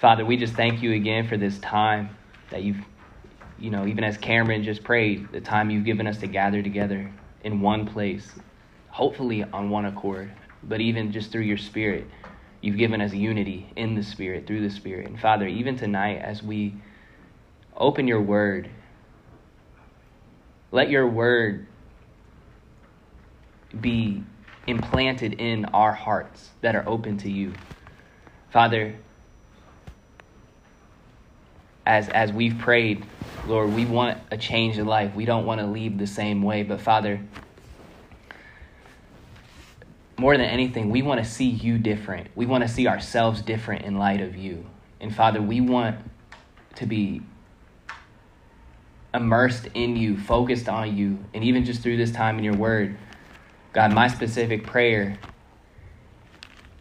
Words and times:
Father, 0.00 0.26
we 0.26 0.36
just 0.36 0.54
thank 0.54 0.82
you 0.82 0.92
again 0.92 1.26
for 1.26 1.38
this 1.38 1.58
time 1.58 2.16
that 2.50 2.62
you've, 2.62 2.76
you 3.58 3.70
know, 3.70 3.86
even 3.86 4.04
as 4.04 4.18
Cameron 4.18 4.62
just 4.62 4.84
prayed, 4.84 5.32
the 5.32 5.40
time 5.40 5.70
you've 5.70 5.86
given 5.86 6.06
us 6.06 6.18
to 6.18 6.26
gather 6.26 6.62
together 6.62 7.10
in 7.42 7.62
one 7.62 7.86
place, 7.86 8.34
hopefully 8.88 9.42
on 9.42 9.70
one 9.70 9.86
accord, 9.86 10.30
but 10.62 10.80
even 10.80 11.12
just 11.12 11.32
through 11.32 11.42
your 11.42 11.56
Spirit, 11.56 12.06
you've 12.60 12.76
given 12.76 13.00
us 13.00 13.14
unity 13.14 13.72
in 13.76 13.94
the 13.94 14.02
Spirit, 14.02 14.46
through 14.46 14.60
the 14.60 14.74
Spirit. 14.74 15.06
And 15.08 15.18
Father, 15.18 15.46
even 15.46 15.78
tonight, 15.78 16.16
as 16.16 16.42
we 16.42 16.74
open 17.74 18.06
your 18.06 18.20
word, 18.20 18.68
let 20.72 20.90
your 20.90 21.08
word 21.08 21.66
be 23.80 24.24
implanted 24.66 25.34
in 25.34 25.64
our 25.66 25.92
hearts 25.92 26.50
that 26.60 26.76
are 26.76 26.86
open 26.86 27.16
to 27.18 27.30
you. 27.30 27.54
Father, 28.52 28.94
as 31.86 32.08
as 32.08 32.32
we've 32.32 32.58
prayed, 32.58 33.06
Lord, 33.46 33.72
we 33.72 33.86
want 33.86 34.18
a 34.30 34.36
change 34.36 34.76
in 34.76 34.86
life. 34.86 35.14
We 35.14 35.24
don't 35.24 35.46
want 35.46 35.60
to 35.60 35.66
leave 35.66 35.96
the 35.96 36.06
same 36.06 36.42
way, 36.42 36.64
but 36.64 36.80
Father, 36.80 37.20
more 40.18 40.36
than 40.36 40.46
anything, 40.46 40.90
we 40.90 41.02
want 41.02 41.22
to 41.22 41.30
see 41.30 41.46
you 41.46 41.78
different. 41.78 42.28
We 42.34 42.46
want 42.46 42.64
to 42.64 42.68
see 42.68 42.88
ourselves 42.88 43.40
different 43.40 43.84
in 43.84 43.96
light 43.96 44.20
of 44.20 44.36
you. 44.36 44.66
And 45.00 45.14
Father, 45.14 45.40
we 45.40 45.60
want 45.60 45.96
to 46.76 46.86
be 46.86 47.22
immersed 49.14 49.68
in 49.74 49.96
you, 49.96 50.18
focused 50.18 50.68
on 50.68 50.96
you, 50.96 51.18
and 51.32 51.44
even 51.44 51.64
just 51.64 51.82
through 51.82 51.96
this 51.96 52.10
time 52.10 52.38
in 52.38 52.44
your 52.44 52.54
word, 52.56 52.98
God, 53.72 53.92
my 53.92 54.08
specific 54.08 54.64
prayer 54.66 55.18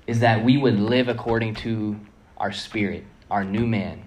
is 0.08 0.20
that 0.20 0.44
we 0.44 0.58
would 0.58 0.80
live 0.80 1.08
according 1.08 1.56
to 1.56 2.00
our 2.38 2.52
spirit, 2.52 3.04
our 3.30 3.44
new 3.44 3.66
man, 3.66 4.04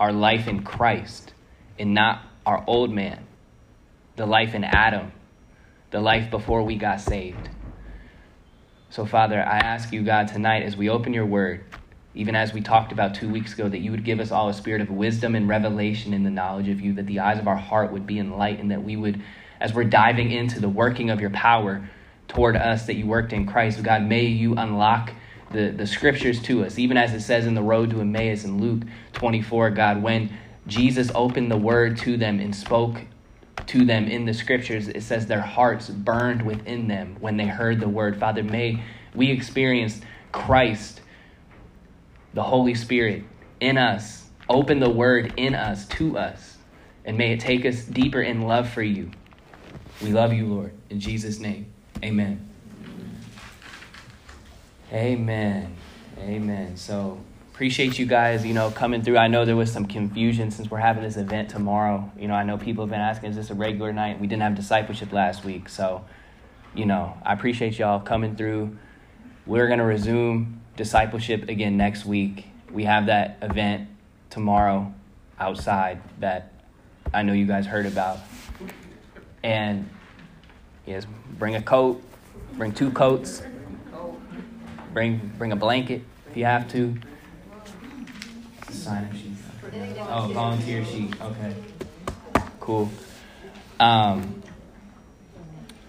our 0.00 0.12
life 0.12 0.48
in 0.48 0.62
Christ, 0.62 1.34
and 1.78 1.94
not 1.94 2.22
our 2.46 2.64
old 2.66 2.90
man, 2.90 3.26
the 4.16 4.24
life 4.26 4.54
in 4.54 4.64
Adam, 4.64 5.12
the 5.90 6.00
life 6.00 6.30
before 6.30 6.62
we 6.62 6.76
got 6.76 7.02
saved. 7.02 7.50
So, 8.88 9.04
Father, 9.04 9.38
I 9.38 9.58
ask 9.58 9.92
you, 9.92 10.02
God, 10.02 10.26
tonight 10.26 10.62
as 10.62 10.74
we 10.74 10.88
open 10.88 11.12
your 11.12 11.26
word, 11.26 11.64
even 12.14 12.34
as 12.34 12.52
we 12.54 12.62
talked 12.62 12.92
about 12.92 13.14
two 13.14 13.28
weeks 13.28 13.52
ago, 13.52 13.68
that 13.68 13.80
you 13.80 13.90
would 13.90 14.04
give 14.04 14.20
us 14.20 14.32
all 14.32 14.48
a 14.48 14.54
spirit 14.54 14.80
of 14.80 14.90
wisdom 14.90 15.34
and 15.34 15.46
revelation 15.46 16.14
in 16.14 16.24
the 16.24 16.30
knowledge 16.30 16.68
of 16.68 16.80
you, 16.80 16.94
that 16.94 17.06
the 17.06 17.20
eyes 17.20 17.38
of 17.38 17.46
our 17.46 17.56
heart 17.56 17.92
would 17.92 18.06
be 18.06 18.18
enlightened, 18.18 18.70
that 18.70 18.82
we 18.82 18.96
would, 18.96 19.22
as 19.60 19.74
we're 19.74 19.84
diving 19.84 20.32
into 20.32 20.60
the 20.60 20.68
working 20.68 21.10
of 21.10 21.20
your 21.20 21.30
power 21.30 21.88
toward 22.26 22.56
us 22.56 22.86
that 22.86 22.94
you 22.94 23.06
worked 23.06 23.34
in 23.34 23.46
Christ, 23.46 23.82
God, 23.82 24.02
may 24.02 24.24
you 24.24 24.54
unlock 24.54 25.12
the, 25.50 25.70
the 25.70 25.86
scriptures 25.86 26.40
to 26.42 26.64
us, 26.64 26.78
even 26.78 26.96
as 26.96 27.12
it 27.12 27.20
says 27.20 27.46
in 27.46 27.54
the 27.54 27.62
road 27.62 27.90
to 27.90 28.00
Emmaus 28.00 28.44
in 28.44 28.60
Luke 28.60 28.82
24, 29.12 29.70
God, 29.70 30.02
when 30.02 30.32
Jesus 30.66 31.10
opened 31.14 31.50
the 31.50 31.56
word 31.56 31.98
to 31.98 32.16
them 32.16 32.38
and 32.38 32.54
spoke 32.54 33.00
to 33.66 33.84
them 33.84 34.06
in 34.06 34.24
the 34.24 34.34
scriptures, 34.34 34.88
it 34.88 35.02
says 35.02 35.26
their 35.26 35.40
hearts 35.40 35.88
burned 35.88 36.42
within 36.42 36.88
them 36.88 37.16
when 37.20 37.36
they 37.36 37.46
heard 37.46 37.80
the 37.80 37.88
word. 37.88 38.18
Father, 38.18 38.42
may 38.42 38.82
we 39.14 39.30
experience 39.30 40.00
Christ, 40.32 41.00
the 42.34 42.42
Holy 42.42 42.74
Spirit, 42.74 43.24
in 43.60 43.76
us. 43.76 44.28
Open 44.48 44.80
the 44.80 44.90
word 44.90 45.34
in 45.36 45.54
us, 45.54 45.86
to 45.86 46.18
us, 46.18 46.58
and 47.04 47.16
may 47.16 47.32
it 47.32 47.40
take 47.40 47.64
us 47.64 47.84
deeper 47.84 48.20
in 48.20 48.42
love 48.42 48.68
for 48.68 48.82
you. 48.82 49.10
We 50.02 50.10
love 50.10 50.32
you, 50.32 50.46
Lord. 50.46 50.72
In 50.88 50.98
Jesus' 50.98 51.38
name, 51.38 51.72
amen. 52.02 52.49
Amen. 54.92 55.76
Amen. 56.18 56.76
So, 56.76 57.20
appreciate 57.52 57.96
you 57.96 58.06
guys, 58.06 58.44
you 58.44 58.52
know, 58.52 58.72
coming 58.72 59.02
through. 59.02 59.18
I 59.18 59.28
know 59.28 59.44
there 59.44 59.54
was 59.54 59.70
some 59.70 59.86
confusion 59.86 60.50
since 60.50 60.68
we're 60.68 60.78
having 60.78 61.04
this 61.04 61.16
event 61.16 61.48
tomorrow. 61.48 62.10
You 62.18 62.26
know, 62.26 62.34
I 62.34 62.42
know 62.42 62.58
people 62.58 62.84
have 62.84 62.90
been 62.90 63.00
asking, 63.00 63.30
is 63.30 63.36
this 63.36 63.50
a 63.50 63.54
regular 63.54 63.92
night? 63.92 64.18
We 64.18 64.26
didn't 64.26 64.42
have 64.42 64.56
discipleship 64.56 65.12
last 65.12 65.44
week. 65.44 65.68
So, 65.68 66.04
you 66.74 66.86
know, 66.86 67.16
I 67.24 67.34
appreciate 67.34 67.78
y'all 67.78 68.00
coming 68.00 68.34
through. 68.34 68.76
We're 69.46 69.68
going 69.68 69.78
to 69.78 69.84
resume 69.84 70.60
discipleship 70.76 71.48
again 71.48 71.76
next 71.76 72.04
week. 72.04 72.46
We 72.72 72.84
have 72.84 73.06
that 73.06 73.38
event 73.42 73.88
tomorrow 74.28 74.92
outside 75.38 76.00
that 76.18 76.52
I 77.14 77.22
know 77.22 77.32
you 77.32 77.46
guys 77.46 77.66
heard 77.66 77.86
about. 77.86 78.18
And 79.44 79.88
yes, 80.84 81.06
bring 81.38 81.54
a 81.54 81.62
coat, 81.62 82.02
bring 82.54 82.72
two 82.72 82.90
coats, 82.90 83.42
bring 84.92 85.32
bring 85.38 85.52
a 85.52 85.56
blanket 85.56 86.02
if 86.30 86.36
you 86.36 86.44
have 86.44 86.68
to 86.72 86.96
sign 88.70 89.04
up 89.04 89.12
sheet. 89.12 89.30
Oh, 90.08 90.30
volunteer 90.32 90.84
sheet. 90.84 91.14
Okay. 91.20 91.54
Cool. 92.58 92.90
Um, 93.78 94.42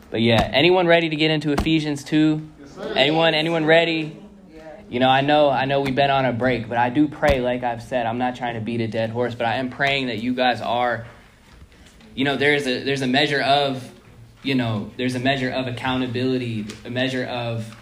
but 0.10 0.22
yeah, 0.22 0.50
anyone 0.54 0.88
ready 0.88 1.10
to 1.10 1.16
get 1.16 1.32
into 1.32 1.52
Ephesians 1.52 2.04
2? 2.04 2.50
Anyone 2.96 3.34
anyone 3.34 3.66
ready? 3.66 4.18
You 4.90 5.00
know, 5.00 5.10
I 5.10 5.22
know 5.22 5.50
I 5.50 5.66
know 5.66 5.82
we've 5.82 5.96
been 5.96 6.12
on 6.12 6.26
a 6.26 6.34
break, 6.34 6.68
but 6.68 6.78
I 6.78 6.90
do 6.90 7.08
pray 7.08 7.40
like 7.40 7.64
I've 7.64 7.82
said, 7.82 8.06
I'm 8.06 8.18
not 8.18 8.36
trying 8.36 8.56
to 8.56 8.62
beat 8.62 8.82
a 8.82 8.88
dead 8.88 9.10
horse, 9.10 9.36
but 9.36 9.48
I 9.48 9.56
am 9.56 9.70
praying 9.70 10.08
that 10.08 10.20
you 10.20 10.34
guys 10.34 10.62
are 10.62 11.06
you 12.14 12.26
know, 12.26 12.36
there's 12.36 12.68
a 12.68 12.84
there's 12.84 13.02
a 13.02 13.08
measure 13.08 13.42
of 13.42 13.90
you 14.44 14.56
know, 14.56 14.92
there's 14.98 15.16
a 15.16 15.20
measure 15.20 15.50
of 15.50 15.68
accountability, 15.68 16.66
a 16.84 16.90
measure 16.90 17.26
of 17.26 17.76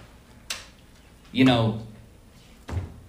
you 1.32 1.46
know, 1.46 1.82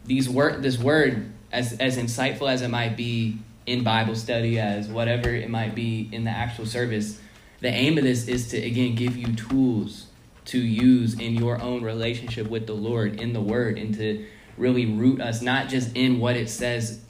these 0.04 0.28
word 0.28 0.62
this 0.62 0.78
word 0.78 1.32
as 1.52 1.72
as 1.74 1.96
insightful 1.96 2.50
as 2.50 2.62
it 2.62 2.68
might 2.68 2.96
be 2.96 3.38
in 3.66 3.84
Bible 3.84 4.16
study, 4.16 4.58
as 4.58 4.88
whatever 4.88 5.30
it 5.30 5.48
might 5.48 5.74
be 5.74 6.08
in 6.12 6.24
the 6.24 6.30
actual 6.30 6.66
service, 6.66 7.20
the 7.60 7.68
aim 7.68 7.98
of 7.98 8.04
this 8.04 8.26
is 8.28 8.48
to 8.48 8.56
again 8.58 8.94
give 8.94 9.16
you 9.16 9.34
tools 9.34 10.06
to 10.46 10.58
use 10.58 11.14
in 11.14 11.34
your 11.34 11.60
own 11.60 11.82
relationship 11.82 12.48
with 12.48 12.66
the 12.66 12.74
Lord 12.74 13.20
in 13.20 13.32
the 13.32 13.40
Word 13.40 13.78
and 13.78 13.94
to 13.94 14.26
really 14.56 14.86
root 14.86 15.20
us 15.20 15.42
not 15.42 15.68
just 15.68 15.94
in 15.96 16.18
what 16.18 16.36
it 16.36 16.48
says 16.48 17.00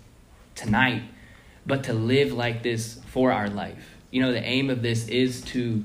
tonight, 0.54 1.02
but 1.66 1.84
to 1.84 1.92
live 1.92 2.32
like 2.32 2.62
this 2.62 3.00
for 3.06 3.32
our 3.32 3.48
life. 3.48 3.96
You 4.10 4.22
know, 4.22 4.32
the 4.32 4.42
aim 4.42 4.70
of 4.70 4.82
this 4.82 5.08
is 5.08 5.42
to 5.42 5.84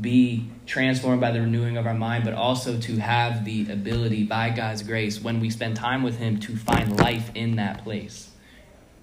be 0.00 0.48
transformed 0.66 1.20
by 1.20 1.30
the 1.30 1.40
renewing 1.40 1.76
of 1.76 1.86
our 1.86 1.94
mind, 1.94 2.24
but 2.24 2.34
also 2.34 2.78
to 2.78 2.96
have 2.96 3.44
the 3.44 3.70
ability 3.70 4.24
by 4.24 4.50
God's 4.50 4.82
grace 4.82 5.20
when 5.20 5.40
we 5.40 5.50
spend 5.50 5.76
time 5.76 6.02
with 6.02 6.18
Him 6.18 6.40
to 6.40 6.56
find 6.56 6.98
life 6.98 7.30
in 7.34 7.56
that 7.56 7.84
place. 7.84 8.30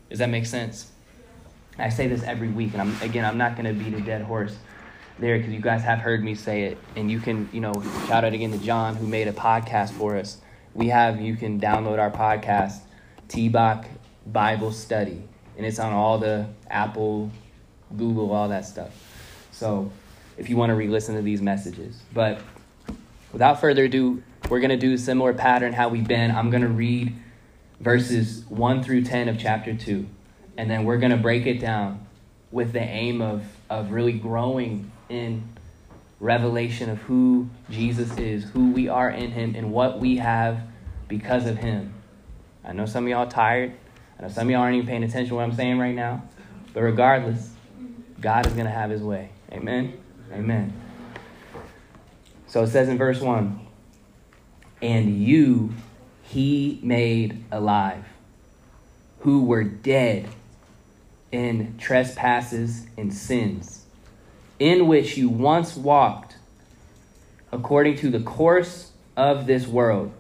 Does 0.10 0.20
that 0.20 0.30
make 0.30 0.46
sense? 0.46 0.92
I 1.78 1.90
say 1.90 2.08
this 2.08 2.24
every 2.24 2.50
week, 2.50 2.74
and 2.74 2.82
I'm 2.82 3.02
again, 3.02 3.26
I'm 3.26 3.38
not 3.38 3.56
going 3.56 3.66
to 3.66 3.84
beat 3.84 3.94
a 3.94 4.02
dead 4.02 4.24
horse 4.24 4.56
there 5.20 5.38
because 5.38 5.54
you 5.54 5.62
guys 5.62 5.84
have 5.84 6.00
heard 6.00 6.24
me 6.24 6.36
say 6.36 6.64
it, 6.64 6.78
and 6.96 7.10
you 7.10 7.20
can, 7.20 7.50
you 7.54 7.62
know, 7.62 7.74
shout 8.08 8.24
out 8.24 8.34
again 8.34 8.52
to 8.52 8.58
John 8.58 8.96
who 8.96 9.08
made 9.08 9.28
a 9.28 9.34
podcast 9.34 9.92
for 9.92 10.18
us. 10.18 10.38
We 10.74 10.88
have 10.88 11.22
you 11.22 11.36
can 11.36 11.60
download 11.60 12.00
our 12.00 12.12
podcast, 12.12 12.80
TBOC 13.30 13.86
Bible 14.28 14.72
Study, 14.72 15.24
and 15.58 15.66
it's 15.66 15.80
on 15.80 15.94
all 15.94 16.18
the 16.18 16.48
Apple, 16.70 17.32
Google, 17.96 18.32
all 18.32 18.50
that 18.50 18.66
stuff. 18.66 18.92
So 19.52 19.92
if 20.42 20.50
you 20.50 20.58
want 20.58 20.72
to 20.72 20.76
re-listen 20.76 21.16
to 21.16 21.22
these 21.22 21.40
messages. 21.40 22.02
But 22.12 22.42
without 23.32 23.62
further 23.62 23.84
ado, 23.84 24.24
we're 24.50 24.60
going 24.60 24.72
to 24.72 24.78
do 24.78 24.94
a 24.94 24.98
similar 24.98 25.34
pattern 25.34 25.72
how 25.72 25.90
we've 25.90 26.08
been. 26.08 26.32
I'm 26.32 26.50
going 26.50 26.64
to 26.64 26.68
read 26.68 27.14
verses 27.80 28.44
1 28.50 28.84
through 28.84 29.04
10 29.04 29.30
of 29.30 29.38
chapter 29.38 29.76
2, 29.76 30.08
and 30.58 30.70
then 30.70 30.84
we're 30.84 30.98
going 30.98 31.12
to 31.12 31.18
break 31.18 31.46
it 31.46 31.60
down 31.60 32.08
with 32.52 32.74
the 32.74 32.82
aim 32.82 33.22
of, 33.22 33.46
of 33.70 33.92
really 33.92 34.14
growing 34.14 34.92
in 35.10 35.44
revelation 36.20 36.90
of 36.90 36.98
who 37.04 37.48
Jesus 37.70 38.18
is, 38.18 38.44
who 38.46 38.72
we 38.72 38.90
are 38.90 39.12
in 39.12 39.30
him, 39.30 39.54
and 39.56 39.72
what 39.72 40.00
we 40.00 40.18
have 40.18 40.60
because 41.08 41.46
of 41.46 41.58
him. 41.58 41.94
I 42.66 42.74
know 42.74 42.88
some 42.88 43.04
of 43.04 43.10
y'all 43.12 43.28
tired. 43.28 43.74
I 44.18 44.24
know 44.24 44.30
some 44.30 44.48
of 44.48 44.52
y'all 44.52 44.62
aren't 44.62 44.76
even 44.76 44.88
paying 44.88 45.04
attention 45.04 45.30
to 45.30 45.36
what 45.36 45.44
I'm 45.44 45.54
saying 45.54 45.78
right 45.78 45.96
now. 45.96 46.24
But 46.74 46.82
regardless, 46.82 47.54
God 48.20 48.48
is 48.48 48.54
going 48.54 48.66
to 48.66 48.72
have 48.72 48.90
his 48.90 49.04
way. 49.04 49.30
Amen. 49.52 50.01
Amen. 50.34 50.74
So 52.48 52.64
it 52.64 52.68
says 52.68 52.90
in 52.90 52.98
verse 52.98 53.20
1 53.20 53.60
And 54.82 55.24
you 55.24 55.74
he 56.24 56.80
made 56.82 57.44
alive, 57.52 58.06
who 59.20 59.44
were 59.44 59.64
dead 59.64 60.30
in 61.32 61.78
trespasses 61.78 62.88
and 62.98 63.14
sins, 63.14 63.86
in 64.60 64.88
which 64.88 65.18
you 65.18 65.30
once 65.30 65.76
walked 65.76 66.38
according 67.52 67.98
to 67.98 68.10
the 68.10 68.22
course 68.22 68.92
of 69.18 69.46
this 69.46 69.68
world, 69.68 70.14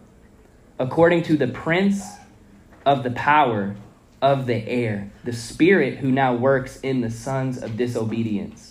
according 0.78 1.24
to 1.24 1.38
the 1.38 1.48
prince 1.48 2.04
of 2.86 3.04
the 3.04 3.12
power 3.12 3.76
of 4.22 4.46
the 4.48 4.68
air, 4.68 5.10
the 5.24 5.34
spirit 5.34 6.00
who 6.00 6.12
now 6.12 6.34
works 6.34 6.80
in 6.82 7.00
the 7.00 7.10
sons 7.10 7.62
of 7.62 7.78
disobedience 7.78 8.71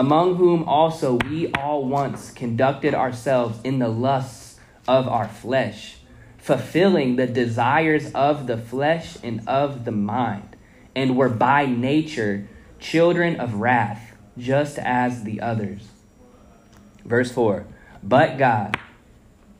among 0.00 0.36
whom 0.36 0.62
also 0.62 1.18
we 1.28 1.52
all 1.52 1.84
once 1.84 2.30
conducted 2.30 2.94
ourselves 2.94 3.60
in 3.62 3.80
the 3.80 3.88
lusts 3.90 4.58
of 4.88 5.06
our 5.06 5.28
flesh, 5.28 5.98
fulfilling 6.38 7.16
the 7.16 7.26
desires 7.26 8.10
of 8.12 8.46
the 8.46 8.56
flesh 8.56 9.18
and 9.22 9.46
of 9.46 9.84
the 9.84 9.92
mind, 9.92 10.56
and 10.96 11.18
were 11.18 11.28
by 11.28 11.66
nature 11.66 12.48
children 12.78 13.38
of 13.38 13.56
wrath, 13.56 14.16
just 14.38 14.78
as 14.78 15.24
the 15.24 15.38
others. 15.38 15.86
Verse 17.04 17.30
4 17.30 17.66
But 18.02 18.38
God, 18.38 18.78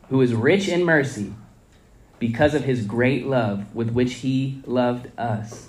who 0.09 0.23
is 0.23 0.33
rich 0.33 0.69
in 0.69 0.87
mercy, 0.87 1.35
because 2.19 2.55
of 2.55 2.65
his 2.65 2.87
great 2.87 3.27
love 3.27 3.75
with 3.75 3.91
which 3.91 4.15
he 4.15 4.63
loved 4.65 5.07
us, 5.19 5.69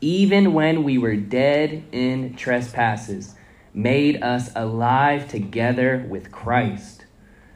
even 0.00 0.54
when 0.54 0.82
we 0.82 0.98
were 0.98 1.14
dead 1.14 1.84
in 1.92 2.34
trespasses, 2.34 3.36
made 3.78 4.20
us 4.24 4.50
alive 4.56 5.28
together 5.28 6.04
with 6.08 6.32
Christ. 6.32 7.04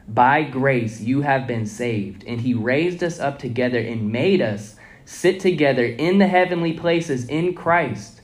By 0.07 0.43
grace 0.43 1.01
you 1.01 1.21
have 1.21 1.45
been 1.45 1.65
saved, 1.65 2.23
and 2.25 2.39
he 2.39 2.53
raised 2.53 3.03
us 3.03 3.19
up 3.19 3.37
together 3.39 3.77
and 3.77 4.09
made 4.09 4.41
us 4.41 4.77
sit 5.03 5.41
together 5.41 5.83
in 5.83 6.19
the 6.19 6.27
heavenly 6.27 6.71
places 6.71 7.27
in 7.27 7.53
Christ, 7.53 8.21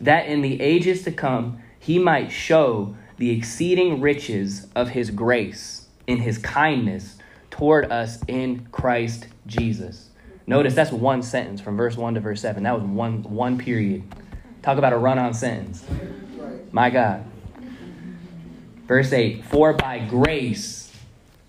that 0.00 0.26
in 0.26 0.42
the 0.42 0.60
ages 0.60 1.04
to 1.04 1.12
come 1.12 1.60
he 1.78 2.00
might 2.00 2.32
show 2.32 2.96
the 3.16 3.30
exceeding 3.30 4.00
riches 4.00 4.66
of 4.74 4.88
his 4.88 5.12
grace 5.12 5.86
in 6.08 6.18
his 6.18 6.38
kindness 6.38 7.16
toward 7.48 7.92
us 7.92 8.18
in 8.26 8.66
Christ 8.72 9.28
Jesus. 9.46 10.10
Notice 10.48 10.74
that's 10.74 10.90
one 10.90 11.22
sentence 11.22 11.60
from 11.60 11.76
verse 11.76 11.96
1 11.96 12.14
to 12.14 12.20
verse 12.20 12.40
7. 12.40 12.64
That 12.64 12.74
was 12.74 12.82
one 12.82 13.22
one 13.22 13.56
period. 13.56 14.02
Talk 14.62 14.78
about 14.78 14.92
a 14.92 14.98
run-on 14.98 15.32
sentence. 15.32 15.84
My 16.74 16.90
God. 16.90 17.24
Verse 18.88 19.12
8, 19.12 19.44
for 19.44 19.74
by 19.74 20.00
grace 20.00 20.92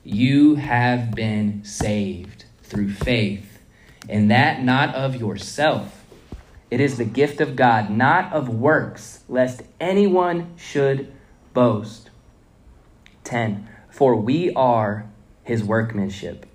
you 0.04 0.54
have 0.54 1.16
been 1.16 1.66
saved 1.66 2.45
through 2.62 2.92
faith, 2.92 3.60
and 4.07 4.30
that 4.30 4.62
not 4.62 4.94
of 4.94 5.16
yourself. 5.16 6.06
It 6.69 6.80
is 6.80 7.00
the 7.00 7.06
gift 7.06 7.42
of 7.42 7.56
God, 7.56 7.89
not 7.89 8.31
of 8.33 8.50
works, 8.50 9.24
lest 9.27 9.63
anyone 9.80 10.54
should 10.57 11.12
boast. 11.56 12.12
10. 13.24 13.68
For 13.89 14.16
we 14.16 14.54
are 14.54 15.10
his 15.44 15.63
workmanship, 15.63 16.45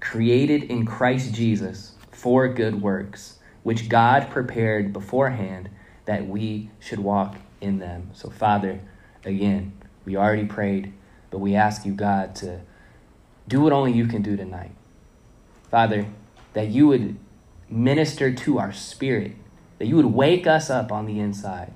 created 0.00 0.64
in 0.64 0.84
Christ 0.84 1.32
Jesus 1.32 1.92
for 2.10 2.48
good 2.48 2.82
works, 2.82 3.38
which 3.62 3.88
God 3.88 4.30
prepared 4.30 4.92
beforehand 4.92 5.68
that 6.06 6.26
we 6.26 6.70
should 6.80 6.98
walk 6.98 7.36
in 7.60 7.78
them. 7.78 8.10
So, 8.14 8.30
Father, 8.30 8.80
again, 9.24 9.72
we 10.04 10.16
already 10.16 10.44
prayed, 10.44 10.92
but 11.30 11.38
we 11.38 11.54
ask 11.54 11.84
you, 11.84 11.92
God, 11.92 12.34
to 12.36 12.60
do 13.48 13.60
what 13.60 13.72
only 13.72 13.92
you 13.92 14.06
can 14.06 14.22
do 14.22 14.36
tonight. 14.36 14.72
Father, 15.70 16.06
that 16.52 16.68
you 16.68 16.86
would 16.86 17.16
minister 17.68 18.32
to 18.32 18.58
our 18.58 18.72
spirit, 18.72 19.32
that 19.78 19.86
you 19.86 19.96
would 19.96 20.06
wake 20.06 20.46
us 20.46 20.70
up 20.70 20.92
on 20.92 21.06
the 21.06 21.18
inside. 21.18 21.72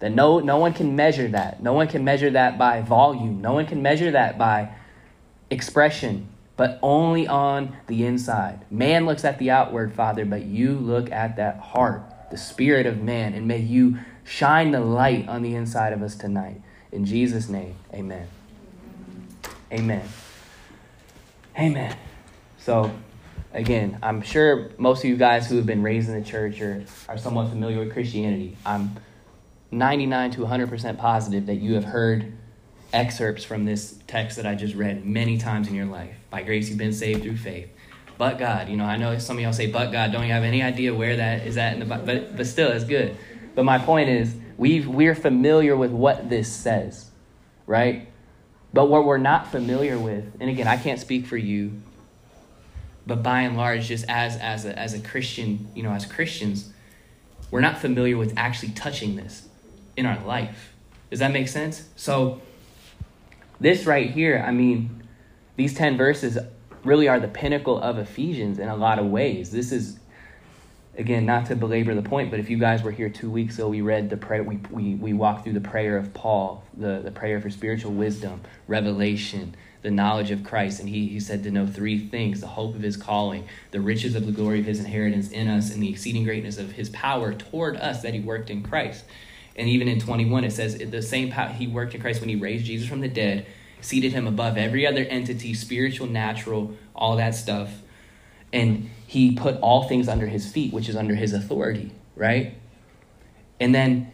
That 0.00 0.12
no, 0.12 0.40
no 0.40 0.56
one 0.56 0.72
can 0.72 0.96
measure 0.96 1.28
that. 1.28 1.62
No 1.62 1.74
one 1.74 1.86
can 1.86 2.04
measure 2.04 2.30
that 2.30 2.58
by 2.58 2.80
volume. 2.80 3.42
No 3.42 3.52
one 3.52 3.66
can 3.66 3.82
measure 3.82 4.10
that 4.12 4.38
by 4.38 4.70
expression, 5.50 6.28
but 6.56 6.78
only 6.82 7.28
on 7.28 7.76
the 7.86 8.06
inside. 8.06 8.64
Man 8.70 9.04
looks 9.04 9.24
at 9.24 9.38
the 9.38 9.50
outward, 9.50 9.92
Father, 9.92 10.24
but 10.24 10.42
you 10.42 10.72
look 10.72 11.12
at 11.12 11.36
that 11.36 11.58
heart, 11.58 12.02
the 12.30 12.38
spirit 12.38 12.86
of 12.86 13.02
man, 13.02 13.34
and 13.34 13.46
may 13.46 13.58
you 13.58 13.98
shine 14.24 14.70
the 14.70 14.80
light 14.80 15.28
on 15.28 15.42
the 15.42 15.54
inside 15.54 15.92
of 15.92 16.02
us 16.02 16.14
tonight. 16.16 16.60
In 16.92 17.04
Jesus' 17.04 17.48
name, 17.48 17.76
amen. 17.92 18.28
Amen. 19.72 20.08
Amen. 21.58 21.96
So, 22.58 22.90
again, 23.52 23.98
I'm 24.02 24.22
sure 24.22 24.70
most 24.78 25.04
of 25.04 25.10
you 25.10 25.16
guys 25.16 25.48
who 25.48 25.56
have 25.56 25.66
been 25.66 25.82
raised 25.82 26.08
in 26.08 26.20
the 26.20 26.28
church 26.28 26.60
or 26.60 26.84
are 27.08 27.18
somewhat 27.18 27.48
familiar 27.48 27.78
with 27.78 27.92
Christianity, 27.92 28.56
I'm 28.66 28.96
99 29.70 30.32
to 30.32 30.40
100% 30.40 30.98
positive 30.98 31.46
that 31.46 31.56
you 31.56 31.74
have 31.74 31.84
heard 31.84 32.32
excerpts 32.92 33.44
from 33.44 33.64
this 33.64 33.98
text 34.06 34.36
that 34.36 34.46
I 34.46 34.54
just 34.54 34.74
read 34.74 35.04
many 35.04 35.38
times 35.38 35.68
in 35.68 35.74
your 35.74 35.86
life. 35.86 36.14
By 36.30 36.42
grace, 36.42 36.68
you've 36.68 36.78
been 36.78 36.92
saved 36.92 37.22
through 37.22 37.36
faith. 37.36 37.68
But 38.18 38.38
God, 38.38 38.68
you 38.68 38.76
know, 38.76 38.84
I 38.84 38.96
know 38.96 39.16
some 39.18 39.36
of 39.36 39.42
y'all 39.42 39.52
say, 39.52 39.70
but 39.70 39.92
God, 39.92 40.12
don't 40.12 40.26
you 40.26 40.32
have 40.32 40.42
any 40.42 40.62
idea 40.62 40.94
where 40.94 41.16
that 41.16 41.46
is 41.46 41.56
at 41.56 41.74
in 41.74 41.80
the? 41.80 41.86
But, 41.86 42.36
but 42.36 42.46
still, 42.46 42.70
it's 42.70 42.84
good. 42.84 43.16
But 43.54 43.64
my 43.64 43.78
point 43.78 44.08
is, 44.08 44.34
we 44.56 44.80
we're 44.80 45.14
familiar 45.14 45.76
with 45.76 45.90
what 45.90 46.28
this 46.28 46.52
says, 46.52 47.10
right? 47.66 48.08
But 48.72 48.88
what 48.88 49.04
we're 49.04 49.18
not 49.18 49.48
familiar 49.48 49.98
with, 49.98 50.36
and 50.38 50.48
again, 50.48 50.68
I 50.68 50.76
can't 50.76 51.00
speak 51.00 51.26
for 51.26 51.36
you, 51.36 51.82
but 53.06 53.22
by 53.22 53.40
and 53.40 53.56
large, 53.56 53.86
just 53.86 54.04
as, 54.08 54.36
as, 54.36 54.64
a, 54.64 54.78
as 54.78 54.94
a 54.94 55.00
Christian, 55.00 55.68
you 55.74 55.82
know, 55.82 55.90
as 55.90 56.06
Christians, 56.06 56.72
we're 57.50 57.60
not 57.60 57.78
familiar 57.78 58.16
with 58.16 58.34
actually 58.36 58.70
touching 58.72 59.16
this 59.16 59.48
in 59.96 60.06
our 60.06 60.22
life. 60.24 60.74
Does 61.10 61.18
that 61.18 61.32
make 61.32 61.48
sense? 61.48 61.88
So, 61.96 62.40
this 63.58 63.84
right 63.84 64.10
here, 64.10 64.42
I 64.46 64.52
mean, 64.52 65.02
these 65.56 65.74
10 65.74 65.96
verses 65.96 66.38
really 66.84 67.08
are 67.08 67.20
the 67.20 67.28
pinnacle 67.28 67.80
of 67.80 67.98
Ephesians 67.98 68.58
in 68.58 68.68
a 68.68 68.76
lot 68.76 68.98
of 68.98 69.06
ways. 69.06 69.50
This 69.50 69.72
is, 69.72 69.98
again, 71.00 71.24
not 71.24 71.46
to 71.46 71.56
belabor 71.56 71.94
the 71.94 72.02
point, 72.02 72.30
but 72.30 72.38
if 72.38 72.50
you 72.50 72.58
guys 72.58 72.82
were 72.82 72.90
here 72.90 73.08
two 73.08 73.30
weeks 73.30 73.56
ago, 73.56 73.68
we 73.68 73.80
read 73.80 74.10
the 74.10 74.16
prayer, 74.16 74.44
we, 74.44 74.60
we, 74.70 74.94
we 74.94 75.12
walked 75.14 75.44
through 75.44 75.54
the 75.54 75.60
prayer 75.60 75.96
of 75.96 76.12
Paul, 76.12 76.62
the, 76.76 77.00
the 77.02 77.10
prayer 77.10 77.40
for 77.40 77.48
spiritual 77.48 77.92
wisdom, 77.92 78.42
revelation, 78.68 79.56
the 79.82 79.90
knowledge 79.90 80.30
of 80.30 80.44
Christ. 80.44 80.78
And 80.78 80.88
he, 80.88 81.08
he 81.08 81.18
said 81.18 81.42
to 81.44 81.50
know 81.50 81.66
three 81.66 82.06
things 82.06 82.42
the 82.42 82.46
hope 82.46 82.74
of 82.74 82.82
his 82.82 82.98
calling, 82.98 83.48
the 83.70 83.80
riches 83.80 84.14
of 84.14 84.26
the 84.26 84.32
glory 84.32 84.60
of 84.60 84.66
his 84.66 84.78
inheritance 84.78 85.30
in 85.30 85.48
us, 85.48 85.72
and 85.72 85.82
the 85.82 85.88
exceeding 85.88 86.24
greatness 86.24 86.58
of 86.58 86.72
his 86.72 86.90
power 86.90 87.32
toward 87.32 87.76
us 87.76 88.02
that 88.02 88.12
he 88.12 88.20
worked 88.20 88.50
in 88.50 88.62
Christ. 88.62 89.04
And 89.56 89.68
even 89.68 89.88
in 89.88 90.00
21, 90.00 90.44
it 90.44 90.52
says 90.52 90.76
the 90.78 91.02
same 91.02 91.30
power 91.30 91.48
he 91.48 91.66
worked 91.66 91.94
in 91.94 92.00
Christ 92.00 92.20
when 92.20 92.28
he 92.28 92.36
raised 92.36 92.66
Jesus 92.66 92.88
from 92.88 93.00
the 93.00 93.08
dead, 93.08 93.46
seated 93.80 94.12
him 94.12 94.26
above 94.26 94.58
every 94.58 94.86
other 94.86 95.02
entity, 95.04 95.54
spiritual, 95.54 96.06
natural, 96.06 96.76
all 96.94 97.16
that 97.16 97.34
stuff. 97.34 97.80
And 98.52 98.90
he 99.10 99.32
put 99.32 99.58
all 99.60 99.88
things 99.88 100.06
under 100.06 100.28
his 100.28 100.48
feet, 100.48 100.72
which 100.72 100.88
is 100.88 100.94
under 100.94 101.16
his 101.16 101.32
authority, 101.32 101.90
right? 102.14 102.54
And 103.58 103.74
then 103.74 104.12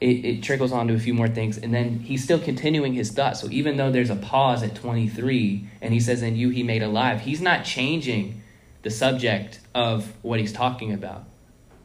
it, 0.00 0.24
it 0.24 0.42
trickles 0.42 0.72
on 0.72 0.88
to 0.88 0.94
a 0.94 0.98
few 0.98 1.14
more 1.14 1.28
things. 1.28 1.56
And 1.56 1.72
then 1.72 2.00
he's 2.00 2.24
still 2.24 2.40
continuing 2.40 2.94
his 2.94 3.12
thought. 3.12 3.36
So 3.36 3.48
even 3.52 3.76
though 3.76 3.92
there's 3.92 4.10
a 4.10 4.16
pause 4.16 4.64
at 4.64 4.74
23 4.74 5.68
and 5.80 5.94
he 5.94 6.00
says, 6.00 6.22
In 6.22 6.34
you 6.34 6.48
he 6.48 6.64
made 6.64 6.82
alive, 6.82 7.20
he's 7.20 7.40
not 7.40 7.64
changing 7.64 8.42
the 8.82 8.90
subject 8.90 9.60
of 9.76 10.12
what 10.22 10.40
he's 10.40 10.52
talking 10.52 10.92
about. 10.92 11.22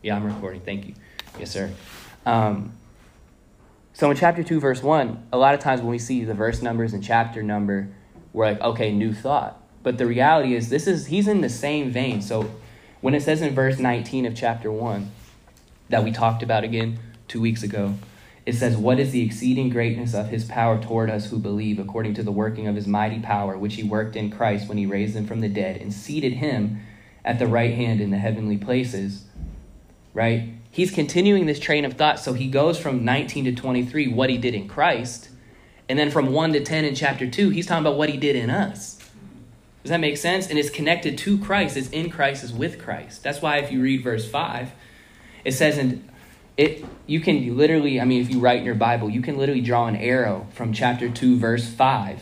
Yeah, 0.02 0.16
I'm 0.16 0.24
recording. 0.24 0.62
Thank 0.62 0.88
you. 0.88 0.96
Yes, 1.38 1.52
sir. 1.52 1.70
Um, 2.26 2.74
so 3.94 4.10
in 4.10 4.18
chapter 4.18 4.42
2, 4.42 4.60
verse 4.60 4.82
1, 4.82 5.28
a 5.32 5.38
lot 5.38 5.54
of 5.54 5.60
times 5.60 5.82
when 5.82 5.92
we 5.92 6.00
see 6.00 6.26
the 6.26 6.34
verse 6.34 6.64
numbers 6.64 6.94
and 6.94 7.04
chapter 7.04 7.44
number, 7.44 7.90
we're 8.34 8.46
like, 8.46 8.62
okay, 8.62 8.92
new 8.92 9.14
thought. 9.14 9.61
But 9.84 9.98
the 9.98 10.06
reality 10.06 10.56
is, 10.56 10.70
this 10.70 10.88
is 10.88 11.08
he's 11.08 11.28
in 11.28 11.42
the 11.42 11.50
same 11.50 11.92
vein. 11.92 12.22
So 12.22 12.52
when 13.02 13.14
it 13.14 13.24
says 13.24 13.42
in 13.42 13.56
verse 13.56 13.80
19 13.80 14.26
of 14.26 14.36
chapter 14.36 14.72
1 14.72 15.12
that 15.90 16.04
we 16.04 16.12
talked 16.12 16.44
about 16.44 16.64
again 16.64 17.00
two 17.28 17.42
weeks 17.42 17.64
ago, 17.64 17.96
it 18.46 18.54
says, 18.54 18.78
What 18.78 19.00
is 19.00 19.12
the 19.12 19.24
exceeding 19.24 19.70
greatness 19.70 20.14
of 20.14 20.30
his 20.30 20.46
power 20.46 20.82
toward 20.82 21.10
us 21.10 21.30
who 21.30 21.40
believe, 21.40 21.80
according 21.80 22.14
to 22.16 22.24
the 22.24 22.32
working 22.32 22.68
of 22.68 22.76
his 22.76 22.88
mighty 22.88 23.20
power, 23.20 23.58
which 23.58 23.76
he 23.76 23.84
worked 23.84 24.16
in 24.16 24.32
Christ 24.32 24.68
when 24.68 24.78
he 24.78 24.86
raised 24.86 25.16
him 25.16 25.28
from 25.28 25.42
the 25.42 25.50
dead 25.50 25.78
and 25.78 25.94
seated 25.94 26.34
him 26.34 26.82
at 27.24 27.40
the 27.40 27.48
right 27.48 27.76
hand 27.76 28.02
in 28.02 28.10
the 28.10 28.18
heavenly 28.18 28.58
places? 28.58 29.26
Right? 30.14 30.50
he's 30.72 30.92
continuing 30.92 31.46
this 31.46 31.60
train 31.60 31.86
of 31.86 31.94
thought. 31.94 32.20
So 32.20 32.34
he 32.34 32.48
goes 32.48 32.80
from 32.80 33.06
19 33.06 33.46
to 33.46 33.52
23, 33.54 34.08
what 34.08 34.30
he 34.30 34.38
did 34.38 34.56
in 34.56 34.68
Christ. 34.68 35.30
And 35.88 36.00
then 36.00 36.10
from 36.10 36.32
1 36.32 36.54
to 36.54 36.64
10 36.64 36.86
in 36.86 36.96
chapter 36.96 37.30
2, 37.30 37.50
he's 37.50 37.68
talking 37.68 37.86
about 37.86 37.98
what 37.98 38.10
he 38.10 38.18
did 38.18 38.36
in 38.36 38.50
us. 38.50 38.98
Does 39.84 39.90
that 39.90 40.00
make 40.00 40.18
sense? 40.18 40.48
And 40.48 40.60
it's 40.60 40.70
connected 40.70 41.18
to 41.20 41.38
Christ. 41.40 41.76
It's 41.78 41.90
in 41.90 42.10
Christ, 42.10 42.44
it's 42.44 42.54
with 42.54 42.80
Christ. 42.80 43.24
That's 43.24 43.42
why 43.42 43.58
if 43.58 43.72
you 43.72 43.82
read 43.82 44.04
verse 44.04 44.30
5, 44.30 44.72
it 45.44 45.54
says, 45.54 45.78
and 45.78 46.08
it 46.58 46.86
you 47.08 47.20
can 47.20 47.58
literally, 47.58 48.00
I 48.00 48.06
mean, 48.06 48.22
if 48.22 48.30
you 48.30 48.40
write 48.40 48.60
in 48.60 48.66
your 48.66 48.76
Bible, 48.76 49.10
you 49.10 49.22
can 49.22 49.38
literally 49.38 49.62
draw 49.62 49.88
an 49.88 49.96
arrow 49.96 50.48
from 50.54 50.74
chapter 50.74 51.10
2, 51.10 51.38
verse 51.38 51.68
5, 51.68 52.22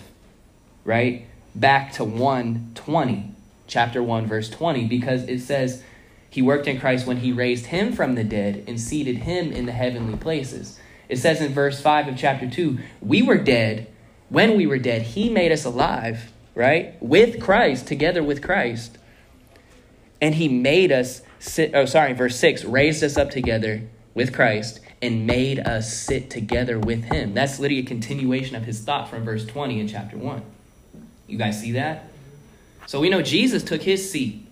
right? 0.85 1.25
Back 1.53 1.91
to 1.93 2.03
120, 2.03 3.31
chapter 3.67 4.01
1, 4.01 4.25
verse 4.25 4.49
20, 4.49 4.85
because 4.87 5.23
it 5.23 5.39
says, 5.39 5.83
he 6.29 6.41
worked 6.41 6.67
in 6.67 6.79
Christ 6.79 7.07
when 7.07 7.17
he 7.17 7.31
raised 7.31 7.67
him 7.67 7.91
from 7.91 8.15
the 8.15 8.23
dead 8.23 8.63
and 8.67 8.79
seated 8.79 9.17
him 9.17 9.51
in 9.51 9.65
the 9.65 9.71
heavenly 9.71 10.17
places. 10.17 10.79
It 11.07 11.17
says 11.17 11.41
in 11.41 11.53
verse 11.53 11.81
5 11.81 12.09
of 12.09 12.17
chapter 12.17 12.49
2 12.49 12.77
we 13.01 13.21
were 13.21 13.37
dead. 13.37 13.87
When 14.29 14.55
we 14.55 14.67
were 14.67 14.77
dead, 14.77 15.01
he 15.01 15.29
made 15.29 15.51
us 15.51 15.65
alive, 15.65 16.31
right? 16.55 17.01
With 17.01 17.41
Christ, 17.41 17.87
together 17.87 18.23
with 18.23 18.41
Christ. 18.41 18.97
And 20.21 20.35
he 20.35 20.47
made 20.47 20.91
us 20.91 21.21
sit, 21.39 21.73
oh, 21.73 21.85
sorry, 21.85 22.13
verse 22.13 22.37
6 22.37 22.65
raised 22.65 23.03
us 23.03 23.17
up 23.17 23.29
together 23.29 23.83
with 24.13 24.33
Christ 24.33 24.81
and 25.01 25.25
made 25.25 25.59
us 25.59 25.93
sit 25.93 26.29
together 26.29 26.77
with 26.77 27.05
him. 27.05 27.33
That's 27.33 27.59
literally 27.59 27.83
a 27.83 27.85
continuation 27.85 28.55
of 28.55 28.63
his 28.63 28.81
thought 28.81 29.09
from 29.09 29.23
verse 29.23 29.45
20 29.45 29.79
in 29.79 29.87
chapter 29.87 30.17
1. 30.17 30.41
You 31.27 31.37
guys 31.37 31.59
see 31.59 31.73
that? 31.73 32.09
So 32.85 32.99
we 32.99 33.09
know 33.09 33.21
Jesus 33.21 33.63
took 33.63 33.81
his 33.81 34.11
seat, 34.11 34.45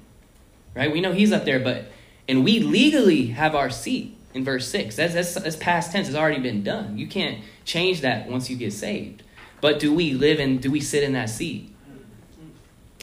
right? 0.75 0.91
We 0.91 1.01
know 1.01 1.11
he's 1.11 1.31
up 1.31 1.43
there, 1.43 1.59
but, 1.59 1.85
and 2.29 2.43
we 2.43 2.59
legally 2.59 3.27
have 3.27 3.55
our 3.55 3.69
seat 3.69 4.15
in 4.33 4.45
verse 4.45 4.67
6. 4.67 4.95
That's, 4.95 5.13
that's, 5.13 5.33
that's 5.33 5.55
past 5.55 5.91
tense, 5.91 6.07
it's 6.07 6.15
already 6.15 6.39
been 6.39 6.63
done. 6.63 6.97
You 6.97 7.07
can't 7.07 7.43
change 7.65 8.01
that 8.01 8.29
once 8.29 8.49
you 8.49 8.55
get 8.55 8.71
saved. 8.71 9.23
But 9.59 9.79
do 9.79 9.93
we 9.93 10.13
live 10.13 10.39
and 10.39 10.61
do 10.61 10.71
we 10.71 10.79
sit 10.79 11.03
in 11.03 11.13
that 11.13 11.29
seat? 11.29 11.73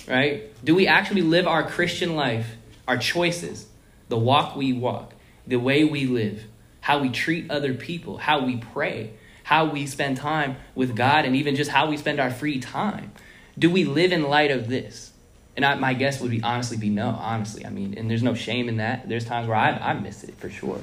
Right? 0.06 0.52
Do 0.64 0.74
we 0.74 0.86
actually 0.86 1.22
live 1.22 1.46
our 1.46 1.62
Christian 1.62 2.14
life, 2.14 2.56
our 2.86 2.98
choices, 2.98 3.66
the 4.08 4.18
walk 4.18 4.54
we 4.54 4.72
walk, 4.72 5.14
the 5.46 5.56
way 5.56 5.84
we 5.84 6.06
live, 6.06 6.44
how 6.80 6.98
we 6.98 7.08
treat 7.08 7.50
other 7.50 7.72
people, 7.74 8.18
how 8.18 8.44
we 8.44 8.56
pray, 8.56 9.14
how 9.44 9.66
we 9.66 9.86
spend 9.86 10.16
time 10.16 10.56
with 10.74 10.94
God, 10.94 11.24
and 11.24 11.34
even 11.36 11.56
just 11.56 11.70
how 11.70 11.88
we 11.88 11.96
spend 11.96 12.20
our 12.20 12.30
free 12.30 12.58
time? 12.60 13.12
Do 13.58 13.70
we 13.70 13.84
live 13.84 14.12
in 14.12 14.24
light 14.24 14.50
of 14.50 14.68
this? 14.68 15.12
And 15.56 15.64
I, 15.64 15.76
my 15.76 15.94
guess 15.94 16.20
would 16.20 16.30
be 16.30 16.42
honestly 16.42 16.76
be 16.76 16.90
no, 16.90 17.10
honestly. 17.10 17.64
I 17.64 17.70
mean, 17.70 17.94
and 17.96 18.10
there's 18.10 18.22
no 18.22 18.34
shame 18.34 18.68
in 18.68 18.78
that. 18.78 19.08
There's 19.08 19.24
times 19.24 19.46
where 19.46 19.56
I, 19.56 19.70
I 19.70 19.92
miss 19.94 20.24
it 20.24 20.36
for 20.38 20.50
sure. 20.50 20.80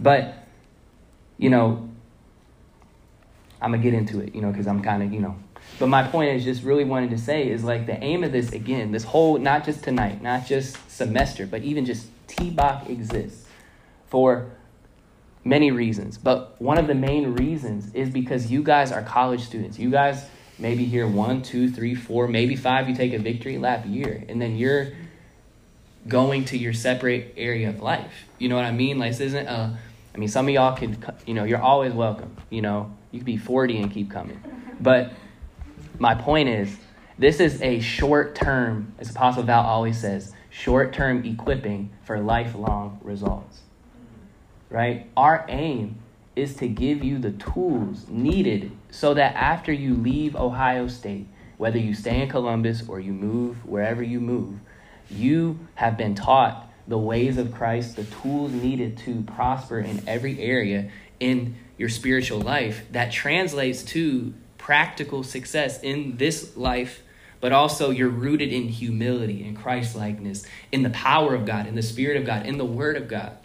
But, 0.00 0.46
you 1.36 1.50
know, 1.50 1.88
I'm 3.60 3.72
going 3.72 3.82
to 3.82 3.90
get 3.90 3.96
into 3.96 4.20
it, 4.20 4.34
you 4.34 4.40
know, 4.40 4.50
because 4.50 4.66
I'm 4.66 4.82
kind 4.82 5.02
of, 5.02 5.12
you 5.12 5.20
know. 5.20 5.36
But 5.78 5.88
my 5.88 6.02
point 6.02 6.36
is 6.36 6.44
just 6.44 6.62
really 6.62 6.84
wanted 6.84 7.10
to 7.10 7.18
say 7.18 7.48
is 7.48 7.64
like 7.64 7.86
the 7.86 8.02
aim 8.02 8.22
of 8.24 8.32
this, 8.32 8.52
again, 8.52 8.92
this 8.92 9.04
whole, 9.04 9.38
not 9.38 9.64
just 9.64 9.82
tonight, 9.82 10.22
not 10.22 10.46
just 10.46 10.90
semester, 10.90 11.46
but 11.46 11.62
even 11.62 11.86
just 11.86 12.08
TBOC 12.28 12.90
exists 12.90 13.46
for 14.08 14.50
many 15.44 15.70
reasons. 15.70 16.18
But 16.18 16.60
one 16.60 16.78
of 16.78 16.86
the 16.86 16.94
main 16.94 17.34
reasons 17.34 17.94
is 17.94 18.10
because 18.10 18.50
you 18.50 18.62
guys 18.62 18.92
are 18.92 19.02
college 19.02 19.42
students. 19.42 19.78
You 19.78 19.90
guys 19.90 20.24
maybe 20.58 20.84
here 20.84 21.08
one, 21.08 21.42
two, 21.42 21.70
three, 21.70 21.94
four, 21.94 22.28
maybe 22.28 22.56
five, 22.56 22.88
you 22.88 22.94
take 22.94 23.12
a 23.12 23.18
victory 23.18 23.58
lap 23.58 23.84
year, 23.86 24.24
and 24.28 24.40
then 24.40 24.56
you're 24.56 24.92
going 26.06 26.44
to 26.46 26.58
your 26.58 26.72
separate 26.72 27.34
area 27.36 27.68
of 27.68 27.80
life. 27.80 28.12
You 28.38 28.48
know 28.48 28.56
what 28.56 28.64
I 28.64 28.72
mean? 28.72 28.98
Like 28.98 29.12
this 29.12 29.20
isn't 29.20 29.46
a. 29.46 29.78
I 30.12 30.18
mean, 30.18 30.28
some 30.28 30.48
of 30.48 30.54
y'all 30.54 30.76
can, 30.76 31.02
you 31.24 31.34
know, 31.34 31.44
you're 31.44 31.62
always 31.62 31.92
welcome. 31.92 32.36
You 32.50 32.62
know, 32.62 32.92
you 33.12 33.20
could 33.20 33.26
be 33.26 33.36
40 33.36 33.78
and 33.78 33.92
keep 33.92 34.10
coming. 34.10 34.42
But 34.80 35.12
my 36.00 36.14
point 36.14 36.48
is, 36.48 36.76
this 37.18 37.38
is 37.38 37.60
a 37.60 37.78
short 37.80 38.34
term, 38.34 38.94
as 38.98 39.10
Apostle 39.10 39.42
Val 39.42 39.64
always 39.64 40.00
says, 40.00 40.32
short 40.48 40.94
term 40.94 41.24
equipping 41.24 41.90
for 42.02 42.18
lifelong 42.18 42.98
results. 43.02 43.60
Right? 44.70 45.10
Our 45.16 45.44
aim 45.48 45.96
is 46.34 46.56
to 46.56 46.68
give 46.68 47.04
you 47.04 47.18
the 47.18 47.32
tools 47.32 48.06
needed 48.08 48.72
so 48.90 49.12
that 49.12 49.34
after 49.34 49.72
you 49.72 49.94
leave 49.94 50.34
Ohio 50.34 50.88
State, 50.88 51.26
whether 51.58 51.78
you 51.78 51.92
stay 51.92 52.22
in 52.22 52.30
Columbus 52.30 52.88
or 52.88 52.98
you 52.98 53.12
move 53.12 53.66
wherever 53.66 54.02
you 54.02 54.20
move, 54.20 54.58
you 55.10 55.58
have 55.74 55.98
been 55.98 56.14
taught 56.14 56.72
the 56.88 56.96
ways 56.96 57.36
of 57.36 57.52
Christ, 57.52 57.96
the 57.96 58.04
tools 58.04 58.52
needed 58.52 58.96
to 58.98 59.22
prosper 59.22 59.80
in 59.80 60.02
every 60.08 60.40
area 60.40 60.90
in 61.18 61.56
your 61.76 61.90
spiritual 61.90 62.40
life 62.40 62.84
that 62.92 63.12
translates 63.12 63.82
to 63.82 64.32
practical 64.70 65.24
success 65.24 65.82
in 65.82 66.16
this 66.16 66.56
life, 66.56 67.02
but 67.40 67.50
also 67.50 67.90
you're 67.90 68.08
rooted 68.08 68.52
in 68.52 68.68
humility 68.68 69.42
and 69.42 69.56
Christ 69.56 69.96
likeness, 69.96 70.46
in 70.70 70.84
the 70.84 70.90
power 70.90 71.34
of 71.34 71.44
God, 71.44 71.66
in 71.66 71.74
the 71.74 71.82
Spirit 71.82 72.16
of 72.16 72.24
God, 72.24 72.46
in 72.46 72.56
the 72.56 72.64
Word 72.64 72.96
of 72.96 73.08
God 73.08 73.36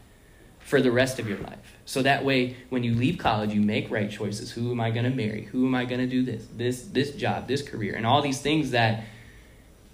for 0.60 0.80
the 0.80 0.92
rest 0.92 1.18
of 1.18 1.28
your 1.28 1.40
life. 1.40 1.78
So 1.84 2.04
that 2.04 2.24
way, 2.24 2.58
when 2.70 2.84
you 2.84 2.94
leave 2.94 3.18
college, 3.18 3.52
you 3.56 3.62
make 3.62 3.90
right 3.90 4.12
choices. 4.12 4.52
Who 4.52 4.70
am 4.70 4.80
I 4.80 4.92
going 4.92 5.10
to 5.10 5.16
marry? 5.16 5.46
Who 5.46 5.66
am 5.66 5.74
I 5.74 5.86
going 5.86 6.00
to 6.00 6.06
do 6.06 6.22
this, 6.22 6.46
this, 6.56 6.84
this 6.84 7.10
job, 7.14 7.48
this 7.48 7.64
career, 7.64 7.96
and 7.96 8.06
all 8.06 8.22
these 8.22 8.40
things 8.40 8.70
that 8.70 9.06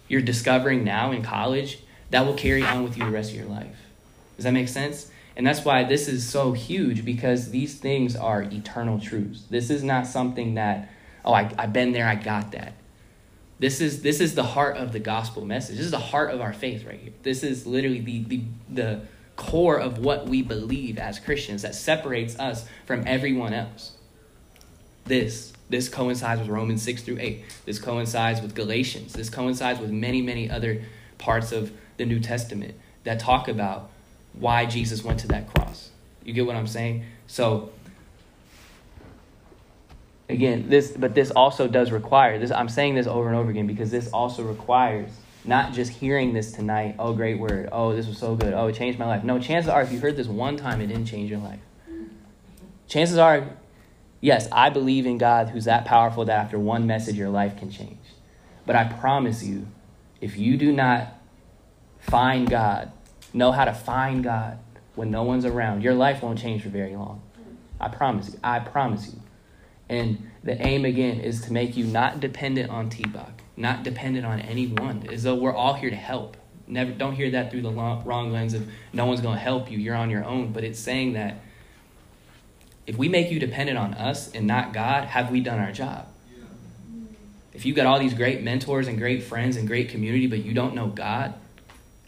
you're 0.10 0.20
discovering 0.22 0.84
now 0.84 1.14
in 1.14 1.24
college 1.24 1.80
that 2.10 2.26
will 2.26 2.34
carry 2.34 2.64
on 2.64 2.84
with 2.84 2.98
you 2.98 3.06
the 3.06 3.10
rest 3.10 3.32
of 3.32 3.38
your 3.38 3.46
life. 3.46 3.78
Does 4.36 4.44
that 4.44 4.52
make 4.52 4.68
sense? 4.68 5.10
And 5.38 5.48
that's 5.48 5.64
why 5.64 5.86
this 5.86 6.10
is 6.10 6.28
so 6.28 6.52
huge 6.52 7.06
because 7.06 7.52
these 7.52 7.80
things 7.80 8.18
are 8.18 8.42
eternal 8.42 9.00
truths. 9.00 9.44
This 9.50 9.70
is 9.70 9.82
not 9.82 10.06
something 10.06 10.56
that, 10.56 10.90
oh, 11.26 11.34
I, 11.34 11.52
I've 11.58 11.74
been 11.74 11.92
there, 11.92 12.08
I 12.08 12.16
got 12.16 12.52
that. 12.52 12.74
This 13.60 13.80
is 13.80 14.02
this 14.02 14.20
is 14.20 14.34
the 14.34 14.44
heart 14.44 14.78
of 14.78 14.92
the 14.92 15.00
gospel 15.00 15.46
message. 15.46 15.78
This 15.78 15.86
is 15.86 15.92
the 15.92 16.00
heart 16.00 16.32
of 16.32 16.42
our 16.42 16.52
faith 16.52 16.84
right 16.84 17.00
here. 17.00 17.14
This 17.22 17.44
is 17.44 17.68
literally 17.68 18.00
the 18.00 18.24
the 18.24 18.42
the 18.70 19.02
core 19.36 19.80
of 19.80 20.00
what 20.00 20.28
we 20.28 20.42
believe 20.42 20.98
as 20.98 21.20
Christians 21.20 21.62
that 21.62 21.76
separates 21.76 22.38
us 22.40 22.66
from 22.86 23.04
everyone 23.06 23.54
else. 23.54 23.94
This 25.06 25.54
this 25.70 25.90
coincides 25.90 26.42
with 26.42 26.50
Romans 26.50 26.82
6 26.84 27.04
through 27.04 27.18
8. 27.20 27.44
This 27.66 27.80
coincides 27.80 28.42
with 28.42 28.54
Galatians. 28.56 29.14
This 29.14 29.30
coincides 29.30 29.80
with 29.80 29.90
many, 29.90 30.22
many 30.22 30.50
other 30.50 30.84
parts 31.18 31.52
of 31.52 31.72
the 31.98 32.06
New 32.06 32.20
Testament 32.20 32.74
that 33.04 33.20
talk 33.20 33.48
about 33.48 33.90
why 34.34 34.66
Jesus 34.66 35.04
went 35.04 35.20
to 35.22 35.28
that 35.28 35.54
cross. 35.54 35.92
You 36.24 36.34
get 36.34 36.46
what 36.46 36.56
I'm 36.56 36.68
saying? 36.68 37.06
So 37.28 37.72
again, 40.32 40.70
this 40.70 40.92
but 40.92 41.16
this 41.16 41.32
also 41.32 41.68
does 41.68 41.92
require 41.92 42.40
this 42.40 42.52
I'm 42.52 42.70
saying 42.70 42.96
this 42.96 43.08
over 43.08 43.28
and 43.28 43.38
over 43.38 43.50
again 43.50 43.68
because 43.68 43.92
this 43.92 44.10
also 44.12 44.44
requires 44.44 45.10
not 45.44 45.74
just 45.74 45.92
hearing 45.92 46.34
this 46.34 46.52
tonight, 46.52 46.96
oh, 47.00 47.14
great 47.14 47.40
word, 47.40 47.70
oh, 47.72 47.96
this 47.96 48.08
was 48.08 48.18
so 48.18 48.36
good, 48.36 48.54
oh, 48.54 48.68
it 48.68 48.76
changed 48.76 49.00
my 49.00 49.06
life. 49.06 49.24
No, 49.24 49.40
chances 49.40 49.70
are, 49.70 49.82
if 49.82 49.92
you 49.92 50.00
heard 50.00 50.16
this 50.16 50.28
one 50.28 50.58
time, 50.58 50.82
it 50.82 50.88
didn't 50.88 51.06
change 51.06 51.32
your 51.32 51.40
life. 51.40 51.60
Chances 52.88 53.18
are, 53.18 53.48
yes, 54.20 54.48
I 54.52 54.70
believe 54.70 55.06
in 55.06 55.18
God 55.18 55.50
who's 55.50 55.66
that 55.66 55.86
powerful 55.86 56.26
that 56.26 56.38
after 56.38 56.60
one 56.60 56.86
message, 56.86 57.16
your 57.16 57.30
life 57.30 57.58
can 57.58 57.72
change. 57.72 57.98
But 58.66 58.76
I 58.76 58.84
promise 58.84 59.44
you, 59.44 59.68
if 60.20 60.38
you 60.38 60.58
do 60.58 60.72
not 60.72 61.08
find 62.00 62.50
God, 62.50 62.92
know 63.34 63.52
how 63.52 63.66
to 63.66 63.74
find 63.74 64.24
God 64.24 64.60
when 64.96 65.10
no 65.10 65.24
one's 65.24 65.46
around, 65.46 65.84
your 65.84 65.94
life 65.96 66.22
won't 66.22 66.38
change 66.38 66.62
for 66.62 66.70
very 66.70 66.96
long. 66.96 67.22
I 67.80 67.88
promise 67.88 68.30
you. 68.30 68.40
I 68.44 68.60
promise 68.60 69.08
you. 69.08 69.20
And 69.92 70.32
the 70.44 70.60
aim 70.66 70.86
again 70.86 71.20
is 71.20 71.42
to 71.42 71.54
make 71.54 71.78
you 71.78 71.86
not 71.86 72.20
dependent 72.20 72.72
on 72.72 72.90
TBOC 72.90 73.42
not 73.62 73.84
dependent 73.84 74.26
on 74.26 74.40
anyone, 74.40 75.08
as 75.12 75.24
though 75.24 75.36
we're 75.36 75.54
all 75.54 75.76
here 75.76 75.90
to 75.90 75.96
help. 75.96 76.36
Never, 76.68 76.92
don't 76.92 77.14
hear 77.14 77.32
that 77.32 77.52
through 77.52 77.62
the 77.62 77.72
wrong 77.72 78.32
lens 78.32 78.54
of 78.54 78.68
no 78.94 79.06
one's 79.06 79.22
going 79.22 79.36
to 79.36 79.42
help 79.42 79.70
you, 79.70 79.78
you're 79.78 79.96
on 79.96 80.10
your 80.10 80.24
own. 80.26 80.52
But 80.52 80.64
it's 80.64 80.80
saying 80.80 81.14
that 81.14 81.42
if 82.88 82.98
we 82.98 83.10
make 83.10 83.30
you 83.32 83.40
dependent 83.40 83.78
on 83.78 83.94
us 83.94 84.32
and 84.34 84.48
not 84.48 84.74
God, 84.74 85.06
have 85.06 85.32
we 85.32 85.42
done 85.42 85.60
our 85.60 85.72
job? 85.72 86.08
If 87.54 87.66
you 87.66 87.74
got 87.74 87.86
all 87.86 88.00
these 88.00 88.14
great 88.14 88.42
mentors 88.42 88.88
and 88.88 88.98
great 88.98 89.24
friends 89.24 89.58
and 89.58 89.68
great 89.68 89.90
community, 89.90 90.28
but 90.28 90.40
you 90.40 90.54
don't 90.54 90.74
know 90.74 90.88
God, 90.88 91.34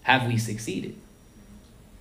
have 0.03 0.25
we 0.25 0.37
succeeded? 0.37 0.95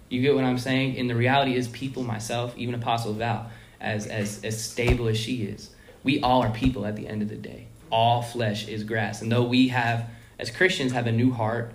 You 0.08 0.22
get 0.22 0.34
what 0.34 0.44
I'm 0.44 0.58
saying? 0.58 0.96
And 0.98 1.10
the 1.10 1.16
reality 1.16 1.56
is, 1.56 1.66
people, 1.68 2.04
myself, 2.04 2.56
even 2.56 2.74
Apostle 2.74 3.14
Val, 3.14 3.50
as, 3.82 4.06
as, 4.06 4.42
as 4.44 4.62
stable 4.62 5.08
as 5.08 5.18
she 5.18 5.42
is, 5.42 5.70
we 6.02 6.20
all 6.22 6.42
are 6.42 6.50
people 6.50 6.86
at 6.86 6.96
the 6.96 7.06
end 7.06 7.20
of 7.20 7.28
the 7.28 7.36
day 7.36 7.66
all 7.92 8.22
flesh 8.22 8.66
is 8.66 8.82
grass. 8.82 9.22
And 9.22 9.30
though 9.30 9.44
we 9.44 9.68
have, 9.68 10.08
as 10.38 10.50
Christians, 10.50 10.92
have 10.92 11.06
a 11.06 11.12
new 11.12 11.30
heart 11.30 11.74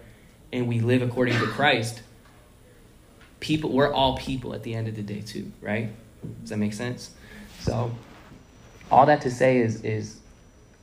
and 0.52 0.68
we 0.68 0.80
live 0.80 1.04
according 1.04 1.38
to 1.40 1.46
Christ, 1.46 2.02
people 3.40 3.72
we're 3.72 3.94
all 3.94 4.18
people 4.18 4.54
at 4.56 4.64
the 4.64 4.74
end 4.74 4.88
of 4.88 4.96
the 4.96 5.04
day 5.04 5.22
too, 5.22 5.52
right? 5.62 5.90
Does 6.42 6.50
that 6.50 6.58
make 6.58 6.74
sense? 6.74 7.12
So 7.60 7.92
all 8.90 9.06
that 9.06 9.22
to 9.22 9.32
say 9.32 9.60
is 9.60 9.84
is 9.84 10.20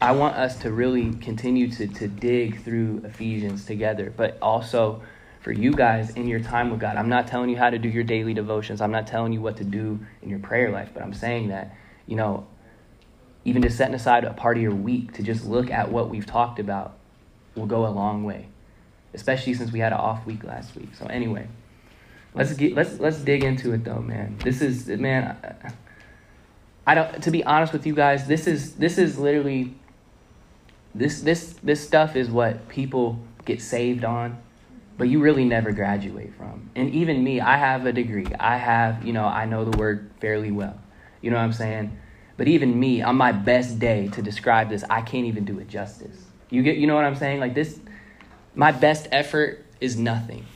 I 0.00 0.12
want 0.12 0.36
us 0.36 0.56
to 0.58 0.70
really 0.70 1.12
continue 1.14 1.70
to, 1.72 1.86
to 1.86 2.08
dig 2.08 2.62
through 2.62 3.02
Ephesians 3.04 3.64
together, 3.64 4.12
but 4.16 4.38
also 4.40 5.02
for 5.44 5.52
you 5.52 5.72
guys 5.72 6.08
in 6.16 6.26
your 6.26 6.40
time 6.40 6.70
with 6.70 6.80
God. 6.80 6.96
I'm 6.96 7.10
not 7.10 7.28
telling 7.28 7.50
you 7.50 7.56
how 7.58 7.68
to 7.68 7.78
do 7.78 7.86
your 7.86 8.02
daily 8.02 8.32
devotions. 8.32 8.80
I'm 8.80 8.90
not 8.90 9.06
telling 9.06 9.34
you 9.34 9.42
what 9.42 9.58
to 9.58 9.64
do 9.64 10.00
in 10.22 10.30
your 10.30 10.38
prayer 10.38 10.70
life, 10.70 10.88
but 10.94 11.02
I'm 11.02 11.12
saying 11.12 11.48
that, 11.48 11.76
you 12.06 12.16
know, 12.16 12.46
even 13.44 13.60
just 13.60 13.76
setting 13.76 13.94
aside 13.94 14.24
a 14.24 14.32
part 14.32 14.56
of 14.56 14.62
your 14.62 14.74
week 14.74 15.12
to 15.12 15.22
just 15.22 15.44
look 15.44 15.70
at 15.70 15.92
what 15.92 16.08
we've 16.08 16.24
talked 16.24 16.58
about 16.58 16.96
will 17.54 17.66
go 17.66 17.86
a 17.86 17.92
long 17.92 18.24
way, 18.24 18.48
especially 19.12 19.52
since 19.52 19.70
we 19.70 19.80
had 19.80 19.92
an 19.92 19.98
off 19.98 20.24
week 20.24 20.44
last 20.44 20.74
week. 20.76 20.94
So 20.94 21.04
anyway, 21.08 21.46
let's 22.32 22.54
get 22.54 22.74
let's 22.74 22.98
let's 22.98 23.18
dig 23.18 23.44
into 23.44 23.74
it 23.74 23.84
though, 23.84 24.00
man. 24.00 24.38
This 24.42 24.62
is 24.62 24.88
man. 24.88 25.36
I 26.86 26.94
don't. 26.94 27.22
To 27.22 27.30
be 27.30 27.44
honest 27.44 27.74
with 27.74 27.86
you 27.86 27.94
guys, 27.94 28.26
this 28.26 28.46
is 28.46 28.76
this 28.76 28.96
is 28.96 29.18
literally 29.18 29.74
this 30.94 31.20
this 31.20 31.52
this 31.62 31.86
stuff 31.86 32.16
is 32.16 32.30
what 32.30 32.66
people 32.70 33.18
get 33.44 33.60
saved 33.60 34.04
on 34.04 34.38
but 34.96 35.08
you 35.08 35.20
really 35.20 35.44
never 35.44 35.72
graduate 35.72 36.34
from. 36.36 36.70
And 36.76 36.90
even 36.94 37.22
me, 37.22 37.40
I 37.40 37.56
have 37.56 37.86
a 37.86 37.92
degree. 37.92 38.26
I 38.38 38.56
have, 38.56 39.04
you 39.04 39.12
know, 39.12 39.24
I 39.24 39.44
know 39.46 39.64
the 39.64 39.76
word 39.76 40.10
fairly 40.20 40.50
well. 40.50 40.78
You 41.20 41.30
know 41.30 41.36
what 41.36 41.42
I'm 41.42 41.52
saying? 41.52 41.96
But 42.36 42.48
even 42.48 42.78
me, 42.78 43.02
on 43.02 43.16
my 43.16 43.32
best 43.32 43.78
day 43.78 44.08
to 44.08 44.22
describe 44.22 44.68
this, 44.68 44.84
I 44.90 45.02
can't 45.02 45.26
even 45.26 45.44
do 45.44 45.58
it 45.58 45.68
justice. 45.68 46.24
You 46.50 46.62
get 46.62 46.76
you 46.76 46.86
know 46.86 46.94
what 46.94 47.04
I'm 47.04 47.16
saying? 47.16 47.40
Like 47.40 47.54
this 47.54 47.80
my 48.54 48.70
best 48.72 49.08
effort 49.10 49.64
is 49.80 49.96
nothing 49.96 50.46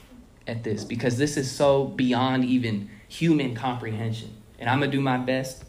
at 0.47 0.65
this 0.65 0.85
because 0.85 1.19
this 1.19 1.37
is 1.37 1.51
so 1.51 1.85
beyond 1.85 2.45
even 2.45 2.91
human 3.09 3.55
comprehension. 3.55 4.35
And 4.59 4.69
I'm 4.69 4.79
going 4.79 4.91
to 4.91 4.97
do 4.97 5.01
my 5.01 5.19
best, 5.19 5.65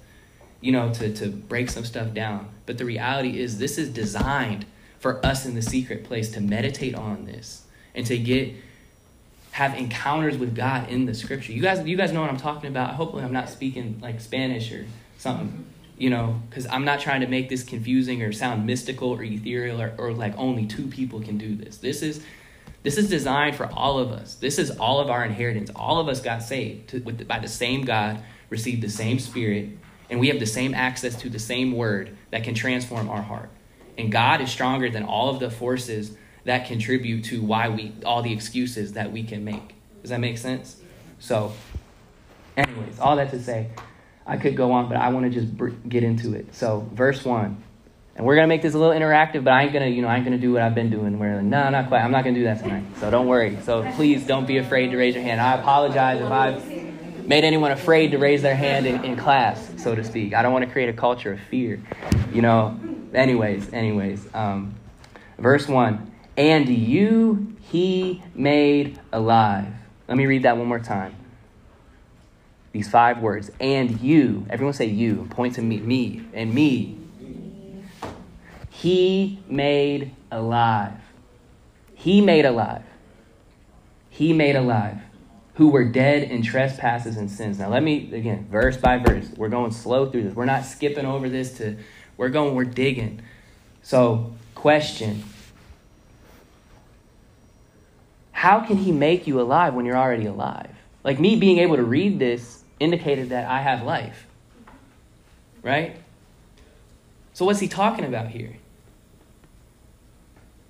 you 0.62 0.72
know, 0.72 0.94
to 0.94 1.14
to 1.14 1.30
break 1.30 1.70
some 1.70 1.86
stuff 1.86 2.14
down. 2.14 2.50
But 2.66 2.78
the 2.78 2.86
reality 2.86 3.40
is 3.40 3.58
this 3.58 3.78
is 3.78 3.90
designed 3.90 4.66
for 5.00 5.26
us 5.26 5.46
in 5.46 5.56
the 5.56 5.62
secret 5.62 6.04
place 6.04 6.32
to 6.32 6.42
meditate 6.42 6.94
on 6.94 7.26
this 7.26 7.66
and 8.00 8.08
to 8.08 8.18
get 8.18 8.56
have 9.52 9.78
encounters 9.78 10.38
with 10.38 10.56
God 10.56 10.90
in 10.90 11.06
the 11.06 11.14
scripture. 11.14 11.52
You 11.52 11.62
guys 11.62 11.86
you 11.86 11.98
guys 11.98 12.12
know 12.14 12.22
what 12.22 12.30
I'm 12.30 12.38
talking 12.38 12.70
about. 12.70 12.96
Hopefully 12.96 13.24
I'm 13.24 13.34
not 13.34 13.50
speaking 13.50 14.00
like 14.02 14.22
Spanish 14.22 14.72
or 14.72 14.86
something. 15.18 15.66
You 15.98 16.10
know, 16.10 16.42
because 16.50 16.66
I'm 16.68 16.86
not 16.86 17.02
trying 17.02 17.20
to 17.22 17.28
make 17.28 17.50
this 17.50 17.62
confusing 17.62 18.24
or 18.24 18.32
sound 18.32 18.66
mystical 18.66 19.10
or 19.10 19.22
ethereal 19.22 19.82
or, 19.82 19.94
or 19.98 20.14
like 20.14 20.34
only 20.38 20.66
two 20.66 20.88
people 20.88 21.20
can 21.20 21.38
do 21.38 21.56
this. 21.56 21.78
This 21.78 22.02
is 22.02 22.24
this 22.84 22.98
is 22.98 23.10
designed 23.10 23.58
for 23.58 23.70
all 23.70 24.00
of 24.00 24.12
us. 24.12 24.36
This 24.36 24.58
is 24.58 24.72
all 24.72 25.02
of 25.02 25.10
our 25.10 25.26
inheritance. 25.26 25.70
All 25.76 26.00
of 26.00 26.08
us 26.08 26.22
got 26.22 26.42
saved 26.42 26.92
to, 26.92 27.00
with, 27.02 27.28
by 27.28 27.40
the 27.40 27.50
same 27.50 27.82
God, 27.82 28.24
received 28.50 28.82
the 28.82 28.90
same 28.90 29.20
Spirit, 29.20 29.78
and 30.10 30.22
we 30.22 30.30
have 30.30 30.40
the 30.40 30.46
same 30.46 30.74
access 30.74 31.16
to 31.18 31.30
the 31.30 31.40
same 31.40 31.74
Word 31.74 32.16
that 32.32 32.46
can 32.46 32.56
transform 32.56 33.10
our 33.10 33.22
heart. 33.22 33.50
And 33.98 34.10
God 34.10 34.40
is 34.40 34.50
stronger 34.50 34.90
than 34.90 35.04
all 35.04 35.30
of 35.30 35.42
the 35.42 35.52
forces 35.52 36.16
that 36.50 36.66
contribute 36.66 37.26
to 37.26 37.44
why 37.44 37.70
we 37.70 37.94
all 38.04 38.24
the 38.24 38.34
excuses 38.34 38.94
that 38.94 39.12
we 39.12 39.22
can 39.22 39.46
make. 39.46 39.76
Does 40.02 40.10
that 40.10 40.20
make 40.20 40.40
sense? 40.40 40.78
So, 41.20 41.54
anyways, 42.58 43.00
all 43.00 43.18
that 43.18 43.30
to 43.30 43.40
say, 43.40 43.70
I 44.26 44.38
could 44.38 44.58
go 44.58 44.72
on, 44.72 44.90
but 44.90 44.98
I 44.98 45.10
want 45.10 45.26
to 45.26 45.30
just 45.30 45.56
br- 45.56 45.70
get 45.88 46.04
into 46.04 46.34
it. 46.34 46.56
So, 46.56 46.90
verse 46.92 47.24
one. 47.24 47.62
And 48.16 48.26
we're 48.26 48.34
gonna 48.34 48.48
make 48.48 48.64
this 48.64 48.74
a 48.74 48.80
little 48.80 48.96
interactive, 49.00 49.44
but 49.44 49.54
I 49.54 49.62
ain't 49.62 49.74
gonna, 49.74 49.86
you 49.86 50.02
know, 50.02 50.08
I 50.08 50.16
ain't 50.16 50.26
gonna 50.26 50.40
do 50.40 50.52
what 50.52 50.64
I've 50.64 50.74
been 50.74 50.90
doing. 50.90 51.20
Where 51.20 51.36
like, 51.36 51.46
no, 51.46 51.70
not 51.70 51.88
quite. 51.88 52.02
I'm 52.02 52.12
not 52.12 52.24
gonna 52.24 52.36
do 52.36 52.46
that 52.46 52.60
tonight. 52.64 52.84
So 53.00 53.12
don't 53.12 53.28
worry. 53.28 53.60
So 53.64 53.90
please 53.92 54.26
don't 54.26 54.48
be 54.48 54.58
afraid 54.58 54.90
to 54.90 54.98
raise 54.98 55.14
your 55.14 55.24
hand. 55.24 55.40
I 55.40 55.54
apologize 55.54 56.20
if 56.20 56.32
I've 56.32 57.28
made 57.28 57.44
anyone 57.44 57.72
afraid 57.72 58.10
to 58.12 58.18
raise 58.18 58.42
their 58.42 58.56
hand 58.56 58.88
in, 58.88 59.06
in 59.06 59.18
class, 59.18 59.72
so 59.78 59.94
to 59.94 60.04
speak. 60.04 60.34
I 60.34 60.42
don't 60.42 60.52
want 60.52 60.66
to 60.66 60.72
create 60.72 60.90
a 60.90 60.94
culture 60.94 61.34
of 61.34 61.40
fear. 61.42 61.80
You 62.34 62.42
know. 62.42 62.80
Anyways, 63.14 63.72
anyways. 63.72 64.28
Um, 64.34 64.74
verse 65.38 65.68
one. 65.68 66.10
And 66.40 66.68
you 66.68 67.56
he 67.70 68.24
made 68.34 69.00
alive. 69.14 69.72
Let 70.08 70.18
me 70.18 70.26
read 70.26 70.44
that 70.44 70.58
one 70.58 70.68
more 70.68 70.80
time. 70.80 71.16
These 72.72 72.90
five 72.90 73.20
words. 73.20 73.52
And 73.60 74.02
you. 74.02 74.48
Everyone 74.50 74.74
say 74.74 74.86
you. 74.86 75.28
Point 75.30 75.56
to 75.56 75.62
me. 75.62 75.78
Me. 75.78 76.26
And 76.34 76.52
me 76.54 77.00
he 78.80 79.40
made 79.50 80.16
alive. 80.32 80.94
He 81.96 82.22
made 82.22 82.46
alive. 82.46 82.84
He 84.10 84.32
made 84.32 84.56
alive. 84.56 85.00
Who 85.56 85.68
were 85.68 85.84
dead 85.84 86.24
in 86.24 86.44
trespasses 86.44 87.18
and 87.18 87.30
sins. 87.30 87.60
Now, 87.60 87.68
let 87.68 87.84
me, 87.84 88.10
again, 88.14 88.48
verse 88.50 88.78
by 88.78 88.98
verse. 88.98 89.30
We're 89.36 89.50
going 89.50 89.72
slow 89.72 90.10
through 90.10 90.24
this. 90.24 90.34
We're 90.34 90.46
not 90.46 90.64
skipping 90.64 91.06
over 91.06 91.28
this 91.28 91.58
to, 91.58 91.78
we're 92.16 92.30
going, 92.30 92.56
we're 92.56 92.64
digging. 92.64 93.22
So, 93.84 94.34
question 94.56 95.26
How 98.40 98.62
can 98.62 98.78
he 98.78 98.94
make 98.94 99.28
you 99.28 99.42
alive 99.42 99.74
when 99.74 99.84
you're 99.84 99.98
already 99.98 100.26
alive? 100.26 100.74
Like 101.04 101.20
me 101.20 101.36
being 101.36 101.58
able 101.58 101.76
to 101.76 101.84
read 101.84 102.20
this 102.20 102.64
indicated 102.80 103.32
that 103.32 103.50
I 103.50 103.62
have 103.62 103.84
life. 103.84 104.28
Right? 105.62 105.98
So, 107.34 107.44
what's 107.44 107.60
he 107.60 107.68
talking 107.68 108.06
about 108.06 108.30
here? 108.30 108.56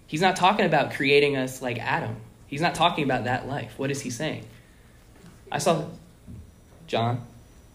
He's 0.07 0.19
not 0.19 0.35
talking 0.35 0.65
about 0.65 0.95
creating 0.95 1.37
us 1.37 1.61
like 1.61 1.77
Adam. 1.77 2.15
He's 2.47 2.59
not 2.59 2.73
talking 2.73 3.03
about 3.03 3.25
that 3.25 3.47
life. 3.47 3.77
What 3.77 3.91
is 3.91 4.01
he 4.01 4.09
saying? 4.09 4.45
I 5.51 5.59
saw 5.59 5.85
John. 6.87 7.23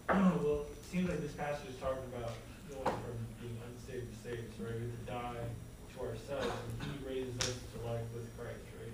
Oh, 0.09 0.13
well, 0.43 0.65
it 0.73 0.91
seems 0.91 1.07
like 1.07 1.21
this 1.21 1.31
passage 1.31 1.69
is 1.69 1.77
talking 1.77 2.03
about 2.13 2.33
going 2.69 2.83
from 2.83 3.15
being 3.39 3.57
unsaved 3.65 4.11
to 4.11 4.29
saved. 4.29 4.57
So, 4.57 4.65
right? 4.65 4.73
We 4.75 4.81
have 4.81 5.05
to 5.05 5.11
die 5.39 5.47
to 5.93 5.99
ourselves, 6.05 6.53
and 6.81 6.91
He 6.91 7.07
raises 7.07 7.39
us 7.39 7.55
to 7.79 7.87
life 7.87 8.03
with 8.13 8.27
Christ, 8.37 8.59
right? 8.77 8.91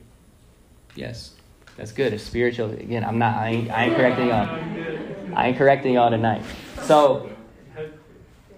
Yes, 0.96 1.34
that's 1.78 1.92
good. 1.92 2.14
It's 2.14 2.24
spiritual. 2.24 2.72
Again, 2.72 3.04
I'm 3.04 3.18
not. 3.18 3.38
I 3.38 3.50
ain't, 3.50 3.72
I 3.72 3.86
ain't 3.86 3.96
correcting 3.96 4.28
y'all. 4.28 5.36
I 5.36 5.48
ain't 5.48 5.58
correcting 5.58 5.94
y'all 5.94 6.10
tonight. 6.10 6.44
So, 6.84 7.30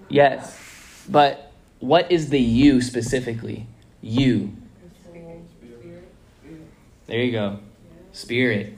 yes, 0.09 0.59
but 1.09 1.51
what 1.79 2.11
is 2.11 2.29
the 2.29 2.39
you 2.39 2.81
specifically? 2.81 3.67
You. 4.01 4.53
There 7.05 7.19
you 7.19 7.31
go. 7.31 7.59
Spirit. 8.11 8.73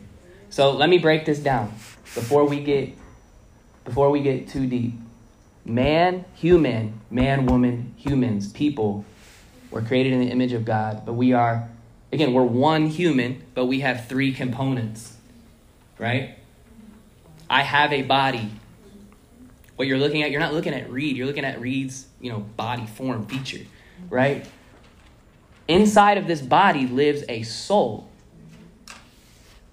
So 0.50 0.72
let 0.72 0.90
me 0.90 0.98
break 0.98 1.26
this 1.26 1.40
down 1.40 1.74
before 2.16 2.46
we 2.46 2.64
get 2.64 2.94
before 3.84 4.10
we 4.10 4.22
get 4.22 4.50
too 4.50 4.66
deep. 4.66 4.94
Man, 5.64 6.26
human, 6.34 7.00
man, 7.10 7.46
woman, 7.46 7.94
humans, 7.98 8.52
people 8.52 9.06
were 9.72 9.82
created 9.82 10.14
in 10.14 10.20
the 10.20 10.28
image 10.28 10.54
of 10.54 10.66
God, 10.66 11.06
but 11.06 11.14
we 11.14 11.34
are 11.34 11.70
again, 12.12 12.34
we're 12.34 12.44
one 12.44 12.88
human, 12.88 13.44
but 13.54 13.66
we 13.66 13.82
have 13.82 14.08
three 14.08 14.34
components. 14.34 15.18
Right? 15.98 16.38
I 17.50 17.62
have 17.62 17.94
a 17.94 18.02
body. 18.02 18.52
What 19.76 19.88
you're 19.88 19.98
looking 19.98 20.24
at, 20.24 20.32
you're 20.32 20.40
not 20.40 20.54
looking 20.54 20.74
at 20.74 20.90
Reed, 20.90 21.18
you're 21.18 21.28
looking 21.28 21.46
at 21.46 21.60
Reed's, 21.60 22.08
you 22.22 22.32
know, 22.32 22.40
body 22.40 22.86
form 22.86 23.26
feature, 23.28 23.66
right? 24.10 24.46
Inside 25.68 26.18
of 26.18 26.28
this 26.28 26.42
body 26.42 26.88
lives 26.88 27.24
a 27.28 27.44
soul 27.44 28.10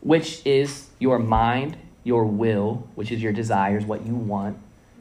which 0.02 0.44
is 0.44 0.88
your 0.98 1.18
mind, 1.18 1.76
your 2.04 2.24
will, 2.24 2.86
which 2.94 3.10
is 3.12 3.22
your 3.22 3.32
desires, 3.32 3.86
what 3.86 4.04
you 4.04 4.14
want, 4.14 4.58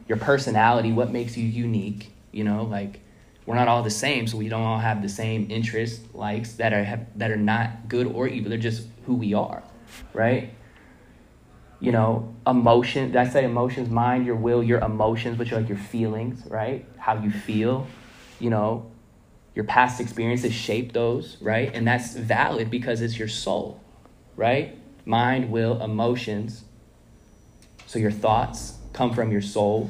your 0.08 0.17
personality, 0.17 0.91
what 0.91 1.12
makes 1.12 1.36
you 1.36 1.46
unique. 1.46 2.12
You 2.32 2.46
know, 2.46 2.63
like 2.63 3.02
we're 3.52 3.58
not 3.58 3.68
all 3.68 3.84
the 3.84 3.90
same, 3.90 4.28
so 4.28 4.38
we 4.38 4.50
don't 4.50 4.64
all 4.64 4.80
have 4.80 5.02
the 5.02 5.10
same 5.10 5.50
interests, 5.52 6.02
likes 6.14 6.54
that 6.54 6.74
are 6.74 6.84
have, 6.84 7.06
that 7.18 7.32
are 7.32 7.38
not 7.38 7.88
good 7.88 8.08
or 8.08 8.28
evil. 8.28 8.50
They're 8.50 8.58
just 8.58 8.88
who 9.06 9.16
we 9.16 9.34
are, 9.34 9.64
right? 10.14 10.54
You 11.80 11.92
know, 11.92 12.36
emotion. 12.48 13.16
I 13.16 13.28
say 13.28 13.46
emotions? 13.46 13.90
Mind, 13.90 14.26
your 14.26 14.36
will, 14.36 14.64
your 14.64 14.80
emotions, 14.80 15.38
which 15.38 15.52
are 15.52 15.58
like 15.58 15.70
your 15.70 15.78
feelings, 15.78 16.46
right? 16.48 16.86
How 16.98 17.22
you 17.22 17.32
feel. 17.32 17.88
You 18.40 18.50
know, 18.50 18.92
your 19.54 19.66
past 19.66 20.02
experiences 20.02 20.54
shape 20.54 20.94
those, 20.94 21.38
right? 21.42 21.72
And 21.74 21.88
that's 21.88 22.16
valid 22.16 22.72
because 22.72 23.02
it's 23.02 23.20
your 23.20 23.28
soul, 23.28 23.80
right? 24.36 24.78
mind, 25.06 25.52
will, 25.52 25.82
emotions. 25.82 26.64
So 27.86 28.00
your 28.00 28.12
thoughts 28.12 28.78
come 28.94 29.14
from 29.14 29.32
your 29.32 29.42
soul. 29.42 29.90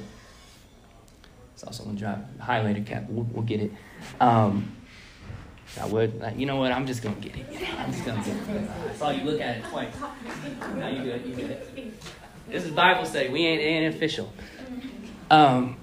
Saw 1.61 1.69
someone 1.69 1.95
drive 1.95 2.17
highlighter 2.39 2.83
cap. 2.83 3.05
We'll, 3.07 3.25
we'll 3.25 3.45
get 3.45 3.59
it. 3.59 3.71
Um, 4.19 4.75
I 5.79 5.85
would. 5.85 6.33
You 6.35 6.47
know 6.47 6.55
what? 6.55 6.71
I'm 6.71 6.87
just 6.87 7.03
gonna 7.03 7.13
get 7.17 7.35
it. 7.35 7.45
I'm 7.77 7.91
just 7.91 8.03
gonna 8.03 8.23
get 8.23 8.35
it. 8.35 8.69
I 8.89 8.95
saw 8.95 9.11
you 9.11 9.23
look 9.25 9.39
at 9.39 9.57
it 9.57 9.63
twice. 9.65 9.93
Now 10.75 10.87
you 10.87 11.03
good. 11.03 11.23
You 11.23 11.35
good. 11.35 11.93
This 12.47 12.65
is 12.65 12.71
Bible 12.71 13.05
study. 13.05 13.29
We 13.29 13.45
ain't, 13.45 13.61
ain't 13.61 13.93
official. 13.93 14.33
Um. 15.29 15.77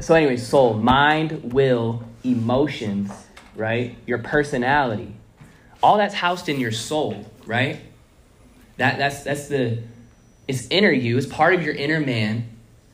So 0.00 0.14
anyway, 0.14 0.38
soul, 0.38 0.72
mind, 0.72 1.52
will, 1.52 2.02
emotions, 2.24 3.12
right? 3.56 3.94
Your 4.06 4.18
personality. 4.18 5.12
All 5.82 5.98
that's 5.98 6.14
housed 6.14 6.48
in 6.48 6.58
your 6.58 6.72
soul 6.72 7.26
right? 7.48 7.80
That, 8.76 8.98
that's, 8.98 9.24
that's 9.24 9.48
the, 9.48 9.82
it's 10.46 10.68
inner 10.68 10.92
you, 10.92 11.18
it's 11.18 11.26
part 11.26 11.54
of 11.54 11.62
your 11.62 11.74
inner 11.74 11.98
man. 11.98 12.48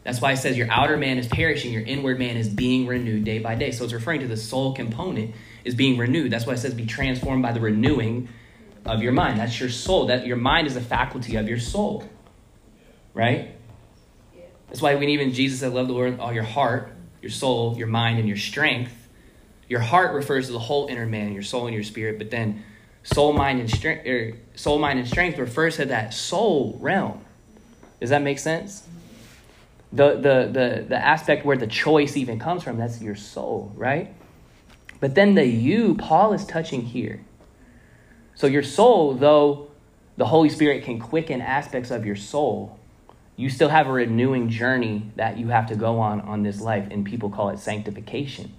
That's 0.04 0.20
why 0.20 0.32
it 0.32 0.36
says 0.36 0.56
your 0.56 0.70
outer 0.70 0.96
man 0.98 1.18
is 1.18 1.26
perishing, 1.26 1.72
your 1.72 1.82
inward 1.82 2.18
man 2.18 2.36
is 2.36 2.48
being 2.48 2.86
renewed 2.86 3.24
day 3.24 3.38
by 3.38 3.54
day. 3.54 3.70
So 3.70 3.84
it's 3.84 3.92
referring 3.92 4.20
to 4.20 4.28
the 4.28 4.36
soul 4.36 4.74
component 4.74 5.34
is 5.64 5.74
being 5.74 5.98
renewed. 5.98 6.30
That's 6.30 6.46
why 6.46 6.52
it 6.52 6.58
says 6.58 6.74
be 6.74 6.86
transformed 6.86 7.42
by 7.42 7.52
the 7.52 7.60
renewing 7.60 8.28
of 8.84 9.02
your 9.02 9.12
mind. 9.12 9.40
That's 9.40 9.58
your 9.58 9.70
soul. 9.70 10.06
That 10.06 10.26
your 10.26 10.36
mind 10.36 10.66
is 10.66 10.76
a 10.76 10.80
faculty 10.82 11.36
of 11.36 11.48
your 11.48 11.58
soul. 11.58 12.04
Right? 13.14 13.54
That's 14.68 14.82
why 14.82 14.94
when 14.96 15.08
even 15.08 15.32
Jesus 15.32 15.60
said, 15.60 15.72
Love 15.72 15.86
the 15.86 15.94
Lord 15.94 16.20
all 16.20 16.32
your 16.32 16.42
heart, 16.42 16.92
your 17.22 17.30
soul, 17.30 17.76
your 17.78 17.86
mind, 17.86 18.18
and 18.18 18.28
your 18.28 18.36
strength. 18.36 18.92
Your 19.68 19.80
heart 19.80 20.14
refers 20.14 20.46
to 20.46 20.52
the 20.52 20.58
whole 20.58 20.88
inner 20.88 21.06
man, 21.06 21.32
your 21.32 21.42
soul 21.42 21.66
and 21.66 21.74
your 21.74 21.82
spirit, 21.82 22.18
but 22.18 22.30
then 22.30 22.62
soul, 23.02 23.32
mind, 23.32 23.60
and 23.60 23.70
strength, 23.70 24.06
or 24.06 24.36
soul, 24.54 24.78
mind, 24.78 24.98
and 24.98 25.08
strength 25.08 25.38
refers 25.38 25.76
to 25.76 25.86
that 25.86 26.12
soul 26.12 26.76
realm. 26.80 27.24
Does 28.00 28.10
that 28.10 28.20
make 28.20 28.38
sense? 28.38 28.86
The, 29.94 30.14
the, 30.14 30.50
the, 30.50 30.86
the 30.88 30.96
aspect 30.96 31.46
where 31.46 31.56
the 31.56 31.68
choice 31.68 32.16
even 32.16 32.38
comes 32.38 32.64
from, 32.64 32.78
that's 32.78 33.00
your 33.00 33.14
soul, 33.14 33.72
right? 33.76 34.12
But 35.00 35.14
then 35.14 35.34
the 35.34 35.46
you, 35.46 35.94
Paul 35.94 36.32
is 36.32 36.44
touching 36.44 36.82
here. 36.82 37.24
So 38.34 38.48
your 38.48 38.62
soul, 38.64 39.14
though 39.14 39.70
the 40.16 40.26
Holy 40.26 40.48
Spirit 40.48 40.84
can 40.84 40.98
quicken 40.98 41.40
aspects 41.40 41.90
of 41.90 42.04
your 42.04 42.16
soul, 42.16 42.78
you 43.36 43.48
still 43.50 43.68
have 43.68 43.86
a 43.86 43.92
renewing 43.92 44.48
journey 44.48 45.10
that 45.16 45.38
you 45.38 45.48
have 45.48 45.66
to 45.68 45.76
go 45.76 45.98
on 46.00 46.20
on 46.22 46.42
this 46.42 46.60
life, 46.60 46.88
and 46.90 47.04
people 47.04 47.30
call 47.30 47.50
it 47.50 47.58
sanctification. 47.58 48.52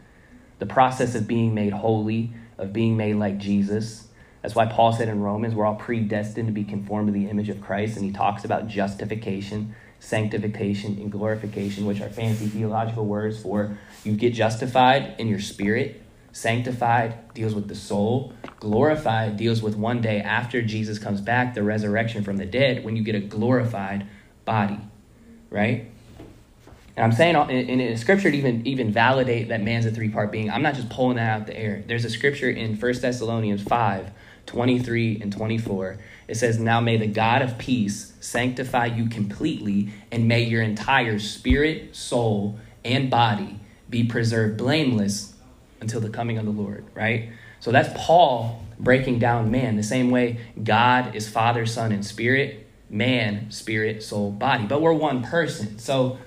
The 0.59 0.65
process 0.65 1.15
of 1.15 1.27
being 1.27 1.53
made 1.53 1.73
holy, 1.73 2.31
of 2.57 2.71
being 2.71 2.95
made 2.95 3.15
like 3.15 3.37
Jesus, 3.37 4.07
that's 4.45 4.53
why 4.53 4.67
Paul 4.67 4.93
said 4.93 5.09
in 5.09 5.21
Romans, 5.21 5.55
we're 5.55 5.65
all 5.65 5.73
predestined 5.73 6.47
to 6.47 6.53
be 6.53 6.63
conformed 6.63 7.07
to 7.07 7.11
the 7.11 7.27
image 7.29 7.49
of 7.49 7.61
Christ. 7.61 7.97
And 7.97 8.05
he 8.05 8.11
talks 8.11 8.45
about 8.45 8.67
justification, 8.67 9.73
sanctification, 9.99 10.97
and 10.99 11.11
glorification, 11.11 11.85
which 11.85 12.01
are 12.01 12.09
fancy 12.09 12.47
theological 12.47 13.05
words 13.05 13.41
for 13.41 13.77
you 14.03 14.13
get 14.15 14.33
justified 14.33 15.15
in 15.17 15.27
your 15.27 15.39
spirit, 15.39 16.01
Sanctified 16.35 17.33
deals 17.33 17.55
with 17.55 17.69
the 17.69 17.75
soul. 17.75 18.33
Glorified 18.59 19.37
deals 19.37 19.61
with 19.61 19.77
one 19.77 20.01
day 20.01 20.19
after 20.19 20.61
Jesus 20.61 20.99
comes 20.99 21.21
back, 21.21 21.53
the 21.53 21.63
resurrection 21.63 22.25
from 22.25 22.35
the 22.35 22.45
dead, 22.45 22.83
when 22.83 22.97
you 22.97 23.03
get 23.03 23.15
a 23.15 23.21
glorified 23.21 24.05
body, 24.43 24.77
right? 25.49 25.89
And 26.95 27.03
I'm 27.03 27.11
saying 27.11 27.35
in, 27.49 27.81
in 27.81 27.97
scripture 27.97 28.31
to 28.31 28.37
even, 28.37 28.65
even 28.65 28.91
validate 28.91 29.49
that 29.49 29.61
man's 29.61 29.85
a 29.85 29.91
three 29.91 30.09
part 30.09 30.31
being, 30.31 30.49
I'm 30.49 30.61
not 30.61 30.75
just 30.75 30.89
pulling 30.89 31.17
that 31.17 31.29
out 31.29 31.41
of 31.41 31.47
the 31.47 31.57
air. 31.57 31.83
There's 31.85 32.05
a 32.05 32.09
scripture 32.09 32.49
in 32.49 32.75
1 32.75 33.01
Thessalonians 33.01 33.63
5 33.63 34.11
23 34.45 35.21
and 35.21 35.33
24. 35.33 35.97
It 36.27 36.35
says, 36.35 36.59
Now 36.59 36.79
may 36.79 36.97
the 36.97 37.07
God 37.07 37.41
of 37.41 37.57
peace 37.57 38.13
sanctify 38.19 38.85
you 38.87 39.09
completely, 39.09 39.89
and 40.11 40.27
may 40.27 40.43
your 40.43 40.61
entire 40.61 41.19
spirit, 41.19 41.95
soul, 41.95 42.59
and 42.83 43.09
body 43.09 43.59
be 43.89 44.03
preserved 44.03 44.57
blameless 44.57 45.33
until 45.81 45.99
the 45.99 46.09
coming 46.09 46.37
of 46.37 46.45
the 46.45 46.51
Lord, 46.51 46.85
right? 46.93 47.29
So 47.59 47.71
that's 47.71 47.89
Paul 47.95 48.63
breaking 48.79 49.19
down 49.19 49.49
man 49.49 49.75
the 49.75 49.83
same 49.83 50.11
way 50.11 50.39
God 50.63 51.15
is 51.15 51.27
Father, 51.27 51.65
Son, 51.65 51.91
and 51.91 52.05
Spirit, 52.05 52.67
man, 52.89 53.49
spirit, 53.51 54.03
soul, 54.03 54.31
body. 54.31 54.65
But 54.65 54.81
we're 54.81 54.93
one 54.93 55.23
person. 55.23 55.79
So 55.79 56.19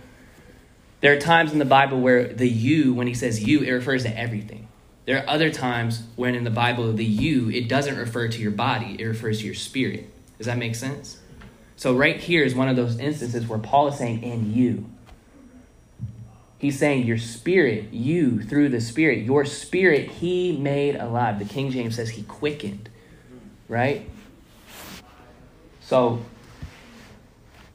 there 1.01 1.13
are 1.13 1.21
times 1.21 1.53
in 1.53 1.59
the 1.59 1.65
Bible 1.65 2.01
where 2.01 2.33
the 2.33 2.49
you, 2.49 2.93
when 2.93 3.07
he 3.07 3.15
says 3.15 3.43
you, 3.45 3.61
it 3.61 3.71
refers 3.71 4.03
to 4.03 4.19
everything. 4.19 4.69
There 5.05 5.23
are 5.23 5.29
other 5.29 5.51
times 5.51 6.03
when 6.17 6.35
in 6.35 6.45
the 6.45 6.51
Bible, 6.51 6.93
the 6.93 7.05
you, 7.05 7.51
it 7.51 7.69
doesn't 7.69 7.97
refer 7.97 8.29
to 8.29 8.43
your 8.43 8.51
body, 8.51 8.97
it 8.99 9.05
refers 9.05 9.41
to 9.41 9.47
your 9.47 9.55
spirit. 9.55 10.11
Does 10.37 10.47
that 10.47 10.59
make 10.59 10.75
sense? 10.75 11.19
So, 11.77 11.95
right 11.97 12.19
here 12.19 12.43
is 12.43 12.55
one 12.55 12.69
of 12.69 12.77
those 12.77 12.99
instances 12.99 13.47
where 13.47 13.59
Paul 13.59 13.89
is 13.89 13.99
saying, 13.99 14.23
in 14.23 14.53
you. 14.53 14.87
He's 16.59 16.77
saying, 16.77 17.07
your 17.07 17.19
spirit, 17.19 17.93
you, 17.93 18.43
through 18.43 18.71
the 18.71 18.81
spirit, 18.81 19.25
your 19.25 19.45
spirit, 19.45 20.11
he 20.11 20.57
made 20.59 20.97
alive. 20.97 21.39
The 21.39 21.45
King 21.45 21.71
James 21.71 21.95
says 21.95 22.11
he 22.11 22.25
quickened, 22.25 22.89
right? 23.69 24.11
So, 25.81 26.25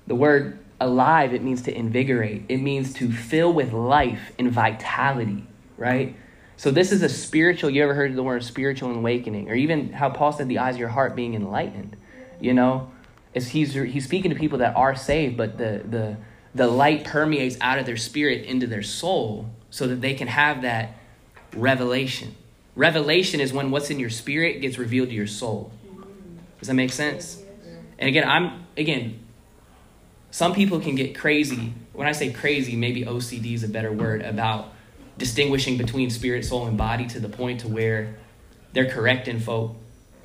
the 0.05 0.15
word 0.15 0.59
alive, 0.83 1.33
it 1.33 1.41
means 1.41 1.61
to 1.63 1.75
invigorate, 1.75 2.43
it 2.49 2.57
means 2.57 2.93
to 2.95 3.11
fill 3.11 3.51
with 3.53 3.73
life 3.73 4.31
and 4.37 4.51
vitality, 4.51 5.45
right? 5.77 6.15
So 6.57 6.71
this 6.71 6.91
is 6.91 7.01
a 7.01 7.09
spiritual, 7.09 7.69
you 7.69 7.83
ever 7.83 7.93
heard 7.93 8.15
the 8.15 8.23
word 8.23 8.43
spiritual 8.43 8.93
awakening? 8.93 9.49
Or 9.49 9.55
even 9.55 9.93
how 9.93 10.09
Paul 10.09 10.31
said 10.31 10.47
the 10.47 10.59
eyes 10.59 10.75
of 10.75 10.79
your 10.79 10.89
heart 10.89 11.15
being 11.15 11.33
enlightened, 11.33 11.97
you 12.39 12.53
know? 12.53 12.91
Is 13.33 13.49
he's, 13.49 13.73
he's 13.73 14.05
speaking 14.05 14.29
to 14.29 14.37
people 14.37 14.59
that 14.59 14.75
are 14.75 14.95
saved, 14.95 15.37
but 15.37 15.57
the, 15.57 15.81
the, 15.89 16.17
the 16.53 16.67
light 16.67 17.03
permeates 17.03 17.57
out 17.61 17.79
of 17.79 17.85
their 17.85 17.97
spirit 17.97 18.45
into 18.45 18.67
their 18.67 18.83
soul 18.83 19.49
so 19.71 19.87
that 19.87 20.01
they 20.01 20.13
can 20.13 20.27
have 20.27 20.61
that 20.61 20.95
revelation. 21.55 22.35
Revelation 22.75 23.39
is 23.39 23.51
when 23.51 23.71
what's 23.71 23.89
in 23.89 23.99
your 23.99 24.11
spirit 24.11 24.61
gets 24.61 24.77
revealed 24.77 25.09
to 25.09 25.15
your 25.15 25.27
soul. 25.27 25.71
Does 26.59 26.67
that 26.67 26.75
make 26.75 26.91
sense? 26.91 27.41
And 27.97 28.07
again, 28.07 28.27
I'm 28.27 28.65
again, 28.77 29.22
some 30.33 30.55
people 30.55 30.79
can 30.79 30.95
get 30.95 31.15
crazy. 31.15 31.75
When 31.93 32.07
I 32.07 32.11
say 32.11 32.33
crazy, 32.33 32.75
maybe 32.75 33.05
OCD 33.05 33.53
is 33.53 33.63
a 33.63 33.67
better 33.67 33.91
word 33.91 34.23
about 34.23 34.73
distinguishing 35.15 35.77
between 35.77 36.09
spirit, 36.09 36.43
soul, 36.43 36.65
and 36.65 36.75
body 36.75 37.05
to 37.09 37.19
the 37.19 37.29
point 37.29 37.59
to 37.59 37.67
where 37.67 38.15
they're 38.71 38.89
correcting 38.89 39.39
folk 39.39 39.75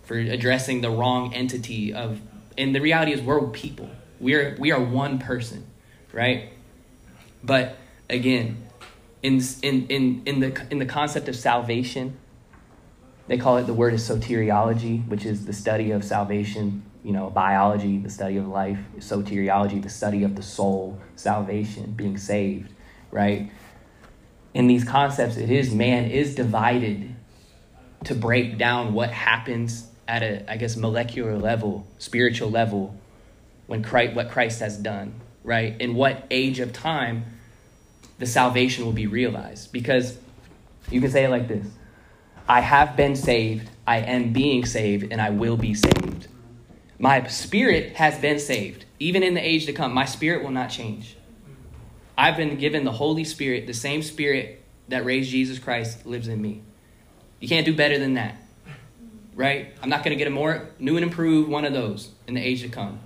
for 0.05 0.16
addressing 0.16 0.81
the 0.81 0.88
wrong 0.88 1.35
entity 1.35 1.92
of 1.92 2.23
and 2.57 2.75
the 2.75 2.81
reality 2.81 3.12
is 3.12 3.21
we're 3.21 3.49
people. 3.49 3.90
We're 4.18 4.57
we 4.59 4.73
are 4.73 4.83
one 4.83 5.18
person, 5.18 5.66
right? 6.14 6.55
But 7.44 7.77
again, 8.09 8.66
in 9.23 9.42
in 9.61 9.88
in 9.88 10.23
in 10.25 10.40
the 10.40 10.66
in 10.71 10.79
the 10.79 10.87
concept 10.87 11.29
of 11.29 11.37
salvation, 11.37 12.16
they 13.27 13.37
call 13.37 13.59
it 13.59 13.64
the 13.64 13.75
word 13.75 13.92
is 13.92 14.09
soteriology, 14.09 15.07
which 15.07 15.27
is 15.27 15.44
the 15.44 15.53
study 15.53 15.90
of 15.90 16.03
salvation, 16.03 16.83
you 17.05 17.13
know, 17.13 17.31
biology, 17.31 17.99
the 17.99 18.11
study 18.11 18.37
of 18.37 18.49
life, 18.49 18.79
soteriology, 18.99 19.83
the 19.83 19.89
study 19.89 20.25
of 20.25 20.35
the 20.37 20.43
soul, 20.43 20.99
salvation, 21.17 21.93
being 21.93 22.19
saved, 22.19 22.73
right? 23.11 23.51
in 24.55 24.67
these 24.67 24.85
concepts, 24.85 25.37
it 25.37 25.51
is 25.51 25.75
man 25.75 26.11
is 26.11 26.35
divided 26.35 27.15
to 28.05 28.15
break 28.15 28.59
down 28.59 28.93
what 28.93 29.11
happens 29.11 29.89
at 30.07 30.23
a, 30.23 30.51
I 30.51 30.57
guess, 30.57 30.77
molecular 30.77 31.37
level, 31.37 31.87
spiritual 31.99 32.51
level, 32.51 32.97
when 33.67 33.83
Christ, 33.85 34.15
what 34.15 34.31
Christ 34.31 34.61
has 34.61 34.77
done, 34.77 35.13
right? 35.45 35.79
In 35.81 35.95
what 35.95 36.27
age 36.31 36.61
of 36.61 36.73
time 36.73 37.25
the 38.19 38.27
salvation 38.27 38.85
will 38.85 38.93
be 38.93 39.07
realized. 39.07 39.73
Because 39.73 40.19
you 40.91 41.01
can 41.01 41.11
say 41.11 41.25
it 41.25 41.31
like 41.31 41.47
this 41.47 41.67
I 42.49 42.61
have 42.61 42.97
been 42.97 43.15
saved, 43.15 43.69
I 43.87 43.99
am 43.99 44.33
being 44.33 44.65
saved, 44.65 45.13
and 45.13 45.21
I 45.21 45.31
will 45.31 45.57
be 45.57 45.75
saved. 45.75 46.29
My 46.99 47.27
spirit 47.29 47.97
has 47.97 48.19
been 48.19 48.39
saved. 48.41 48.85
Even 48.99 49.23
in 49.23 49.35
the 49.35 49.47
age 49.47 49.67
to 49.67 49.73
come, 49.73 49.95
my 49.95 50.05
spirit 50.05 50.43
will 50.43 50.51
not 50.51 50.69
change. 50.69 51.17
I've 52.17 52.37
been 52.37 52.59
given 52.59 52.85
the 52.85 52.93
Holy 52.93 53.23
Spirit, 53.23 53.69
the 53.69 53.75
same 53.75 54.03
Spirit 54.03 54.65
that 54.89 55.05
raised 55.05 55.31
Jesus 55.31 55.61
Christ 55.61 56.05
lives 56.05 56.27
in 56.27 56.43
me. 56.43 56.63
You 57.39 57.49
can't 57.49 57.65
do 57.65 57.75
better 57.75 57.99
than 57.99 58.15
that. 58.15 58.37
Right? 59.37 59.73
I'm 59.81 59.89
not 59.89 60.03
going 60.03 60.11
to 60.11 60.17
get 60.17 60.27
a 60.27 60.35
more 60.35 60.71
new 60.81 60.97
and 60.97 61.05
improved 61.05 61.49
one 61.49 61.65
of 61.65 61.73
those 61.73 62.11
in 62.27 62.35
the 62.35 62.41
age 62.41 62.63
to 62.63 62.69
come. 62.69 62.99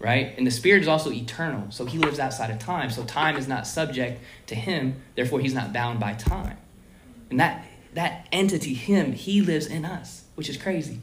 Right? 0.00 0.34
And 0.36 0.44
the 0.44 0.50
Spirit 0.50 0.82
is 0.82 0.88
also 0.88 1.12
eternal. 1.12 1.70
So 1.70 1.86
he 1.86 1.98
lives 1.98 2.18
outside 2.18 2.50
of 2.50 2.58
time. 2.58 2.90
So 2.90 3.04
time 3.04 3.36
is 3.36 3.46
not 3.46 3.68
subject 3.68 4.20
to 4.48 4.56
him. 4.56 5.00
Therefore, 5.14 5.38
he's 5.38 5.54
not 5.54 5.72
bound 5.72 6.00
by 6.00 6.14
time. 6.14 6.56
And 7.30 7.38
that, 7.38 7.64
that 7.94 8.26
entity, 8.32 8.74
him, 8.74 9.12
he 9.12 9.40
lives 9.40 9.66
in 9.66 9.84
us, 9.84 10.24
which 10.34 10.48
is 10.48 10.56
crazy. 10.56 11.00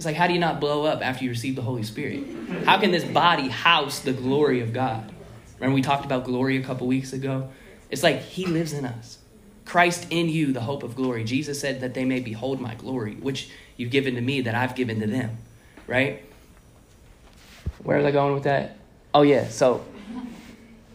It's 0.00 0.06
like, 0.06 0.16
how 0.16 0.26
do 0.26 0.32
you 0.32 0.38
not 0.38 0.60
blow 0.60 0.86
up 0.86 1.04
after 1.06 1.24
you 1.24 1.30
receive 1.30 1.56
the 1.56 1.60
Holy 1.60 1.82
Spirit? 1.82 2.24
How 2.64 2.80
can 2.80 2.90
this 2.90 3.04
body 3.04 3.50
house 3.50 3.98
the 3.98 4.14
glory 4.14 4.62
of 4.62 4.72
God? 4.72 5.12
Remember, 5.58 5.74
we 5.74 5.82
talked 5.82 6.06
about 6.06 6.24
glory 6.24 6.56
a 6.56 6.62
couple 6.62 6.86
weeks 6.86 7.12
ago? 7.12 7.50
It's 7.90 8.02
like 8.02 8.22
He 8.22 8.46
lives 8.46 8.72
in 8.72 8.86
us. 8.86 9.18
Christ 9.66 10.06
in 10.08 10.30
you, 10.30 10.54
the 10.54 10.62
hope 10.62 10.84
of 10.84 10.96
glory. 10.96 11.22
Jesus 11.24 11.60
said 11.60 11.82
that 11.82 11.92
they 11.92 12.06
may 12.06 12.20
behold 12.20 12.62
my 12.62 12.74
glory, 12.76 13.16
which 13.16 13.50
you've 13.76 13.90
given 13.90 14.14
to 14.14 14.22
me, 14.22 14.40
that 14.40 14.54
I've 14.54 14.74
given 14.74 15.00
to 15.00 15.06
them. 15.06 15.36
Right? 15.86 16.24
Where 17.82 18.00
are 18.00 18.06
I 18.06 18.10
going 18.10 18.32
with 18.32 18.44
that? 18.44 18.78
Oh, 19.12 19.20
yeah. 19.20 19.48
So 19.48 19.84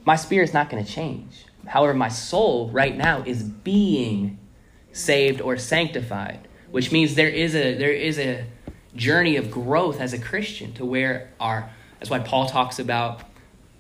my 0.04 0.15
spirit's 0.15 0.52
not 0.52 0.72
going 0.72 0.84
to 0.84 0.91
change. 0.91 1.46
However, 1.68 1.94
my 1.94 2.10
soul 2.10 2.70
right 2.70 2.98
now 2.98 3.22
is 3.24 3.44
being 3.44 4.39
saved 4.94 5.41
or 5.41 5.58
sanctified, 5.58 6.48
which 6.72 6.91
means 6.91 7.13
there 7.13 7.30
is 7.30 7.54
a 7.54 7.78
there 7.78 7.91
is 7.91 8.18
a 8.18 8.48
journey 8.96 9.36
of 9.36 9.52
growth 9.52 10.00
as 10.00 10.14
a 10.14 10.20
Christian 10.20 10.74
to 10.74 10.86
where 10.86 11.32
our 11.40 11.70
that's 12.00 12.10
why 12.10 12.20
Paul 12.20 12.48
talks 12.48 12.80
about 12.80 13.22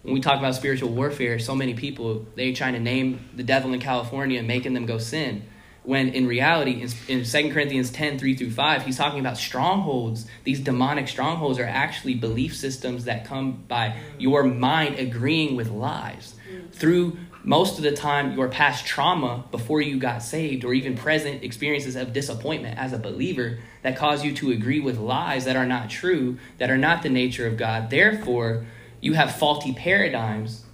when 0.03 0.13
we 0.13 0.21
talk 0.21 0.37
about 0.37 0.55
spiritual 0.55 0.89
warfare, 0.89 1.39
so 1.39 1.55
many 1.55 1.73
people 1.73 2.25
they 2.35 2.53
trying 2.53 2.73
to 2.73 2.79
name 2.79 3.29
the 3.35 3.43
devil 3.43 3.73
in 3.73 3.79
California 3.79 4.39
and 4.39 4.47
making 4.47 4.73
them 4.73 4.85
go 4.85 4.97
sin. 4.97 5.43
When 5.83 6.09
in 6.09 6.25
reality, 6.25 6.81
in, 6.81 6.89
in 7.07 7.23
2 7.23 7.53
Corinthians 7.53 7.91
10, 7.91 8.17
3 8.17 8.35
through 8.35 8.51
5, 8.51 8.85
he's 8.85 8.97
talking 8.97 9.19
about 9.19 9.37
strongholds. 9.37 10.25
These 10.43 10.61
demonic 10.61 11.07
strongholds 11.07 11.59
are 11.59 11.65
actually 11.65 12.15
belief 12.15 12.55
systems 12.55 13.05
that 13.05 13.25
come 13.25 13.63
by 13.67 13.95
your 14.17 14.43
mind 14.43 14.97
agreeing 14.97 15.55
with 15.55 15.69
lies. 15.69 16.35
Mm. 16.51 16.71
Through 16.71 17.17
most 17.45 17.77
of 17.77 17.83
the 17.83 17.91
time, 17.91 18.33
your 18.33 18.47
past 18.47 18.87
trauma 18.87 19.45
before 19.51 19.79
you 19.79 19.99
got 19.99 20.23
saved, 20.23 20.65
or 20.65 20.73
even 20.73 20.97
present 20.97 21.43
experiences 21.43 21.95
of 21.95 22.11
disappointment 22.11 22.79
as 22.79 22.91
a 22.91 22.97
believer 22.97 23.59
that 23.83 23.95
cause 23.95 24.25
you 24.25 24.33
to 24.33 24.51
agree 24.51 24.79
with 24.79 24.97
lies 24.97 25.45
that 25.45 25.55
are 25.55 25.65
not 25.65 25.91
true, 25.91 26.39
that 26.57 26.71
are 26.71 26.77
not 26.77 27.03
the 27.03 27.09
nature 27.09 27.45
of 27.45 27.55
God. 27.55 27.91
Therefore, 27.91 28.65
you 28.99 29.13
have 29.13 29.35
faulty 29.35 29.73
paradigms, 29.73 30.65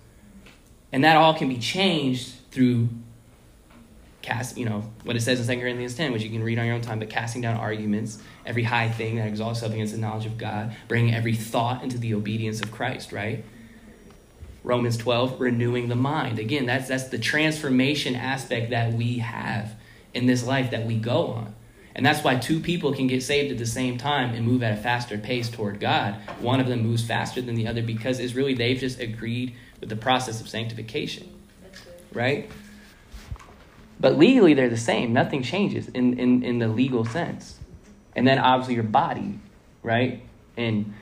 and 0.94 1.04
that 1.04 1.18
all 1.18 1.34
can 1.34 1.50
be 1.50 1.58
changed 1.58 2.36
through 2.52 2.88
cast, 4.22 4.58
you 4.58 4.64
know, 4.64 4.90
what 5.04 5.18
it 5.18 5.22
says 5.22 5.42
in 5.42 5.54
2 5.54 5.62
Corinthians 5.62 5.96
10, 5.96 6.14
which 6.14 6.24
you 6.24 6.30
can 6.30 6.42
read 6.42 6.58
on 6.58 6.66
your 6.66 6.76
own 6.76 6.82
time, 6.82 7.00
but 7.00 7.10
casting 7.10 7.42
down 7.42 7.58
arguments, 7.58 8.22
every 8.46 8.64
high 8.64 8.88
thing 8.88 9.18
that 9.18 9.28
exalts 9.28 9.60
itself 9.60 9.74
against 9.74 9.94
the 9.94 10.00
knowledge 10.00 10.26
of 10.26 10.38
God, 10.38 10.74
bringing 10.88 11.14
every 11.14 11.36
thought 11.36 11.84
into 11.84 11.98
the 11.98 12.14
obedience 12.14 12.62
of 12.62 12.72
Christ, 12.72 13.12
right? 13.12 13.44
Romans 14.63 14.97
12, 14.97 15.39
renewing 15.41 15.89
the 15.89 15.95
mind. 15.95 16.39
Again, 16.39 16.65
that's 16.65 16.88
that's 16.88 17.06
the 17.06 17.17
transformation 17.17 18.15
aspect 18.15 18.69
that 18.69 18.93
we 18.93 19.17
have 19.19 19.76
in 20.13 20.28
this 20.28 20.45
life 20.45 20.71
that 20.71 20.86
we 20.86 20.97
go 20.97 21.28
on. 21.28 21.56
And 21.93 22.06
that's 22.06 22.24
why 22.24 22.36
two 22.36 22.60
people 22.60 22.93
can 22.93 23.08
get 23.08 23.21
saved 23.21 23.52
at 23.52 23.58
the 23.58 23.65
same 23.65 23.97
time 23.97 24.34
and 24.34 24.45
move 24.45 24.63
at 24.63 24.78
a 24.78 24.82
faster 24.82 25.17
pace 25.17 25.50
toward 25.50 25.80
God. 25.80 26.15
One 26.39 26.60
of 26.60 26.67
them 26.67 26.82
moves 26.82 27.04
faster 27.04 27.41
than 27.41 27.56
the 27.56 27.67
other 27.67 27.82
because 27.82 28.19
it's 28.19 28.34
really 28.34 28.54
they've 28.54 28.80
just 28.80 29.00
agreed 29.00 29.56
with 29.80 29.89
the 29.89 29.95
process 29.97 30.39
of 30.39 30.47
sanctification. 30.47 31.30
Right? 32.13 32.50
But 34.00 34.17
legally, 34.17 34.54
they're 34.54 34.69
the 34.69 34.78
same. 34.78 35.13
Nothing 35.13 35.43
changes 35.43 35.88
in, 35.89 36.17
in, 36.17 36.43
in 36.43 36.60
the 36.60 36.67
legal 36.67 37.06
sense. 37.06 37.60
And 38.15 38.28
then 38.28 38.39
obviously 38.39 38.76
your 38.76 38.84
body, 38.84 39.39
right? 39.84 40.24
And, 40.58 40.93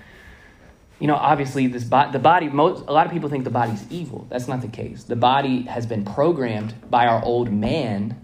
you 0.99 1.07
know, 1.07 1.15
obviously 1.15 1.67
this 1.67 1.83
bo- 1.83 2.11
the 2.11 2.19
body, 2.19 2.49
most, 2.49 2.83
a 2.87 2.91
lot 2.91 3.05
of 3.05 3.11
people 3.11 3.29
think 3.29 3.43
the 3.45 3.49
body's 3.49 3.89
evil. 3.89 4.27
That's 4.29 4.47
not 4.47 4.61
the 4.61 4.67
case. 4.67 5.03
The 5.03 5.15
body 5.15 5.63
has 5.63 5.85
been 5.85 6.05
programmed 6.05 6.73
by 6.89 7.07
our 7.07 7.23
old 7.23 7.51
man 7.51 8.19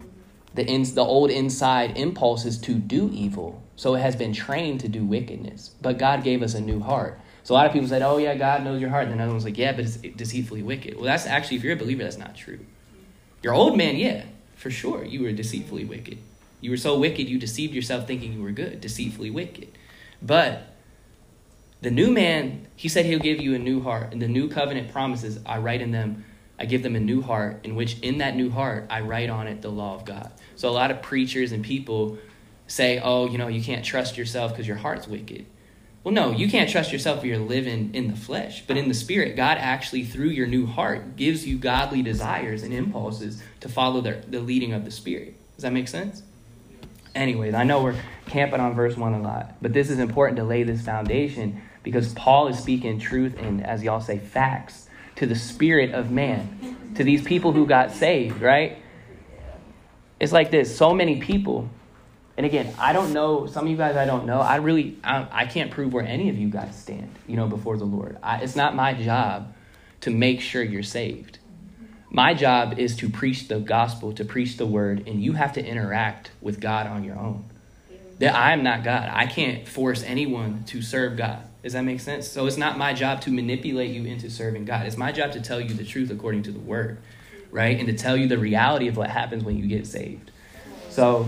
the, 0.55 0.63
the 0.63 1.01
old 1.01 1.29
inside 1.29 1.97
impulses 1.97 2.57
to 2.59 2.75
do 2.75 3.09
evil. 3.13 3.61
So 3.75 3.95
it 3.95 3.99
has 3.99 4.15
been 4.15 4.33
trained 4.33 4.79
to 4.81 4.87
do 4.87 5.05
wickedness. 5.05 5.71
But 5.81 5.97
God 5.97 6.23
gave 6.23 6.41
us 6.41 6.53
a 6.53 6.61
new 6.61 6.79
heart. 6.79 7.19
So 7.43 7.53
a 7.53 7.55
lot 7.55 7.67
of 7.67 7.73
people 7.73 7.87
said, 7.87 8.01
oh, 8.01 8.17
yeah, 8.17 8.35
God 8.35 8.63
knows 8.63 8.81
your 8.81 8.89
heart. 8.89 9.05
And 9.05 9.13
another 9.13 9.31
one's 9.31 9.43
like, 9.43 9.57
yeah, 9.57 9.73
but 9.73 9.81
it's 9.85 9.97
deceitfully 9.97 10.63
wicked. 10.63 10.95
Well, 10.95 11.03
that's 11.03 11.27
actually, 11.27 11.57
if 11.57 11.63
you're 11.63 11.73
a 11.73 11.77
believer, 11.77 12.03
that's 12.03 12.17
not 12.17 12.35
true. 12.35 12.59
Your 13.43 13.53
old 13.53 13.77
man, 13.77 13.97
yeah, 13.97 14.25
for 14.55 14.71
sure, 14.71 15.03
you 15.03 15.21
were 15.23 15.31
deceitfully 15.31 15.85
wicked. 15.85 16.17
You 16.61 16.71
were 16.71 16.77
so 16.77 16.97
wicked, 16.97 17.29
you 17.29 17.37
deceived 17.37 17.73
yourself 17.73 18.07
thinking 18.07 18.33
you 18.33 18.41
were 18.41 18.51
good, 18.51 18.81
deceitfully 18.81 19.29
wicked. 19.29 19.77
But 20.21 20.74
the 21.85 21.91
new 21.91 22.09
man, 22.09 22.65
he 22.75 22.89
said 22.89 23.05
he'll 23.05 23.19
give 23.19 23.39
you 23.39 23.53
a 23.53 23.59
new 23.59 23.79
heart. 23.79 24.11
And 24.11 24.19
the 24.19 24.27
new 24.27 24.49
covenant 24.49 24.91
promises, 24.91 25.39
I 25.45 25.59
write 25.59 25.81
in 25.81 25.91
them, 25.91 26.25
I 26.57 26.65
give 26.65 26.81
them 26.81 26.95
a 26.95 26.99
new 26.99 27.21
heart, 27.21 27.59
in 27.63 27.75
which 27.75 27.99
in 27.99 28.17
that 28.17 28.35
new 28.35 28.49
heart, 28.49 28.87
I 28.89 29.01
write 29.01 29.29
on 29.29 29.45
it 29.45 29.61
the 29.61 29.69
law 29.69 29.93
of 29.93 30.03
God. 30.03 30.31
So 30.55 30.67
a 30.67 30.71
lot 30.71 30.89
of 30.89 31.03
preachers 31.03 31.51
and 31.51 31.63
people 31.63 32.17
say, 32.65 32.99
oh, 33.03 33.27
you 33.27 33.37
know, 33.37 33.49
you 33.49 33.61
can't 33.61 33.85
trust 33.85 34.17
yourself 34.17 34.51
because 34.51 34.67
your 34.67 34.77
heart's 34.77 35.07
wicked. 35.07 35.45
Well, 36.03 36.11
no, 36.11 36.31
you 36.31 36.49
can't 36.49 36.67
trust 36.67 36.91
yourself 36.91 37.19
if 37.19 37.25
you're 37.25 37.37
living 37.37 37.93
in 37.93 38.07
the 38.07 38.15
flesh. 38.15 38.63
But 38.65 38.77
in 38.77 38.87
the 38.87 38.95
spirit, 38.95 39.35
God 39.35 39.59
actually, 39.59 40.05
through 40.05 40.29
your 40.29 40.47
new 40.47 40.65
heart, 40.65 41.15
gives 41.15 41.45
you 41.45 41.59
godly 41.59 42.01
desires 42.01 42.63
and 42.63 42.73
impulses 42.73 43.43
to 43.59 43.69
follow 43.69 44.01
the, 44.01 44.23
the 44.27 44.39
leading 44.39 44.73
of 44.73 44.85
the 44.85 44.91
spirit. 44.91 45.35
Does 45.53 45.61
that 45.61 45.73
make 45.73 45.87
sense? 45.87 46.23
Anyways, 47.13 47.53
I 47.53 47.63
know 47.63 47.83
we're 47.83 48.01
camping 48.25 48.59
on 48.59 48.73
verse 48.73 48.97
1 48.97 49.13
a 49.13 49.21
lot, 49.21 49.55
but 49.61 49.71
this 49.71 49.91
is 49.91 49.99
important 49.99 50.37
to 50.37 50.43
lay 50.43 50.63
this 50.63 50.81
foundation 50.81 51.61
because 51.85 52.13
Paul 52.13 52.49
is 52.49 52.59
speaking 52.59 52.99
truth 52.99 53.37
and, 53.37 53.65
as 53.65 53.81
y'all 53.81 54.01
say, 54.01 54.17
facts 54.17 54.89
to 55.15 55.25
the 55.25 55.35
spirit 55.35 55.93
of 55.93 56.11
man, 56.11 56.93
to 56.95 57.05
these 57.05 57.21
people 57.21 57.53
who 57.53 57.65
got 57.65 57.91
saved, 57.91 58.41
right? 58.41 58.77
It's 60.19 60.33
like 60.33 60.51
this 60.51 60.75
so 60.75 60.93
many 60.93 61.21
people 61.21 61.69
and 62.37 62.45
again, 62.45 62.73
I 62.77 62.91
don't 62.91 63.13
know. 63.13 63.45
Some 63.45 63.65
of 63.65 63.71
you 63.71 63.77
guys, 63.77 63.95
I 63.95 64.05
don't 64.05 64.25
know. 64.25 64.41
I 64.41 64.57
really, 64.57 64.97
I, 65.03 65.27
I 65.31 65.45
can't 65.45 65.71
prove 65.71 65.93
where 65.93 66.05
any 66.05 66.29
of 66.29 66.37
you 66.37 66.49
guys 66.49 66.75
stand, 66.75 67.09
you 67.27 67.37
know, 67.37 67.47
before 67.47 67.77
the 67.77 67.85
Lord. 67.85 68.17
I, 68.21 68.39
it's 68.39 68.57
not 68.57 68.75
my 68.75 68.93
job 68.93 69.53
to 70.01 70.09
make 70.09 70.41
sure 70.41 70.61
you're 70.61 70.83
saved. 70.83 71.39
My 72.09 72.33
job 72.33 72.77
is 72.77 72.97
to 72.97 73.09
preach 73.09 73.47
the 73.47 73.59
gospel, 73.59 74.11
to 74.13 74.25
preach 74.25 74.57
the 74.57 74.65
word, 74.65 75.07
and 75.07 75.23
you 75.23 75.33
have 75.33 75.53
to 75.53 75.65
interact 75.65 76.31
with 76.41 76.59
God 76.59 76.87
on 76.87 77.03
your 77.03 77.17
own. 77.17 77.45
That 78.19 78.35
I 78.35 78.51
am 78.53 78.63
not 78.63 78.83
God. 78.83 79.09
I 79.11 79.27
can't 79.27 79.67
force 79.67 80.03
anyone 80.03 80.63
to 80.65 80.81
serve 80.81 81.17
God. 81.17 81.41
Does 81.65 81.73
that 81.73 81.81
make 81.81 81.99
sense? 81.99 82.27
So 82.27 82.45
it's 82.45 82.57
not 82.57 82.77
my 82.77 82.93
job 82.93 83.21
to 83.21 83.31
manipulate 83.31 83.89
you 83.89 84.05
into 84.05 84.29
serving 84.29 84.65
God. 84.65 84.85
It's 84.85 84.97
my 84.97 85.11
job 85.11 85.31
to 85.31 85.41
tell 85.41 85.59
you 85.59 85.73
the 85.73 85.83
truth 85.83 86.11
according 86.11 86.43
to 86.43 86.51
the 86.51 86.59
word, 86.59 86.99
right? 87.49 87.75
And 87.79 87.87
to 87.87 87.93
tell 87.93 88.15
you 88.15 88.27
the 88.27 88.37
reality 88.37 88.87
of 88.87 88.97
what 88.97 89.09
happens 89.09 89.43
when 89.43 89.57
you 89.57 89.65
get 89.65 89.87
saved. 89.87 90.29
So 90.91 91.27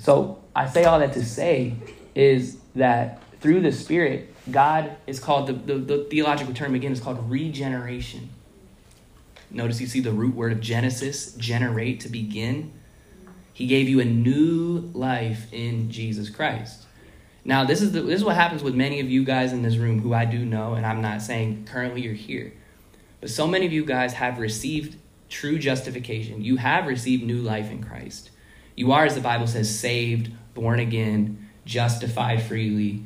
so 0.00 0.42
I 0.56 0.66
say 0.66 0.82
all 0.82 0.98
that 0.98 1.12
to 1.12 1.24
say 1.24 1.74
is 2.12 2.56
that 2.74 3.22
through 3.40 3.60
the 3.60 3.70
Spirit, 3.70 4.34
God 4.50 4.96
is 5.06 5.20
called, 5.20 5.46
the, 5.46 5.52
the, 5.52 5.78
the 5.78 6.04
theological 6.10 6.54
term 6.54 6.74
again 6.74 6.90
is 6.90 6.98
called 6.98 7.30
regeneration. 7.30 8.30
Notice 9.48 9.80
you 9.80 9.86
see 9.86 10.00
the 10.00 10.10
root 10.10 10.34
word 10.34 10.50
of 10.50 10.60
Genesis, 10.60 11.34
generate, 11.34 12.00
to 12.00 12.08
begin. 12.08 12.72
He 13.52 13.68
gave 13.68 13.88
you 13.88 14.00
a 14.00 14.04
new 14.04 14.90
life 14.92 15.52
in 15.52 15.88
Jesus 15.88 16.30
Christ. 16.30 16.86
Now, 17.44 17.64
this 17.64 17.82
is, 17.82 17.92
the, 17.92 18.02
this 18.02 18.18
is 18.18 18.24
what 18.24 18.36
happens 18.36 18.62
with 18.62 18.74
many 18.74 19.00
of 19.00 19.10
you 19.10 19.24
guys 19.24 19.52
in 19.52 19.62
this 19.62 19.76
room 19.76 20.00
who 20.00 20.14
I 20.14 20.24
do 20.24 20.44
know, 20.44 20.74
and 20.74 20.86
I'm 20.86 21.02
not 21.02 21.22
saying 21.22 21.64
currently 21.64 22.02
you're 22.02 22.14
here. 22.14 22.52
But 23.20 23.30
so 23.30 23.46
many 23.46 23.66
of 23.66 23.72
you 23.72 23.84
guys 23.84 24.14
have 24.14 24.38
received 24.38 24.96
true 25.28 25.58
justification. 25.58 26.42
You 26.42 26.56
have 26.56 26.86
received 26.86 27.24
new 27.24 27.40
life 27.40 27.70
in 27.70 27.82
Christ. 27.82 28.30
You 28.76 28.92
are, 28.92 29.04
as 29.04 29.14
the 29.14 29.20
Bible 29.20 29.46
says, 29.46 29.76
saved, 29.76 30.30
born 30.54 30.78
again, 30.78 31.48
justified 31.64 32.42
freely, 32.42 33.02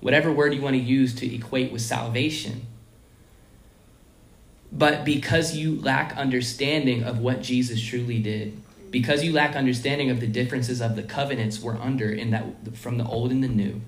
whatever 0.00 0.30
word 0.32 0.54
you 0.54 0.60
want 0.60 0.74
to 0.74 0.82
use 0.82 1.14
to 1.14 1.34
equate 1.34 1.72
with 1.72 1.80
salvation. 1.80 2.66
But 4.70 5.04
because 5.04 5.56
you 5.56 5.80
lack 5.80 6.16
understanding 6.16 7.04
of 7.04 7.18
what 7.18 7.42
Jesus 7.42 7.82
truly 7.82 8.18
did, 8.18 8.60
because 8.94 9.24
you 9.24 9.32
lack 9.32 9.56
understanding 9.56 10.08
of 10.08 10.20
the 10.20 10.26
differences 10.28 10.80
of 10.80 10.94
the 10.94 11.02
covenants 11.02 11.58
we're 11.58 11.76
under 11.78 12.12
in 12.12 12.30
that 12.30 12.76
from 12.76 12.96
the 12.96 13.04
old 13.04 13.32
and 13.32 13.42
the 13.42 13.48
new. 13.48 13.80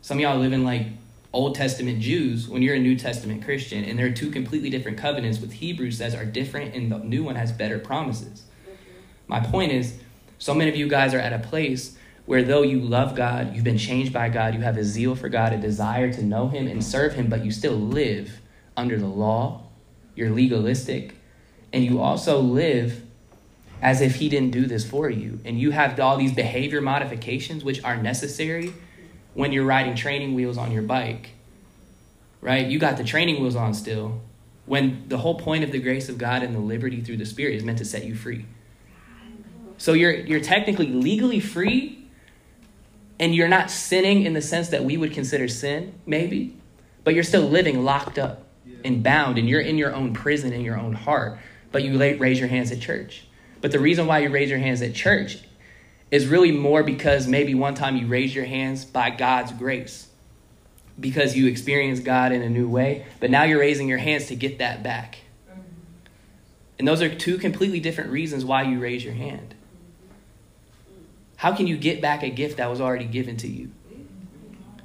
Some 0.00 0.18
of 0.18 0.22
y'all 0.22 0.38
live 0.38 0.52
in 0.52 0.62
like 0.62 0.86
Old 1.32 1.56
Testament 1.56 1.98
Jews 1.98 2.48
when 2.48 2.62
you're 2.62 2.76
a 2.76 2.78
New 2.78 2.94
Testament 2.94 3.44
Christian, 3.44 3.82
and 3.82 3.98
there 3.98 4.06
are 4.06 4.12
two 4.12 4.30
completely 4.30 4.70
different 4.70 4.96
covenants 4.96 5.40
with 5.40 5.54
Hebrews 5.54 5.98
says 5.98 6.14
are 6.14 6.24
different, 6.24 6.72
and 6.72 6.92
the 6.92 6.98
new 6.98 7.24
one 7.24 7.34
has 7.34 7.50
better 7.50 7.80
promises. 7.80 8.44
Mm-hmm. 8.62 9.00
My 9.26 9.40
point 9.40 9.72
is, 9.72 9.98
so 10.38 10.54
many 10.54 10.70
of 10.70 10.76
you 10.76 10.86
guys 10.86 11.14
are 11.14 11.18
at 11.18 11.32
a 11.32 11.40
place 11.40 11.98
where 12.24 12.44
though 12.44 12.62
you 12.62 12.78
love 12.78 13.16
God, 13.16 13.56
you've 13.56 13.64
been 13.64 13.76
changed 13.76 14.12
by 14.12 14.28
God, 14.28 14.54
you 14.54 14.60
have 14.60 14.76
a 14.76 14.84
zeal 14.84 15.16
for 15.16 15.28
God, 15.28 15.52
a 15.52 15.56
desire 15.56 16.12
to 16.12 16.22
know 16.22 16.46
Him 16.46 16.68
and 16.68 16.84
serve 16.84 17.14
Him, 17.14 17.26
but 17.26 17.44
you 17.44 17.50
still 17.50 17.74
live 17.74 18.40
under 18.76 19.00
the 19.00 19.08
law. 19.08 19.64
You're 20.14 20.30
legalistic. 20.30 21.16
And 21.72 21.82
you 21.82 22.00
also 22.00 22.38
live 22.38 23.03
as 23.82 24.00
if 24.00 24.16
He 24.16 24.28
didn't 24.28 24.50
do 24.50 24.66
this 24.66 24.88
for 24.88 25.10
you. 25.10 25.40
And 25.44 25.58
you 25.58 25.70
have 25.70 25.98
all 26.00 26.16
these 26.16 26.32
behavior 26.32 26.80
modifications 26.80 27.64
which 27.64 27.82
are 27.84 27.96
necessary 27.96 28.72
when 29.34 29.52
you're 29.52 29.64
riding 29.64 29.94
training 29.94 30.34
wheels 30.34 30.56
on 30.56 30.72
your 30.72 30.82
bike. 30.82 31.30
Right? 32.40 32.66
You 32.66 32.78
got 32.78 32.96
the 32.96 33.04
training 33.04 33.40
wheels 33.40 33.56
on 33.56 33.74
still. 33.74 34.20
When 34.66 35.08
the 35.08 35.18
whole 35.18 35.34
point 35.34 35.64
of 35.64 35.72
the 35.72 35.78
grace 35.78 36.08
of 36.08 36.18
God 36.18 36.42
and 36.42 36.54
the 36.54 36.60
liberty 36.60 37.00
through 37.00 37.18
the 37.18 37.26
Spirit 37.26 37.54
is 37.54 37.64
meant 37.64 37.78
to 37.78 37.84
set 37.84 38.04
you 38.04 38.14
free. 38.14 38.46
So 39.76 39.92
you're, 39.92 40.12
you're 40.12 40.40
technically 40.40 40.86
legally 40.86 41.40
free, 41.40 42.06
and 43.18 43.34
you're 43.34 43.48
not 43.48 43.70
sinning 43.70 44.24
in 44.24 44.32
the 44.32 44.40
sense 44.40 44.68
that 44.68 44.84
we 44.84 44.96
would 44.96 45.12
consider 45.12 45.48
sin, 45.48 45.94
maybe, 46.06 46.56
but 47.02 47.14
you're 47.14 47.24
still 47.24 47.42
living 47.42 47.84
locked 47.84 48.18
up 48.18 48.46
and 48.84 49.02
bound, 49.02 49.38
and 49.38 49.48
you're 49.48 49.60
in 49.60 49.76
your 49.76 49.94
own 49.94 50.14
prison 50.14 50.52
in 50.52 50.62
your 50.62 50.78
own 50.78 50.92
heart, 50.92 51.38
but 51.72 51.82
you 51.82 51.98
raise 51.98 52.38
your 52.38 52.48
hands 52.48 52.70
at 52.72 52.80
church. 52.80 53.26
But 53.64 53.72
the 53.72 53.80
reason 53.80 54.06
why 54.06 54.18
you 54.18 54.28
raise 54.28 54.50
your 54.50 54.58
hands 54.58 54.82
at 54.82 54.92
church 54.92 55.38
is 56.10 56.26
really 56.26 56.52
more 56.52 56.82
because 56.82 57.26
maybe 57.26 57.54
one 57.54 57.74
time 57.74 57.96
you 57.96 58.06
raised 58.06 58.34
your 58.34 58.44
hands 58.44 58.84
by 58.84 59.08
God's 59.08 59.52
grace 59.52 60.08
because 61.00 61.34
you 61.34 61.46
experienced 61.46 62.04
God 62.04 62.32
in 62.32 62.42
a 62.42 62.50
new 62.50 62.68
way, 62.68 63.06
but 63.20 63.30
now 63.30 63.44
you're 63.44 63.58
raising 63.58 63.88
your 63.88 63.96
hands 63.96 64.26
to 64.26 64.36
get 64.36 64.58
that 64.58 64.82
back. 64.82 65.20
And 66.78 66.86
those 66.86 67.00
are 67.00 67.08
two 67.08 67.38
completely 67.38 67.80
different 67.80 68.10
reasons 68.10 68.44
why 68.44 68.64
you 68.64 68.78
raise 68.80 69.02
your 69.02 69.14
hand. 69.14 69.54
How 71.36 71.56
can 71.56 71.66
you 71.66 71.78
get 71.78 72.02
back 72.02 72.22
a 72.22 72.28
gift 72.28 72.58
that 72.58 72.68
was 72.68 72.82
already 72.82 73.06
given 73.06 73.38
to 73.38 73.48
you? 73.48 73.70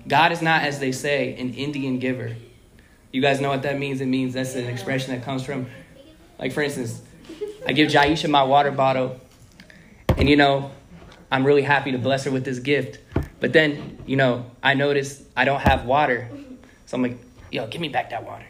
God 0.07 0.31
is 0.31 0.41
not, 0.41 0.63
as 0.63 0.79
they 0.79 0.93
say, 0.93 1.35
an 1.37 1.53
Indian 1.53 1.99
giver. 1.99 2.37
You 3.11 3.21
guys 3.21 3.41
know 3.41 3.49
what 3.49 3.63
that 3.63 3.77
means? 3.77 3.99
It 3.99 4.05
means 4.05 4.35
that's 4.35 4.55
an 4.55 4.67
expression 4.67 5.13
that 5.13 5.25
comes 5.25 5.43
from, 5.43 5.67
like, 6.39 6.53
for 6.53 6.61
instance, 6.61 7.01
I 7.65 7.73
give 7.73 7.89
Jaisha 7.89 8.29
my 8.29 8.43
water 8.43 8.71
bottle, 8.71 9.19
and 10.17 10.29
you 10.29 10.35
know, 10.35 10.71
I'm 11.31 11.45
really 11.45 11.61
happy 11.61 11.91
to 11.91 11.97
bless 11.97 12.23
her 12.25 12.31
with 12.31 12.45
this 12.45 12.59
gift. 12.59 12.99
But 13.39 13.53
then, 13.53 13.99
you 14.05 14.15
know, 14.15 14.45
I 14.61 14.73
notice 14.73 15.23
I 15.35 15.45
don't 15.45 15.61
have 15.61 15.85
water. 15.85 16.29
So 16.85 16.95
I'm 16.95 17.03
like, 17.03 17.17
yo, 17.51 17.67
give 17.67 17.79
me 17.79 17.89
back 17.89 18.09
that 18.09 18.25
water. 18.25 18.45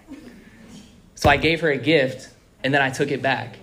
So 1.16 1.30
I 1.30 1.38
gave 1.38 1.62
her 1.62 1.70
a 1.70 1.78
gift, 1.78 2.30
and 2.64 2.74
then 2.74 2.82
I 2.82 2.90
took 2.90 3.12
it 3.12 3.22
back. 3.22 3.58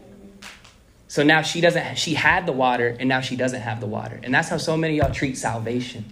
So 1.08 1.22
now 1.22 1.42
she 1.42 1.60
doesn't, 1.60 1.96
she 1.96 2.14
had 2.14 2.46
the 2.46 2.52
water 2.52 2.96
and 2.98 3.08
now 3.08 3.20
she 3.20 3.36
doesn't 3.36 3.60
have 3.60 3.80
the 3.80 3.86
water. 3.86 4.20
And 4.22 4.34
that's 4.34 4.48
how 4.48 4.56
so 4.56 4.76
many 4.76 4.96
y'all 4.96 5.12
treat 5.12 5.38
salvation. 5.38 6.04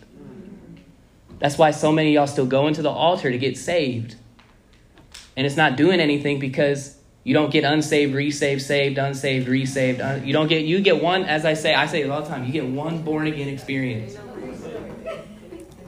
That's 1.40 1.58
why 1.58 1.72
so 1.72 1.90
many 1.90 2.12
y'all 2.12 2.26
still 2.26 2.46
go 2.46 2.68
into 2.68 2.80
the 2.80 2.90
altar 2.90 3.30
to 3.30 3.38
get 3.38 3.58
saved. 3.58 4.14
And 5.36 5.46
it's 5.46 5.56
not 5.56 5.76
doing 5.76 5.98
anything 5.98 6.38
because 6.38 6.93
you 7.24 7.32
don't 7.32 7.50
get 7.50 7.64
unsaved, 7.64 8.14
resaved, 8.14 8.62
saved, 8.62 8.98
unsaved, 8.98 9.48
resaved. 9.48 10.00
Un- 10.00 10.26
you 10.26 10.32
don't 10.32 10.46
get, 10.46 10.64
you 10.64 10.80
get 10.80 11.02
one, 11.02 11.24
as 11.24 11.44
I 11.44 11.54
say, 11.54 11.74
I 11.74 11.86
say 11.86 12.02
it 12.02 12.10
all 12.10 12.22
the 12.22 12.28
time, 12.28 12.44
you 12.44 12.52
get 12.52 12.66
one 12.66 13.02
born 13.02 13.26
again 13.26 13.48
experience. 13.48 14.16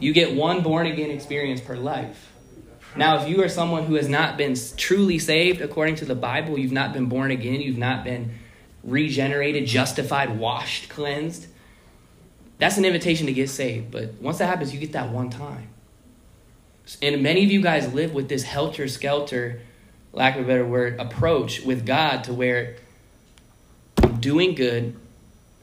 You 0.01 0.13
get 0.13 0.35
one 0.35 0.63
born 0.63 0.87
again 0.87 1.11
experience 1.11 1.61
per 1.61 1.77
life. 1.77 2.33
Now, 2.97 3.23
if 3.23 3.29
you 3.29 3.43
are 3.43 3.49
someone 3.49 3.85
who 3.85 3.95
has 3.95 4.09
not 4.09 4.39
been 4.39 4.57
truly 4.77 5.19
saved 5.19 5.61
according 5.61 5.97
to 5.97 6.07
the 6.07 6.15
Bible, 6.15 6.59
you've 6.59 6.73
not 6.73 6.95
been 6.95 7.07
born 7.07 7.31
again, 7.31 7.61
you've 7.61 7.77
not 7.77 8.05
been 8.05 8.33
regenerated, 8.83 9.67
justified, 9.67 10.39
washed, 10.39 10.89
cleansed. 10.89 11.47
That's 12.59 12.79
an 12.79 12.87
invitation 12.87 13.27
to 13.27 13.35
get 13.35 13.51
saved. 13.51 13.91
But 13.91 14.15
once 14.15 14.39
that 14.39 14.47
happens, 14.47 14.73
you 14.73 14.81
get 14.81 14.93
that 14.93 15.11
one 15.11 15.29
time. 15.29 15.69
And 17.03 17.23
many 17.23 17.45
of 17.45 17.51
you 17.51 17.61
guys 17.61 17.93
live 17.93 18.15
with 18.15 18.29
this 18.29 18.45
helter 18.45 18.89
skelter, 18.89 19.61
lack 20.17 20.37
of 20.37 20.45
a 20.45 20.47
better 20.47 20.67
word, 20.67 20.99
approach 20.99 21.61
with 21.61 21.87
God 21.87 22.25
to 22.25 22.33
where 22.33 22.77
I'm 24.03 24.19
doing 24.19 24.55
good, 24.55 24.97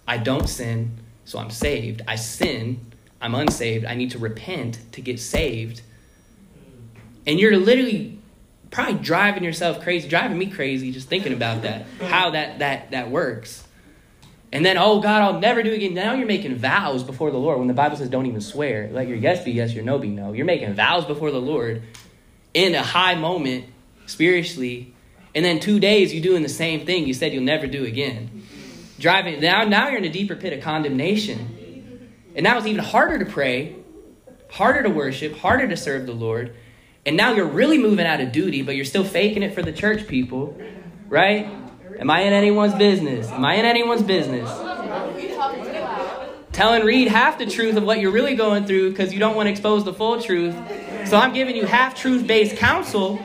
I 0.08 0.18
don't 0.18 0.48
sin, 0.48 1.00
so 1.26 1.40
I'm 1.40 1.50
saved. 1.50 2.04
I 2.08 2.16
sin, 2.16 2.86
I'm 3.20 3.34
unsaved. 3.34 3.86
I 3.86 3.96
need 3.96 4.12
to 4.12 4.20
repent 4.20 4.80
to 4.94 5.02
get 5.02 5.20
saved. 5.20 5.82
And 7.26 7.40
you're 7.40 7.58
literally 7.58 8.20
probably 8.70 8.96
driving 8.96 9.44
yourself 9.44 9.82
crazy, 9.82 10.08
driving 10.08 10.38
me 10.38 10.48
crazy 10.48 10.92
just 10.92 11.08
thinking 11.08 11.34
about 11.34 11.64
that, 11.64 11.86
how 12.02 12.32
that 12.32 12.60
that 12.60 12.92
that 12.92 13.10
works. 13.10 13.68
And 14.52 14.64
then, 14.64 14.78
oh 14.78 15.02
God, 15.02 15.24
I'll 15.24 15.40
never 15.40 15.64
do 15.64 15.72
it 15.72 15.78
again. 15.78 15.96
Now 15.96 16.14
you're 16.14 16.28
making 16.28 16.56
vows 16.58 17.04
before 17.04 17.32
the 17.32 17.40
Lord 17.40 17.58
when 17.58 17.68
the 17.68 17.74
Bible 17.74 17.98
says 17.98 18.10
don't 18.10 18.28
even 18.28 18.42
swear. 18.42 18.88
Let 18.92 19.08
your 19.08 19.18
yes 19.18 19.44
be 19.44 19.52
yes, 19.52 19.74
your 19.74 19.84
no 19.84 19.98
be 19.98 20.10
no. 20.10 20.34
You're 20.34 20.46
making 20.46 20.76
vows 20.76 21.06
before 21.06 21.32
the 21.32 21.42
Lord 21.42 21.82
in 22.54 22.76
a 22.76 22.84
high 22.84 23.16
moment 23.16 23.66
spiritually. 24.06 24.94
And 25.36 25.44
then 25.44 25.60
two 25.60 25.80
days 25.80 26.14
you're 26.14 26.24
doing 26.24 26.44
the 26.44 26.50
same 26.50 26.86
thing 26.86 27.08
you 27.08 27.14
said 27.14 27.34
you'll 27.34 27.44
never 27.44 27.68
do 27.68 27.86
again. 27.86 28.44
Driving 29.00 29.40
now, 29.42 29.64
now 29.64 29.90
you're 29.90 29.98
in 29.98 30.06
a 30.06 30.10
deeper 30.10 30.36
pit 30.36 30.54
of 30.54 30.62
condemnation. 30.62 32.10
And 32.36 32.44
now 32.44 32.58
it's 32.58 32.68
even 32.68 32.84
harder 32.84 33.24
to 33.24 33.26
pray, 33.26 33.76
harder 34.50 34.84
to 34.84 34.90
worship, 34.90 35.38
harder 35.38 35.68
to 35.68 35.78
serve 35.78 36.06
the 36.06 36.14
Lord. 36.14 36.56
And 37.06 37.18
now 37.18 37.34
you're 37.34 37.48
really 37.48 37.78
moving 37.78 38.06
out 38.06 38.22
of 38.22 38.32
duty, 38.32 38.62
but 38.62 38.76
you're 38.76 38.86
still 38.86 39.04
faking 39.04 39.44
it 39.44 39.54
for 39.54 39.62
the 39.62 39.74
church 39.74 40.08
people, 40.08 40.58
right? 41.10 41.52
Am 42.00 42.10
I 42.10 42.22
in 42.22 42.34
anyone's 42.34 42.74
business? 42.76 43.30
Am 43.30 43.44
I 43.44 43.56
in 43.56 43.66
anyone's 43.66 44.02
business? 44.02 44.50
Telling 46.54 46.86
Reed 46.86 47.08
half 47.08 47.40
the 47.40 47.46
truth 47.46 47.76
of 47.76 47.84
what 47.84 48.00
you're 48.00 48.12
really 48.12 48.36
going 48.36 48.66
through 48.66 48.92
because 48.92 49.12
you 49.12 49.20
don't 49.20 49.36
want 49.36 49.48
to 49.48 49.52
expose 49.52 49.84
the 49.84 49.94
full 49.94 50.22
truth. 50.22 50.56
So 51.08 51.18
I'm 51.18 51.34
giving 51.34 51.56
you 51.56 51.66
half 51.66 51.96
truth 51.96 52.26
based 52.26 52.58
counsel 52.58 53.20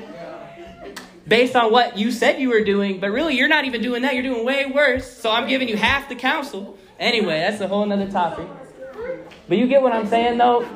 based 1.29 1.55
on 1.55 1.71
what 1.71 1.99
you 1.99 2.11
said 2.11 2.41
you 2.41 2.49
were 2.49 2.65
doing, 2.65 2.99
but 3.01 3.11
really 3.11 3.37
you're 3.37 3.49
not 3.49 3.65
even 3.67 3.83
doing 3.83 4.03
that. 4.03 4.15
You're 4.15 4.23
doing 4.23 4.45
way 4.45 4.67
worse. 4.67 5.11
So 5.11 5.31
I'm 5.31 5.47
giving 5.47 5.69
you 5.69 5.77
half 5.77 6.09
the 6.09 6.15
counsel. 6.15 6.79
Anyway, 6.99 7.39
that's 7.39 7.61
a 7.61 7.69
whole 7.69 7.85
nother 7.87 8.11
topic. 8.11 8.49
But 9.49 9.59
you 9.59 9.67
get 9.67 9.83
what 9.83 9.93
I'm 9.93 10.09
saying 10.09 10.39
though? 10.39 10.67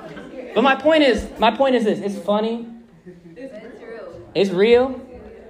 But 0.54 0.62
my 0.62 0.76
point 0.76 1.02
is, 1.02 1.28
my 1.38 1.50
point 1.50 1.74
is 1.74 1.84
this 1.84 1.98
it's 2.00 2.24
funny. 2.24 2.68
It's 4.34 4.50
real. 4.50 5.00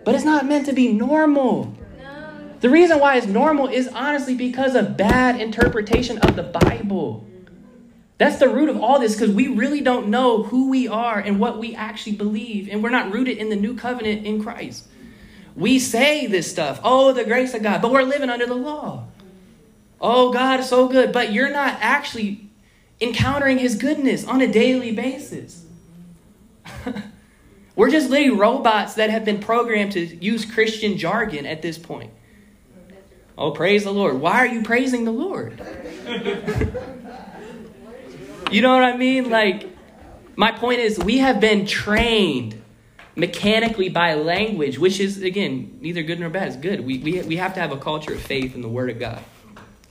But 0.05 0.15
it's 0.15 0.25
not 0.25 0.47
meant 0.47 0.67
to 0.67 0.73
be 0.73 0.93
normal. 0.93 1.77
The 2.61 2.71
reason 2.71 3.01
why 3.01 3.17
it's 3.17 3.27
normal 3.27 3.67
is 3.67 3.89
honestly 3.89 4.37
because 4.37 4.77
of 4.77 4.97
bad 4.97 5.41
interpretation 5.41 6.19
of 6.19 6.37
the 6.37 6.45
Bible. 6.45 7.27
That's 8.23 8.37
the 8.37 8.49
root 8.49 8.69
of 8.69 8.81
all 8.81 9.01
this 9.01 9.17
because 9.17 9.35
we 9.35 9.49
really 9.49 9.81
don't 9.81 10.07
know 10.07 10.45
who 10.45 10.71
we 10.71 10.87
are 10.87 11.19
and 11.19 11.41
what 11.41 11.59
we 11.59 11.75
actually 11.75 12.13
believe, 12.13 12.69
and 12.69 12.81
we're 12.81 12.91
not 12.91 13.13
rooted 13.13 13.37
in 13.37 13.49
the 13.49 13.57
new 13.57 13.75
covenant 13.75 14.25
in 14.25 14.41
Christ. 14.41 14.87
We 15.57 15.81
say 15.81 16.29
this 16.29 16.49
stuff, 16.49 16.79
oh, 16.85 17.13
the 17.13 17.25
grace 17.25 17.53
of 17.53 17.65
God, 17.65 17.83
but 17.83 17.91
we're 17.91 18.05
living 18.05 18.31
under 18.31 18.47
the 18.47 18.55
law. 18.55 19.07
Oh, 20.01 20.33
God 20.33 20.61
is 20.61 20.69
so 20.69 20.87
good, 20.87 21.11
but 21.11 21.33
you're 21.33 21.51
not 21.51 21.79
actually 21.81 22.49
encountering 23.01 23.59
His 23.59 23.75
goodness 23.75 24.25
on 24.25 24.41
a 24.41 24.47
daily 24.47 24.93
basis. 24.93 25.67
we're 27.75 27.91
just 27.91 28.09
literally 28.09 28.39
robots 28.39 28.95
that 28.95 29.11
have 29.11 29.25
been 29.25 29.41
programmed 29.41 29.91
to 29.95 30.01
use 30.01 30.45
Christian 30.45 30.97
jargon 30.97 31.45
at 31.45 31.61
this 31.61 31.77
point. 31.77 32.13
Oh, 33.37 33.51
praise 33.51 33.83
the 33.83 33.93
Lord. 33.93 34.21
Why 34.21 34.35
are 34.35 34.47
you 34.47 34.63
praising 34.63 35.07
the 35.07 35.11
Lord? 35.11 35.61
you 38.53 38.63
know 38.63 38.75
what 38.75 38.85
I 38.85 38.97
mean? 38.97 39.31
Like, 39.31 39.69
my 40.37 40.53
point 40.53 40.81
is, 40.81 40.99
we 40.99 41.19
have 41.19 41.41
been 41.41 41.67
trained 41.67 42.63
mechanically 43.17 43.89
by 43.89 44.15
language, 44.15 44.79
which 44.79 45.01
is, 45.01 45.23
again, 45.23 45.79
neither 45.81 46.03
good 46.03 46.19
nor 46.21 46.31
bad. 46.31 46.49
It's 46.49 46.57
good. 46.57 46.81
We, 46.81 46.99
we, 46.99 47.23
we 47.23 47.37
have 47.37 47.55
to 47.55 47.61
have 47.61 47.73
a 47.73 47.77
culture 47.77 48.15
of 48.15 48.21
faith 48.21 48.55
in 48.55 48.63
the 48.63 48.69
Word 48.69 48.91
of 48.91 48.99
God. 48.99 49.23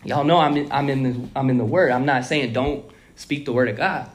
Y'all 0.03 0.23
know 0.23 0.37
I'm 0.37 0.57
in, 0.57 0.71
I'm, 0.71 0.89
in 0.89 1.03
the, 1.03 1.29
I'm 1.35 1.49
in 1.49 1.57
the 1.57 1.65
Word. 1.65 1.91
I'm 1.91 2.05
not 2.05 2.25
saying 2.25 2.53
don't 2.53 2.85
speak 3.15 3.45
the 3.45 3.53
Word 3.53 3.69
of 3.69 3.77
God. 3.77 4.09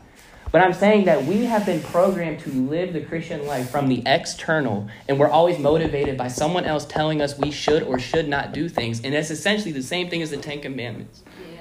But 0.53 0.61
I'm 0.63 0.73
saying 0.73 1.05
that 1.05 1.25
we 1.25 1.45
have 1.45 1.67
been 1.67 1.83
programmed 1.83 2.41
to 2.41 2.51
live 2.51 2.93
the 2.93 3.01
Christian 3.01 3.47
life 3.47 3.69
from 3.69 3.89
the 3.89 4.03
external, 4.07 4.89
and 5.09 5.19
we're 5.19 5.29
always 5.29 5.59
motivated 5.59 6.17
by 6.17 6.29
someone 6.29 6.65
else 6.65 6.85
telling 6.87 7.21
us 7.21 7.39
we 7.39 7.51
should 7.51 7.83
or 7.83 7.99
should 7.99 8.29
not 8.29 8.53
do 8.53 8.69
things. 8.69 9.03
And 9.03 9.13
that's 9.13 9.31
essentially 9.31 9.73
the 9.73 9.83
same 9.83 10.09
thing 10.09 10.23
as 10.23 10.31
the 10.31 10.37
Ten 10.37 10.61
Commandments. 10.61 11.23
Yeah. 11.53 11.61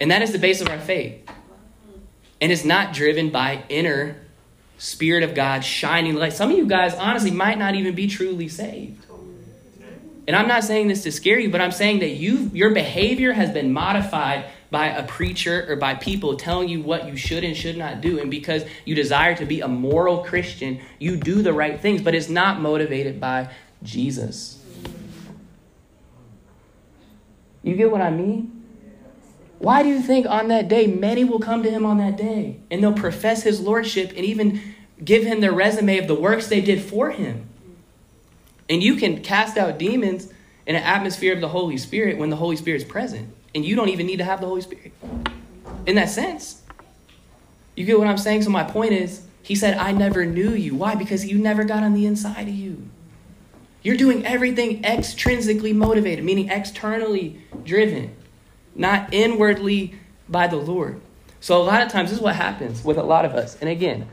And 0.00 0.10
that 0.10 0.22
is 0.22 0.32
the 0.32 0.38
base 0.38 0.60
of 0.60 0.68
our 0.68 0.78
faith. 0.78 1.28
And 2.40 2.50
it's 2.50 2.64
not 2.64 2.94
driven 2.94 3.30
by 3.30 3.64
inner 3.68 4.16
Spirit 4.78 5.22
of 5.22 5.34
God 5.34 5.62
shining 5.62 6.14
light. 6.14 6.32
Some 6.32 6.50
of 6.50 6.56
you 6.56 6.66
guys, 6.66 6.94
honestly, 6.94 7.30
might 7.30 7.58
not 7.58 7.74
even 7.74 7.94
be 7.94 8.06
truly 8.06 8.48
saved. 8.48 9.04
And 10.26 10.36
I'm 10.36 10.48
not 10.48 10.64
saying 10.64 10.88
this 10.88 11.02
to 11.02 11.12
scare 11.12 11.38
you, 11.38 11.50
but 11.50 11.60
I'm 11.60 11.72
saying 11.72 11.98
that 11.98 12.10
you 12.10 12.50
your 12.54 12.70
behavior 12.70 13.32
has 13.32 13.50
been 13.50 13.72
modified 13.72 14.46
by 14.70 14.86
a 14.86 15.06
preacher 15.06 15.66
or 15.68 15.76
by 15.76 15.94
people 15.94 16.36
telling 16.36 16.68
you 16.68 16.80
what 16.80 17.06
you 17.06 17.16
should 17.16 17.42
and 17.42 17.56
should 17.56 17.76
not 17.76 18.00
do. 18.00 18.20
And 18.20 18.30
because 18.30 18.64
you 18.84 18.94
desire 18.94 19.34
to 19.34 19.44
be 19.44 19.60
a 19.60 19.68
moral 19.68 20.22
Christian, 20.22 20.80
you 20.98 21.16
do 21.16 21.42
the 21.42 21.52
right 21.52 21.80
things, 21.80 22.00
but 22.00 22.14
it's 22.14 22.28
not 22.28 22.60
motivated 22.60 23.20
by 23.20 23.52
Jesus. 23.82 24.64
You 27.62 27.74
get 27.74 27.90
what 27.90 28.00
I 28.00 28.10
mean? 28.10 28.59
Why 29.60 29.82
do 29.82 29.90
you 29.90 30.00
think 30.00 30.26
on 30.26 30.48
that 30.48 30.68
day 30.68 30.86
many 30.86 31.22
will 31.22 31.38
come 31.38 31.62
to 31.62 31.70
him 31.70 31.84
on 31.84 31.98
that 31.98 32.16
day 32.16 32.56
and 32.70 32.82
they'll 32.82 32.94
profess 32.94 33.42
his 33.42 33.60
lordship 33.60 34.08
and 34.16 34.24
even 34.24 34.58
give 35.04 35.22
him 35.22 35.42
their 35.42 35.52
resume 35.52 35.98
of 35.98 36.08
the 36.08 36.14
works 36.14 36.48
they 36.48 36.62
did 36.62 36.80
for 36.82 37.10
him? 37.10 37.46
And 38.70 38.82
you 38.82 38.96
can 38.96 39.22
cast 39.22 39.58
out 39.58 39.78
demons 39.78 40.32
in 40.66 40.76
an 40.76 40.82
atmosphere 40.82 41.34
of 41.34 41.42
the 41.42 41.48
Holy 41.48 41.76
Spirit 41.76 42.16
when 42.16 42.30
the 42.30 42.36
Holy 42.36 42.56
Spirit 42.56 42.80
is 42.80 42.84
present 42.88 43.34
and 43.54 43.62
you 43.62 43.76
don't 43.76 43.90
even 43.90 44.06
need 44.06 44.16
to 44.16 44.24
have 44.24 44.40
the 44.40 44.46
Holy 44.46 44.62
Spirit. 44.62 44.92
In 45.86 45.94
that 45.96 46.08
sense. 46.08 46.62
You 47.76 47.84
get 47.84 47.98
what 47.98 48.08
I'm 48.08 48.16
saying? 48.16 48.42
So 48.42 48.50
my 48.50 48.64
point 48.64 48.92
is, 48.92 49.26
he 49.42 49.54
said, 49.54 49.76
I 49.76 49.92
never 49.92 50.24
knew 50.24 50.52
you. 50.52 50.74
Why? 50.74 50.94
Because 50.94 51.26
you 51.26 51.36
never 51.36 51.64
got 51.64 51.82
on 51.82 51.92
the 51.92 52.06
inside 52.06 52.48
of 52.48 52.54
you. 52.54 52.88
You're 53.82 53.98
doing 53.98 54.24
everything 54.24 54.82
extrinsically 54.82 55.74
motivated, 55.74 56.24
meaning 56.24 56.48
externally 56.48 57.42
driven, 57.62 58.14
not 58.80 59.14
inwardly 59.14 59.94
by 60.28 60.46
the 60.46 60.56
Lord. 60.56 61.00
So 61.40 61.60
a 61.60 61.64
lot 61.64 61.82
of 61.82 61.90
times, 61.90 62.10
this 62.10 62.18
is 62.18 62.22
what 62.22 62.34
happens 62.34 62.84
with 62.84 62.98
a 62.98 63.02
lot 63.02 63.24
of 63.24 63.34
us. 63.34 63.56
And 63.60 63.70
again, 63.70 64.08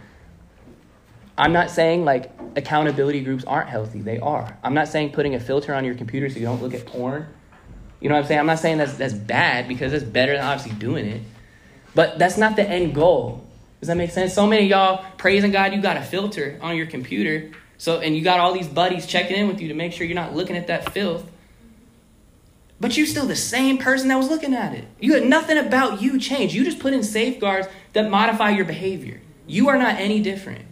I'm 1.38 1.54
not 1.54 1.70
saying 1.70 2.06
like 2.06 2.32
accountability 2.56 3.22
groups 3.22 3.44
aren't 3.46 3.70
healthy. 3.70 4.02
They 4.02 4.20
are. 4.20 4.58
I'm 4.64 4.74
not 4.74 4.88
saying 4.88 5.12
putting 5.12 5.36
a 5.36 5.40
filter 5.40 5.74
on 5.74 5.86
your 5.86 5.96
computer 5.96 6.30
so 6.30 6.40
you 6.40 6.46
don't 6.46 6.62
look 6.62 6.74
at 6.74 6.86
porn 6.86 7.28
you 8.00 8.10
know 8.10 8.16
what 8.16 8.22
I'm 8.22 8.28
saying? 8.28 8.40
I'm 8.40 8.46
not 8.46 8.60
saying 8.60 8.78
that's, 8.78 8.94
that's 8.94 9.14
bad 9.14 9.68
because 9.68 9.94
it's 9.94 10.04
better 10.04 10.34
than 10.36 10.46
obviously 10.46 10.78
doing 10.78 11.06
it. 11.06 11.22
But 11.96 12.20
that's 12.20 12.38
not 12.38 12.56
the 12.56 12.68
end 12.68 12.94
goal. 12.94 13.44
Does 13.80 13.88
that 13.88 13.98
make 13.98 14.12
sense? 14.12 14.34
So 14.34 14.46
many 14.46 14.68
y'all 14.68 15.04
praising 15.18 15.52
God, 15.52 15.74
you 15.74 15.82
got 15.82 15.98
a 15.98 16.04
filter 16.04 16.60
on 16.62 16.78
your 16.78 16.86
computer. 16.86 17.52
So 17.78 18.00
and 18.00 18.16
you 18.16 18.24
got 18.24 18.40
all 18.40 18.54
these 18.54 18.68
buddies 18.68 19.08
checking 19.08 19.38
in 19.38 19.48
with 19.48 19.62
you 19.62 19.70
to 19.70 19.74
make 19.74 19.94
sure 19.94 20.06
you're 20.06 20.16
not 20.16 20.36
looking 20.36 20.56
at 20.56 20.68
that 20.68 20.94
filth. 20.94 21.30
But 22.80 22.96
you're 22.96 23.08
still 23.08 23.26
the 23.26 23.36
same 23.36 23.78
person 23.78 24.08
that 24.10 24.18
was 24.18 24.30
looking 24.30 24.54
at 24.54 24.74
it. 24.74 24.86
You 25.00 25.14
had 25.14 25.26
nothing 25.26 25.58
about 25.58 26.02
you 26.02 26.20
changed. 26.20 26.54
You 26.54 26.64
just 26.64 26.80
put 26.80 26.94
in 26.94 27.04
safeguards 27.04 27.68
that 27.94 28.10
modify 28.10 28.52
your 28.52 28.66
behavior. 28.66 29.22
You 29.48 29.70
are 29.70 29.78
not 29.78 29.96
any 29.96 30.22
different. 30.22 30.66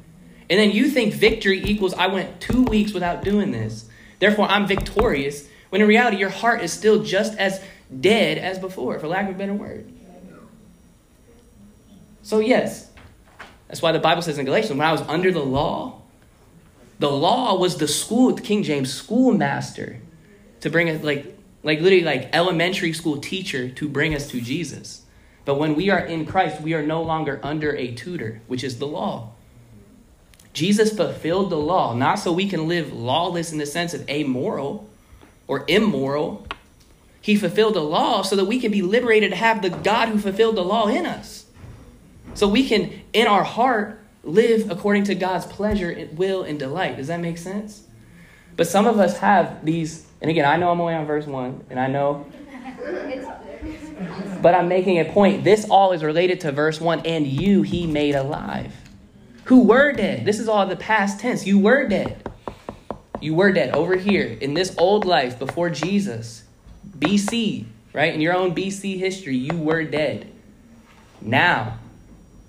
And 0.50 0.60
then 0.60 0.72
you 0.72 0.89
think 0.89 1.13
victory 1.13 1.63
equals 1.63 1.96
I 1.96 2.08
went 2.08 2.39
two 2.39 2.63
weeks 2.63 2.94
without 2.94 3.24
doing 3.24 3.52
this. 3.52 3.89
Therefore, 4.20 4.48
I'm 4.48 4.68
victorious 4.68 5.48
when 5.70 5.82
in 5.82 5.88
reality, 5.88 6.18
your 6.18 6.30
heart 6.30 6.62
is 6.62 6.72
still 6.72 7.04
just 7.04 7.38
as 7.38 7.62
dead 8.00 8.38
as 8.38 8.60
before, 8.60 9.00
for 9.00 9.08
lack 9.08 9.28
of 9.28 9.36
a 9.36 9.38
better 9.38 9.54
word. 9.54 9.91
So, 12.22 12.39
yes, 12.39 12.89
that's 13.68 13.82
why 13.82 13.91
the 13.91 14.00
Bible 14.00 14.22
says 14.22 14.38
in 14.38 14.46
Galatians, 14.46 14.78
when 14.78 14.88
I 14.88 14.91
was 14.91 15.02
under 15.02 15.32
the 15.32 15.44
law, 15.44 16.02
the 17.00 17.12
law 17.12 17.58
was 17.58 17.78
the 17.78 17.88
school, 17.88 18.34
the 18.34 18.41
King 18.41 18.63
James 18.63 18.94
schoolmaster 18.94 20.00
to 20.62 20.70
bring 20.70 20.89
us, 20.89 21.04
like, 21.04 21.35
like 21.65 21.82
literally 21.82 22.06
like 22.06 22.30
elementary 22.32 22.93
school 22.93 23.17
teacher 23.17 23.67
to 23.69 23.89
bring 23.89 24.15
us 24.15 24.30
to 24.30 24.39
Jesus. 24.39 25.01
But 25.43 25.56
when 25.56 25.75
we 25.75 25.89
are 25.89 25.99
in 25.99 26.25
Christ, 26.25 26.62
we 26.62 26.73
are 26.73 26.84
no 26.84 27.01
longer 27.01 27.39
under 27.43 27.75
a 27.75 27.93
tutor, 27.93 28.41
which 28.47 28.63
is 28.63 28.78
the 28.78 28.88
law. 28.88 29.32
Jesus 30.54 30.95
fulfilled 30.95 31.49
the 31.49 31.58
law, 31.58 31.93
not 31.93 32.19
so 32.19 32.32
we 32.32 32.47
can 32.47 32.67
live 32.67 32.93
lawless 32.93 33.51
in 33.51 33.58
the 33.58 33.65
sense 33.65 33.93
of 33.93 34.10
amoral, 34.10 34.88
or 35.47 35.65
immoral. 35.67 36.47
He 37.19 37.36
fulfilled 37.36 37.73
the 37.73 37.82
law 37.82 38.21
so 38.21 38.36
that 38.36 38.45
we 38.45 38.60
can 38.60 38.71
be 38.71 38.82
liberated 38.82 39.32
to 39.32 39.36
have 39.36 39.62
the 39.62 39.69
God 39.69 40.10
who 40.10 40.19
fulfilled 40.19 40.56
the 40.56 40.63
law 40.63 40.87
in 40.87 41.06
us. 41.06 41.46
So 42.35 42.48
we 42.48 42.67
can, 42.67 43.02
in 43.12 43.27
our 43.27 43.44
heart, 43.44 44.00
live 44.23 44.69
according 44.69 45.06
to 45.06 45.15
God's 45.15 45.46
pleasure, 45.46 46.08
will, 46.13 46.44
and 46.44 46.60
delight. 46.60 46.98
Does 46.98 47.08
that 47.08 47.19
make 47.19 47.37
sense? 47.37 47.83
But 48.56 48.67
some 48.67 48.87
of 48.87 49.00
us 49.00 49.17
have 49.17 49.65
these, 49.65 50.06
and 50.26 50.32
again, 50.32 50.46
I 50.46 50.58
know 50.58 50.71
I'm 50.71 50.82
only 50.82 50.96
on 50.96 51.06
verse 51.06 51.28
1, 51.28 51.65
and 51.69 51.80
I 51.80 51.86
know. 51.86 52.26
But 54.42 54.56
I'm 54.56 54.67
making 54.67 55.00
a 55.00 55.06
point. 55.06 55.44
This 55.44 55.67
all 55.69 55.92
is 55.92 56.04
related 56.04 56.40
to 56.40 56.52
verse 56.52 56.82
1 56.82 57.06
and 57.06 57.28
you 57.28 57.62
he 57.62 57.86
made 57.86 58.15
alive. 58.15 58.73
Who 59.44 59.62
were 59.65 59.94
dead. 59.94 60.26
This 60.26 60.40
is 60.40 60.50
all 60.50 60.65
the 60.65 60.78
past 60.78 61.19
tense. 61.19 61.46
You 61.46 61.60
were 61.60 61.88
dead. 61.88 62.28
You 63.21 63.36
were 63.36 63.52
dead 63.52 63.76
over 63.76 63.98
here 63.98 64.36
in 64.42 64.56
this 64.56 64.73
old 64.80 65.06
life 65.06 65.38
before 65.38 65.69
Jesus, 65.69 66.46
BC, 66.98 67.65
right? 67.94 68.12
In 68.12 68.19
your 68.19 68.36
own 68.36 68.56
BC 68.56 68.98
history, 68.98 69.38
you 69.38 69.56
were 69.56 69.84
dead. 69.84 70.32
Now, 71.21 71.78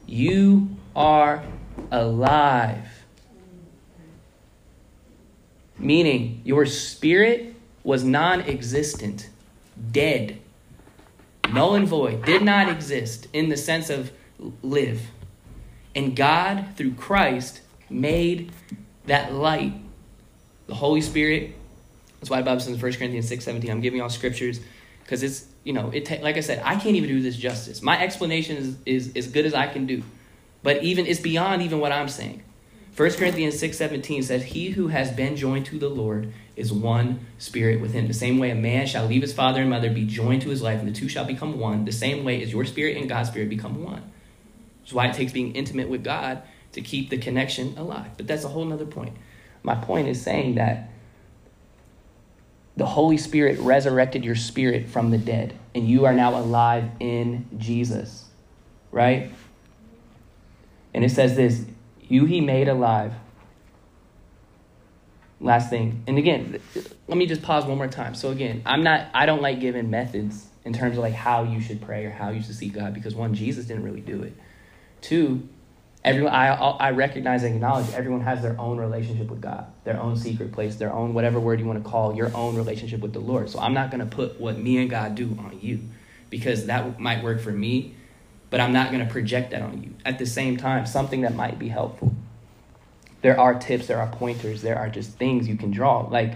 you 0.07 0.71
are 0.97 1.45
alive. 1.93 2.89
Meaning, 5.79 6.41
your 6.43 6.65
spirit 6.65 7.53
was 7.87 8.03
non 8.03 8.43
existent, 8.43 9.31
dead. 9.93 10.39
null 11.53 11.77
and 11.77 11.87
void, 11.87 12.25
did 12.25 12.43
not 12.43 12.69
exist 12.69 13.29
in 13.33 13.49
the 13.49 13.57
sense 13.57 13.89
of 13.89 14.11
live. 14.61 15.01
And 15.95 16.17
God, 16.17 16.67
through 16.77 16.95
Christ, 16.95 17.61
made 17.89 18.51
that 19.07 19.33
light, 19.33 19.73
the 20.67 20.75
Holy 20.75 21.01
Spirit. 21.01 21.55
That's 22.19 22.29
why 22.29 22.39
the 22.39 22.45
Bible 22.45 22.59
says 22.59 22.75
in 22.75 22.81
1 22.81 22.93
Corinthians 22.95 23.29
6 23.29 23.45
17, 23.45 23.71
I'm 23.71 23.81
giving 23.81 24.01
y'all 24.01 24.09
scriptures 24.09 24.59
because 25.05 25.23
it's, 25.23 25.47
you 25.63 25.73
know, 25.73 25.91
it 25.91 26.11
like 26.23 26.37
I 26.37 26.41
said, 26.41 26.61
I 26.65 26.75
can't 26.75 26.97
even 26.97 27.09
do 27.09 27.23
this 27.23 27.37
justice. 27.37 27.83
My 27.83 28.03
explanation 28.03 28.57
is, 28.57 28.77
is 28.85 29.13
as 29.17 29.29
good 29.29 29.47
as 29.47 29.55
I 29.55 29.69
can 29.69 29.87
do. 29.87 30.03
But 30.65 30.83
even 30.83 31.07
it's 31.07 31.21
beyond 31.21 31.63
even 31.63 31.79
what 31.79 31.93
I'm 31.93 32.09
saying. 32.09 32.43
1 32.97 33.11
Corinthians 33.13 33.61
6 33.61 33.79
17 33.79 34.25
says, 34.25 34.43
He 34.43 34.71
who 34.71 34.89
has 34.89 35.13
been 35.13 35.37
joined 35.37 35.67
to 35.67 35.79
the 35.79 35.89
Lord 35.89 36.33
is 36.57 36.73
one 36.73 37.21
spirit 37.39 37.81
within. 37.81 38.09
The 38.09 38.15
same 38.15 38.39
way 38.39 38.51
a 38.51 38.55
man 38.55 38.87
shall 38.87 39.07
leave 39.07 39.23
his 39.23 39.35
father 39.35 39.61
and 39.61 39.71
mother, 39.71 39.91
be 39.91 40.07
joined 40.07 40.43
to 40.43 40.49
his 40.49 40.63
wife, 40.63 40.81
and 40.81 40.89
the 40.89 40.93
two 40.93 41.09
shall 41.09 41.25
become 41.25 41.61
one. 41.61 41.85
The 41.85 41.93
same 41.93 42.25
way 42.25 42.43
is 42.43 42.51
your 42.51 42.65
spirit 42.65 42.97
and 42.97 43.09
God's 43.09 43.29
spirit 43.29 43.51
become 43.51 43.85
one. 43.85 44.11
That's 44.81 44.93
why 44.93 45.07
it 45.07 45.15
takes 45.15 45.33
being 45.33 45.55
intimate 45.55 45.89
with 45.89 46.03
God 46.03 46.43
to 46.73 46.81
keep 46.81 47.11
the 47.11 47.19
connection 47.19 47.77
alive. 47.77 48.13
But 48.17 48.27
that's 48.27 48.45
a 48.45 48.49
whole 48.49 48.73
other 48.73 48.87
point. 48.87 49.17
My 49.63 49.75
point 49.75 50.09
is 50.09 50.23
saying 50.23 50.55
that 50.55 50.91
the 52.77 52.87
Holy 52.87 53.17
Spirit 53.17 53.59
resurrected 53.59 54.25
your 54.25 54.35
spirit 54.35 54.89
from 54.89 55.11
the 55.11 55.19
dead, 55.19 55.59
and 55.75 55.89
you 55.89 56.05
are 56.05 56.13
now 56.13 56.39
alive 56.39 56.91
in 57.01 57.47
Jesus, 57.59 58.27
right? 58.93 59.31
And 60.95 61.05
it 61.05 61.11
says 61.11 61.37
this 61.37 61.65
You 62.01 62.27
he 62.27 62.41
made 62.41 62.69
alive. 62.69 63.15
Last 65.41 65.71
thing. 65.71 66.03
And 66.07 66.19
again, 66.19 66.61
let 67.09 67.19
me 67.19 67.27
just 67.27 67.43
pause 67.43 67.65
one 67.65 67.77
more 67.77 67.89
time. 67.89 68.15
So 68.15 68.31
again, 68.31 68.63
I'm 68.65 68.83
not 68.83 69.07
I 69.13 69.27
don't 69.27 69.43
like 69.43 69.61
giving 69.61 69.91
methods 69.91 70.47
in 70.65 70.73
terms 70.73 70.97
of 70.97 71.03
like 71.03 71.13
how 71.13 71.45
you 71.45 71.61
should 71.61 71.83
pray 71.83 72.07
or 72.07 72.11
how 72.11 72.31
you 72.31 72.43
should 72.43 72.55
seek 72.55 72.73
God 72.73 72.95
because 72.95 73.15
one, 73.15 73.35
Jesus 73.35 73.67
didn't 73.67 73.83
really 73.83 74.01
do 74.01 74.23
it. 74.23 74.35
Two, 75.03 75.47
everyone 76.03 76.33
I 76.33 76.49
I 76.49 76.91
recognize 76.93 77.43
and 77.43 77.55
acknowledge 77.55 77.93
everyone 77.93 78.23
has 78.23 78.41
their 78.41 78.59
own 78.59 78.79
relationship 78.79 79.29
with 79.29 79.43
God, 79.43 79.67
their 79.85 80.01
own 80.01 80.17
secret 80.17 80.53
place, 80.53 80.77
their 80.77 80.93
own 80.93 81.13
whatever 81.13 81.39
word 81.39 81.61
you 81.61 81.67
want 81.67 81.83
to 81.85 81.89
call 81.89 82.17
your 82.17 82.35
own 82.35 82.57
relationship 82.57 83.01
with 83.01 83.13
the 83.13 83.21
Lord. 83.21 83.51
So 83.51 83.59
I'm 83.59 83.75
not 83.75 83.91
going 83.91 84.01
to 84.01 84.17
put 84.17 84.41
what 84.41 84.59
me 84.59 84.79
and 84.79 84.89
God 84.89 85.15
do 85.15 85.37
on 85.39 85.59
you 85.61 85.81
because 86.31 86.67
that 86.67 86.99
might 86.99 87.23
work 87.23 87.41
for 87.41 87.53
me 87.53 87.95
but 88.51 88.61
I'm 88.61 88.73
not 88.73 88.91
going 88.91 89.05
to 89.05 89.13
project 89.13 89.51
that 89.51 89.63
on 89.63 89.83
you. 89.83 89.95
At 90.05 90.19
the 90.19 90.27
same 90.27 90.57
time, 90.57 90.87
something 90.87 91.23
that 91.23 91.35
might 91.35 91.59
be 91.59 91.69
helpful. 91.69 92.15
There 93.23 93.39
are 93.39 93.59
tips, 93.59 93.87
there 93.87 94.01
are 94.01 94.09
pointers, 94.09 94.63
there 94.63 94.79
are 94.79 94.89
just 94.89 95.13
things 95.13 95.49
you 95.49 95.57
can 95.57 95.71
draw. 95.71 96.01
Like 96.01 96.35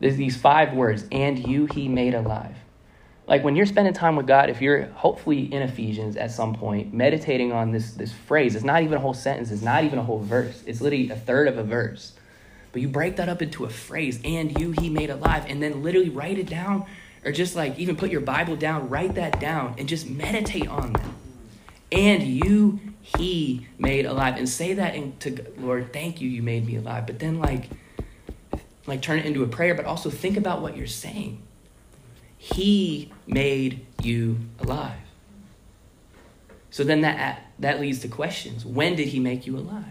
there's 0.00 0.16
these 0.16 0.36
five 0.36 0.74
words, 0.74 1.04
and 1.12 1.46
you 1.46 1.66
he 1.66 1.88
made 1.88 2.14
alive. 2.14 2.56
Like 3.26 3.44
when 3.44 3.54
you're 3.54 3.66
spending 3.66 3.94
time 3.94 4.16
with 4.16 4.26
God, 4.26 4.50
if 4.50 4.60
you're 4.60 4.86
hopefully 4.86 5.52
in 5.52 5.62
Ephesians 5.62 6.16
at 6.16 6.32
some 6.32 6.54
point, 6.54 6.92
meditating 6.92 7.52
on 7.52 7.70
this, 7.70 7.92
this 7.92 8.12
phrase, 8.12 8.56
it's 8.56 8.64
not 8.64 8.82
even 8.82 8.98
a 8.98 9.00
whole 9.00 9.14
sentence, 9.14 9.50
it's 9.50 9.62
not 9.62 9.84
even 9.84 9.98
a 9.98 10.02
whole 10.02 10.18
verse, 10.18 10.62
it's 10.66 10.80
literally 10.80 11.10
a 11.10 11.16
third 11.16 11.46
of 11.46 11.56
a 11.56 11.62
verse. 11.62 12.12
But 12.72 12.82
you 12.82 12.88
break 12.88 13.16
that 13.16 13.28
up 13.28 13.42
into 13.42 13.64
a 13.64 13.70
phrase, 13.70 14.20
and 14.24 14.58
you 14.58 14.72
he 14.72 14.90
made 14.90 15.10
alive, 15.10 15.44
and 15.48 15.62
then 15.62 15.82
literally 15.82 16.08
write 16.08 16.38
it 16.38 16.48
down, 16.48 16.86
or 17.24 17.30
just 17.30 17.54
like 17.54 17.78
even 17.78 17.96
put 17.96 18.10
your 18.10 18.20
Bible 18.20 18.56
down, 18.56 18.88
write 18.88 19.14
that 19.14 19.38
down, 19.38 19.74
and 19.78 19.88
just 19.88 20.08
meditate 20.08 20.66
on 20.68 20.92
that 20.94 21.10
and 21.92 22.22
you 22.22 22.80
he 23.18 23.66
made 23.78 24.06
alive. 24.06 24.36
And 24.36 24.48
say 24.48 24.74
that 24.74 25.20
to 25.20 25.44
lord 25.58 25.92
thank 25.92 26.20
you 26.20 26.28
you 26.28 26.42
made 26.42 26.66
me 26.66 26.76
alive. 26.76 27.06
But 27.06 27.18
then 27.18 27.38
like 27.38 27.70
like 28.86 29.02
turn 29.02 29.18
it 29.18 29.26
into 29.26 29.42
a 29.42 29.48
prayer 29.48 29.74
but 29.74 29.84
also 29.84 30.10
think 30.10 30.36
about 30.36 30.62
what 30.62 30.76
you're 30.76 30.86
saying. 30.86 31.42
He 32.36 33.12
made 33.26 33.86
you 34.02 34.38
alive. 34.60 34.98
So 36.70 36.84
then 36.84 37.00
that 37.02 37.46
that 37.58 37.80
leads 37.80 38.00
to 38.00 38.08
questions. 38.08 38.64
When 38.64 38.96
did 38.96 39.08
he 39.08 39.18
make 39.18 39.46
you 39.46 39.56
alive? 39.56 39.84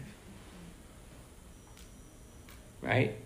Right? 2.82 3.17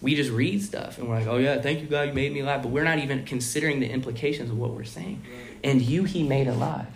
We 0.00 0.14
just 0.14 0.30
read 0.30 0.62
stuff 0.62 0.98
and 0.98 1.08
we're 1.08 1.18
like 1.18 1.26
oh 1.26 1.38
yeah 1.38 1.60
thank 1.60 1.80
you 1.80 1.86
god 1.86 2.08
you 2.08 2.14
made 2.14 2.32
me 2.32 2.40
alive. 2.40 2.62
But 2.62 2.70
we're 2.70 2.84
not 2.84 2.98
even 2.98 3.24
considering 3.24 3.80
the 3.80 3.90
implications 3.90 4.50
of 4.50 4.58
what 4.58 4.70
we're 4.70 4.84
saying. 4.84 5.22
And 5.64 5.82
you 5.82 6.04
he 6.04 6.22
made 6.22 6.46
alive 6.46 6.86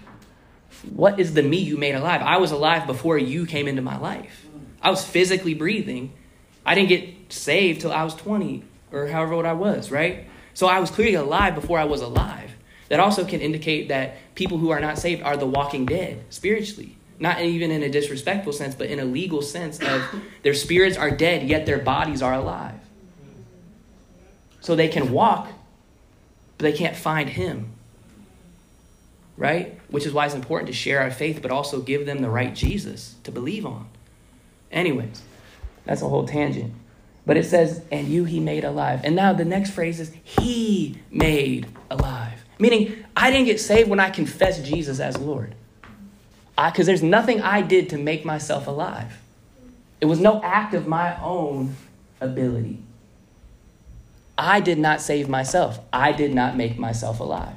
what 0.89 1.21
is 1.21 1.35
the 1.35 1.43
me 1.43 1.59
you 1.59 1.77
made 1.77 1.95
alive? 1.95 2.23
I 2.23 2.39
was 2.39 2.53
alive 2.53 2.87
before 2.87 3.19
you 3.19 3.47
came 3.47 3.69
into 3.69 3.83
my 3.83 3.99
life. 3.99 4.47
I 4.83 4.91
was 4.91 5.05
physically 5.05 5.55
breathing. 5.55 6.13
I 6.65 6.75
didn't 6.75 6.89
get 6.89 7.33
saved 7.33 7.83
till 7.83 7.93
I 7.93 8.05
was 8.05 8.15
20 8.15 8.65
or 8.93 9.07
however 9.07 9.35
old 9.35 9.45
I 9.45 9.53
was, 9.53 9.91
right? 9.91 10.27
So 10.55 10.67
I 10.67 10.81
was 10.81 10.91
clearly 10.91 11.15
alive 11.15 11.55
before 11.55 11.79
I 11.79 11.85
was 11.85 12.01
alive. 12.01 12.53
That 12.89 12.99
also 12.99 13.25
can 13.25 13.41
indicate 13.41 13.89
that 13.89 14.17
people 14.35 14.59
who 14.59 14.71
are 14.71 14.81
not 14.81 14.99
saved 14.99 15.23
are 15.23 15.37
the 15.37 15.47
walking 15.47 15.87
dead 15.87 16.25
spiritually. 16.31 16.97
Not 17.19 17.41
even 17.41 17.71
in 17.71 17.83
a 17.83 17.91
disrespectful 17.91 18.53
sense, 18.53 18.75
but 18.75 18.89
in 18.89 18.99
a 18.99 19.05
legal 19.05 19.43
sense 19.43 19.79
of 19.81 20.03
their 20.43 20.55
spirits 20.55 20.97
are 20.97 21.11
dead, 21.11 21.47
yet 21.47 21.67
their 21.67 21.79
bodies 21.79 22.23
are 22.23 22.33
alive. 22.33 22.81
So 24.61 24.75
they 24.75 24.89
can 24.89 25.13
walk, 25.13 25.49
but 26.59 26.65
they 26.65 26.73
can't 26.73 26.97
find 26.97 27.29
him 27.29 27.75
right? 29.41 29.81
Which 29.89 30.05
is 30.05 30.13
why 30.13 30.27
it's 30.27 30.35
important 30.35 30.67
to 30.67 30.75
share 30.75 31.01
our 31.01 31.11
faith, 31.11 31.41
but 31.41 31.51
also 31.51 31.81
give 31.81 32.05
them 32.05 32.21
the 32.21 32.29
right 32.29 32.55
Jesus 32.55 33.15
to 33.25 33.33
believe 33.33 33.65
on. 33.65 33.89
Anyways, 34.71 35.23
that's 35.87 36.03
a 36.03 36.09
whole 36.09 36.27
tangent. 36.27 36.75
But 37.25 37.39
it 37.39 37.47
says, 37.47 37.83
and 37.91 38.07
you 38.07 38.25
he 38.25 38.39
made 38.39 38.65
alive. 38.65 39.01
And 39.03 39.17
now 39.17 39.33
the 39.33 39.47
next 39.47 39.71
phrase 39.71 39.99
is, 39.99 40.13
he 40.23 41.01
made 41.11 41.69
alive. 41.91 42.45
Meaning, 42.59 43.03
I 43.17 43.31
didn't 43.31 43.47
get 43.47 43.59
saved 43.59 43.89
when 43.89 43.99
I 43.99 44.11
confessed 44.11 44.63
Jesus 44.63 45.01
as 45.01 45.17
Lord. 45.17 45.55
Because 46.63 46.85
there's 46.85 47.03
nothing 47.03 47.41
I 47.41 47.63
did 47.63 47.89
to 47.91 47.97
make 47.97 48.27
myself 48.27 48.67
alive. 48.67 49.19
It 50.03 50.05
was 50.05 50.21
no 50.21 50.43
act 50.43 50.75
of 50.75 50.87
my 50.87 51.19
own 51.23 51.77
ability. 52.21 52.83
I 54.37 54.61
did 54.61 54.79
not 54.79 55.01
save 55.01 55.31
myself. 55.31 55.81
I 55.95 56.13
did 56.13 56.35
not 56.35 56.59
make 56.59 56.79
myself 56.79 57.21
alive. 57.21 57.57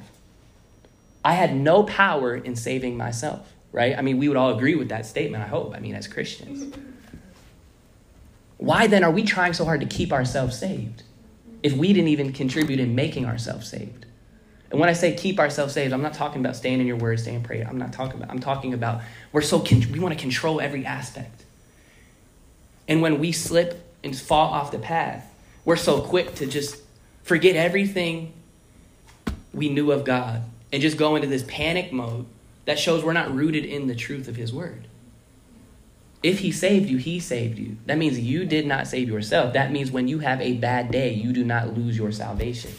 I 1.24 1.32
had 1.32 1.56
no 1.56 1.84
power 1.84 2.36
in 2.36 2.54
saving 2.54 2.96
myself, 2.96 3.52
right? 3.72 3.96
I 3.96 4.02
mean, 4.02 4.18
we 4.18 4.28
would 4.28 4.36
all 4.36 4.54
agree 4.54 4.74
with 4.74 4.90
that 4.90 5.06
statement, 5.06 5.42
I 5.42 5.46
hope. 5.46 5.74
I 5.74 5.80
mean, 5.80 5.94
as 5.94 6.06
Christians. 6.06 6.76
Why 8.58 8.86
then 8.86 9.02
are 9.02 9.10
we 9.10 9.24
trying 9.24 9.54
so 9.54 9.64
hard 9.64 9.80
to 9.80 9.86
keep 9.86 10.12
ourselves 10.12 10.58
saved 10.58 11.02
if 11.62 11.74
we 11.74 11.92
didn't 11.92 12.08
even 12.08 12.32
contribute 12.32 12.78
in 12.78 12.94
making 12.94 13.24
ourselves 13.24 13.68
saved? 13.68 14.04
And 14.70 14.80
when 14.80 14.88
I 14.88 14.92
say 14.92 15.14
keep 15.14 15.38
ourselves 15.38 15.72
saved, 15.72 15.92
I'm 15.92 16.02
not 16.02 16.14
talking 16.14 16.40
about 16.40 16.56
staying 16.56 16.80
in 16.80 16.86
your 16.86 16.96
word, 16.96 17.20
staying 17.20 17.42
praying. 17.42 17.66
I'm 17.66 17.78
not 17.78 17.92
talking 17.92 18.16
about. 18.16 18.30
I'm 18.30 18.40
talking 18.40 18.74
about 18.74 19.02
we're 19.32 19.40
so 19.40 19.60
con- 19.60 19.84
we 19.92 20.00
want 20.00 20.14
to 20.14 20.20
control 20.20 20.60
every 20.60 20.84
aspect. 20.84 21.44
And 22.86 23.00
when 23.00 23.18
we 23.18 23.32
slip 23.32 23.96
and 24.02 24.16
fall 24.16 24.52
off 24.52 24.72
the 24.72 24.78
path, 24.78 25.32
we're 25.64 25.76
so 25.76 26.00
quick 26.00 26.34
to 26.36 26.46
just 26.46 26.82
forget 27.22 27.56
everything 27.56 28.32
we 29.52 29.68
knew 29.68 29.92
of 29.92 30.04
God 30.04 30.42
and 30.74 30.82
just 30.82 30.96
go 30.96 31.14
into 31.14 31.28
this 31.28 31.44
panic 31.46 31.92
mode 31.92 32.26
that 32.64 32.80
shows 32.80 33.04
we're 33.04 33.12
not 33.12 33.32
rooted 33.32 33.64
in 33.64 33.86
the 33.86 33.94
truth 33.94 34.26
of 34.26 34.34
his 34.34 34.52
word. 34.52 34.88
If 36.20 36.40
he 36.40 36.50
saved 36.50 36.90
you, 36.90 36.96
he 36.96 37.20
saved 37.20 37.60
you. 37.60 37.76
That 37.86 37.96
means 37.96 38.18
you 38.18 38.44
did 38.44 38.66
not 38.66 38.88
save 38.88 39.08
yourself. 39.08 39.52
That 39.52 39.70
means 39.70 39.92
when 39.92 40.08
you 40.08 40.18
have 40.18 40.40
a 40.40 40.54
bad 40.54 40.90
day, 40.90 41.12
you 41.12 41.32
do 41.32 41.44
not 41.44 41.76
lose 41.76 41.96
your 41.96 42.10
salvation. 42.10 42.72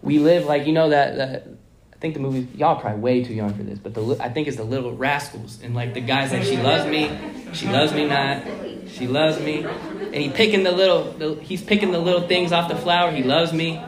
We 0.00 0.20
live 0.20 0.46
like, 0.46 0.66
you 0.66 0.72
know, 0.72 0.88
that, 0.88 1.16
that 1.16 1.48
I 1.92 1.96
think 1.96 2.14
the 2.14 2.20
movie, 2.20 2.48
y'all 2.56 2.80
probably 2.80 3.00
way 3.00 3.22
too 3.22 3.34
young 3.34 3.52
for 3.52 3.62
this, 3.62 3.78
but 3.78 3.92
the, 3.92 4.16
I 4.22 4.30
think 4.30 4.48
it's 4.48 4.56
the 4.56 4.64
little 4.64 4.96
rascals. 4.96 5.60
And 5.62 5.74
like 5.74 5.92
the 5.92 6.00
guy's 6.00 6.32
like, 6.32 6.44
she 6.44 6.56
loves 6.56 6.88
me, 6.88 7.10
she 7.52 7.66
loves 7.66 7.92
me 7.92 8.06
not, 8.06 8.42
she 8.88 9.06
loves 9.06 9.38
me. 9.38 9.64
And 9.64 10.14
he 10.14 10.30
picking 10.30 10.62
the 10.62 10.72
little, 10.72 11.12
the, 11.12 11.34
he's 11.42 11.60
picking 11.60 11.92
the 11.92 11.98
little 11.98 12.26
things 12.26 12.52
off 12.52 12.70
the 12.70 12.76
flower, 12.76 13.10
he 13.10 13.22
loves 13.22 13.52
me, 13.52 13.84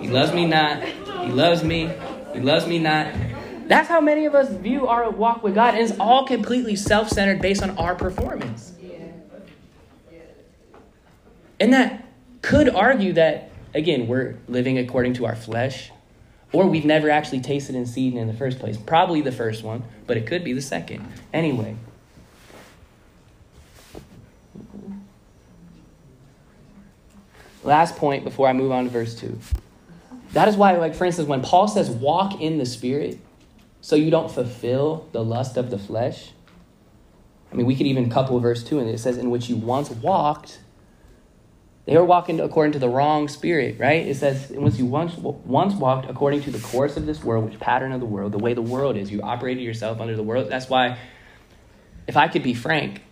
he 0.00 0.08
loves 0.08 0.32
me 0.32 0.46
not. 0.46 0.82
He 0.82 1.30
loves 1.32 1.62
me. 1.62 1.90
He 2.32 2.40
loves 2.40 2.66
me 2.66 2.78
not. 2.78 3.12
That's 3.68 3.88
how 3.88 4.00
many 4.00 4.26
of 4.26 4.34
us 4.34 4.48
view 4.48 4.86
our 4.86 5.10
walk 5.10 5.42
with 5.42 5.54
God. 5.54 5.74
And 5.74 5.88
it's 5.88 5.98
all 5.98 6.24
completely 6.26 6.76
self 6.76 7.08
centered 7.08 7.40
based 7.40 7.62
on 7.62 7.76
our 7.78 7.94
performance. 7.94 8.72
And 11.58 11.72
that 11.72 12.06
could 12.42 12.68
argue 12.68 13.14
that, 13.14 13.50
again, 13.74 14.06
we're 14.06 14.36
living 14.46 14.78
according 14.78 15.14
to 15.14 15.26
our 15.26 15.34
flesh, 15.34 15.90
or 16.52 16.66
we've 16.66 16.84
never 16.84 17.10
actually 17.10 17.40
tasted 17.40 17.74
and 17.74 17.88
seen 17.88 18.16
in 18.16 18.26
the 18.26 18.34
first 18.34 18.58
place. 18.58 18.76
Probably 18.76 19.22
the 19.22 19.32
first 19.32 19.64
one, 19.64 19.82
but 20.06 20.16
it 20.16 20.26
could 20.26 20.44
be 20.44 20.52
the 20.52 20.62
second. 20.62 21.10
Anyway. 21.32 21.76
Last 27.64 27.96
point 27.96 28.22
before 28.22 28.46
I 28.46 28.52
move 28.52 28.70
on 28.70 28.84
to 28.84 28.90
verse 28.90 29.16
2. 29.16 29.40
That 30.32 30.48
is 30.48 30.56
why, 30.56 30.76
like, 30.76 30.94
for 30.94 31.04
instance, 31.04 31.28
when 31.28 31.42
Paul 31.42 31.68
says 31.68 31.90
walk 31.90 32.40
in 32.40 32.58
the 32.58 32.66
Spirit, 32.66 33.18
so 33.80 33.96
you 33.96 34.10
don't 34.10 34.30
fulfill 34.30 35.08
the 35.12 35.24
lust 35.24 35.56
of 35.56 35.70
the 35.70 35.78
flesh. 35.78 36.32
I 37.52 37.54
mean, 37.54 37.66
we 37.66 37.76
could 37.76 37.86
even 37.86 38.10
couple 38.10 38.38
verse 38.40 38.64
2 38.64 38.80
and 38.80 38.90
it 38.90 38.98
says, 38.98 39.16
in 39.16 39.30
which 39.30 39.48
you 39.48 39.56
once 39.56 39.90
walked 39.90 40.58
They 41.86 41.96
were 41.96 42.04
walking 42.04 42.40
according 42.40 42.72
to 42.72 42.80
the 42.80 42.88
wrong 42.88 43.28
spirit, 43.28 43.78
right? 43.78 44.04
It 44.04 44.16
says, 44.16 44.50
once 44.50 44.76
you 44.76 44.86
once, 44.86 45.16
once 45.16 45.72
walked 45.74 46.10
according 46.10 46.42
to 46.42 46.50
the 46.50 46.58
course 46.58 46.96
of 46.96 47.06
this 47.06 47.22
world, 47.22 47.44
which 47.44 47.60
pattern 47.60 47.92
of 47.92 48.00
the 48.00 48.06
world, 48.06 48.32
the 48.32 48.38
way 48.38 48.54
the 48.54 48.62
world 48.62 48.96
is, 48.96 49.12
you 49.12 49.22
operated 49.22 49.62
yourself 49.62 50.00
under 50.00 50.16
the 50.16 50.22
world. 50.24 50.50
That's 50.50 50.68
why, 50.68 50.98
if 52.08 52.16
I 52.16 52.26
could 52.26 52.42
be 52.42 52.54
frank, 52.54 53.02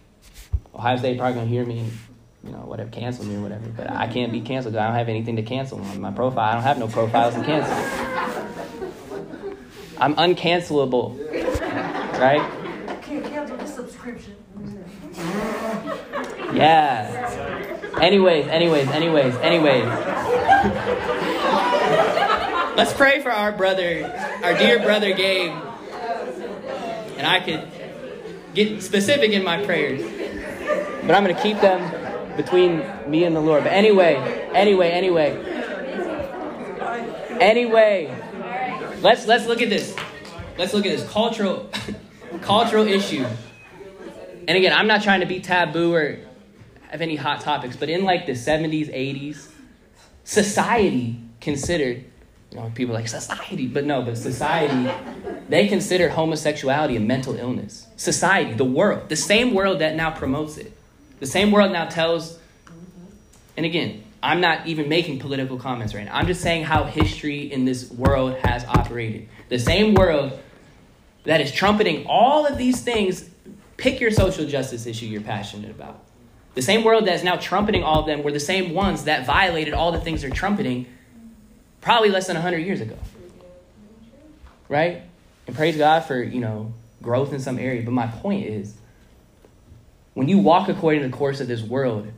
Ohio 0.74 0.96
State 0.96 1.18
probably 1.18 1.34
gonna 1.34 1.46
hear 1.46 1.64
me 1.64 1.88
you 2.44 2.52
know 2.52 2.58
whatever 2.58 2.90
cancel 2.90 3.24
me 3.24 3.36
or 3.36 3.40
whatever, 3.40 3.66
but 3.76 3.90
I 3.90 4.06
can't 4.06 4.32
be 4.32 4.40
canceled. 4.40 4.76
I 4.76 4.86
don't 4.86 4.96
have 4.96 5.08
anything 5.08 5.36
to 5.36 5.42
cancel 5.42 5.80
on 5.80 6.00
my 6.00 6.10
profile. 6.10 6.50
I 6.50 6.54
don't 6.54 6.62
have 6.62 6.78
no 6.78 6.88
profiles 6.88 7.34
to 7.34 7.44
cancel. 7.44 7.74
I'm 9.98 10.14
uncancelable, 10.16 11.16
right? 12.20 13.02
Can't 13.02 13.24
cancel 13.24 13.56
the 13.56 13.66
subscription. 13.66 14.36
Yeah. 16.52 17.90
Anyways, 18.00 18.46
anyways, 18.48 18.88
anyways, 18.88 19.36
anyways. 19.36 19.84
Let's 22.76 22.92
pray 22.92 23.20
for 23.20 23.30
our 23.30 23.52
brother, 23.52 24.04
our 24.42 24.54
dear 24.58 24.80
brother 24.80 25.14
Gabe. 25.14 25.52
And 27.16 27.26
I 27.26 27.40
could 27.40 27.68
get 28.54 28.82
specific 28.82 29.30
in 29.30 29.44
my 29.44 29.64
prayers. 29.64 30.02
But 31.02 31.14
I'm 31.14 31.22
going 31.22 31.36
to 31.36 31.42
keep 31.42 31.60
them 31.60 32.03
between 32.36 32.82
me 33.08 33.24
and 33.24 33.34
the 33.34 33.40
Lord. 33.40 33.64
But 33.64 33.72
anyway, 33.72 34.14
anyway, 34.54 34.90
anyway. 34.90 35.64
Anyway, 37.40 38.14
let's 39.00 39.26
let's 39.26 39.46
look 39.46 39.60
at 39.60 39.68
this. 39.68 39.94
Let's 40.56 40.72
look 40.72 40.86
at 40.86 40.96
this 40.96 41.08
cultural 41.10 41.68
cultural 42.42 42.86
issue. 42.86 43.26
And 44.46 44.56
again, 44.58 44.72
I'm 44.72 44.86
not 44.86 45.02
trying 45.02 45.20
to 45.20 45.26
be 45.26 45.40
taboo 45.40 45.94
or 45.94 46.18
have 46.90 47.00
any 47.00 47.16
hot 47.16 47.40
topics, 47.40 47.76
but 47.76 47.88
in 47.88 48.04
like 48.04 48.26
the 48.26 48.32
70s, 48.32 48.88
80s, 48.94 49.48
society 50.22 51.16
considered, 51.40 52.04
you 52.50 52.58
know, 52.58 52.70
people 52.74 52.94
like 52.94 53.08
society, 53.08 53.66
but 53.66 53.84
no, 53.84 54.02
but 54.02 54.16
society, 54.16 54.90
they 55.48 55.66
considered 55.66 56.12
homosexuality 56.12 56.96
a 56.96 57.00
mental 57.00 57.36
illness. 57.36 57.88
Society, 57.96 58.54
the 58.54 58.64
world, 58.64 59.08
the 59.08 59.16
same 59.16 59.54
world 59.54 59.80
that 59.80 59.96
now 59.96 60.10
promotes 60.10 60.56
it, 60.56 60.72
the 61.20 61.26
same 61.26 61.50
world 61.50 61.72
now 61.72 61.86
tells, 61.86 62.38
and 63.56 63.64
again, 63.64 64.02
I'm 64.22 64.40
not 64.40 64.66
even 64.66 64.88
making 64.88 65.18
political 65.18 65.58
comments 65.58 65.94
right 65.94 66.04
now. 66.04 66.16
I'm 66.16 66.26
just 66.26 66.40
saying 66.40 66.64
how 66.64 66.84
history 66.84 67.52
in 67.52 67.64
this 67.66 67.90
world 67.90 68.36
has 68.38 68.64
operated. 68.64 69.28
The 69.50 69.58
same 69.58 69.94
world 69.94 70.38
that 71.24 71.40
is 71.40 71.52
trumpeting 71.52 72.06
all 72.06 72.46
of 72.46 72.56
these 72.56 72.82
things. 72.82 73.28
Pick 73.76 74.00
your 74.00 74.10
social 74.10 74.46
justice 74.46 74.86
issue 74.86 75.06
you're 75.06 75.20
passionate 75.20 75.70
about. 75.70 76.00
The 76.54 76.62
same 76.62 76.84
world 76.84 77.06
that 77.06 77.14
is 77.14 77.24
now 77.24 77.36
trumpeting 77.36 77.82
all 77.82 78.00
of 78.00 78.06
them 78.06 78.22
were 78.22 78.32
the 78.32 78.40
same 78.40 78.72
ones 78.72 79.04
that 79.04 79.26
violated 79.26 79.74
all 79.74 79.92
the 79.92 80.00
things 80.00 80.22
they're 80.22 80.30
trumpeting 80.30 80.86
probably 81.80 82.10
less 82.10 82.26
than 82.26 82.36
100 82.36 82.58
years 82.58 82.80
ago. 82.80 82.96
Right? 84.68 85.02
And 85.46 85.54
praise 85.54 85.76
God 85.76 86.00
for, 86.00 86.22
you 86.22 86.40
know, 86.40 86.72
growth 87.02 87.32
in 87.32 87.40
some 87.40 87.58
area. 87.58 87.82
But 87.82 87.90
my 87.90 88.06
point 88.06 88.46
is, 88.46 88.74
when 90.14 90.28
you 90.28 90.38
walk 90.38 90.68
according 90.68 91.02
to 91.02 91.08
the 91.08 91.16
course 91.16 91.40
of 91.40 91.48
this 91.48 91.62
world, 91.62 92.08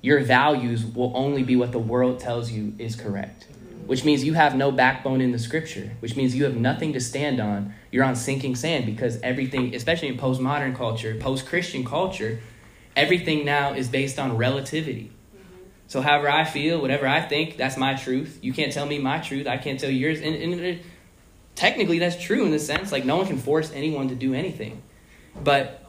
your 0.00 0.20
values 0.20 0.84
will 0.84 1.12
only 1.16 1.42
be 1.42 1.56
what 1.56 1.72
the 1.72 1.78
world 1.78 2.20
tells 2.20 2.50
you 2.50 2.74
is 2.78 2.94
correct. 2.94 3.46
Which 3.86 4.04
means 4.04 4.22
you 4.22 4.34
have 4.34 4.54
no 4.54 4.70
backbone 4.70 5.20
in 5.20 5.32
the 5.32 5.38
scripture, 5.38 5.92
which 6.00 6.14
means 6.14 6.36
you 6.36 6.44
have 6.44 6.56
nothing 6.56 6.92
to 6.92 7.00
stand 7.00 7.40
on. 7.40 7.74
You're 7.90 8.04
on 8.04 8.16
sinking 8.16 8.54
sand 8.54 8.84
because 8.84 9.18
everything, 9.22 9.74
especially 9.74 10.08
in 10.08 10.18
postmodern 10.18 10.76
culture, 10.76 11.14
post 11.14 11.46
Christian 11.46 11.84
culture, 11.84 12.40
everything 12.94 13.46
now 13.46 13.72
is 13.72 13.88
based 13.88 14.18
on 14.18 14.36
relativity. 14.36 15.10
So, 15.86 16.02
however 16.02 16.28
I 16.28 16.44
feel, 16.44 16.82
whatever 16.82 17.06
I 17.06 17.22
think, 17.22 17.56
that's 17.56 17.78
my 17.78 17.94
truth. 17.94 18.38
You 18.42 18.52
can't 18.52 18.72
tell 18.72 18.84
me 18.84 18.98
my 18.98 19.20
truth. 19.20 19.46
I 19.46 19.56
can't 19.56 19.80
tell 19.80 19.88
yours. 19.88 20.20
And, 20.20 20.34
and 20.34 20.80
technically, 21.54 21.98
that's 21.98 22.22
true 22.22 22.44
in 22.44 22.50
the 22.50 22.58
sense 22.58 22.92
like 22.92 23.06
no 23.06 23.16
one 23.16 23.26
can 23.26 23.38
force 23.38 23.72
anyone 23.72 24.08
to 24.10 24.14
do 24.14 24.34
anything. 24.34 24.82
But 25.42 25.87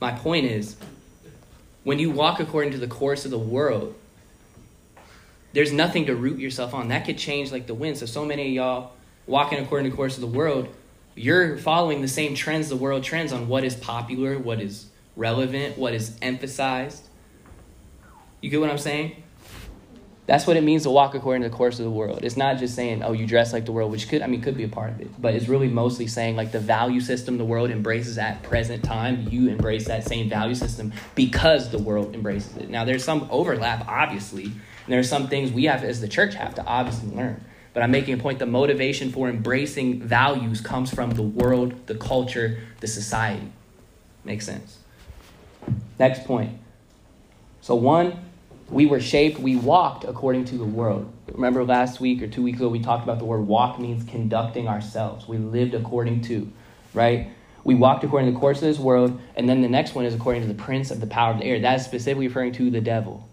my 0.00 0.12
point 0.12 0.46
is, 0.46 0.76
when 1.84 1.98
you 1.98 2.10
walk 2.10 2.40
according 2.40 2.72
to 2.72 2.78
the 2.78 2.86
course 2.86 3.24
of 3.24 3.30
the 3.30 3.38
world, 3.38 3.94
there's 5.52 5.72
nothing 5.72 6.06
to 6.06 6.16
root 6.16 6.38
yourself 6.38 6.74
on. 6.74 6.88
That 6.88 7.06
could 7.06 7.16
change 7.16 7.52
like 7.52 7.66
the 7.66 7.74
wind. 7.74 7.96
So, 7.96 8.06
so 8.06 8.24
many 8.24 8.48
of 8.48 8.52
y'all 8.52 8.92
walking 9.26 9.58
according 9.58 9.84
to 9.84 9.90
the 9.90 9.96
course 9.96 10.16
of 10.16 10.20
the 10.20 10.26
world, 10.26 10.68
you're 11.14 11.56
following 11.56 12.02
the 12.02 12.08
same 12.08 12.34
trends 12.34 12.68
the 12.68 12.76
world 12.76 13.02
trends 13.02 13.32
on 13.32 13.48
what 13.48 13.64
is 13.64 13.74
popular, 13.74 14.38
what 14.38 14.60
is 14.60 14.86
relevant, 15.16 15.78
what 15.78 15.94
is 15.94 16.16
emphasized. 16.20 17.04
You 18.40 18.50
get 18.50 18.60
what 18.60 18.70
I'm 18.70 18.78
saying? 18.78 19.22
That's 20.26 20.44
what 20.44 20.56
it 20.56 20.64
means 20.64 20.82
to 20.82 20.90
walk 20.90 21.14
according 21.14 21.42
to 21.42 21.48
the 21.48 21.54
course 21.54 21.78
of 21.78 21.84
the 21.84 21.90
world. 21.90 22.24
It's 22.24 22.36
not 22.36 22.58
just 22.58 22.74
saying, 22.74 23.04
oh, 23.04 23.12
you 23.12 23.26
dress 23.26 23.52
like 23.52 23.64
the 23.64 23.70
world, 23.70 23.92
which 23.92 24.08
could, 24.08 24.22
I 24.22 24.26
mean, 24.26 24.40
could 24.40 24.56
be 24.56 24.64
a 24.64 24.68
part 24.68 24.90
of 24.90 25.00
it, 25.00 25.08
but 25.20 25.34
it's 25.34 25.46
really 25.46 25.68
mostly 25.68 26.08
saying 26.08 26.34
like 26.34 26.50
the 26.50 26.58
value 26.58 27.00
system 27.00 27.38
the 27.38 27.44
world 27.44 27.70
embraces 27.70 28.18
at 28.18 28.42
present 28.42 28.82
time, 28.82 29.28
you 29.30 29.48
embrace 29.48 29.86
that 29.86 30.04
same 30.04 30.28
value 30.28 30.56
system 30.56 30.92
because 31.14 31.70
the 31.70 31.78
world 31.78 32.12
embraces 32.14 32.56
it. 32.56 32.68
Now, 32.68 32.84
there's 32.84 33.04
some 33.04 33.28
overlap, 33.30 33.86
obviously, 33.86 34.44
and 34.46 34.88
there 34.88 34.98
are 34.98 35.04
some 35.04 35.28
things 35.28 35.52
we 35.52 35.64
have 35.64 35.84
as 35.84 36.00
the 36.00 36.08
church 36.08 36.34
have 36.34 36.56
to 36.56 36.64
obviously 36.64 37.10
learn. 37.10 37.44
But 37.72 37.84
I'm 37.84 37.90
making 37.92 38.14
a 38.14 38.16
point 38.16 38.40
the 38.40 38.46
motivation 38.46 39.12
for 39.12 39.28
embracing 39.28 40.00
values 40.00 40.60
comes 40.60 40.92
from 40.92 41.10
the 41.10 41.22
world, 41.22 41.86
the 41.86 41.94
culture, 41.94 42.58
the 42.80 42.88
society. 42.88 43.52
Makes 44.24 44.46
sense. 44.46 44.78
Next 45.98 46.24
point. 46.24 46.58
So, 47.60 47.74
one, 47.74 48.25
we 48.70 48.86
were 48.86 49.00
shaped, 49.00 49.38
we 49.38 49.56
walked 49.56 50.04
according 50.04 50.44
to 50.46 50.58
the 50.58 50.64
world. 50.64 51.12
Remember 51.32 51.64
last 51.64 52.00
week 52.00 52.22
or 52.22 52.26
two 52.26 52.42
weeks 52.42 52.58
ago, 52.58 52.68
we 52.68 52.80
talked 52.80 53.04
about 53.04 53.18
the 53.18 53.24
word 53.24 53.42
walk 53.42 53.78
means 53.78 54.08
conducting 54.08 54.66
ourselves. 54.66 55.28
We 55.28 55.38
lived 55.38 55.74
according 55.74 56.22
to, 56.22 56.50
right? 56.92 57.28
We 57.62 57.74
walked 57.74 58.04
according 58.04 58.28
to 58.28 58.32
the 58.32 58.38
course 58.38 58.58
of 58.58 58.62
this 58.62 58.78
world, 58.78 59.20
and 59.36 59.48
then 59.48 59.60
the 59.60 59.68
next 59.68 59.94
one 59.94 60.04
is 60.04 60.14
according 60.14 60.42
to 60.42 60.48
the 60.48 60.54
prince 60.54 60.90
of 60.90 61.00
the 61.00 61.06
power 61.06 61.32
of 61.32 61.38
the 61.38 61.44
air. 61.44 61.60
That 61.60 61.80
is 61.80 61.84
specifically 61.84 62.28
referring 62.28 62.52
to 62.52 62.70
the 62.70 62.80
devil, 62.80 63.28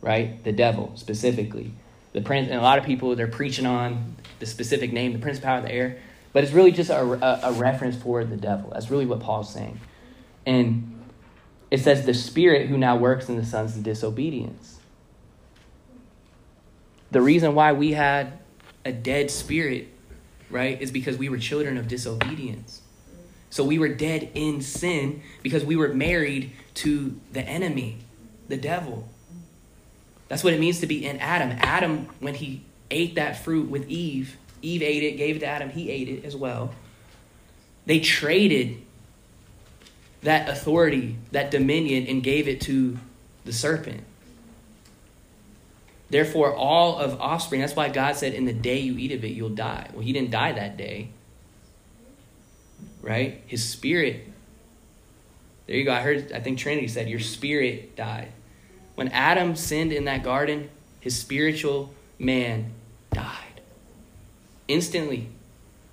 right? 0.00 0.42
The 0.44 0.52
devil, 0.52 0.92
specifically. 0.96 1.72
The 2.12 2.20
prince, 2.20 2.48
and 2.48 2.58
a 2.58 2.62
lot 2.62 2.78
of 2.78 2.84
people, 2.84 3.14
they're 3.16 3.26
preaching 3.26 3.66
on 3.66 4.16
the 4.38 4.46
specific 4.46 4.92
name, 4.92 5.12
the 5.12 5.18
prince 5.18 5.38
of 5.38 5.44
power 5.44 5.58
of 5.58 5.64
the 5.64 5.72
air, 5.72 5.98
but 6.32 6.44
it's 6.44 6.52
really 6.52 6.72
just 6.72 6.90
a, 6.90 7.00
a, 7.00 7.50
a 7.50 7.52
reference 7.52 7.96
for 7.96 8.24
the 8.24 8.36
devil. 8.36 8.70
That's 8.70 8.90
really 8.90 9.06
what 9.06 9.20
Paul's 9.20 9.52
saying. 9.52 9.80
And 10.46 10.93
it 11.74 11.80
says, 11.80 12.06
the 12.06 12.14
spirit 12.14 12.68
who 12.68 12.78
now 12.78 12.96
works 12.96 13.28
in 13.28 13.36
the 13.36 13.44
sons 13.44 13.76
of 13.76 13.82
disobedience. 13.82 14.78
The 17.10 17.20
reason 17.20 17.56
why 17.56 17.72
we 17.72 17.90
had 17.92 18.38
a 18.84 18.92
dead 18.92 19.28
spirit, 19.28 19.88
right, 20.50 20.80
is 20.80 20.92
because 20.92 21.18
we 21.18 21.28
were 21.28 21.36
children 21.36 21.76
of 21.76 21.88
disobedience. 21.88 22.80
So 23.50 23.64
we 23.64 23.80
were 23.80 23.88
dead 23.88 24.30
in 24.34 24.60
sin 24.60 25.22
because 25.42 25.64
we 25.64 25.74
were 25.74 25.88
married 25.88 26.52
to 26.74 27.20
the 27.32 27.42
enemy, 27.42 27.98
the 28.46 28.56
devil. 28.56 29.08
That's 30.28 30.44
what 30.44 30.52
it 30.52 30.60
means 30.60 30.78
to 30.78 30.86
be 30.86 31.04
in 31.04 31.18
Adam. 31.18 31.58
Adam, 31.60 32.06
when 32.20 32.34
he 32.34 32.64
ate 32.88 33.16
that 33.16 33.42
fruit 33.42 33.68
with 33.68 33.88
Eve, 33.88 34.36
Eve 34.62 34.82
ate 34.82 35.02
it, 35.02 35.16
gave 35.16 35.36
it 35.36 35.40
to 35.40 35.46
Adam, 35.46 35.70
he 35.70 35.90
ate 35.90 36.08
it 36.08 36.24
as 36.24 36.36
well. 36.36 36.72
They 37.84 37.98
traded 37.98 38.80
that 40.24 40.48
authority, 40.48 41.16
that 41.32 41.50
dominion, 41.50 42.06
and 42.06 42.22
gave 42.22 42.48
it 42.48 42.60
to 42.62 42.98
the 43.44 43.52
serpent. 43.52 44.02
Therefore, 46.10 46.54
all 46.54 46.98
of 46.98 47.20
offspring, 47.20 47.60
that's 47.60 47.76
why 47.76 47.88
God 47.88 48.16
said, 48.16 48.34
In 48.34 48.44
the 48.44 48.52
day 48.52 48.78
you 48.78 48.96
eat 48.98 49.12
of 49.12 49.24
it, 49.24 49.32
you'll 49.32 49.50
die. 49.50 49.88
Well, 49.92 50.02
he 50.02 50.12
didn't 50.12 50.30
die 50.30 50.52
that 50.52 50.76
day. 50.76 51.10
Right? 53.02 53.42
His 53.46 53.68
spirit. 53.68 54.28
There 55.66 55.76
you 55.76 55.84
go. 55.84 55.92
I 55.92 56.00
heard, 56.00 56.32
I 56.32 56.40
think 56.40 56.58
Trinity 56.58 56.88
said, 56.88 57.08
Your 57.08 57.20
spirit 57.20 57.94
died. 57.96 58.28
When 58.94 59.08
Adam 59.08 59.56
sinned 59.56 59.92
in 59.92 60.04
that 60.04 60.22
garden, 60.22 60.70
his 61.00 61.18
spiritual 61.18 61.92
man 62.18 62.72
died. 63.12 63.60
Instantly. 64.68 65.28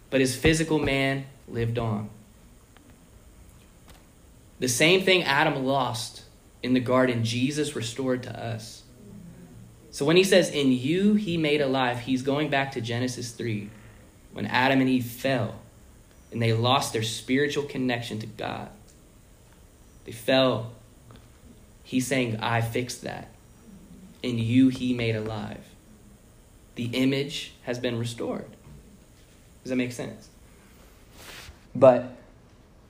But 0.10 0.22
his 0.22 0.36
physical 0.36 0.80
man 0.80 1.26
lived 1.48 1.80
on. 1.80 2.10
The 4.62 4.70
same 4.70 5.02
thing 5.02 5.24
Adam 5.24 5.66
lost 5.66 6.22
in 6.62 6.76
the 6.76 6.80
garden, 6.80 7.24
Jesus 7.24 7.76
restored 7.76 8.22
to 8.24 8.40
us. 8.40 8.84
So 9.90 10.06
when 10.06 10.18
he 10.18 10.24
says, 10.24 10.52
In 10.52 10.72
you 10.72 11.16
he 11.16 11.36
made 11.36 11.62
alive, 11.62 12.02
he's 12.02 12.22
going 12.22 12.52
back 12.52 12.74
to 12.74 12.82
Genesis 12.82 13.32
3, 13.32 13.72
when 14.34 14.46
Adam 14.46 14.80
and 14.80 14.88
Eve 14.88 15.06
fell 15.08 15.56
and 16.32 16.40
they 16.40 16.54
lost 16.54 16.94
their 16.94 17.02
spiritual 17.02 17.64
connection 17.64 18.20
to 18.20 18.28
God. 18.28 18.70
They 20.06 20.12
fell. 20.12 20.74
He's 21.84 22.06
saying, 22.06 22.38
I 22.40 22.62
fixed 22.62 23.02
that. 23.02 23.30
In 24.22 24.38
you 24.38 24.70
he 24.70 24.94
made 24.94 25.16
alive. 25.16 25.66
The 26.76 26.86
image 26.86 27.54
has 27.64 27.80
been 27.80 27.98
restored. 27.98 28.46
Does 29.64 29.72
that 29.72 29.76
make 29.76 29.92
sense? 29.92 30.30
But 31.74 32.16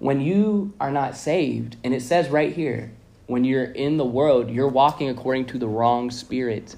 when 0.01 0.19
you 0.19 0.73
are 0.79 0.89
not 0.89 1.15
saved, 1.15 1.77
and 1.83 1.93
it 1.93 2.01
says 2.01 2.27
right 2.29 2.51
here, 2.51 2.91
when 3.27 3.43
you're 3.43 3.65
in 3.65 3.97
the 3.97 4.05
world, 4.05 4.49
you're 4.49 4.67
walking 4.67 5.09
according 5.09 5.45
to 5.45 5.59
the 5.59 5.67
wrong 5.67 6.09
spirit. 6.09 6.75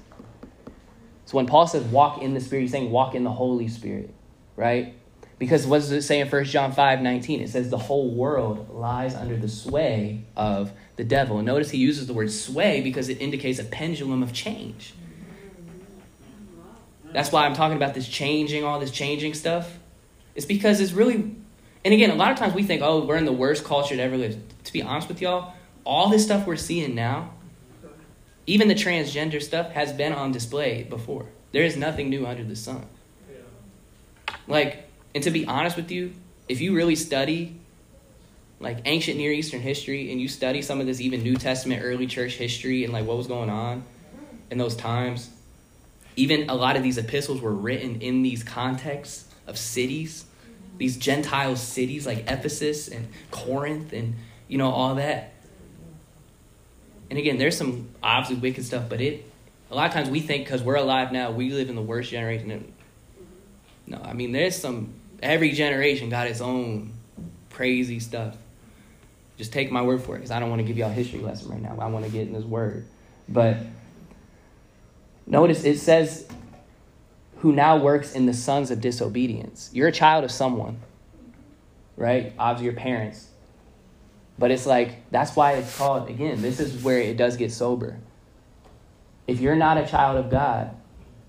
So 1.24 1.38
when 1.38 1.46
Paul 1.46 1.66
says 1.66 1.82
walk 1.84 2.20
in 2.20 2.34
the 2.34 2.40
Spirit, 2.40 2.62
he's 2.62 2.72
saying 2.72 2.90
walk 2.90 3.14
in 3.14 3.24
the 3.24 3.30
Holy 3.30 3.66
Spirit, 3.66 4.12
right? 4.56 4.94
Because 5.38 5.66
what 5.66 5.78
does 5.78 5.90
it 5.90 6.02
say 6.02 6.20
in 6.20 6.28
1 6.28 6.44
John 6.44 6.72
5 6.72 7.00
19? 7.00 7.40
It 7.40 7.48
says 7.48 7.70
the 7.70 7.78
whole 7.78 8.10
world 8.10 8.68
lies 8.68 9.14
under 9.14 9.38
the 9.38 9.48
sway 9.48 10.24
of 10.36 10.72
the 10.96 11.04
devil. 11.04 11.38
And 11.38 11.46
notice 11.46 11.70
he 11.70 11.78
uses 11.78 12.06
the 12.06 12.12
word 12.12 12.30
sway 12.30 12.82
because 12.82 13.08
it 13.08 13.22
indicates 13.22 13.58
a 13.58 13.64
pendulum 13.64 14.22
of 14.22 14.34
change. 14.34 14.92
That's 17.14 17.32
why 17.32 17.46
I'm 17.46 17.54
talking 17.54 17.78
about 17.78 17.94
this 17.94 18.06
changing, 18.06 18.64
all 18.64 18.78
this 18.80 18.90
changing 18.90 19.32
stuff. 19.32 19.78
It's 20.34 20.44
because 20.44 20.78
it's 20.80 20.92
really, 20.92 21.36
and 21.84 21.92
again, 21.92 22.10
a 22.10 22.14
lot 22.14 22.32
of 22.32 22.38
times 22.38 22.54
we 22.54 22.62
think, 22.62 22.82
oh, 22.82 23.04
we're 23.04 23.16
in 23.16 23.24
the 23.24 23.32
worst 23.32 23.64
culture 23.64 23.94
to 23.94 24.02
ever 24.02 24.16
live. 24.16 24.38
To 24.64 24.72
be 24.72 24.82
honest 24.82 25.08
with 25.08 25.20
y'all, 25.20 25.52
all 25.84 26.08
this 26.08 26.24
stuff 26.24 26.46
we're 26.46 26.56
seeing 26.56 26.94
now, 26.94 27.30
even 28.46 28.68
the 28.68 28.74
transgender 28.74 29.42
stuff, 29.42 29.70
has 29.72 29.92
been 29.92 30.12
on 30.12 30.32
display 30.32 30.84
before. 30.84 31.26
There 31.52 31.62
is 31.62 31.76
nothing 31.76 32.08
new 32.08 32.26
under 32.26 32.44
the 32.44 32.56
sun. 32.56 32.86
Yeah. 33.30 34.36
Like, 34.46 34.88
and 35.14 35.22
to 35.24 35.30
be 35.30 35.46
honest 35.46 35.76
with 35.76 35.90
you, 35.90 36.12
if 36.48 36.60
you 36.60 36.74
really 36.74 36.96
study 36.96 37.58
like 38.60 38.78
ancient 38.86 39.18
Near 39.18 39.32
Eastern 39.32 39.60
history 39.60 40.10
and 40.10 40.20
you 40.20 40.28
study 40.28 40.62
some 40.62 40.80
of 40.80 40.86
this 40.86 41.00
even 41.00 41.22
New 41.22 41.36
Testament 41.36 41.82
early 41.84 42.06
church 42.06 42.34
history 42.36 42.84
and 42.84 42.92
like 42.92 43.06
what 43.06 43.16
was 43.16 43.26
going 43.26 43.50
on 43.50 43.84
in 44.50 44.58
those 44.58 44.74
times, 44.74 45.30
even 46.16 46.48
a 46.48 46.54
lot 46.54 46.76
of 46.76 46.82
these 46.82 46.98
epistles 46.98 47.40
were 47.40 47.52
written 47.52 48.00
in 48.00 48.22
these 48.22 48.42
contexts 48.42 49.26
of 49.46 49.58
cities, 49.58 50.24
these 50.78 50.96
Gentile 50.96 51.56
cities 51.56 52.06
like 52.06 52.30
Ephesus 52.30 52.88
and 52.88 53.08
Corinth 53.30 53.92
and 53.92 54.14
you 54.48 54.58
know 54.58 54.70
all 54.70 54.96
that. 54.96 55.32
And 57.10 57.18
again, 57.18 57.38
there's 57.38 57.56
some 57.56 57.90
obviously 58.02 58.36
wicked 58.36 58.64
stuff, 58.64 58.88
but 58.88 59.00
it 59.00 59.24
a 59.70 59.74
lot 59.74 59.86
of 59.86 59.92
times 59.92 60.10
we 60.10 60.20
think 60.20 60.44
because 60.44 60.62
we're 60.62 60.76
alive 60.76 61.12
now, 61.12 61.30
we 61.30 61.50
live 61.50 61.68
in 61.68 61.76
the 61.76 61.82
worst 61.82 62.10
generation. 62.10 62.50
And 62.50 62.72
no, 63.86 64.00
I 64.02 64.12
mean 64.12 64.32
there's 64.32 64.56
some 64.56 64.94
every 65.22 65.52
generation 65.52 66.10
got 66.10 66.26
its 66.26 66.40
own 66.40 66.92
crazy 67.50 68.00
stuff. 68.00 68.36
Just 69.36 69.52
take 69.52 69.72
my 69.72 69.82
word 69.82 70.02
for 70.02 70.14
it, 70.14 70.18
because 70.18 70.30
I 70.30 70.38
don't 70.38 70.48
want 70.48 70.60
to 70.60 70.66
give 70.66 70.78
y'all 70.78 70.90
a 70.90 70.92
history 70.92 71.18
lesson 71.18 71.48
right 71.48 71.60
now. 71.60 71.76
I 71.80 71.86
want 71.86 72.04
to 72.04 72.10
get 72.10 72.22
in 72.22 72.32
this 72.32 72.44
word. 72.44 72.86
But 73.28 73.56
notice 75.26 75.64
it 75.64 75.78
says, 75.78 76.28
who 77.44 77.52
now 77.52 77.76
works 77.76 78.14
in 78.14 78.24
the 78.24 78.32
sons 78.32 78.70
of 78.70 78.80
disobedience. 78.80 79.68
You're 79.74 79.88
a 79.88 79.92
child 79.92 80.24
of 80.24 80.30
someone, 80.30 80.78
right? 81.94 82.32
Obviously, 82.38 82.64
your 82.64 82.72
parents. 82.72 83.28
But 84.38 84.50
it's 84.50 84.64
like, 84.64 85.10
that's 85.10 85.36
why 85.36 85.52
it's 85.52 85.76
called, 85.76 86.08
again, 86.08 86.40
this 86.40 86.58
is 86.58 86.82
where 86.82 86.98
it 86.98 87.18
does 87.18 87.36
get 87.36 87.52
sober. 87.52 87.98
If 89.26 89.40
you're 89.40 89.56
not 89.56 89.76
a 89.76 89.86
child 89.86 90.16
of 90.16 90.30
God, 90.30 90.74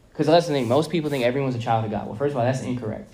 because 0.10 0.28
that's 0.28 0.48
the 0.48 0.54
thing, 0.54 0.70
most 0.70 0.90
people 0.90 1.10
think 1.10 1.26
everyone's 1.26 1.56
a 1.56 1.60
child 1.60 1.84
of 1.84 1.92
God. 1.92 2.06
Well, 2.08 2.16
first 2.16 2.32
of 2.32 2.38
all, 2.38 2.46
that's 2.46 2.62
incorrect. 2.62 3.12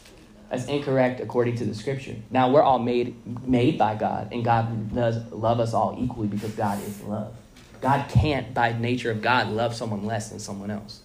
That's 0.52 0.68
incorrect 0.68 1.22
according 1.22 1.56
to 1.56 1.66
the 1.66 1.74
scripture. 1.74 2.18
Now 2.30 2.52
we're 2.52 2.62
all 2.62 2.78
made 2.78 3.16
made 3.48 3.80
by 3.80 3.96
God, 3.96 4.32
and 4.32 4.46
God 4.46 4.94
does 4.94 5.32
love 5.32 5.60
us 5.60 5.74
all 5.74 5.98
equally 5.98 6.28
because 6.28 6.52
God 6.52 6.80
is 6.84 7.02
love. 7.02 7.34
God 7.82 8.08
can't, 8.10 8.54
by 8.54 8.74
nature 8.74 9.10
of 9.10 9.24
God, 9.24 9.48
love 9.48 9.74
someone 9.74 10.06
less 10.06 10.30
than 10.30 10.38
someone 10.38 10.70
else. 10.70 11.02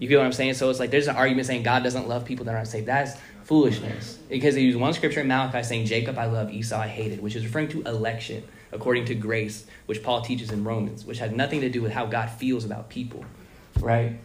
You 0.00 0.08
get 0.08 0.16
what 0.16 0.24
I'm 0.24 0.32
saying? 0.32 0.54
So 0.54 0.70
it's 0.70 0.80
like 0.80 0.90
there's 0.90 1.08
an 1.08 1.16
argument 1.16 1.46
saying 1.46 1.62
God 1.62 1.84
doesn't 1.84 2.08
love 2.08 2.24
people 2.24 2.46
that 2.46 2.54
aren't 2.54 2.68
saved. 2.68 2.86
That's 2.86 3.20
foolishness. 3.44 4.18
Because 4.30 4.54
they 4.54 4.62
use 4.62 4.74
one 4.74 4.94
scripture 4.94 5.20
in 5.20 5.28
Malachi 5.28 5.62
saying, 5.62 5.84
Jacob 5.84 6.18
I 6.18 6.24
love, 6.24 6.50
Esau 6.50 6.78
I 6.78 6.88
hated, 6.88 7.20
which 7.20 7.36
is 7.36 7.44
referring 7.44 7.68
to 7.68 7.82
election 7.82 8.42
according 8.72 9.04
to 9.04 9.14
grace, 9.14 9.66
which 9.84 10.02
Paul 10.02 10.22
teaches 10.22 10.50
in 10.50 10.64
Romans, 10.64 11.04
which 11.04 11.18
has 11.18 11.32
nothing 11.32 11.60
to 11.60 11.68
do 11.68 11.82
with 11.82 11.92
how 11.92 12.06
God 12.06 12.30
feels 12.30 12.64
about 12.64 12.88
people. 12.88 13.26
Right? 13.78 14.18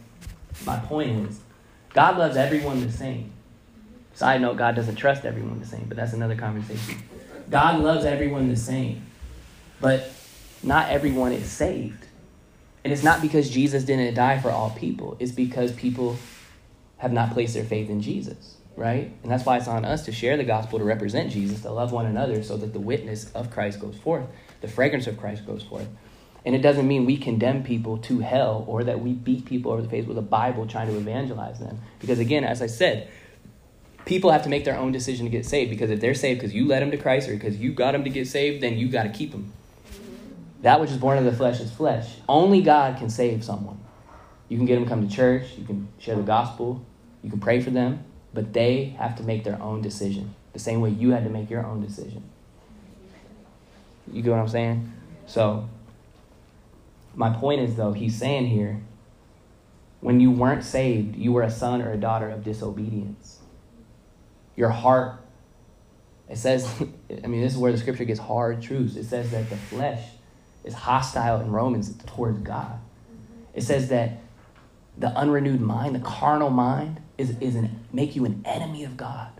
My 0.64 0.78
point 0.78 1.28
is, 1.28 1.40
God 1.92 2.16
loves 2.16 2.38
everyone 2.38 2.80
the 2.80 2.92
same. 2.92 3.32
Side 4.14 4.40
note, 4.40 4.56
God 4.56 4.76
doesn't 4.76 4.96
trust 4.96 5.26
everyone 5.26 5.60
the 5.60 5.66
same, 5.66 5.84
but 5.88 5.98
that's 5.98 6.14
another 6.14 6.36
conversation. 6.36 7.02
God 7.50 7.80
loves 7.80 8.06
everyone 8.06 8.48
the 8.48 8.56
same, 8.56 9.04
but 9.78 10.10
not 10.62 10.88
everyone 10.88 11.32
is 11.32 11.50
saved. 11.50 12.05
And 12.86 12.92
it's 12.92 13.02
not 13.02 13.20
because 13.20 13.50
Jesus 13.50 13.82
didn't 13.82 14.14
die 14.14 14.38
for 14.38 14.48
all 14.48 14.70
people, 14.70 15.16
it's 15.18 15.32
because 15.32 15.72
people 15.72 16.16
have 16.98 17.12
not 17.12 17.32
placed 17.32 17.54
their 17.54 17.64
faith 17.64 17.90
in 17.90 18.00
Jesus, 18.00 18.58
right? 18.76 19.12
And 19.24 19.32
that's 19.32 19.44
why 19.44 19.56
it's 19.56 19.66
on 19.66 19.84
us 19.84 20.04
to 20.04 20.12
share 20.12 20.36
the 20.36 20.44
gospel, 20.44 20.78
to 20.78 20.84
represent 20.84 21.32
Jesus, 21.32 21.62
to 21.62 21.72
love 21.72 21.90
one 21.90 22.06
another 22.06 22.44
so 22.44 22.56
that 22.58 22.72
the 22.72 22.78
witness 22.78 23.28
of 23.32 23.50
Christ 23.50 23.80
goes 23.80 23.96
forth, 23.96 24.26
the 24.60 24.68
fragrance 24.68 25.08
of 25.08 25.18
Christ 25.18 25.44
goes 25.44 25.64
forth. 25.64 25.88
And 26.44 26.54
it 26.54 26.62
doesn't 26.62 26.86
mean 26.86 27.06
we 27.06 27.16
condemn 27.16 27.64
people 27.64 27.98
to 27.98 28.20
hell 28.20 28.64
or 28.68 28.84
that 28.84 29.00
we 29.00 29.14
beat 29.14 29.46
people 29.46 29.72
over 29.72 29.82
the 29.82 29.88
face 29.88 30.06
with 30.06 30.16
a 30.16 30.22
Bible 30.22 30.68
trying 30.68 30.86
to 30.86 30.96
evangelize 30.96 31.58
them. 31.58 31.80
Because 31.98 32.20
again, 32.20 32.44
as 32.44 32.62
I 32.62 32.68
said, 32.68 33.08
people 34.04 34.30
have 34.30 34.44
to 34.44 34.48
make 34.48 34.64
their 34.64 34.78
own 34.78 34.92
decision 34.92 35.26
to 35.26 35.30
get 35.30 35.44
saved 35.44 35.70
because 35.70 35.90
if 35.90 36.00
they're 36.00 36.14
saved 36.14 36.38
because 36.38 36.54
you 36.54 36.66
led 36.68 36.82
them 36.82 36.92
to 36.92 36.98
Christ 36.98 37.28
or 37.28 37.34
because 37.34 37.56
you 37.56 37.72
got 37.72 37.90
them 37.90 38.04
to 38.04 38.10
get 38.10 38.28
saved, 38.28 38.62
then 38.62 38.78
you 38.78 38.86
got 38.86 39.02
to 39.02 39.08
keep 39.08 39.32
them. 39.32 39.52
That 40.66 40.80
which 40.80 40.90
is 40.90 40.96
born 40.96 41.16
of 41.16 41.24
the 41.24 41.32
flesh 41.32 41.60
is 41.60 41.70
flesh. 41.70 42.16
Only 42.28 42.60
God 42.60 42.98
can 42.98 43.08
save 43.08 43.44
someone. 43.44 43.78
You 44.48 44.56
can 44.56 44.66
get 44.66 44.74
them 44.74 44.82
to 44.82 44.90
come 44.90 45.08
to 45.08 45.14
church, 45.14 45.44
you 45.56 45.64
can 45.64 45.86
share 46.00 46.16
the 46.16 46.22
gospel, 46.22 46.84
you 47.22 47.30
can 47.30 47.38
pray 47.38 47.60
for 47.60 47.70
them, 47.70 48.02
but 48.34 48.52
they 48.52 48.86
have 48.98 49.14
to 49.18 49.22
make 49.22 49.44
their 49.44 49.62
own 49.62 49.80
decision 49.80 50.34
the 50.52 50.58
same 50.58 50.80
way 50.80 50.90
you 50.90 51.10
had 51.12 51.22
to 51.22 51.30
make 51.30 51.50
your 51.50 51.64
own 51.64 51.82
decision. 51.82 52.20
You 54.12 54.22
get 54.22 54.32
what 54.32 54.40
I'm 54.40 54.48
saying? 54.48 54.92
So, 55.26 55.68
my 57.14 57.30
point 57.30 57.60
is 57.60 57.76
though, 57.76 57.92
he's 57.92 58.16
saying 58.16 58.48
here, 58.48 58.80
when 60.00 60.18
you 60.18 60.32
weren't 60.32 60.64
saved, 60.64 61.14
you 61.14 61.30
were 61.30 61.42
a 61.42 61.50
son 61.50 61.80
or 61.80 61.92
a 61.92 61.96
daughter 61.96 62.28
of 62.28 62.42
disobedience 62.42 63.38
your 64.56 64.70
heart. 64.70 65.20
It 66.28 66.38
says, 66.38 66.68
I 67.22 67.28
mean, 67.28 67.40
this 67.40 67.52
is 67.52 67.58
where 67.58 67.70
the 67.70 67.78
scripture 67.78 68.04
gets 68.04 68.18
hard 68.18 68.62
truths. 68.62 68.96
It 68.96 69.04
says 69.04 69.30
that 69.30 69.48
the 69.48 69.56
flesh 69.56 70.02
is 70.66 70.74
hostile 70.74 71.40
in 71.40 71.50
Romans 71.50 71.94
towards 72.04 72.40
God. 72.40 72.78
It 73.54 73.62
says 73.62 73.88
that 73.88 74.18
the 74.98 75.08
unrenewed 75.08 75.60
mind, 75.60 75.94
the 75.94 76.00
carnal 76.00 76.50
mind, 76.50 77.00
is, 77.16 77.38
is 77.40 77.54
an, 77.54 77.86
make 77.92 78.16
you 78.16 78.24
an 78.26 78.42
enemy 78.44 78.84
of 78.84 78.96
God. 78.96 79.30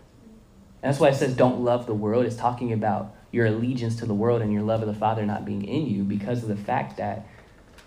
And 0.81 0.91
that's 0.91 0.99
why 0.99 1.09
it 1.09 1.15
says 1.15 1.35
don't 1.35 1.61
love 1.61 1.85
the 1.85 1.93
world. 1.93 2.25
It's 2.25 2.35
talking 2.35 2.73
about 2.73 3.15
your 3.31 3.45
allegiance 3.45 3.97
to 3.97 4.05
the 4.05 4.13
world 4.13 4.41
and 4.41 4.53
your 4.53 4.63
love 4.63 4.81
of 4.81 4.87
the 4.87 4.93
Father 4.93 5.25
not 5.25 5.45
being 5.45 5.63
in 5.63 5.85
you 5.85 6.03
because 6.03 6.43
of 6.43 6.49
the 6.49 6.55
fact 6.55 6.97
that 6.97 7.27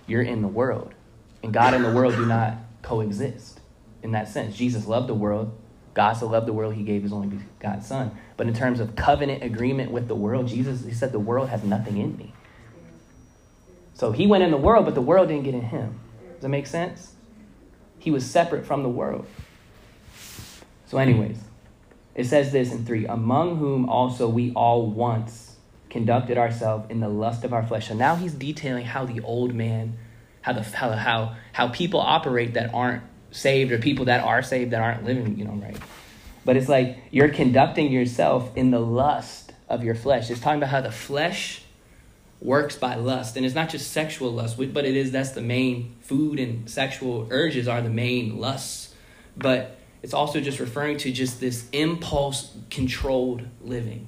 you're 0.07 0.22
in 0.22 0.43
the 0.43 0.49
world. 0.49 0.95
And 1.43 1.53
God 1.53 1.74
and 1.74 1.84
the 1.84 1.93
world 1.93 2.14
do 2.14 2.26
not 2.26 2.59
coexist 2.82 3.61
in 4.03 4.12
that 4.12 4.28
sense. 4.28 4.57
Jesus 4.57 4.86
loved 4.86 5.09
the 5.09 5.14
world, 5.14 5.57
God 5.95 6.14
so 6.14 6.28
loved 6.28 6.47
the 6.47 6.53
world, 6.53 6.74
he 6.74 6.82
gave 6.82 7.03
his 7.03 7.12
only 7.12 7.28
begotten 7.59 7.82
son. 7.82 8.16
But 8.36 8.47
in 8.47 8.55
terms 8.55 8.80
of 8.80 8.97
covenant 8.97 9.43
agreement 9.43 9.91
with 9.91 10.09
the 10.09 10.14
world, 10.14 10.49
Jesus, 10.49 10.84
he 10.84 10.93
said, 10.93 11.12
the 11.12 11.18
world 11.18 11.49
has 11.49 11.64
nothing 11.64 11.99
in 11.99 12.16
me. 12.16 12.32
So 14.01 14.12
he 14.12 14.26
went 14.26 14.42
in 14.42 14.51
the 14.51 14.57
world, 14.57 14.86
but 14.86 14.94
the 14.94 15.03
world 15.03 15.28
didn't 15.28 15.44
get 15.44 15.53
in 15.53 15.61
him. 15.61 16.01
Does 16.32 16.40
that 16.40 16.48
make 16.48 16.66
sense? 16.66 17.12
He 17.98 18.11
was 18.11 18.24
separate 18.24 18.64
from 18.64 18.82
the 18.82 18.88
world. 18.88 19.26
So, 20.86 20.96
anyways, 20.96 21.36
it 22.14 22.24
says 22.24 22.51
this 22.51 22.72
in 22.72 22.86
3 22.86 23.05
Among 23.05 23.59
whom 23.59 23.90
also 23.90 24.26
we 24.26 24.55
all 24.55 24.86
once 24.86 25.57
conducted 25.90 26.38
ourselves 26.38 26.86
in 26.88 27.01
the 27.01 27.11
lust 27.11 27.44
of 27.44 27.53
our 27.53 27.62
flesh. 27.62 27.88
So 27.88 27.94
now 27.94 28.14
he's 28.14 28.32
detailing 28.32 28.86
how 28.86 29.05
the 29.05 29.20
old 29.20 29.55
man, 29.55 29.98
how, 30.40 30.55
the, 30.55 30.62
how, 30.62 30.92
how, 30.92 31.36
how 31.53 31.68
people 31.68 32.01
operate 32.01 32.55
that 32.55 32.72
aren't 32.72 33.03
saved 33.32 33.70
or 33.70 33.76
people 33.76 34.07
that 34.07 34.24
are 34.24 34.40
saved 34.40 34.70
that 34.70 34.80
aren't 34.80 35.05
living, 35.05 35.38
you 35.38 35.44
know, 35.44 35.53
right. 35.53 35.76
But 36.46 36.57
it's 36.57 36.70
like 36.70 36.96
you're 37.11 37.28
conducting 37.28 37.92
yourself 37.92 38.57
in 38.57 38.70
the 38.70 38.80
lust 38.80 39.53
of 39.68 39.84
your 39.84 39.94
flesh. 39.94 40.30
It's 40.30 40.40
talking 40.40 40.57
about 40.57 40.70
how 40.70 40.80
the 40.80 40.90
flesh 40.90 41.64
works 42.41 42.76
by 42.76 42.95
lust. 42.95 43.36
And 43.36 43.45
it's 43.45 43.55
not 43.55 43.68
just 43.68 43.91
sexual 43.91 44.32
lust, 44.32 44.57
but 44.57 44.84
it 44.84 44.97
is 44.97 45.12
that's 45.12 45.32
the 45.32 45.43
main 45.43 45.97
food 46.01 46.38
and 46.38 46.68
sexual 46.68 47.28
urges 47.30 47.68
are 47.68 47.82
the 47.82 47.91
main 47.91 48.38
lusts. 48.38 48.95
But 49.36 49.76
it's 50.03 50.14
also 50.14 50.41
just 50.41 50.59
referring 50.59 50.97
to 50.99 51.12
just 51.12 51.41
this 51.41 51.68
impulse 51.72 52.57
controlled 52.70 53.43
living. 53.61 54.07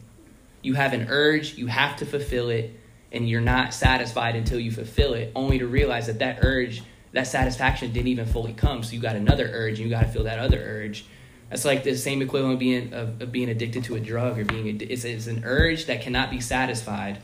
You 0.63 0.75
have 0.75 0.93
an 0.93 1.09
urge, 1.09 1.55
you 1.55 1.67
have 1.67 1.97
to 1.97 2.07
fulfill 2.07 2.49
it, 2.49 2.79
and 3.11 3.29
you're 3.29 3.41
not 3.41 3.75
satisfied 3.75 4.37
until 4.37 4.59
you 4.59 4.71
fulfill 4.71 5.13
it, 5.15 5.33
only 5.35 5.59
to 5.59 5.67
realize 5.67 6.07
that 6.07 6.21
that 6.21 6.39
urge 6.43 6.83
that 7.13 7.27
satisfaction 7.27 7.93
didn't 7.93 8.09
even 8.09 8.27
fully 8.27 8.55
come. 8.55 8.83
So 8.83 8.95
you 8.95 9.01
got 9.01 9.17
another 9.17 9.49
urge, 9.53 9.79
and 9.79 9.89
you 9.89 9.91
got 9.91 10.03
to 10.03 10.09
feel 10.09 10.25
that 10.25 10.39
other 10.39 10.59
urge. 10.59 11.05
That's 11.51 11.65
like 11.65 11.85
the 11.85 11.95
same 11.95 12.23
equivalent 12.23 12.55
of 12.55 12.59
being 12.59 12.95
of, 12.95 13.21
of 13.21 13.33
being 13.33 13.51
addicted 13.51 13.85
to 13.85 13.97
a 13.97 14.01
drug 14.01 14.39
or 14.39 14.45
being 14.45 14.81
it's, 14.81 15.05
it's 15.05 15.27
an 15.27 15.43
urge 15.45 15.87
that 15.87 16.01
cannot 16.01 16.31
be 16.31 16.41
satisfied. 16.41 17.23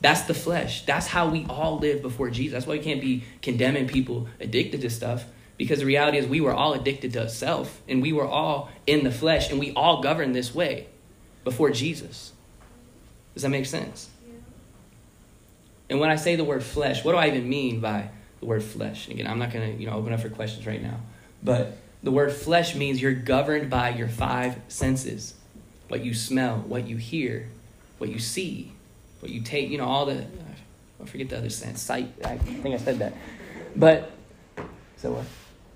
That's 0.00 0.22
the 0.22 0.34
flesh. 0.34 0.84
That's 0.84 1.06
how 1.06 1.28
we 1.28 1.46
all 1.48 1.78
live 1.78 2.02
before 2.02 2.30
Jesus. 2.30 2.52
That's 2.52 2.66
why 2.66 2.74
we 2.74 2.84
can't 2.84 3.00
be 3.00 3.24
condemning 3.42 3.88
people 3.88 4.28
addicted 4.40 4.82
to 4.82 4.90
stuff 4.90 5.24
because 5.56 5.80
the 5.80 5.86
reality 5.86 6.18
is 6.18 6.26
we 6.26 6.40
were 6.40 6.52
all 6.52 6.74
addicted 6.74 7.12
to 7.14 7.28
self 7.28 7.80
and 7.88 8.02
we 8.02 8.12
were 8.12 8.26
all 8.26 8.68
in 8.86 9.04
the 9.04 9.10
flesh 9.10 9.50
and 9.50 9.58
we 9.58 9.72
all 9.72 10.02
govern 10.02 10.32
this 10.32 10.54
way 10.54 10.86
before 11.44 11.70
Jesus. 11.70 12.32
Does 13.34 13.42
that 13.42 13.48
make 13.48 13.66
sense? 13.66 14.10
And 15.88 16.00
when 16.00 16.10
I 16.10 16.16
say 16.16 16.36
the 16.36 16.44
word 16.44 16.62
flesh, 16.62 17.04
what 17.04 17.12
do 17.12 17.18
I 17.18 17.28
even 17.28 17.48
mean 17.48 17.80
by 17.80 18.10
the 18.40 18.46
word 18.46 18.62
flesh? 18.62 19.06
And 19.06 19.14
again, 19.18 19.30
I'm 19.30 19.38
not 19.38 19.52
going 19.52 19.76
to, 19.76 19.80
you 19.80 19.88
know, 19.88 19.96
open 19.96 20.12
up 20.12 20.20
for 20.20 20.28
questions 20.28 20.66
right 20.66 20.82
now. 20.82 21.00
But 21.42 21.78
the 22.02 22.10
word 22.10 22.32
flesh 22.32 22.74
means 22.74 23.00
you're 23.00 23.12
governed 23.12 23.70
by 23.70 23.90
your 23.90 24.08
five 24.08 24.58
senses. 24.68 25.34
What 25.88 26.04
you 26.04 26.12
smell, 26.12 26.58
what 26.66 26.88
you 26.88 26.96
hear, 26.96 27.48
what 27.98 28.10
you 28.10 28.18
see, 28.18 28.72
what 29.20 29.30
you 29.30 29.40
take, 29.40 29.70
you 29.70 29.78
know, 29.78 29.86
all 29.86 30.06
the 30.06 30.26
I 31.00 31.04
forget 31.04 31.28
the 31.28 31.38
other 31.38 31.50
sense. 31.50 31.82
Sight. 31.82 32.12
I 32.24 32.38
think 32.38 32.74
I 32.74 32.78
said 32.78 32.98
that. 32.98 33.14
But 33.74 34.10
so 34.96 35.12
what? 35.12 35.24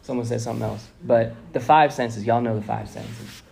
Someone 0.02 0.26
said 0.26 0.40
something 0.40 0.64
else. 0.64 0.88
But 1.04 1.34
the 1.52 1.60
five 1.60 1.92
senses, 1.92 2.24
y'all 2.24 2.40
know 2.40 2.56
the 2.56 2.64
five 2.64 2.88
senses. 2.88 3.42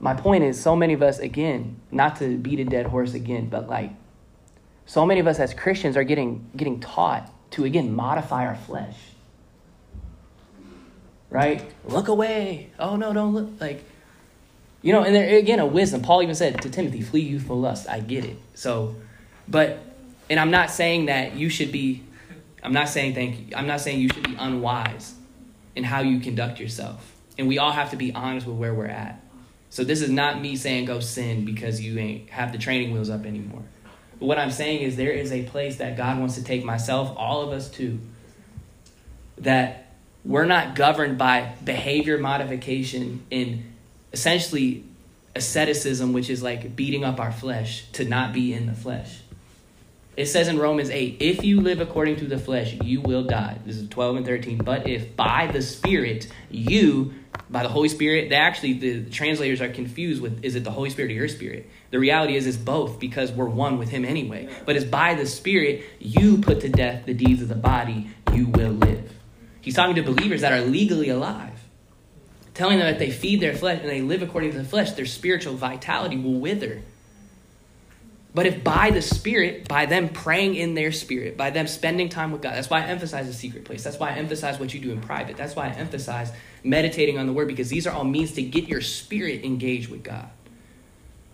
My 0.00 0.14
point 0.14 0.44
is, 0.44 0.60
so 0.60 0.76
many 0.76 0.92
of 0.92 1.02
us, 1.02 1.18
again, 1.18 1.80
not 1.90 2.16
to 2.16 2.36
beat 2.36 2.60
a 2.60 2.64
dead 2.64 2.86
horse 2.86 3.14
again, 3.14 3.48
but 3.48 3.68
like, 3.68 3.90
so 4.86 5.04
many 5.04 5.20
of 5.20 5.26
us 5.26 5.38
as 5.38 5.54
Christians 5.54 5.96
are 5.96 6.04
getting 6.04 6.50
getting 6.56 6.80
taught 6.80 7.32
to 7.52 7.64
again 7.64 7.94
modify 7.94 8.46
our 8.46 8.56
flesh. 8.56 8.96
Right? 11.30 11.70
Look 11.84 12.08
away. 12.08 12.70
Oh 12.78 12.96
no, 12.96 13.12
don't 13.12 13.34
look. 13.34 13.60
Like, 13.60 13.84
you 14.82 14.92
know, 14.92 15.02
and 15.02 15.14
there 15.14 15.38
again 15.38 15.58
a 15.58 15.66
wisdom. 15.66 16.02
Paul 16.02 16.22
even 16.22 16.34
said 16.34 16.60
to 16.62 16.70
Timothy, 16.70 17.00
"Flee 17.00 17.20
youthful 17.20 17.58
lust." 17.58 17.88
I 17.88 18.00
get 18.00 18.24
it. 18.24 18.36
So, 18.54 18.94
but, 19.46 19.78
and 20.30 20.38
I'm 20.38 20.50
not 20.50 20.70
saying 20.70 21.06
that 21.06 21.34
you 21.34 21.48
should 21.48 21.72
be. 21.72 22.02
I'm 22.62 22.72
not 22.72 22.88
saying 22.88 23.14
thank 23.14 23.38
you. 23.38 23.56
I'm 23.56 23.66
not 23.66 23.80
saying 23.80 24.00
you 24.00 24.08
should 24.08 24.24
be 24.24 24.36
unwise 24.38 25.14
in 25.76 25.84
how 25.84 26.00
you 26.00 26.20
conduct 26.20 26.58
yourself. 26.58 27.14
And 27.38 27.46
we 27.46 27.58
all 27.58 27.70
have 27.70 27.90
to 27.90 27.96
be 27.96 28.12
honest 28.12 28.46
with 28.46 28.56
where 28.56 28.74
we're 28.74 28.86
at. 28.86 29.22
So 29.70 29.84
this 29.84 30.02
is 30.02 30.10
not 30.10 30.40
me 30.40 30.56
saying 30.56 30.86
go 30.86 30.98
sin 31.00 31.44
because 31.44 31.80
you 31.80 31.98
ain't 31.98 32.30
have 32.30 32.52
the 32.52 32.58
training 32.58 32.92
wheels 32.92 33.10
up 33.10 33.26
anymore. 33.26 33.62
But 34.18 34.26
what 34.26 34.38
I'm 34.38 34.50
saying 34.50 34.82
is 34.82 34.96
there 34.96 35.12
is 35.12 35.30
a 35.30 35.44
place 35.44 35.76
that 35.76 35.96
God 35.96 36.18
wants 36.18 36.34
to 36.34 36.42
take 36.42 36.64
myself, 36.64 37.14
all 37.16 37.42
of 37.42 37.50
us 37.50 37.70
too, 37.70 38.00
that 39.38 39.92
we're 40.24 40.46
not 40.46 40.74
governed 40.74 41.16
by 41.16 41.54
behavior 41.64 42.18
modification 42.18 43.24
in 43.30 43.67
essentially 44.12 44.84
asceticism, 45.34 46.12
which 46.12 46.30
is 46.30 46.42
like 46.42 46.74
beating 46.74 47.04
up 47.04 47.20
our 47.20 47.32
flesh 47.32 47.86
to 47.92 48.04
not 48.04 48.32
be 48.32 48.52
in 48.52 48.66
the 48.66 48.74
flesh. 48.74 49.20
It 50.18 50.26
says 50.26 50.48
in 50.48 50.58
Romans 50.58 50.90
8, 50.90 51.18
if 51.20 51.44
you 51.44 51.60
live 51.60 51.80
according 51.80 52.16
to 52.16 52.24
the 52.24 52.38
flesh, 52.38 52.74
you 52.82 53.00
will 53.00 53.22
die. 53.22 53.58
This 53.64 53.76
is 53.76 53.88
12 53.88 54.16
and 54.16 54.26
13. 54.26 54.58
But 54.58 54.88
if 54.88 55.14
by 55.14 55.46
the 55.46 55.62
Spirit, 55.62 56.26
you, 56.50 57.14
by 57.48 57.62
the 57.62 57.68
Holy 57.68 57.88
Spirit, 57.88 58.28
they 58.28 58.34
actually, 58.34 58.72
the 58.72 59.04
translators 59.10 59.60
are 59.60 59.68
confused 59.68 60.20
with 60.20 60.44
is 60.44 60.56
it 60.56 60.64
the 60.64 60.72
Holy 60.72 60.90
Spirit 60.90 61.12
or 61.12 61.14
your 61.14 61.28
spirit? 61.28 61.70
The 61.92 62.00
reality 62.00 62.34
is 62.34 62.48
it's 62.48 62.56
both 62.56 62.98
because 62.98 63.30
we're 63.30 63.48
one 63.48 63.78
with 63.78 63.90
Him 63.90 64.04
anyway. 64.04 64.48
But 64.66 64.74
it's 64.74 64.84
by 64.84 65.14
the 65.14 65.24
Spirit, 65.24 65.84
you 66.00 66.38
put 66.38 66.62
to 66.62 66.68
death 66.68 67.06
the 67.06 67.14
deeds 67.14 67.40
of 67.40 67.48
the 67.48 67.54
body, 67.54 68.10
you 68.34 68.48
will 68.48 68.72
live. 68.72 69.12
He's 69.60 69.76
talking 69.76 69.94
to 69.94 70.02
believers 70.02 70.40
that 70.40 70.52
are 70.52 70.62
legally 70.62 71.10
alive, 71.10 71.57
telling 72.58 72.78
them 72.78 72.88
that 72.88 72.98
they 72.98 73.12
feed 73.12 73.40
their 73.40 73.54
flesh 73.54 73.80
and 73.80 73.88
they 73.88 74.00
live 74.00 74.20
according 74.20 74.50
to 74.50 74.58
the 74.58 74.64
flesh, 74.64 74.90
their 74.90 75.06
spiritual 75.06 75.54
vitality 75.54 76.16
will 76.16 76.40
wither. 76.40 76.82
But 78.34 78.46
if 78.46 78.64
by 78.64 78.90
the 78.90 79.00
Spirit, 79.00 79.68
by 79.68 79.86
them 79.86 80.08
praying 80.08 80.56
in 80.56 80.74
their 80.74 80.90
spirit, 80.90 81.36
by 81.36 81.50
them 81.50 81.68
spending 81.68 82.08
time 82.08 82.32
with 82.32 82.42
God, 82.42 82.54
that's 82.54 82.68
why 82.68 82.80
I 82.80 82.86
emphasize 82.86 83.28
the 83.28 83.32
secret 83.32 83.64
place. 83.64 83.84
That's 83.84 83.98
why 83.98 84.10
I 84.10 84.14
emphasize 84.14 84.58
what 84.58 84.74
you 84.74 84.80
do 84.80 84.90
in 84.90 85.00
private. 85.00 85.36
That's 85.36 85.54
why 85.54 85.68
I 85.68 85.70
emphasize 85.70 86.32
meditating 86.64 87.16
on 87.16 87.26
the 87.26 87.32
Word, 87.32 87.46
because 87.46 87.68
these 87.68 87.86
are 87.86 87.92
all 87.92 88.04
means 88.04 88.32
to 88.32 88.42
get 88.42 88.68
your 88.68 88.80
spirit 88.80 89.44
engaged 89.44 89.88
with 89.88 90.02
God. 90.02 90.28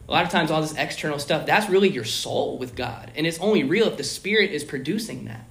A 0.06 0.12
lot 0.12 0.26
of 0.26 0.30
times, 0.30 0.50
all 0.50 0.60
this 0.60 0.74
external 0.74 1.18
stuff, 1.18 1.46
that's 1.46 1.70
really 1.70 1.88
your 1.88 2.04
soul 2.04 2.58
with 2.58 2.76
God. 2.76 3.10
And 3.16 3.26
it's 3.26 3.40
only 3.40 3.64
real 3.64 3.88
if 3.88 3.96
the 3.96 4.04
Spirit 4.04 4.50
is 4.50 4.62
producing 4.62 5.24
that. 5.24 5.46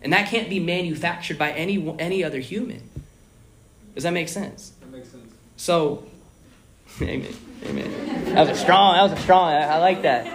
And 0.00 0.14
that 0.14 0.30
can't 0.30 0.48
be 0.48 0.58
manufactured 0.58 1.38
by 1.38 1.52
any, 1.52 1.94
any 1.98 2.24
other 2.24 2.40
human. 2.40 2.88
Does 3.94 4.04
that 4.04 4.14
make 4.14 4.30
sense? 4.30 4.72
So, 5.62 6.02
amen. 7.00 7.32
Amen. 7.66 8.34
That 8.34 8.48
was 8.48 8.58
a 8.58 8.60
strong, 8.60 8.94
that 8.94 9.02
was 9.04 9.12
a 9.12 9.22
strong, 9.22 9.52
I, 9.52 9.62
I 9.62 9.78
like 9.78 10.02
that. 10.02 10.26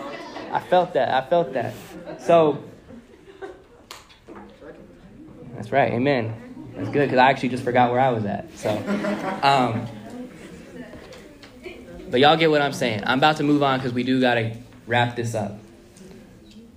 I 0.54 0.62
felt 0.62 0.94
that. 0.94 1.10
I 1.10 1.28
felt 1.28 1.52
that. 1.52 1.74
So, 2.22 2.64
that's 5.54 5.70
right. 5.70 5.92
Amen. 5.92 6.72
That's 6.78 6.88
good 6.92 7.08
because 7.08 7.18
I 7.18 7.30
actually 7.30 7.50
just 7.50 7.66
forgot 7.66 7.92
where 7.92 8.00
I 8.00 8.12
was 8.12 8.24
at. 8.24 8.58
So, 8.58 8.70
um, 9.44 9.86
but 12.10 12.22
y'all 12.22 12.38
get 12.38 12.50
what 12.50 12.62
I'm 12.62 12.72
saying. 12.72 13.04
I'm 13.06 13.18
about 13.18 13.36
to 13.36 13.44
move 13.44 13.62
on 13.62 13.80
because 13.80 13.92
we 13.92 14.04
do 14.04 14.22
got 14.22 14.36
to 14.36 14.56
wrap 14.86 15.18
this 15.18 15.36
up. 15.36 15.60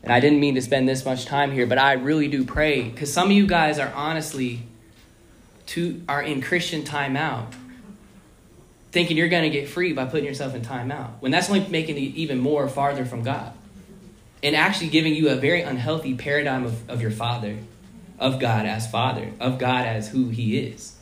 And 0.03 0.13
I 0.13 0.19
didn't 0.19 0.41
mean 0.41 0.57
to 0.57 0.63
spend 0.63 0.89
this 0.89 1.05
much 1.05 1.25
time 1.25 1.53
here, 1.53 1.69
but 1.69 1.79
I 1.79 1.93
really 1.93 2.27
do 2.27 2.45
pray 2.45 2.83
because 2.83 3.13
some 3.13 3.29
of 3.29 3.33
you 3.33 3.47
guys 3.47 3.79
are 3.79 3.93
honestly 3.95 4.63
to 5.67 6.03
are 6.09 6.21
in 6.21 6.43
Christian 6.43 6.83
timeout, 6.83 7.55
thinking 8.93 9.17
you're 9.17 9.29
going 9.29 9.45
to 9.45 9.51
get 9.51 9.69
free 9.69 9.93
by 9.93 10.05
putting 10.05 10.25
yourself 10.25 10.55
in 10.55 10.63
timeout 10.63 11.11
when 11.21 11.31
that's 11.31 11.49
only 11.49 11.67
making 11.69 11.97
you 11.97 12.13
even 12.15 12.39
more 12.39 12.69
farther 12.69 13.05
from 13.05 13.23
God, 13.23 13.53
and 14.43 14.57
actually 14.57 14.89
giving 14.89 15.15
you 15.15 15.29
a 15.29 15.37
very 15.37 15.63
unhealthy 15.63 16.15
paradigm 16.15 16.65
of, 16.65 16.89
of 16.91 17.01
your 17.01 17.11
Father, 17.11 17.59
of 18.19 18.39
God 18.41 18.67
as 18.67 18.91
Father, 18.91 19.33
of 19.41 19.59
God 19.59 19.87
as 19.87 20.09
who 20.09 20.29
He 20.29 20.59
is. 20.59 20.97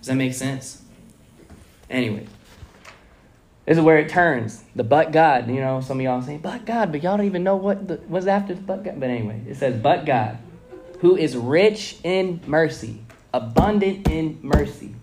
Does 0.00 0.08
that 0.08 0.14
make 0.16 0.34
sense? 0.34 0.82
Anyway. 1.88 2.26
This 3.66 3.78
is 3.78 3.84
where 3.84 3.98
it 3.98 4.08
turns. 4.08 4.64
The 4.74 4.82
but 4.82 5.12
God. 5.12 5.48
You 5.48 5.60
know, 5.60 5.80
some 5.80 5.98
of 5.98 6.04
y'all 6.04 6.20
say, 6.20 6.36
but 6.36 6.66
God, 6.66 6.90
but 6.90 7.02
y'all 7.02 7.16
don't 7.16 7.26
even 7.26 7.44
know 7.44 7.56
what 7.56 7.86
the, 7.86 7.96
what's 8.08 8.26
after 8.26 8.54
the 8.54 8.60
but 8.60 8.82
God. 8.82 8.98
But 8.98 9.10
anyway, 9.10 9.40
it 9.48 9.56
says, 9.56 9.80
but 9.80 10.04
God, 10.04 10.38
who 10.98 11.16
is 11.16 11.36
rich 11.36 11.96
in 12.02 12.40
mercy, 12.46 13.04
abundant 13.32 14.08
in 14.08 14.40
mercy. 14.42 14.94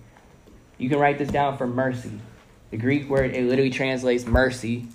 You 0.77 0.89
can 0.89 0.99
write 0.99 1.17
this 1.17 1.29
down 1.29 1.57
for 1.57 1.67
mercy. 1.67 2.11
The 2.71 2.77
Greek 2.77 3.09
word, 3.09 3.35
it 3.35 3.43
literally 3.45 3.71
translates 3.71 4.25
mercy. 4.25 4.87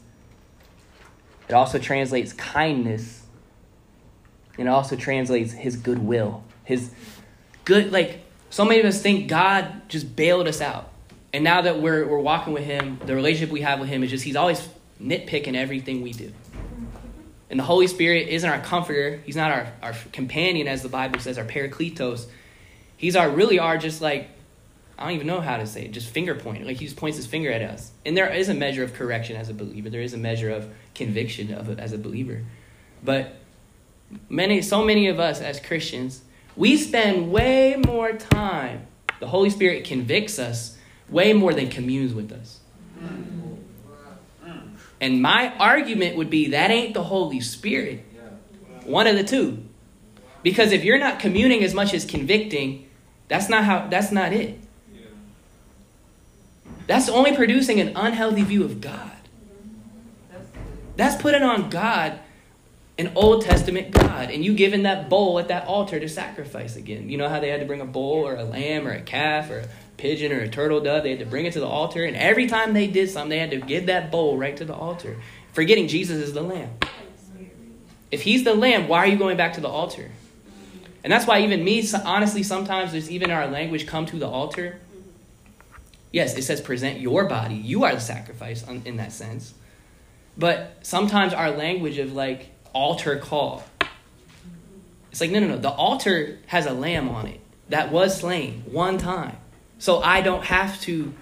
It 1.48 1.54
also 1.54 1.78
translates 1.78 2.32
kindness. 2.32 3.22
And 4.58 4.68
it 4.68 4.70
also 4.70 4.96
translates 4.96 5.52
his 5.52 5.76
goodwill. 5.76 6.44
His 6.64 6.90
good, 7.64 7.92
like, 7.92 8.24
so 8.50 8.64
many 8.64 8.80
of 8.80 8.86
us 8.86 9.02
think 9.02 9.28
God 9.28 9.88
just 9.88 10.14
bailed 10.14 10.46
us 10.46 10.60
out. 10.60 10.90
And 11.32 11.42
now 11.42 11.62
that 11.62 11.80
we're, 11.80 12.06
we're 12.06 12.20
walking 12.20 12.52
with 12.52 12.64
him, 12.64 13.00
the 13.04 13.16
relationship 13.16 13.52
we 13.52 13.62
have 13.62 13.80
with 13.80 13.88
him 13.88 14.04
is 14.04 14.10
just, 14.10 14.22
he's 14.22 14.36
always 14.36 14.68
nitpicking 15.02 15.56
everything 15.56 16.02
we 16.02 16.12
do. 16.12 16.32
And 17.50 17.58
the 17.58 17.64
Holy 17.64 17.88
Spirit 17.88 18.28
isn't 18.28 18.48
our 18.48 18.60
comforter. 18.60 19.20
He's 19.26 19.36
not 19.36 19.50
our, 19.50 19.72
our 19.82 19.94
companion, 20.12 20.68
as 20.68 20.82
the 20.82 20.88
Bible 20.88 21.18
says, 21.18 21.36
our 21.36 21.44
parakletos. 21.44 22.26
He's 22.96 23.16
our, 23.16 23.28
really 23.28 23.58
our 23.58 23.76
just 23.76 24.00
like, 24.00 24.30
I 24.98 25.04
don't 25.04 25.14
even 25.14 25.26
know 25.26 25.40
how 25.40 25.56
to 25.56 25.66
say 25.66 25.86
it, 25.86 25.92
just 25.92 26.08
finger 26.08 26.34
point. 26.34 26.66
Like 26.66 26.76
he 26.76 26.84
just 26.84 26.96
points 26.96 27.16
his 27.16 27.26
finger 27.26 27.50
at 27.50 27.62
us. 27.62 27.90
And 28.06 28.16
there 28.16 28.32
is 28.32 28.48
a 28.48 28.54
measure 28.54 28.84
of 28.84 28.94
correction 28.94 29.36
as 29.36 29.48
a 29.48 29.54
believer. 29.54 29.90
There 29.90 30.02
is 30.02 30.14
a 30.14 30.18
measure 30.18 30.50
of 30.50 30.68
conviction 30.94 31.52
of 31.52 31.68
it 31.68 31.78
as 31.80 31.92
a 31.92 31.98
believer. 31.98 32.44
But 33.02 33.34
many, 34.28 34.62
so 34.62 34.84
many 34.84 35.08
of 35.08 35.18
us 35.18 35.40
as 35.40 35.58
Christians, 35.58 36.22
we 36.56 36.76
spend 36.76 37.32
way 37.32 37.76
more 37.86 38.12
time. 38.12 38.86
The 39.18 39.26
Holy 39.26 39.50
Spirit 39.50 39.84
convicts 39.84 40.38
us 40.38 40.76
way 41.08 41.32
more 41.32 41.52
than 41.52 41.68
communes 41.68 42.14
with 42.14 42.32
us. 42.32 42.60
And 45.00 45.20
my 45.20 45.54
argument 45.58 46.16
would 46.16 46.30
be 46.30 46.48
that 46.50 46.70
ain't 46.70 46.94
the 46.94 47.02
Holy 47.02 47.40
Spirit. 47.40 48.04
One 48.84 49.06
of 49.06 49.16
the 49.16 49.24
two. 49.24 49.64
Because 50.42 50.72
if 50.72 50.84
you're 50.84 50.98
not 50.98 51.18
communing 51.18 51.64
as 51.64 51.74
much 51.74 51.92
as 51.94 52.04
convicting, 52.04 52.88
that's 53.28 53.48
not 53.48 53.64
how 53.64 53.88
that's 53.88 54.12
not 54.12 54.32
it. 54.32 54.58
That's 56.86 57.08
only 57.08 57.34
producing 57.34 57.80
an 57.80 57.92
unhealthy 57.96 58.42
view 58.42 58.64
of 58.64 58.80
God. 58.80 59.10
That's 60.96 61.20
putting 61.20 61.42
on 61.42 61.70
God, 61.70 62.20
an 62.98 63.12
Old 63.16 63.42
Testament 63.42 63.90
God, 63.90 64.30
and 64.30 64.44
you 64.44 64.54
giving 64.54 64.84
that 64.84 65.08
bowl 65.08 65.38
at 65.38 65.48
that 65.48 65.66
altar 65.66 65.98
to 65.98 66.08
sacrifice 66.08 66.76
again. 66.76 67.08
You 67.08 67.18
know 67.18 67.28
how 67.28 67.40
they 67.40 67.48
had 67.48 67.60
to 67.60 67.66
bring 67.66 67.80
a 67.80 67.86
bull 67.86 68.26
or 68.26 68.36
a 68.36 68.44
lamb 68.44 68.86
or 68.86 68.92
a 68.92 69.00
calf 69.00 69.50
or 69.50 69.60
a 69.60 69.68
pigeon 69.96 70.30
or 70.30 70.40
a 70.40 70.48
turtle 70.48 70.80
dove. 70.80 71.02
They 71.02 71.10
had 71.10 71.18
to 71.18 71.26
bring 71.26 71.46
it 71.46 71.54
to 71.54 71.60
the 71.60 71.66
altar, 71.66 72.04
and 72.04 72.16
every 72.16 72.46
time 72.46 72.74
they 72.74 72.86
did 72.86 73.10
something, 73.10 73.30
they 73.30 73.38
had 73.38 73.50
to 73.50 73.60
give 73.60 73.86
that 73.86 74.10
bowl 74.12 74.36
right 74.36 74.56
to 74.56 74.64
the 74.64 74.74
altar, 74.74 75.16
forgetting 75.52 75.88
Jesus 75.88 76.18
is 76.18 76.32
the 76.32 76.42
lamb. 76.42 76.70
If 78.12 78.22
he's 78.22 78.44
the 78.44 78.54
lamb, 78.54 78.86
why 78.86 78.98
are 78.98 79.06
you 79.08 79.16
going 79.16 79.36
back 79.36 79.54
to 79.54 79.60
the 79.60 79.68
altar? 79.68 80.12
And 81.02 81.12
that's 81.12 81.26
why 81.26 81.40
even 81.40 81.64
me, 81.64 81.86
honestly, 82.04 82.44
sometimes 82.44 82.92
there's 82.92 83.10
even 83.10 83.30
our 83.32 83.48
language 83.48 83.86
come 83.86 84.06
to 84.06 84.16
the 84.16 84.28
altar. 84.28 84.78
Yes, 86.14 86.36
it 86.36 86.42
says 86.42 86.60
present 86.60 87.00
your 87.00 87.24
body. 87.24 87.56
You 87.56 87.82
are 87.82 87.92
the 87.92 88.00
sacrifice 88.00 88.64
in 88.68 88.98
that 88.98 89.10
sense. 89.10 89.52
But 90.38 90.78
sometimes 90.82 91.34
our 91.34 91.50
language 91.50 91.98
of 91.98 92.12
like 92.12 92.50
altar 92.72 93.16
call. 93.16 93.64
It's 95.10 95.20
like, 95.20 95.32
no, 95.32 95.40
no, 95.40 95.48
no. 95.48 95.58
The 95.58 95.72
altar 95.72 96.38
has 96.46 96.66
a 96.66 96.72
lamb 96.72 97.08
on 97.08 97.26
it 97.26 97.40
that 97.68 97.90
was 97.90 98.20
slain 98.20 98.62
one 98.64 98.96
time. 98.96 99.36
So 99.80 100.02
I 100.02 100.20
don't 100.20 100.44
have 100.44 100.80
to 100.82 101.12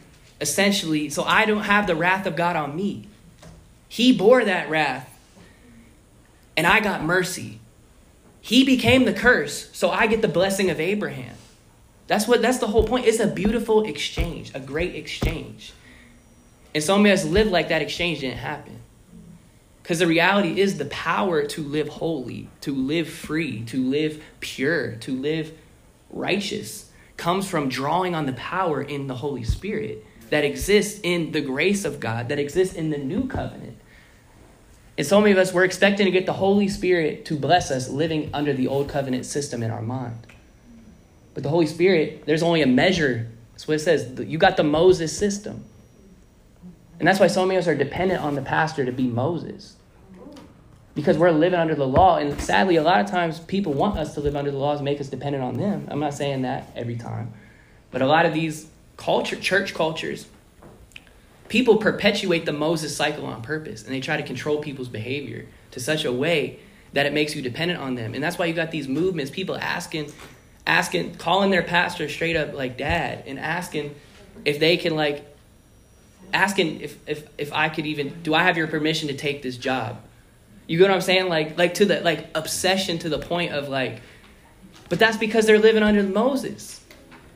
essentially, 0.43 1.09
so 1.09 1.23
I 1.23 1.47
don't 1.47 1.63
have 1.63 1.87
the 1.87 1.97
wrath 1.97 2.27
of 2.27 2.37
God 2.37 2.55
on 2.57 2.77
me. 2.77 3.09
He 3.89 4.15
bore 4.15 4.45
that 4.45 4.69
wrath, 4.69 5.09
and 6.55 6.67
I 6.67 6.81
got 6.81 7.03
mercy. 7.03 7.61
He 8.43 8.63
became 8.63 9.07
the 9.07 9.15
curse, 9.15 9.71
so 9.73 9.89
I 9.89 10.07
get 10.07 10.21
the 10.21 10.29
blessing 10.29 10.69
of 10.69 10.81
Abraham. 10.81 11.37
That's 12.07 12.27
what 12.27 12.43
that's 12.43 12.59
the 12.59 12.67
whole 12.67 12.87
point. 12.87 13.07
It's 13.07 13.21
a 13.21 13.27
beautiful 13.27 13.85
exchange, 13.85 14.53
a 14.55 14.61
great 14.61 14.95
exchange. 14.95 15.73
And 16.75 16.83
some 16.83 17.05
of 17.05 17.13
us 17.13 17.25
live 17.25 17.49
like 17.49 17.69
that 17.69 17.83
exchange 17.83 18.21
didn't 18.21 18.39
happen. 18.39 18.81
Because 19.83 19.99
the 19.99 20.07
reality 20.07 20.61
is 20.61 20.79
the 20.79 20.85
power 20.87 21.45
to 21.45 21.63
live 21.63 21.89
holy, 21.89 22.49
to 22.61 22.73
live 22.75 23.09
free, 23.09 23.63
to 23.65 23.83
live 23.83 24.23
pure, 24.41 24.93
to 24.97 25.13
live 25.13 25.53
righteous 26.11 26.91
comes 27.17 27.49
from 27.49 27.69
drawing 27.69 28.15
on 28.15 28.27
the 28.27 28.33
power 28.33 28.81
in 28.83 29.07
the 29.07 29.15
Holy 29.15 29.45
Spirit 29.45 30.05
that 30.31 30.45
exists 30.45 31.01
in 31.03 31.33
the 31.33 31.41
grace 31.41 31.85
of 31.85 32.01
God, 32.01 32.29
that 32.29 32.39
exists 32.39 32.75
in 32.75 32.91
the 32.91 32.99
new 32.99 33.27
covenant. 33.27 33.77
And 34.97 35.07
so 35.07 35.21
many 35.21 35.33
of 35.33 35.39
us, 35.39 35.53
we're 35.53 35.65
expecting 35.65 36.07
to 36.07 36.11
get 36.11 36.27
the 36.27 36.33
Holy 36.33 36.69
Spirit 36.69 37.25
to 37.27 37.37
bless 37.37 37.71
us 37.71 37.89
living 37.89 38.31
under 38.33 38.53
the 38.53 38.69
old 38.69 38.89
covenant 38.89 39.27
system 39.27 39.63
in 39.63 39.71
our 39.71 39.83
mind. 39.83 40.27
But 41.35 41.43
the 41.43 41.49
Holy 41.49 41.67
Spirit, 41.67 42.25
there's 42.27 42.43
only 42.43 42.63
a 42.63 42.67
measure. 42.67 43.29
That's 43.53 43.67
what 43.67 43.75
it 43.75 43.81
says. 43.81 44.21
You 44.27 44.39
got 44.39 44.57
the 44.57 44.65
Moses 44.65 45.17
system. 45.17 45.65
And 46.99 47.09
that's 47.09 47.19
why 47.19 47.27
so 47.27 47.45
many 47.45 47.57
of 47.57 47.63
us 47.63 47.69
are 47.69 47.75
dependent 47.75 48.23
on 48.23 48.35
the 48.35 48.43
pastor 48.43 48.85
to 48.85 48.93
be 48.93 49.07
Moses. 49.09 49.77
Because 50.95 51.17
we're 51.17 51.31
living 51.31 51.59
under 51.59 51.75
the 51.75 51.87
law. 51.87 52.19
And 52.19 52.41
sadly, 52.41 52.77
a 52.77 52.83
lot 52.83 53.01
of 53.01 53.11
times 53.11 53.41
people 53.41 53.73
want 53.73 53.99
us 53.99 54.15
to 54.15 54.21
live 54.21 54.37
under 54.37 54.51
the 54.51 54.59
laws 54.59 54.79
and 54.79 54.85
make 54.85 55.01
us 55.01 55.09
dependent 55.09 55.43
on 55.43 55.57
them. 55.57 55.89
I'm 55.91 56.01
not 56.01 56.15
saying 56.15 56.43
that 56.43 56.71
every 56.77 56.97
time. 56.97 57.33
But 57.91 58.03
a 58.03 58.07
lot 58.07 58.27
of 58.27 58.35
these 58.35 58.69
culture, 58.97 59.37
church 59.37 59.75
cultures, 59.75 60.27
people 61.49 61.79
perpetuate 61.79 62.45
the 62.45 62.53
Moses 62.53 62.95
cycle 62.95 63.27
on 63.27 63.43
purpose. 63.43 63.85
And 63.85 63.93
they 63.93 64.01
try 64.01 64.19
to 64.19 64.23
control 64.23 64.61
people's 64.61 64.89
behavior 64.89 65.47
to 65.71 65.81
such 65.81 66.05
a 66.05 66.13
way 66.13 66.61
that 66.93 67.07
it 67.07 67.13
makes 67.13 67.35
you 67.35 67.41
dependent 67.41 67.81
on 67.81 67.95
them. 67.95 68.15
And 68.15 68.23
that's 68.23 68.39
why 68.39 68.45
you 68.45 68.53
got 68.53 68.71
these 68.71 68.87
movements, 68.87 69.31
people 69.31 69.57
asking, 69.57 70.13
asking, 70.67 71.17
calling 71.17 71.51
their 71.51 71.63
pastor 71.63 72.09
straight 72.09 72.37
up 72.37 72.55
like 72.55 72.77
dad 72.77 73.25
and 73.27 73.39
asking 73.39 73.95
if 74.45 74.59
they 74.59 74.77
can 74.77 74.95
like 74.95 75.27
asking 76.33 76.81
if, 76.81 76.97
if, 77.07 77.29
if 77.39 77.53
I 77.53 77.69
could 77.69 77.87
even, 77.87 78.23
do 78.23 78.35
I 78.35 78.43
have 78.43 78.57
your 78.57 78.67
permission 78.67 79.09
to 79.09 79.15
take 79.15 79.43
this 79.43 79.57
job? 79.57 80.01
You 80.67 80.79
get 80.79 80.89
what 80.89 80.95
I'm 80.95 81.01
saying? 81.01 81.29
Like, 81.29 81.59
like 81.59 81.75
to 81.75 81.85
the, 81.85 82.01
like 82.01 82.29
obsession 82.35 82.99
to 83.01 83.09
the 83.09 83.19
point 83.19 83.53
of 83.53 83.69
like, 83.69 84.01
but 84.89 84.99
that's 84.99 85.17
because 85.17 85.47
they're 85.47 85.59
living 85.59 85.83
under 85.83 86.03
Moses. 86.03 86.81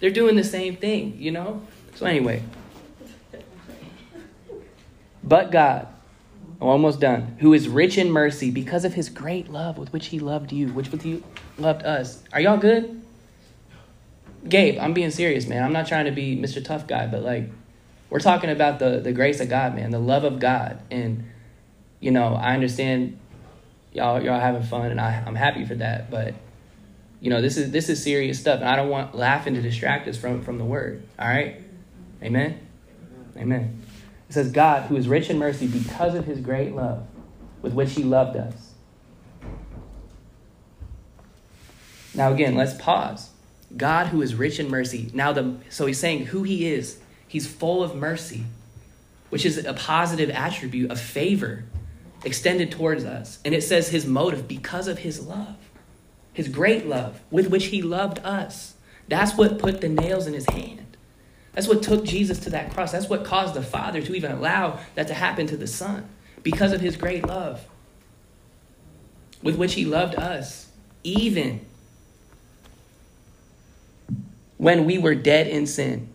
They're 0.01 0.11
doing 0.11 0.37
the 0.37 0.45
same 0.45 0.77
thing, 0.77 1.17
you 1.19 1.31
know? 1.31 1.63
So 1.95 2.07
anyway. 2.07 2.43
But 5.23 5.51
God, 5.51 5.89
I'm 6.61 6.69
almost 6.69 7.01
done, 7.01 7.37
who 7.41 7.53
is 7.53 7.69
rich 7.69 7.99
in 7.99 8.11
mercy 8.11 8.51
because 8.51 8.85
of 8.85 8.95
his 8.95 9.09
great 9.09 9.51
love 9.51 9.77
with 9.77 9.93
which 9.93 10.07
he 10.07 10.21
loved 10.21 10.53
you, 10.53 10.69
which 10.69 10.91
with 10.91 11.05
you 11.05 11.23
loved 11.59 11.83
us. 11.83 12.23
Are 12.33 12.41
y'all 12.41 12.59
good? 12.59 13.03
Gabe, 14.49 14.79
I'm 14.79 14.93
being 14.93 15.11
serious, 15.11 15.47
man. 15.47 15.63
I'm 15.63 15.73
not 15.73 15.87
trying 15.87 16.05
to 16.07 16.11
be 16.11 16.37
Mr. 16.37 16.65
Tough 16.65 16.87
Guy, 16.87 17.07
but 17.07 17.23
like, 17.23 17.51
we're 18.11 18.21
talking 18.21 18.51
about 18.51 18.79
the, 18.79 19.01
the 19.01 19.13
grace 19.13 19.41
of 19.41 19.49
God, 19.49 19.75
man, 19.75 19.91
the 19.91 19.99
love 19.99 20.25
of 20.25 20.39
God. 20.39 20.81
And, 20.91 21.25
you 22.01 22.11
know, 22.11 22.35
I 22.35 22.55
understand 22.55 23.19
y'all 23.93 24.23
y'all 24.23 24.39
having 24.39 24.63
fun 24.63 24.91
and 24.91 25.01
I, 25.01 25.23
I'm 25.27 25.35
happy 25.35 25.65
for 25.65 25.75
that, 25.77 26.11
but 26.11 26.35
you 27.21 27.31
know, 27.31 27.41
this 27.41 27.57
is 27.57 27.71
this 27.71 27.89
is 27.89 28.03
serious 28.03 28.39
stuff, 28.39 28.61
and 28.61 28.69
I 28.69 28.77
don't 28.77 28.91
want 28.91 29.15
laughing 29.15 29.55
to 29.55 29.63
distract 29.63 30.07
us 30.07 30.17
from, 30.17 30.43
from 30.43 30.59
the 30.59 30.65
word. 30.65 31.03
All 31.19 31.27
right? 31.27 31.61
Amen? 32.23 32.61
Amen. 33.37 33.83
It 34.29 34.33
says, 34.33 34.51
God, 34.53 34.83
who 34.85 34.97
is 34.97 35.09
rich 35.09 35.31
in 35.31 35.39
mercy 35.39 35.67
because 35.67 36.15
of 36.15 36.25
his 36.25 36.41
great 36.41 36.75
love 36.75 37.07
with 37.63 37.73
which 37.73 37.95
he 37.95 38.03
loved 38.03 38.37
us. 38.37 38.75
Now 42.15 42.33
again, 42.33 42.55
let's 42.55 42.75
pause. 42.75 43.31
God 43.75 44.09
who 44.09 44.21
is 44.23 44.35
rich 44.35 44.61
in 44.61 44.69
mercy. 44.69 45.11
Now 45.15 45.33
the 45.33 45.57
so 45.71 45.87
he's 45.87 45.99
saying 45.99 46.27
who 46.27 46.43
he 46.43 46.67
is 46.67 46.99
He's 47.29 47.47
full 47.47 47.83
of 47.83 47.95
mercy, 47.95 48.45
which 49.31 49.45
is 49.45 49.65
a 49.65 49.75
positive 49.75 50.31
attribute 50.31 50.91
of 50.91 51.01
favor 51.01 51.65
extended 52.25 52.71
towards 52.71 53.05
us. 53.05 53.39
And 53.45 53.55
it 53.55 53.63
says 53.63 53.89
his 53.89 54.07
motive 54.07 54.47
because 54.47 54.89
of 54.89 54.99
his 54.99 55.27
love, 55.27 55.57
his 56.33 56.49
great 56.49 56.87
love 56.87 57.21
with 57.31 57.49
which 57.49 57.67
he 57.67 57.83
loved 57.83 58.21
us. 58.21 58.75
That's 59.09 59.37
what 59.37 59.59
put 59.59 59.81
the 59.81 59.89
nails 59.89 60.27
in 60.27 60.35
his 60.35 60.47
hand. 60.49 60.97
That's 61.53 61.69
what 61.69 61.83
took 61.83 62.05
Jesus 62.05 62.39
to 62.41 62.51
that 62.51 62.73
cross. 62.73 62.93
That's 62.93 63.09
what 63.09 63.25
caused 63.25 63.55
the 63.55 63.63
Father 63.63 64.03
to 64.03 64.15
even 64.15 64.33
allow 64.33 64.81
that 64.95 65.09
to 65.09 65.15
happen 65.15 65.47
to 65.49 65.57
the 65.57 65.67
Son 65.67 66.09
because 66.43 66.73
of 66.73 66.81
his 66.81 66.97
great 66.97 67.27
love 67.27 67.67
with 69.43 69.57
which 69.57 69.75
he 69.75 69.85
loved 69.85 70.15
us, 70.15 70.71
even 71.03 71.66
when 74.59 74.85
we 74.85 74.99
were 74.99 75.15
dead 75.15 75.47
in 75.47 75.67
sin. 75.67 76.09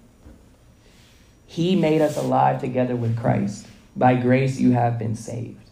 He 1.46 1.76
made 1.76 2.02
us 2.02 2.18
alive 2.18 2.62
together 2.62 2.96
with 2.96 3.18
Christ. 3.18 3.68
By 3.96 4.16
grace 4.16 4.60
you 4.60 4.72
have 4.72 4.98
been 4.98 5.16
saved. 5.16 5.70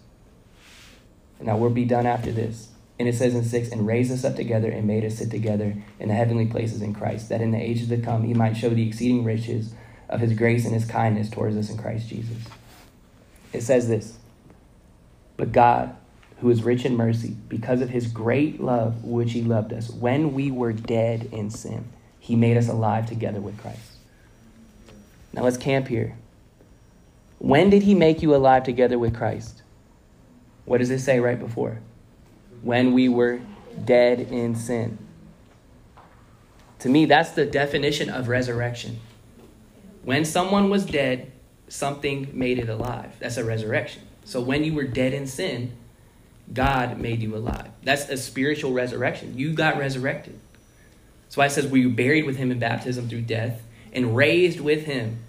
Now 1.40 1.58
we'll 1.58 1.70
be 1.70 1.86
done 1.86 2.06
after 2.06 2.32
this. 2.32 2.70
And 3.00 3.08
it 3.08 3.16
says 3.16 3.34
in 3.34 3.46
6 3.46 3.72
and 3.72 3.88
raised 3.88 4.12
us 4.12 4.26
up 4.26 4.36
together 4.36 4.70
and 4.70 4.86
made 4.86 5.06
us 5.06 5.16
sit 5.16 5.32
together 5.32 5.74
in 6.00 6.10
the 6.10 6.16
heavenly 6.16 6.46
places 6.46 6.82
in 6.82 6.94
Christ, 6.94 7.30
that 7.30 7.40
in 7.40 7.52
the 7.52 7.58
ages 7.58 7.88
to 7.90 7.98
come 7.98 8.24
he 8.24 8.34
might 8.34 8.58
show 8.58 8.70
the 8.70 8.86
exceeding 8.86 9.24
riches 9.24 9.74
of 10.10 10.20
his 10.20 10.34
grace 10.34 10.66
and 10.66 10.74
his 10.74 10.84
kindness 10.84 11.30
towards 11.30 11.56
us 11.56 11.70
in 11.70 11.78
Christ 11.78 12.10
Jesus. 12.10 12.38
It 13.54 13.62
says 13.62 13.88
this 13.88 14.18
But 15.38 15.54
God, 15.54 15.96
who 16.42 16.50
is 16.50 16.64
rich 16.64 16.84
in 16.84 16.98
mercy, 16.98 17.38
because 17.48 17.80
of 17.80 17.90
his 17.90 18.08
great 18.08 18.60
love 18.60 19.06
which 19.06 19.32
he 19.32 19.44
loved 19.44 19.72
us, 19.72 19.90
when 19.90 20.34
we 20.34 20.52
were 20.52 20.74
dead 20.74 21.30
in 21.32 21.50
sin, 21.50 21.88
he 22.30 22.36
made 22.36 22.58
us 22.58 22.70
alive 22.70 23.08
together 23.08 23.42
with 23.42 23.58
Christ. 23.58 23.94
Now 25.34 25.42
let's 25.42 25.58
camp 25.58 25.88
here. 25.88 26.16
When 27.40 27.72
did 27.72 27.82
he 27.82 27.96
make 27.96 28.22
you 28.22 28.36
alive 28.36 28.64
together 28.64 29.00
with 29.00 29.16
Christ? 29.16 29.64
What 30.66 30.78
does 30.78 30.92
it 30.92 31.00
say 31.00 31.20
right 31.20 31.40
before? 31.40 31.80
When 32.62 32.94
we 32.94 33.10
were 33.10 33.42
dead 33.84 34.20
in 34.20 34.54
sin. 34.54 35.00
To 36.78 36.90
me, 36.90 37.06
that's 37.06 37.32
the 37.32 37.48
definition 37.48 38.12
of 38.12 38.28
resurrection. 38.28 39.00
When 40.04 40.24
someone 40.24 40.70
was 40.70 40.86
dead, 40.86 41.32
something 41.68 42.30
made 42.32 42.60
it 42.60 42.70
alive. 42.70 43.16
That's 43.18 43.38
a 43.38 43.44
resurrection. 43.44 44.04
So 44.24 44.40
when 44.40 44.64
you 44.64 44.76
were 44.76 44.84
dead 44.84 45.16
in 45.16 45.26
sin, 45.26 45.76
God 46.54 47.00
made 47.00 47.24
you 47.24 47.36
alive. 47.36 47.70
That's 47.82 48.08
a 48.08 48.18
spiritual 48.18 48.72
resurrection. 48.72 49.36
You 49.36 49.54
got 49.54 49.80
resurrected. 49.80 50.40
That's 51.30 51.38
why 51.38 51.46
it 51.46 51.52
says 51.52 51.68
we 51.68 51.86
were 51.86 51.94
buried 51.94 52.26
with 52.26 52.38
him 52.38 52.50
in 52.50 52.58
baptism 52.58 53.08
through 53.08 53.22
death 53.22 53.62
and 53.94 54.16
raised 54.16 54.60
with 54.60 54.86
him 54.86 55.20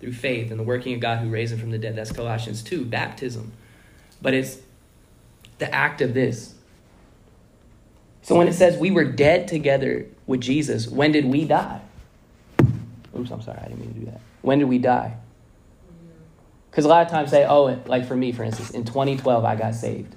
through 0.00 0.12
faith 0.12 0.50
in 0.50 0.58
the 0.58 0.62
working 0.62 0.92
of 0.92 1.00
God 1.00 1.20
who 1.20 1.30
raised 1.30 1.54
him 1.54 1.58
from 1.58 1.70
the 1.70 1.78
dead. 1.78 1.96
That's 1.96 2.12
Colossians 2.12 2.62
2, 2.62 2.84
baptism. 2.84 3.52
But 4.20 4.34
it's 4.34 4.58
the 5.56 5.74
act 5.74 6.02
of 6.02 6.12
this. 6.12 6.54
So 8.20 8.34
when 8.34 8.48
it 8.48 8.52
says 8.52 8.76
we 8.76 8.90
were 8.90 9.04
dead 9.04 9.48
together 9.48 10.04
with 10.26 10.42
Jesus, 10.42 10.88
when 10.88 11.12
did 11.12 11.24
we 11.24 11.46
die? 11.46 11.80
Oops, 13.18 13.30
I'm 13.30 13.40
sorry, 13.40 13.58
I 13.58 13.68
didn't 13.68 13.80
mean 13.80 13.94
to 13.94 14.00
do 14.00 14.06
that. 14.06 14.20
When 14.42 14.58
did 14.58 14.66
we 14.66 14.76
die? 14.76 15.16
Because 16.70 16.84
a 16.84 16.88
lot 16.88 17.06
of 17.06 17.10
times 17.10 17.30
say, 17.30 17.46
oh, 17.46 17.80
like 17.86 18.06
for 18.06 18.14
me, 18.14 18.32
for 18.32 18.44
instance, 18.44 18.72
in 18.72 18.84
2012, 18.84 19.42
I 19.42 19.56
got 19.56 19.74
saved. 19.74 20.14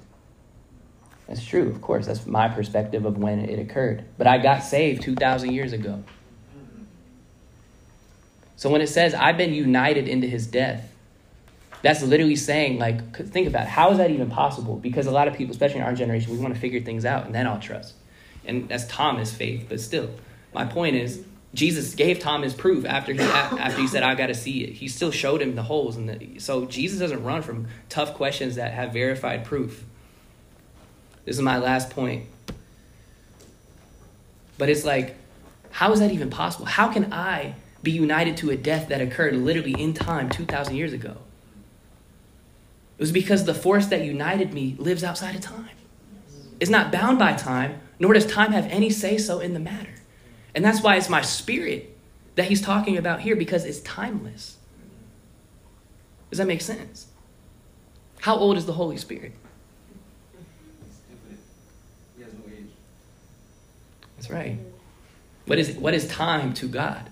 That's 1.30 1.44
true, 1.44 1.70
of 1.70 1.80
course. 1.80 2.06
That's 2.06 2.26
my 2.26 2.48
perspective 2.48 3.04
of 3.04 3.16
when 3.16 3.38
it 3.38 3.60
occurred. 3.60 4.04
But 4.18 4.26
I 4.26 4.38
got 4.38 4.64
saved 4.64 5.02
2,000 5.02 5.52
years 5.52 5.72
ago. 5.72 6.02
So 8.56 8.68
when 8.68 8.80
it 8.80 8.88
says, 8.88 9.14
I've 9.14 9.36
been 9.36 9.54
united 9.54 10.08
into 10.08 10.26
his 10.26 10.48
death, 10.48 10.92
that's 11.82 12.02
literally 12.02 12.34
saying, 12.34 12.80
like, 12.80 13.16
think 13.28 13.46
about 13.46 13.62
it. 13.62 13.68
How 13.68 13.92
is 13.92 13.98
that 13.98 14.10
even 14.10 14.28
possible? 14.28 14.74
Because 14.74 15.06
a 15.06 15.12
lot 15.12 15.28
of 15.28 15.34
people, 15.34 15.52
especially 15.52 15.78
in 15.78 15.84
our 15.84 15.94
generation, 15.94 16.32
we 16.32 16.38
want 16.38 16.52
to 16.52 16.60
figure 16.60 16.80
things 16.80 17.04
out 17.04 17.26
and 17.26 17.32
then 17.34 17.46
I'll 17.46 17.60
trust. 17.60 17.94
And 18.44 18.68
that's 18.68 18.88
Thomas' 18.88 19.32
faith, 19.32 19.66
but 19.68 19.80
still. 19.80 20.10
My 20.52 20.64
point 20.64 20.96
is, 20.96 21.24
Jesus 21.54 21.94
gave 21.94 22.18
Thomas 22.18 22.54
proof 22.54 22.84
after 22.84 23.12
he 23.12 23.20
after 23.20 23.80
he 23.80 23.86
said, 23.86 24.02
"I 24.02 24.14
got 24.14 24.28
to 24.28 24.34
see 24.34 24.62
it." 24.64 24.74
He 24.74 24.88
still 24.88 25.10
showed 25.10 25.42
him 25.42 25.56
the 25.56 25.64
holes, 25.64 25.96
and 25.96 26.40
so 26.40 26.64
Jesus 26.64 27.00
doesn't 27.00 27.24
run 27.24 27.42
from 27.42 27.66
tough 27.88 28.14
questions 28.14 28.54
that 28.54 28.72
have 28.72 28.92
verified 28.92 29.44
proof. 29.44 29.84
This 31.30 31.36
is 31.36 31.44
my 31.44 31.58
last 31.58 31.90
point. 31.90 32.24
But 34.58 34.68
it's 34.68 34.84
like, 34.84 35.14
how 35.70 35.92
is 35.92 36.00
that 36.00 36.10
even 36.10 36.28
possible? 36.28 36.66
How 36.66 36.92
can 36.92 37.12
I 37.12 37.54
be 37.84 37.92
united 37.92 38.36
to 38.38 38.50
a 38.50 38.56
death 38.56 38.88
that 38.88 39.00
occurred 39.00 39.36
literally 39.36 39.80
in 39.80 39.94
time 39.94 40.28
2,000 40.28 40.74
years 40.74 40.92
ago. 40.92 41.16
It 42.98 43.00
was 43.00 43.12
because 43.12 43.44
the 43.44 43.54
force 43.54 43.86
that 43.86 44.04
united 44.04 44.52
me 44.52 44.74
lives 44.76 45.04
outside 45.04 45.36
of 45.36 45.40
time. 45.40 45.70
It's 46.58 46.68
not 46.68 46.90
bound 46.90 47.20
by 47.20 47.34
time, 47.34 47.80
nor 48.00 48.12
does 48.12 48.26
time 48.26 48.50
have 48.50 48.66
any 48.66 48.90
say 48.90 49.16
so 49.16 49.38
in 49.38 49.54
the 49.54 49.60
matter. 49.60 49.94
And 50.56 50.64
that's 50.64 50.82
why 50.82 50.96
it's 50.96 51.08
my 51.08 51.22
spirit 51.22 51.96
that 52.34 52.46
he's 52.46 52.60
talking 52.60 52.96
about 52.96 53.20
here 53.20 53.36
because 53.36 53.64
it's 53.64 53.78
timeless. 53.82 54.58
Does 56.30 56.38
that 56.38 56.48
make 56.48 56.60
sense? 56.60 57.06
How 58.22 58.34
old 58.34 58.56
is 58.56 58.66
the 58.66 58.72
Holy 58.72 58.96
Spirit? 58.96 59.34
That's 64.20 64.30
right. 64.30 64.58
What 65.46 65.58
is, 65.58 65.70
what 65.76 65.94
is 65.94 66.06
time 66.06 66.52
to 66.54 66.68
God? 66.68 67.08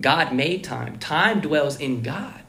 God 0.00 0.34
made 0.34 0.64
time. 0.64 0.98
Time 0.98 1.40
dwells 1.40 1.78
in 1.78 2.02
God. 2.02 2.40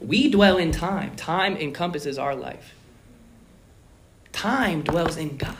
We 0.00 0.30
dwell 0.30 0.58
in 0.58 0.70
time. 0.70 1.16
Time 1.16 1.56
encompasses 1.56 2.18
our 2.18 2.36
life. 2.36 2.74
Time 4.32 4.82
dwells 4.82 5.16
in 5.16 5.38
God. 5.38 5.56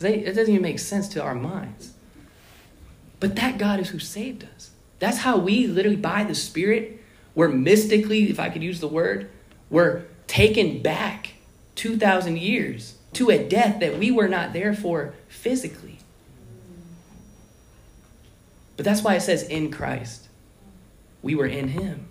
It 0.00 0.34
doesn't 0.34 0.52
even 0.52 0.62
make 0.62 0.80
sense 0.80 1.06
to 1.10 1.22
our 1.22 1.36
minds. 1.36 1.92
But 3.20 3.36
that 3.36 3.56
God 3.56 3.78
is 3.78 3.90
who 3.90 4.00
saved 4.00 4.48
us. 4.56 4.72
That's 4.98 5.18
how 5.18 5.38
we 5.38 5.68
literally, 5.68 5.96
by 5.96 6.24
the 6.24 6.34
Spirit, 6.34 7.04
we're 7.36 7.50
mystically, 7.50 8.30
if 8.30 8.40
I 8.40 8.48
could 8.48 8.64
use 8.64 8.80
the 8.80 8.88
word, 8.88 9.30
we're 9.70 10.06
taken 10.26 10.82
back 10.82 11.34
2,000 11.76 12.36
years 12.38 12.95
to 13.16 13.30
a 13.30 13.42
death 13.42 13.80
that 13.80 13.98
we 13.98 14.10
were 14.10 14.28
not 14.28 14.52
there 14.52 14.74
for 14.74 15.14
physically. 15.26 15.98
But 18.76 18.84
that's 18.84 19.02
why 19.02 19.14
it 19.14 19.22
says 19.22 19.42
in 19.42 19.70
Christ. 19.70 20.28
We 21.22 21.34
were 21.34 21.46
in 21.46 21.68
Him. 21.68 22.08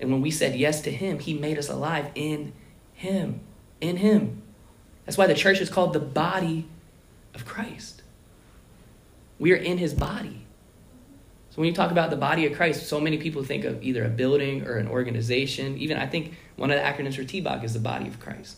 And 0.00 0.10
when 0.10 0.20
we 0.20 0.32
said 0.32 0.56
yes 0.56 0.80
to 0.82 0.90
Him, 0.90 1.20
He 1.20 1.34
made 1.34 1.56
us 1.56 1.68
alive 1.68 2.06
in 2.16 2.52
Him. 2.94 3.40
In 3.80 3.98
Him. 3.98 4.42
That's 5.06 5.16
why 5.16 5.28
the 5.28 5.34
church 5.34 5.60
is 5.60 5.70
called 5.70 5.92
the 5.92 6.00
body 6.00 6.66
of 7.32 7.46
Christ. 7.46 8.02
We 9.38 9.52
are 9.52 9.56
in 9.56 9.78
His 9.78 9.94
body. 9.94 10.46
So 11.50 11.60
when 11.60 11.68
you 11.68 11.74
talk 11.74 11.92
about 11.92 12.10
the 12.10 12.16
body 12.16 12.44
of 12.46 12.54
Christ, 12.56 12.88
so 12.88 12.98
many 12.98 13.18
people 13.18 13.44
think 13.44 13.64
of 13.64 13.80
either 13.84 14.04
a 14.04 14.08
building 14.08 14.66
or 14.66 14.78
an 14.78 14.88
organization. 14.88 15.78
Even 15.78 15.96
I 15.96 16.06
think 16.06 16.34
one 16.56 16.72
of 16.72 16.76
the 16.76 16.82
acronyms 16.82 17.14
for 17.14 17.22
TBOC 17.22 17.62
is 17.62 17.74
the 17.74 17.78
body 17.78 18.08
of 18.08 18.18
Christ. 18.18 18.56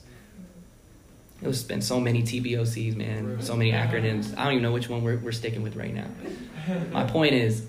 There's 1.41 1.65
been 1.65 1.83
so 1.83 2.01
many 2.01 2.23
TBOCs, 2.23 2.97
man, 2.97 3.43
so 3.43 3.57
many 3.57 3.73
acronyms. 3.73 4.37
I 4.37 4.45
don't 4.45 4.55
even 4.55 4.63
know 4.63 4.73
which 4.73 4.89
one 4.89 5.03
we're, 5.03 5.19
we're 5.19 5.33
sticking 5.33 5.63
with 5.63 5.77
right 5.77 5.93
now. 5.93 6.07
My 6.93 7.05
point 7.05 7.35
is, 7.35 7.67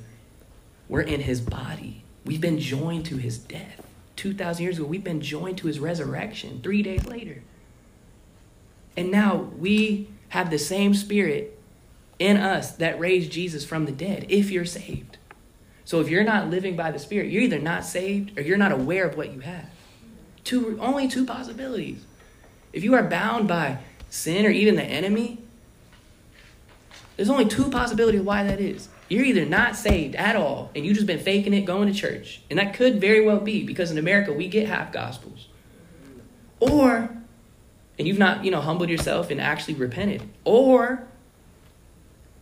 we're 0.88 1.02
in 1.02 1.20
his 1.22 1.42
body. 1.42 2.04
We've 2.26 2.42
been 2.42 2.60
joined 2.60 3.06
to 3.08 3.18
his 3.18 3.38
death. 3.38 3.86
2,000 4.16 4.64
years 4.64 4.78
ago, 4.78 4.88
we've 4.88 5.04
been 5.04 5.22
joined 5.22 5.58
to 5.60 5.68
his 5.68 5.80
resurrection 5.80 6.62
three 6.64 6.82
days 6.82 7.06
later. 7.06 7.44
And 8.96 9.12
now 9.12 9.36
we 9.58 10.10
have 10.30 10.50
the 10.50 10.58
same 10.58 10.94
spirit 10.94 11.60
in 12.20 12.38
us 12.38 12.72
that 12.74 13.00
raised 13.00 13.32
Jesus 13.32 13.66
from 13.66 13.86
the 13.86 13.92
dead, 13.92 14.26
if 14.30 14.52
you're 14.52 14.66
saved. 14.66 15.18
So 15.86 16.02
if 16.02 16.10
you're 16.10 16.24
not 16.24 16.50
living 16.50 16.76
by 16.76 16.92
the 16.92 17.00
Spirit, 17.00 17.32
you're 17.32 17.44
either 17.44 17.60
not 17.60 17.86
saved 17.86 18.38
or 18.38 18.42
you're 18.42 18.58
not 18.58 18.72
aware 18.72 19.08
of 19.08 19.16
what 19.16 19.32
you 19.32 19.42
have. 19.42 19.70
Two, 20.44 20.78
only 20.82 21.08
two 21.08 21.26
possibilities. 21.26 22.04
If 22.76 22.84
you 22.84 22.94
are 22.94 23.04
bound 23.04 23.48
by 23.48 23.80
sin 24.10 24.46
or 24.46 24.50
even 24.50 24.76
the 24.76 24.84
enemy, 24.84 25.40
there's 27.16 27.30
only 27.30 27.46
two 27.46 27.70
possibilities 27.72 28.22
why 28.22 28.44
that 28.44 28.60
is. 28.60 28.90
You're 29.08 29.24
either 29.24 29.46
not 29.46 29.78
saved 29.78 30.14
at 30.16 30.36
all 30.36 30.72
and 30.76 30.86
you've 30.86 30.96
just 30.96 31.08
been 31.08 31.20
faking 31.20 31.54
it 31.54 31.62
going 31.62 31.92
to 31.92 31.98
church. 31.98 32.42
And 32.50 32.60
that 32.60 32.74
could 32.74 33.00
very 33.00 33.26
well 33.26 33.40
be 33.40 33.64
because 33.64 33.92
in 33.92 33.98
America 33.98 34.34
we 34.34 34.50
get 34.50 34.68
half 34.68 34.92
gospels. 34.92 35.48
Or 36.60 37.16
and 37.98 38.06
you've 38.06 38.20
not, 38.20 38.44
you 38.44 38.52
know, 38.52 38.60
humbled 38.60 38.90
yourself 38.90 39.32
and 39.32 39.40
actually 39.40 39.76
repented. 39.76 40.30
Or 40.44 41.08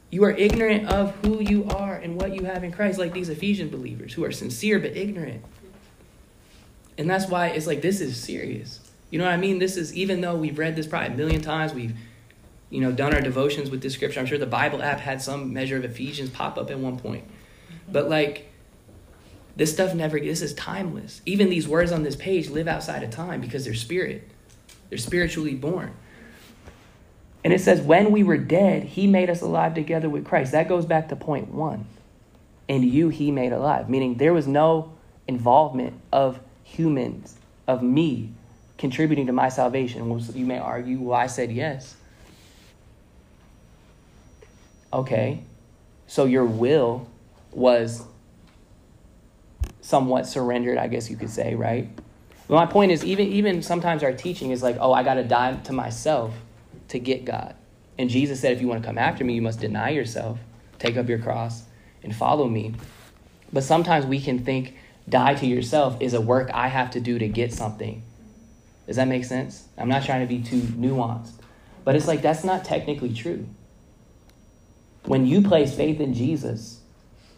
you 0.09 0.23
are 0.23 0.31
ignorant 0.31 0.87
of 0.89 1.15
who 1.17 1.41
you 1.41 1.65
are 1.65 1.93
and 1.93 2.19
what 2.19 2.33
you 2.33 2.45
have 2.45 2.63
in 2.63 2.71
Christ, 2.71 2.97
like 2.97 3.13
these 3.13 3.29
Ephesian 3.29 3.69
believers 3.69 4.13
who 4.13 4.23
are 4.23 4.31
sincere 4.31 4.79
but 4.79 4.97
ignorant. 4.97 5.43
And 6.97 7.07
that's 7.07 7.27
why 7.27 7.49
it's 7.49 7.67
like 7.67 7.83
this 7.83 8.01
is 8.01 8.19
serious. 8.19 8.79
You 9.13 9.19
know 9.19 9.25
what 9.25 9.33
I 9.35 9.37
mean? 9.37 9.59
This 9.59 9.77
is 9.77 9.93
even 9.93 10.21
though 10.21 10.35
we've 10.35 10.57
read 10.57 10.75
this 10.75 10.87
probably 10.87 11.09
a 11.09 11.15
million 11.15 11.39
times, 11.39 11.71
we've 11.71 11.95
you 12.71 12.81
know 12.81 12.91
done 12.91 13.13
our 13.13 13.21
devotions 13.21 13.69
with 13.69 13.79
this 13.79 13.93
scripture. 13.93 14.19
I'm 14.19 14.25
sure 14.25 14.39
the 14.39 14.47
Bible 14.47 14.81
app 14.81 14.99
had 14.99 15.21
some 15.21 15.53
measure 15.53 15.77
of 15.77 15.85
Ephesians 15.85 16.31
pop 16.31 16.57
up 16.57 16.71
at 16.71 16.79
one 16.79 16.97
point. 16.97 17.23
But 17.87 18.09
like 18.09 18.51
this 19.55 19.71
stuff 19.71 19.93
never 19.93 20.19
this 20.19 20.41
is 20.41 20.55
timeless. 20.55 21.21
Even 21.27 21.51
these 21.51 21.67
words 21.67 21.91
on 21.91 22.01
this 22.01 22.15
page 22.15 22.49
live 22.49 22.67
outside 22.67 23.03
of 23.03 23.11
time 23.11 23.39
because 23.39 23.65
they're 23.65 23.75
spirit. 23.75 24.27
They're 24.89 24.97
spiritually 24.97 25.53
born. 25.53 25.93
And 27.43 27.53
it 27.53 27.61
says, 27.61 27.81
when 27.81 28.11
we 28.11 28.23
were 28.23 28.37
dead, 28.37 28.81
he 28.81 29.05
made 29.05 29.29
us 29.29 29.41
alive 29.41 29.75
together 29.75 30.09
with 30.09 30.25
Christ. 30.25 30.53
That 30.53 30.67
goes 30.67 30.87
back 30.87 31.09
to 31.09 31.15
point 31.15 31.49
one. 31.49 31.85
And 32.67 32.83
you, 32.83 33.09
he 33.09 33.29
made 33.29 33.51
alive, 33.51 33.91
meaning 33.91 34.15
there 34.15 34.33
was 34.33 34.47
no 34.47 34.93
involvement 35.27 36.01
of 36.11 36.39
humans, 36.63 37.35
of 37.67 37.83
me, 37.83 38.31
contributing 38.83 39.27
to 39.27 39.31
my 39.31 39.47
salvation. 39.47 40.19
You 40.35 40.45
may 40.45 40.59
argue, 40.59 40.99
well, 40.99 41.17
I 41.17 41.27
said 41.27 41.53
yes. 41.53 41.95
Okay, 44.91 45.39
so 46.05 46.25
your 46.25 46.43
will 46.43 47.07
was 47.53 48.03
somewhat 49.79 50.27
surrendered, 50.27 50.77
I 50.77 50.89
guess 50.89 51.09
you 51.09 51.15
could 51.15 51.29
say, 51.29 51.55
right? 51.55 51.87
But 52.49 52.55
my 52.55 52.65
point 52.65 52.91
is, 52.91 53.05
even, 53.05 53.25
even 53.29 53.63
sometimes 53.63 54.03
our 54.03 54.11
teaching 54.11 54.51
is 54.51 54.61
like, 54.61 54.75
oh, 54.81 54.91
I 54.91 55.01
got 55.01 55.13
to 55.13 55.23
die 55.23 55.55
to 55.63 55.71
myself 55.71 56.33
to 56.89 56.99
get 56.99 57.23
God. 57.23 57.55
And 57.97 58.09
Jesus 58.09 58.41
said, 58.41 58.51
if 58.51 58.59
you 58.59 58.67
want 58.67 58.83
to 58.83 58.85
come 58.85 58.97
after 58.97 59.23
me, 59.23 59.33
you 59.33 59.41
must 59.41 59.61
deny 59.61 59.91
yourself, 59.91 60.39
take 60.77 60.97
up 60.97 61.07
your 61.07 61.19
cross, 61.19 61.63
and 62.03 62.13
follow 62.13 62.49
me. 62.49 62.75
But 63.53 63.63
sometimes 63.63 64.05
we 64.05 64.19
can 64.19 64.43
think 64.43 64.75
die 65.07 65.35
to 65.35 65.45
yourself 65.45 65.95
is 66.01 66.13
a 66.13 66.19
work 66.19 66.51
I 66.53 66.67
have 66.67 66.91
to 66.91 66.99
do 66.99 67.17
to 67.17 67.29
get 67.29 67.53
something. 67.53 68.03
Does 68.87 68.97
that 68.97 69.07
make 69.07 69.25
sense? 69.25 69.67
I'm 69.77 69.89
not 69.89 70.03
trying 70.03 70.21
to 70.21 70.27
be 70.27 70.41
too 70.41 70.59
nuanced. 70.59 71.33
But 71.83 71.95
it's 71.95 72.07
like 72.07 72.21
that's 72.21 72.43
not 72.43 72.65
technically 72.65 73.13
true. 73.13 73.47
When 75.05 75.25
you 75.25 75.41
place 75.41 75.75
faith 75.75 75.99
in 75.99 76.13
Jesus, 76.13 76.81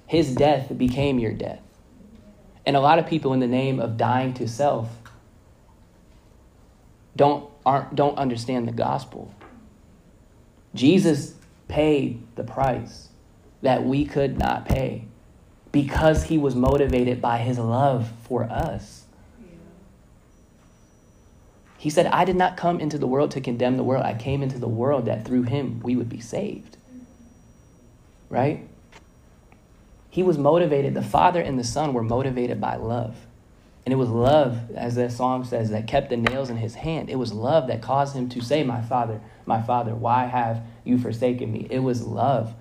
his 0.07 0.35
death 0.35 0.75
became 0.77 1.19
your 1.19 1.33
death. 1.33 1.61
And 2.65 2.75
a 2.75 2.79
lot 2.79 2.99
of 2.99 3.07
people, 3.07 3.33
in 3.33 3.39
the 3.39 3.47
name 3.47 3.79
of 3.79 3.97
dying 3.97 4.33
to 4.35 4.47
self, 4.47 4.89
don't, 7.15 7.49
aren't, 7.65 7.95
don't 7.95 8.17
understand 8.17 8.67
the 8.67 8.71
gospel. 8.71 9.33
Jesus 10.73 11.35
paid 11.67 12.21
the 12.35 12.43
price 12.43 13.09
that 13.61 13.83
we 13.83 14.05
could 14.05 14.37
not 14.37 14.65
pay 14.65 15.05
because 15.71 16.25
he 16.25 16.37
was 16.37 16.55
motivated 16.55 17.21
by 17.21 17.37
his 17.37 17.57
love 17.57 18.11
for 18.23 18.43
us. 18.43 19.04
He 21.85 21.91
said, 21.91 22.07
I 22.07 22.25
did 22.25 22.35
not 22.35 22.57
come 22.57 22.79
into 22.79 22.97
the 22.97 23.05
world 23.05 23.29
to 23.29 23.41
condemn 23.41 23.77
the 23.77 23.83
world. 23.83 24.03
I 24.03 24.15
came 24.15 24.41
into 24.41 24.57
the 24.57 24.67
world 24.67 25.05
that 25.05 25.23
through 25.23 25.43
him 25.43 25.81
we 25.83 25.95
would 25.95 26.09
be 26.09 26.19
saved. 26.19 26.77
Right? 28.27 28.67
He 30.09 30.23
was 30.23 30.35
motivated, 30.35 30.95
the 30.95 31.03
Father 31.03 31.39
and 31.39 31.59
the 31.59 31.63
Son 31.63 31.93
were 31.93 32.01
motivated 32.01 32.59
by 32.59 32.77
love. 32.77 33.15
And 33.85 33.93
it 33.93 33.97
was 33.97 34.09
love, 34.09 34.71
as 34.71 34.95
that 34.95 35.11
song 35.11 35.45
says, 35.45 35.69
that 35.69 35.85
kept 35.85 36.09
the 36.09 36.17
nails 36.17 36.49
in 36.49 36.57
his 36.57 36.73
hand. 36.73 37.11
It 37.11 37.19
was 37.19 37.31
love 37.31 37.67
that 37.67 37.83
caused 37.83 38.15
him 38.15 38.29
to 38.29 38.41
say, 38.41 38.63
My 38.63 38.81
Father, 38.81 39.21
my 39.45 39.61
Father, 39.61 39.93
why 39.93 40.25
have 40.25 40.63
you 40.85 40.97
forsaken 40.97 41.53
me? 41.53 41.67
It 41.69 41.81
was 41.81 42.01
love. 42.01 42.55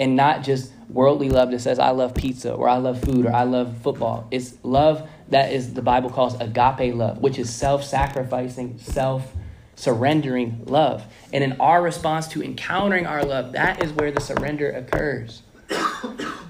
And 0.00 0.16
not 0.16 0.44
just 0.44 0.72
worldly 0.88 1.28
love 1.28 1.50
that 1.50 1.60
says, 1.60 1.78
I 1.78 1.90
love 1.90 2.14
pizza 2.14 2.54
or 2.54 2.70
I 2.70 2.78
love 2.78 3.02
food 3.02 3.26
or 3.26 3.34
I 3.34 3.42
love 3.42 3.82
football. 3.82 4.28
It's 4.30 4.54
love 4.62 5.06
that 5.28 5.52
is 5.52 5.74
the 5.74 5.82
Bible 5.82 6.10
calls 6.10 6.34
agape 6.40 6.94
love, 6.94 7.18
which 7.18 7.38
is 7.38 7.52
self 7.52 7.84
sacrificing, 7.84 8.78
self 8.78 9.32
surrendering 9.74 10.62
love. 10.66 11.04
And 11.32 11.42
in 11.42 11.60
our 11.60 11.82
response 11.82 12.28
to 12.28 12.42
encountering 12.42 13.06
our 13.06 13.24
love, 13.24 13.52
that 13.52 13.82
is 13.82 13.92
where 13.92 14.12
the 14.12 14.20
surrender 14.20 14.70
occurs. 14.70 15.42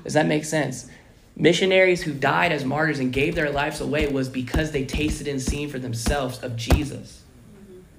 Does 0.05 0.14
that 0.14 0.27
make 0.27 0.45
sense? 0.45 0.91
Missionaries 1.35 2.03
who 2.03 2.12
died 2.12 2.53
as 2.53 2.64
martyrs 2.64 2.99
and 2.99 3.12
gave 3.12 3.35
their 3.35 3.51
lives 3.51 3.81
away 3.81 4.07
was 4.09 4.29
because 4.29 4.73
they 4.73 4.85
tasted 4.85 5.27
and 5.27 5.41
seen 5.41 5.68
for 5.70 5.79
themselves 5.79 6.43
of 6.43 6.57
Jesus. 6.57 7.23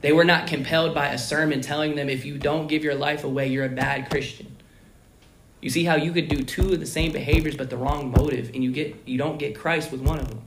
They 0.01 0.11
were 0.11 0.26
not 0.26 0.47
compelled 0.47 0.93
by 0.93 1.07
a 1.07 1.17
sermon 1.17 1.61
telling 1.61 1.95
them 1.95 2.09
if 2.09 2.26
you 2.26 2.38
don't 2.38 2.67
give 2.67 2.84
your 2.84 2.93
life 2.93 3.24
away, 3.24 3.47
you're 3.47 3.65
a 3.65 3.69
bad 3.69 4.09
Christian. 4.09 4.55
You 5.61 5.69
see 5.69 5.86
how 5.86 5.95
you 5.95 6.11
could 6.11 6.28
do 6.28 6.43
two 6.43 6.74
of 6.74 6.80
the 6.82 6.86
same 6.86 7.13
behaviors 7.13 7.55
but 7.55 7.69
the 7.69 7.78
wrong 7.78 8.11
motive 8.11 8.51
and 8.53 8.61
you 8.61 8.71
get 8.71 8.97
you 9.05 9.17
don't 9.17 9.39
get 9.39 9.55
Christ 9.55 9.93
with 9.93 10.01
one 10.01 10.19
of 10.19 10.28
them. 10.28 10.41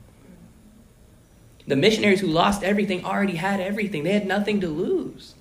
The 1.67 1.77
missionaries 1.77 2.21
who 2.21 2.29
lost 2.29 2.63
everything 2.63 3.05
already 3.05 3.37
had 3.37 3.61
everything. 3.61 4.05
They 4.05 4.13
had 4.13 4.27
nothing 4.27 4.61
to 4.61 4.69
lose. 4.69 5.35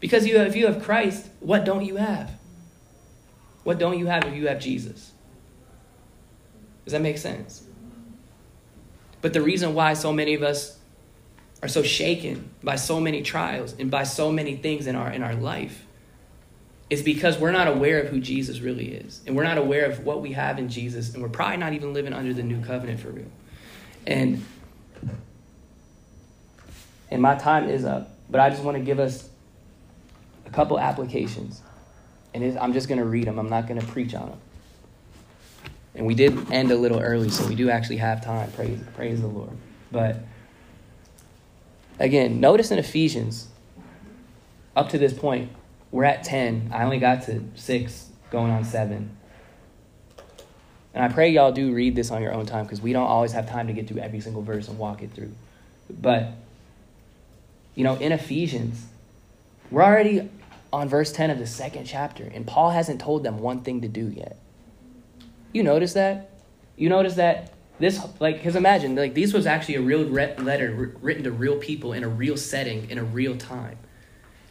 Because 0.00 0.26
you 0.26 0.36
if 0.38 0.56
you 0.56 0.66
have 0.66 0.82
Christ, 0.82 1.28
what 1.40 1.64
don't 1.64 1.84
you 1.84 1.96
have? 1.96 2.32
What 3.64 3.78
don't 3.78 3.98
you 3.98 4.06
have 4.06 4.24
if 4.24 4.34
you 4.34 4.48
have 4.48 4.60
Jesus? 4.60 5.12
Does 6.84 6.92
that 6.92 7.02
make 7.02 7.18
sense? 7.18 7.64
But 9.20 9.32
the 9.32 9.42
reason 9.42 9.74
why 9.74 9.94
so 9.94 10.12
many 10.12 10.34
of 10.34 10.42
us 10.42 10.78
are 11.62 11.68
so 11.68 11.82
shaken 11.82 12.50
by 12.62 12.74
so 12.74 12.98
many 13.00 13.22
trials 13.22 13.74
and 13.78 13.90
by 13.90 14.02
so 14.02 14.32
many 14.32 14.56
things 14.56 14.86
in 14.86 14.96
our 14.96 15.12
in 15.12 15.22
our 15.22 15.34
life 15.34 15.86
is 16.90 17.02
because 17.02 17.38
we're 17.38 17.52
not 17.52 17.68
aware 17.68 18.00
of 18.00 18.08
who 18.08 18.20
Jesus 18.20 18.60
really 18.60 18.88
is. 18.88 19.22
And 19.26 19.34
we're 19.34 19.44
not 19.44 19.56
aware 19.56 19.86
of 19.86 20.04
what 20.04 20.20
we 20.20 20.32
have 20.32 20.58
in 20.58 20.68
Jesus 20.68 21.14
and 21.14 21.22
we're 21.22 21.28
probably 21.28 21.56
not 21.58 21.72
even 21.72 21.94
living 21.94 22.12
under 22.12 22.34
the 22.34 22.42
new 22.42 22.62
covenant 22.62 23.00
for 23.00 23.10
real. 23.10 23.30
And 24.06 24.44
and 27.12 27.20
my 27.20 27.34
time 27.34 27.68
is 27.68 27.84
up, 27.84 28.08
but 28.30 28.40
I 28.40 28.48
just 28.48 28.62
want 28.62 28.78
to 28.78 28.82
give 28.82 28.98
us 28.98 29.28
a 30.46 30.50
couple 30.50 30.80
applications. 30.80 31.60
And 32.32 32.58
I'm 32.58 32.72
just 32.72 32.88
going 32.88 32.98
to 32.98 33.04
read 33.04 33.26
them, 33.26 33.38
I'm 33.38 33.50
not 33.50 33.68
going 33.68 33.78
to 33.78 33.86
preach 33.86 34.14
on 34.14 34.30
them. 34.30 34.40
And 35.94 36.06
we 36.06 36.14
did 36.14 36.50
end 36.50 36.70
a 36.70 36.76
little 36.76 37.00
early, 37.00 37.28
so 37.28 37.46
we 37.46 37.54
do 37.54 37.68
actually 37.68 37.98
have 37.98 38.24
time. 38.24 38.50
Praise, 38.52 38.80
praise 38.96 39.20
the 39.20 39.26
Lord. 39.26 39.50
But 39.90 40.20
again, 41.98 42.40
notice 42.40 42.70
in 42.70 42.78
Ephesians, 42.78 43.48
up 44.74 44.88
to 44.88 44.96
this 44.96 45.12
point, 45.12 45.52
we're 45.90 46.04
at 46.04 46.24
10. 46.24 46.70
I 46.72 46.84
only 46.84 46.98
got 46.98 47.24
to 47.24 47.44
6, 47.54 48.08
going 48.30 48.50
on 48.50 48.64
7. 48.64 49.14
And 50.94 51.04
I 51.04 51.08
pray 51.08 51.28
y'all 51.28 51.52
do 51.52 51.74
read 51.74 51.94
this 51.94 52.10
on 52.10 52.22
your 52.22 52.32
own 52.32 52.46
time 52.46 52.64
because 52.64 52.80
we 52.80 52.94
don't 52.94 53.06
always 53.06 53.32
have 53.32 53.50
time 53.50 53.66
to 53.66 53.74
get 53.74 53.86
through 53.86 54.00
every 54.00 54.20
single 54.20 54.40
verse 54.40 54.68
and 54.68 54.78
walk 54.78 55.02
it 55.02 55.12
through. 55.12 55.32
But, 55.90 56.32
you 57.74 57.84
know, 57.84 57.96
in 57.96 58.12
Ephesians, 58.12 58.86
we're 59.70 59.82
already 59.82 60.28
on 60.72 60.88
verse 60.88 61.12
10 61.12 61.30
of 61.30 61.38
the 61.38 61.46
second 61.46 61.84
chapter, 61.84 62.24
and 62.34 62.46
Paul 62.46 62.70
hasn't 62.70 63.00
told 63.00 63.22
them 63.22 63.38
one 63.38 63.62
thing 63.62 63.80
to 63.82 63.88
do 63.88 64.08
yet. 64.08 64.38
You 65.52 65.62
notice 65.62 65.92
that? 65.94 66.30
You 66.76 66.88
notice 66.88 67.14
that 67.14 67.52
this, 67.78 68.00
like, 68.20 68.36
because 68.36 68.56
imagine, 68.56 68.94
like, 68.94 69.14
these 69.14 69.34
was 69.34 69.46
actually 69.46 69.74
a 69.76 69.80
real 69.80 70.04
re- 70.04 70.36
letter 70.36 70.94
written 71.00 71.24
to 71.24 71.30
real 71.30 71.56
people 71.56 71.92
in 71.92 72.04
a 72.04 72.08
real 72.08 72.36
setting, 72.36 72.88
in 72.90 72.98
a 72.98 73.04
real 73.04 73.36
time. 73.36 73.78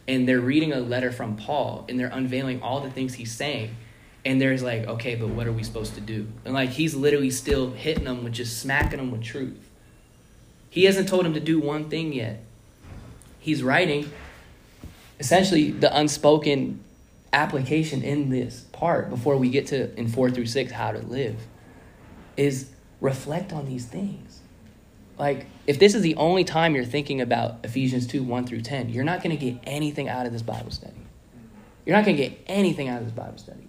And 0.08 0.28
they're 0.28 0.42
reading 0.42 0.74
a 0.74 0.80
letter 0.80 1.12
from 1.12 1.38
Paul, 1.38 1.86
and 1.88 2.00
they're 2.00 2.12
unveiling 2.12 2.62
all 2.62 2.82
the 2.82 2.90
things 2.90 3.14
he's 3.14 3.32
saying. 3.32 3.76
And 4.26 4.40
there's 4.40 4.62
like, 4.62 4.86
okay, 4.86 5.16
but 5.16 5.30
what 5.30 5.48
are 5.48 5.52
we 5.52 5.64
supposed 5.64 5.96
to 5.96 6.02
do? 6.02 6.28
And 6.46 6.54
like, 6.54 6.72
he's 6.72 6.94
literally 6.94 7.32
still 7.32 7.72
hitting 7.72 8.04
them 8.04 8.24
with 8.24 8.34
just 8.34 8.60
smacking 8.60 8.98
them 8.98 9.12
with 9.12 9.24
truth. 9.24 9.70
He 10.70 10.84
hasn't 10.84 11.08
told 11.08 11.26
them 11.26 11.34
to 11.34 11.40
do 11.40 11.60
one 11.60 11.90
thing 11.90 12.14
yet. 12.14 12.44
He's 13.42 13.64
writing 13.64 14.10
essentially 15.20 15.72
the 15.72 15.96
unspoken 15.98 16.84
application 17.34 18.04
in 18.04 18.30
this 18.30 18.62
part 18.72 19.10
before 19.10 19.36
we 19.36 19.50
get 19.50 19.68
to 19.68 19.94
in 20.00 20.08
4 20.08 20.30
through 20.30 20.46
6 20.46 20.72
how 20.72 20.92
to 20.92 21.00
live 21.00 21.36
is 22.38 22.70
reflect 23.00 23.52
on 23.52 23.66
these 23.66 23.86
things. 23.86 24.42
Like 25.18 25.48
if 25.66 25.80
this 25.80 25.96
is 25.96 26.04
the 26.04 26.16
only 26.16 26.44
time 26.44 26.76
you're 26.76 26.86
thinking 26.86 27.20
about 27.20 27.58
ephesians 27.64 28.06
2 28.08 28.24
1 28.24 28.46
through 28.46 28.62
10 28.62 28.90
you're 28.90 29.04
not 29.04 29.24
going 29.24 29.36
to 29.36 29.44
get 29.44 29.60
anything 29.64 30.08
out 30.08 30.26
of 30.26 30.34
this 30.34 30.44
bible 30.44 30.72
study. 30.72 30.94
You're 31.86 31.96
not 31.96 32.06
going 32.06 32.18
to 32.18 32.24
get 32.24 32.40
anything 32.46 32.90
out 32.90 33.00
of 33.00 33.06
this 33.06 33.14
bible 33.14 33.40
study. 33.40 33.68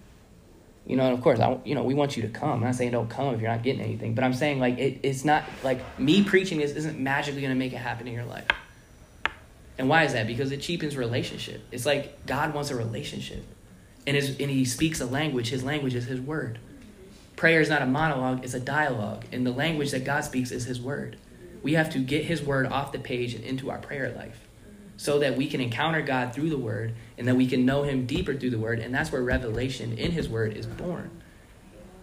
You 0.86 0.96
know 0.96 1.04
and 1.04 1.14
of 1.14 1.22
course 1.22 1.40
I, 1.40 1.58
you 1.64 1.74
know 1.74 1.82
we 1.82 1.94
want 1.94 2.16
you 2.16 2.22
to 2.24 2.28
come. 2.28 2.50
I'm 2.50 2.60
not 2.60 2.74
saying 2.74 2.90
don't 2.90 3.08
come 3.08 3.34
if 3.34 3.40
you're 3.40 3.50
not 3.50 3.62
getting 3.62 3.80
anything 3.80 4.14
but 4.14 4.24
i'm 4.24 4.34
saying 4.34 4.58
like 4.58 4.78
it, 4.78 5.00
it's 5.02 5.24
not 5.24 5.44
like 5.62 5.80
me 5.98 6.24
preaching 6.24 6.58
this 6.58 6.72
isn't 6.72 6.98
magically 6.98 7.40
going 7.40 7.52
to 7.52 7.58
make 7.58 7.72
it 7.72 7.76
happen 7.76 8.06
in 8.06 8.12
your 8.12 8.24
life 8.24 8.46
and 9.78 9.88
why 9.88 10.04
is 10.04 10.12
that? 10.12 10.26
Because 10.26 10.52
it 10.52 10.60
cheapens 10.60 10.96
relationship. 10.96 11.62
It's 11.70 11.86
like 11.86 12.26
God 12.26 12.54
wants 12.54 12.70
a 12.70 12.76
relationship. 12.76 13.44
And, 14.06 14.16
his, 14.16 14.30
and 14.38 14.50
he 14.50 14.64
speaks 14.64 15.00
a 15.00 15.06
language. 15.06 15.48
His 15.48 15.64
language 15.64 15.94
is 15.94 16.06
his 16.06 16.20
word. 16.20 16.58
Prayer 17.36 17.60
is 17.60 17.68
not 17.68 17.82
a 17.82 17.86
monologue, 17.86 18.44
it's 18.44 18.54
a 18.54 18.60
dialogue. 18.60 19.24
And 19.32 19.46
the 19.46 19.52
language 19.52 19.90
that 19.92 20.04
God 20.04 20.24
speaks 20.24 20.50
is 20.50 20.64
his 20.64 20.80
word. 20.80 21.16
We 21.62 21.74
have 21.74 21.90
to 21.90 21.98
get 21.98 22.24
his 22.24 22.42
word 22.42 22.66
off 22.66 22.92
the 22.92 22.98
page 22.98 23.34
and 23.34 23.44
into 23.44 23.70
our 23.70 23.78
prayer 23.78 24.12
life 24.14 24.46
so 24.96 25.18
that 25.20 25.36
we 25.36 25.48
can 25.48 25.60
encounter 25.60 26.02
God 26.02 26.34
through 26.34 26.50
the 26.50 26.58
word 26.58 26.94
and 27.16 27.26
that 27.26 27.34
we 27.34 27.46
can 27.46 27.64
know 27.64 27.82
him 27.82 28.06
deeper 28.06 28.34
through 28.34 28.50
the 28.50 28.58
word. 28.58 28.78
And 28.78 28.94
that's 28.94 29.10
where 29.10 29.22
revelation 29.22 29.96
in 29.96 30.12
his 30.12 30.28
word 30.28 30.56
is 30.56 30.66
born. 30.66 31.10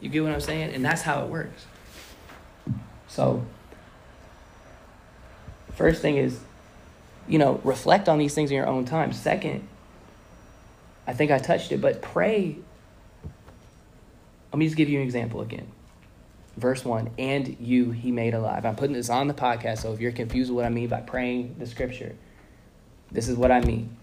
You 0.02 0.10
get 0.10 0.24
what 0.24 0.34
I'm 0.34 0.42
saying? 0.42 0.74
And 0.74 0.84
that's 0.84 1.02
how 1.02 1.24
it 1.24 1.30
works. 1.30 1.66
So, 3.08 3.46
first 5.76 6.02
thing 6.02 6.18
is 6.18 6.40
you 7.30 7.38
know, 7.38 7.62
reflect 7.64 8.10
on 8.10 8.18
these 8.18 8.34
things 8.34 8.50
in 8.50 8.58
your 8.58 8.68
own 8.68 8.84
time. 8.86 9.14
Second, 9.14 9.66
I 11.08 11.14
think 11.14 11.32
I 11.32 11.38
touched 11.38 11.72
it, 11.72 11.80
but 11.80 12.02
pray. 12.02 12.58
Let 14.52 14.58
me 14.58 14.66
just 14.66 14.76
give 14.76 14.90
you 14.90 15.00
an 15.00 15.06
example 15.06 15.42
again. 15.42 15.68
Verse 16.58 16.84
1 16.84 17.12
And 17.20 17.56
you 17.60 17.92
he 17.92 18.12
made 18.12 18.34
alive. 18.34 18.66
I'm 18.66 18.76
putting 18.76 18.96
this 18.96 19.10
on 19.10 19.28
the 19.28 19.34
podcast, 19.34 19.84
so 19.84 19.94
if 19.94 20.02
you're 20.02 20.12
confused 20.12 20.50
with 20.50 20.58
what 20.58 20.66
I 20.66 20.70
mean 20.70 20.90
by 20.90 21.02
praying 21.02 21.56
the 21.60 21.68
scripture, 21.68 22.16
this 23.12 23.30
is 23.30 23.38
what 23.38 23.52
I 23.52 23.62
mean. 23.62 23.96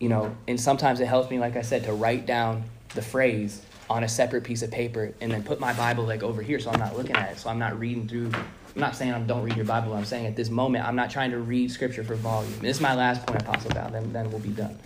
You 0.00 0.08
know, 0.08 0.36
and 0.48 0.60
sometimes 0.60 0.98
it 0.98 1.06
helps 1.06 1.30
me, 1.30 1.38
like 1.38 1.56
I 1.56 1.62
said, 1.62 1.84
to 1.84 1.92
write 1.92 2.26
down 2.26 2.64
the 2.94 3.02
phrase 3.02 3.62
on 3.88 4.02
a 4.02 4.08
separate 4.08 4.42
piece 4.42 4.62
of 4.62 4.70
paper 4.70 5.14
and 5.20 5.30
then 5.30 5.44
put 5.44 5.60
my 5.60 5.72
Bible 5.74 6.04
like 6.04 6.22
over 6.22 6.42
here 6.42 6.58
so 6.58 6.70
I'm 6.70 6.80
not 6.80 6.96
looking 6.96 7.14
at 7.14 7.32
it, 7.32 7.38
so 7.38 7.50
I'm 7.50 7.58
not 7.58 7.78
reading 7.78 8.08
through 8.08 8.32
I'm 8.74 8.80
not 8.80 8.96
saying 8.96 9.12
I 9.12 9.20
don't 9.20 9.42
read 9.42 9.56
your 9.56 9.66
Bible. 9.66 9.92
I'm 9.92 10.04
saying 10.04 10.26
at 10.26 10.34
this 10.34 10.48
moment, 10.48 10.86
I'm 10.86 10.96
not 10.96 11.10
trying 11.10 11.32
to 11.32 11.38
read 11.38 11.70
Scripture 11.70 12.02
for 12.02 12.14
volume. 12.14 12.58
This 12.60 12.76
is 12.76 12.80
my 12.80 12.94
last 12.94 13.26
point, 13.26 13.42
Apostle 13.42 13.70
Val. 13.72 13.90
Then, 13.90 14.12
then 14.12 14.30
we'll 14.30 14.40
be 14.40 14.48
done. 14.48 14.78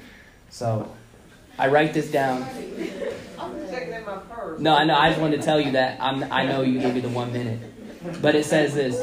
So 0.51 0.93
I 1.57 1.69
write 1.69 1.95
this 1.95 2.11
down. 2.11 2.41
No, 4.59 4.75
I 4.75 4.85
know. 4.85 4.97
I 4.97 5.11
just 5.11 5.21
wanted 5.21 5.41
to 5.41 5.43
tell 5.43 5.61
you 5.61 5.73
that 5.73 6.01
I'm, 6.01 6.25
I 6.33 6.47
know 6.47 6.63
you 6.63 6.81
give 6.81 6.95
me 6.95 7.01
the 7.01 7.09
one 7.09 7.33
minute. 7.33 7.61
But 8.21 8.35
it 8.35 8.45
says 8.45 8.75
this. 8.75 9.01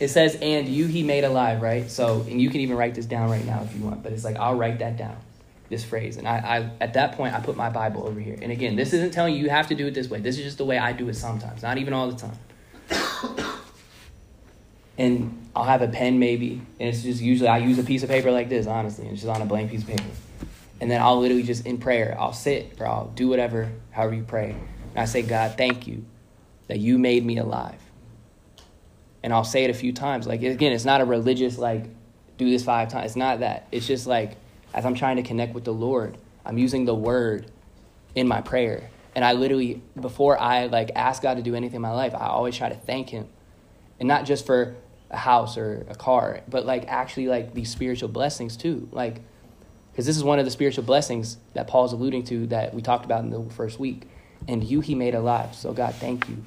It 0.00 0.08
says, 0.08 0.38
and 0.40 0.68
you 0.68 0.86
he 0.86 1.02
made 1.02 1.24
alive, 1.24 1.60
right? 1.60 1.90
So, 1.90 2.24
and 2.28 2.40
you 2.40 2.50
can 2.50 2.60
even 2.60 2.76
write 2.76 2.94
this 2.94 3.06
down 3.06 3.30
right 3.30 3.44
now 3.44 3.62
if 3.64 3.74
you 3.74 3.84
want. 3.84 4.02
But 4.02 4.12
it's 4.12 4.24
like, 4.24 4.36
I'll 4.36 4.54
write 4.54 4.78
that 4.78 4.96
down, 4.96 5.16
this 5.68 5.84
phrase. 5.84 6.16
And 6.16 6.28
I, 6.28 6.36
I 6.36 6.70
at 6.80 6.94
that 6.94 7.16
point, 7.16 7.34
I 7.34 7.40
put 7.40 7.56
my 7.56 7.68
Bible 7.68 8.06
over 8.06 8.20
here. 8.20 8.38
And 8.40 8.52
again, 8.52 8.76
this 8.76 8.92
isn't 8.92 9.10
telling 9.10 9.34
you 9.34 9.42
you 9.42 9.50
have 9.50 9.66
to 9.66 9.74
do 9.74 9.88
it 9.88 9.94
this 9.94 10.08
way. 10.08 10.20
This 10.20 10.38
is 10.38 10.44
just 10.44 10.58
the 10.58 10.64
way 10.64 10.78
I 10.78 10.92
do 10.92 11.08
it 11.08 11.14
sometimes, 11.14 11.62
not 11.62 11.78
even 11.78 11.92
all 11.92 12.08
the 12.10 12.16
time 12.16 12.38
and 14.98 15.48
I'll 15.54 15.64
have 15.64 15.80
a 15.80 15.88
pen 15.88 16.18
maybe, 16.18 16.60
and 16.78 16.88
it's 16.88 17.02
just 17.02 17.22
usually 17.22 17.48
I 17.48 17.58
use 17.58 17.78
a 17.78 17.84
piece 17.84 18.02
of 18.02 18.08
paper 18.08 18.30
like 18.30 18.48
this, 18.48 18.66
honestly, 18.66 19.04
and 19.04 19.14
it's 19.14 19.22
just 19.22 19.34
on 19.34 19.40
a 19.40 19.46
blank 19.46 19.70
piece 19.70 19.82
of 19.82 19.88
paper. 19.88 20.04
And 20.80 20.90
then 20.90 21.00
I'll 21.00 21.18
literally 21.18 21.42
just 21.42 21.66
in 21.66 21.78
prayer, 21.78 22.16
I'll 22.18 22.32
sit 22.32 22.74
or 22.78 22.86
I'll 22.86 23.08
do 23.08 23.28
whatever, 23.28 23.70
however 23.90 24.14
you 24.14 24.22
pray. 24.22 24.50
And 24.50 24.98
I 24.98 25.04
say, 25.06 25.22
God, 25.22 25.56
thank 25.56 25.86
you 25.86 26.04
that 26.66 26.78
you 26.78 26.98
made 26.98 27.24
me 27.24 27.38
alive. 27.38 27.80
And 29.22 29.32
I'll 29.32 29.44
say 29.44 29.64
it 29.64 29.70
a 29.70 29.74
few 29.74 29.92
times. 29.92 30.26
Like, 30.26 30.42
again, 30.42 30.72
it's 30.72 30.84
not 30.84 31.00
a 31.00 31.04
religious, 31.04 31.58
like, 31.58 31.86
do 32.36 32.48
this 32.48 32.64
five 32.64 32.88
times. 32.88 33.06
It's 33.06 33.16
not 33.16 33.40
that. 33.40 33.66
It's 33.72 33.86
just 33.86 34.06
like, 34.06 34.36
as 34.72 34.84
I'm 34.84 34.94
trying 34.94 35.16
to 35.16 35.22
connect 35.22 35.54
with 35.54 35.64
the 35.64 35.72
Lord, 35.72 36.16
I'm 36.44 36.58
using 36.58 36.84
the 36.84 36.94
word 36.94 37.50
in 38.14 38.28
my 38.28 38.40
prayer. 38.40 38.90
And 39.16 39.24
I 39.24 39.32
literally, 39.32 39.82
before 40.00 40.38
I, 40.38 40.66
like, 40.66 40.92
ask 40.94 41.22
God 41.22 41.38
to 41.38 41.42
do 41.42 41.56
anything 41.56 41.76
in 41.76 41.82
my 41.82 41.92
life, 41.92 42.14
I 42.14 42.26
always 42.26 42.56
try 42.56 42.68
to 42.68 42.76
thank 42.76 43.08
Him. 43.08 43.26
And 43.98 44.06
not 44.06 44.24
just 44.24 44.46
for 44.46 44.76
a 45.10 45.16
house 45.16 45.56
or 45.56 45.86
a 45.88 45.94
car, 45.94 46.40
but 46.48 46.66
like 46.66 46.86
actually 46.86 47.28
like 47.28 47.54
these 47.54 47.70
spiritual 47.70 48.08
blessings 48.08 48.56
too. 48.56 48.88
Like, 48.92 49.20
because 49.90 50.06
this 50.06 50.16
is 50.16 50.24
one 50.24 50.38
of 50.38 50.44
the 50.44 50.50
spiritual 50.50 50.84
blessings 50.84 51.38
that 51.54 51.66
Paul's 51.66 51.92
alluding 51.92 52.24
to 52.24 52.46
that 52.48 52.74
we 52.74 52.82
talked 52.82 53.04
about 53.04 53.24
in 53.24 53.30
the 53.30 53.50
first 53.50 53.80
week. 53.80 54.08
And 54.46 54.62
you 54.62 54.80
he 54.80 54.94
made 54.94 55.14
alive. 55.14 55.54
So 55.54 55.72
God, 55.72 55.94
thank 55.94 56.28
you. 56.28 56.44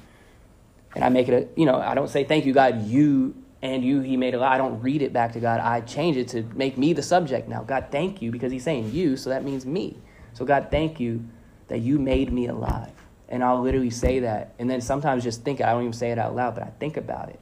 And 0.94 1.04
I 1.04 1.08
make 1.08 1.28
it 1.28 1.34
a, 1.34 1.60
you 1.60 1.66
know, 1.66 1.76
I 1.76 1.94
don't 1.94 2.08
say 2.08 2.24
thank 2.24 2.46
you, 2.46 2.52
God, 2.52 2.86
you 2.86 3.34
and 3.60 3.84
you 3.84 4.00
he 4.00 4.16
made 4.16 4.34
alive. 4.34 4.52
I 4.52 4.58
don't 4.58 4.80
read 4.80 5.02
it 5.02 5.12
back 5.12 5.32
to 5.34 5.40
God. 5.40 5.60
I 5.60 5.80
change 5.82 6.16
it 6.16 6.28
to 6.28 6.42
make 6.54 6.76
me 6.78 6.92
the 6.92 7.02
subject 7.02 7.48
now. 7.48 7.62
God, 7.62 7.86
thank 7.90 8.22
you, 8.22 8.30
because 8.30 8.50
he's 8.50 8.64
saying 8.64 8.92
you, 8.92 9.16
so 9.16 9.30
that 9.30 9.44
means 9.44 9.64
me. 9.66 9.98
So 10.32 10.44
God, 10.44 10.68
thank 10.70 10.98
you 10.98 11.24
that 11.68 11.78
you 11.78 11.98
made 11.98 12.32
me 12.32 12.48
alive. 12.48 12.90
And 13.28 13.42
I'll 13.42 13.60
literally 13.60 13.90
say 13.90 14.20
that. 14.20 14.54
And 14.58 14.68
then 14.68 14.80
sometimes 14.80 15.22
just 15.22 15.42
think, 15.42 15.60
I 15.60 15.72
don't 15.72 15.82
even 15.82 15.92
say 15.92 16.10
it 16.10 16.18
out 16.18 16.34
loud, 16.34 16.54
but 16.54 16.64
I 16.64 16.72
think 16.78 16.96
about 16.96 17.28
it. 17.30 17.40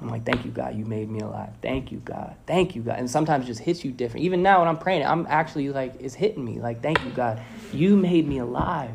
I'm 0.00 0.08
like, 0.08 0.24
thank 0.24 0.44
you, 0.44 0.50
God, 0.50 0.74
you 0.74 0.84
made 0.84 1.10
me 1.10 1.20
alive. 1.20 1.50
Thank 1.60 1.92
you, 1.92 1.98
God. 1.98 2.34
Thank 2.46 2.74
you, 2.74 2.82
God. 2.82 2.98
And 2.98 3.10
sometimes 3.10 3.44
it 3.44 3.48
just 3.48 3.60
hits 3.60 3.84
you 3.84 3.92
different. 3.92 4.24
Even 4.24 4.42
now 4.42 4.60
when 4.60 4.68
I'm 4.68 4.78
praying, 4.78 5.04
I'm 5.04 5.26
actually 5.28 5.68
like, 5.68 5.94
it's 6.00 6.14
hitting 6.14 6.44
me. 6.44 6.58
Like, 6.58 6.82
thank 6.82 7.04
you, 7.04 7.10
God. 7.10 7.42
You 7.72 7.96
made 7.96 8.26
me 8.26 8.38
alive. 8.38 8.92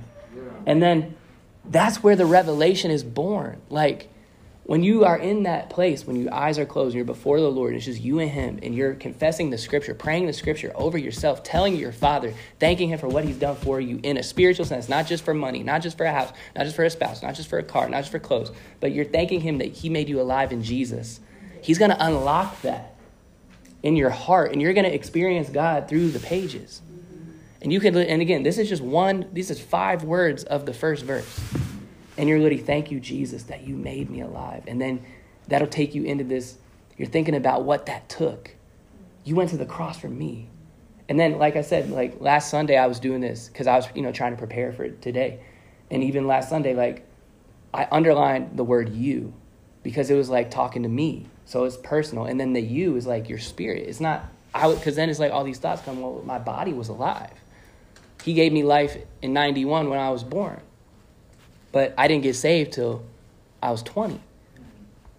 And 0.65 0.81
then 0.81 1.15
that's 1.63 2.01
where 2.01 2.15
the 2.15 2.25
revelation 2.25 2.89
is 2.89 3.03
born. 3.03 3.61
Like, 3.69 4.09
when 4.65 4.81
you 4.81 5.05
are 5.05 5.17
in 5.17 5.43
that 5.43 5.69
place, 5.69 6.07
when 6.07 6.15
your 6.15 6.33
eyes 6.33 6.57
are 6.57 6.65
closed 6.65 6.87
and 6.87 6.95
you're 6.95 7.05
before 7.05 7.39
the 7.39 7.51
Lord, 7.51 7.69
and 7.69 7.77
it's 7.77 7.85
just 7.85 8.01
you 8.01 8.17
and 8.17 8.31
Him, 8.31 8.59
and 8.63 8.73
you're 8.73 8.95
confessing 8.95 9.51
the 9.51 9.59
scripture, 9.59 9.93
praying 9.93 10.25
the 10.25 10.33
scripture 10.33 10.71
over 10.73 10.97
yourself, 10.97 11.43
telling 11.43 11.75
your 11.75 11.91
Father, 11.91 12.33
thanking 12.59 12.89
Him 12.89 12.97
for 12.97 13.07
what 13.07 13.25
He's 13.25 13.37
done 13.37 13.55
for 13.57 13.79
you 13.79 13.99
in 14.01 14.17
a 14.17 14.23
spiritual 14.23 14.65
sense, 14.65 14.89
not 14.89 15.05
just 15.05 15.23
for 15.23 15.35
money, 15.35 15.61
not 15.61 15.83
just 15.83 15.97
for 15.97 16.05
a 16.05 16.11
house, 16.11 16.33
not 16.55 16.63
just 16.63 16.75
for 16.75 16.83
a 16.83 16.89
spouse, 16.89 17.21
not 17.21 17.35
just 17.35 17.47
for 17.47 17.59
a 17.59 17.63
car, 17.63 17.87
not 17.89 17.99
just 17.99 18.11
for 18.11 18.17
clothes, 18.17 18.51
but 18.79 18.91
you're 18.91 19.05
thanking 19.05 19.39
Him 19.39 19.59
that 19.59 19.71
He 19.71 19.87
made 19.87 20.09
you 20.09 20.19
alive 20.19 20.51
in 20.51 20.63
Jesus. 20.63 21.19
He's 21.61 21.77
going 21.77 21.91
to 21.91 22.03
unlock 22.03 22.59
that 22.63 22.95
in 23.83 23.95
your 23.95 24.09
heart, 24.09 24.51
and 24.51 24.59
you're 24.63 24.73
going 24.73 24.89
to 24.89 24.93
experience 24.93 25.47
God 25.47 25.87
through 25.87 26.09
the 26.09 26.19
pages. 26.19 26.81
And 27.61 27.71
you 27.71 27.79
can, 27.79 27.95
and 27.95 28.19
again, 28.19 28.41
this 28.41 28.57
is 28.57 28.67
just 28.67 28.81
one, 28.81 29.29
this 29.31 29.51
is 29.51 29.61
five 29.61 30.03
words 30.03 30.43
of 30.43 30.65
the 30.65 30.73
first 30.73 31.03
verse. 31.03 31.39
And 32.17 32.29
you're 32.29 32.39
literally, 32.39 32.63
thank 32.63 32.91
you, 32.91 32.99
Jesus, 32.99 33.43
that 33.43 33.67
you 33.67 33.75
made 33.75 34.09
me 34.09 34.21
alive. 34.21 34.63
And 34.67 34.79
then 34.79 35.03
that'll 35.47 35.67
take 35.67 35.95
you 35.95 36.03
into 36.03 36.23
this, 36.23 36.57
you're 36.97 37.07
thinking 37.07 37.35
about 37.35 37.63
what 37.63 37.87
that 37.87 38.07
took. 38.07 38.55
You 39.23 39.35
went 39.35 39.49
to 39.49 39.57
the 39.57 39.65
cross 39.65 39.99
for 39.99 40.07
me. 40.07 40.49
And 41.07 41.19
then, 41.19 41.37
like 41.37 41.55
I 41.55 41.61
said, 41.61 41.89
like 41.89 42.19
last 42.21 42.49
Sunday, 42.49 42.77
I 42.77 42.87
was 42.87 42.99
doing 42.99 43.21
this 43.21 43.47
because 43.47 43.67
I 43.67 43.75
was, 43.75 43.87
you 43.93 44.01
know, 44.01 44.11
trying 44.11 44.31
to 44.31 44.37
prepare 44.37 44.71
for 44.71 44.89
today. 44.89 45.39
And 45.91 46.03
even 46.03 46.25
last 46.25 46.49
Sunday, 46.49 46.73
like, 46.73 47.05
I 47.73 47.87
underlined 47.91 48.57
the 48.57 48.63
word 48.63 48.89
you 48.93 49.33
because 49.83 50.09
it 50.09 50.15
was 50.15 50.29
like 50.29 50.49
talking 50.49 50.83
to 50.83 50.89
me. 50.89 51.27
So 51.45 51.65
it's 51.65 51.77
personal. 51.77 52.25
And 52.25 52.39
then 52.39 52.53
the 52.53 52.61
you 52.61 52.95
is 52.95 53.05
like 53.05 53.29
your 53.29 53.37
spirit. 53.37 53.87
It's 53.87 53.99
not 53.99 54.25
I 54.55 54.73
because 54.73 54.95
then 54.95 55.09
it's 55.09 55.19
like 55.19 55.33
all 55.33 55.43
these 55.43 55.59
thoughts 55.59 55.81
come. 55.81 55.99
Well, 56.01 56.23
my 56.25 56.39
body 56.39 56.71
was 56.71 56.87
alive. 56.87 57.33
He 58.23 58.33
gave 58.33 58.53
me 58.53 58.63
life 58.63 58.97
in 59.21 59.33
'91 59.33 59.89
when 59.89 59.99
I 59.99 60.09
was 60.09 60.23
born, 60.23 60.61
but 61.75 61.93
I 61.97 62.07
didn't 62.07 62.23
get 62.23 62.37
saved 62.37 62.71
till 62.71 63.03
I 63.61 63.69
was 63.69 63.83
20. 63.83 64.21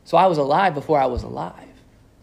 So 0.05 0.17
I 0.17 0.25
was 0.25 0.39
alive 0.39 0.73
before 0.73 0.99
I 0.99 1.05
was 1.05 1.23
alive. 1.23 1.69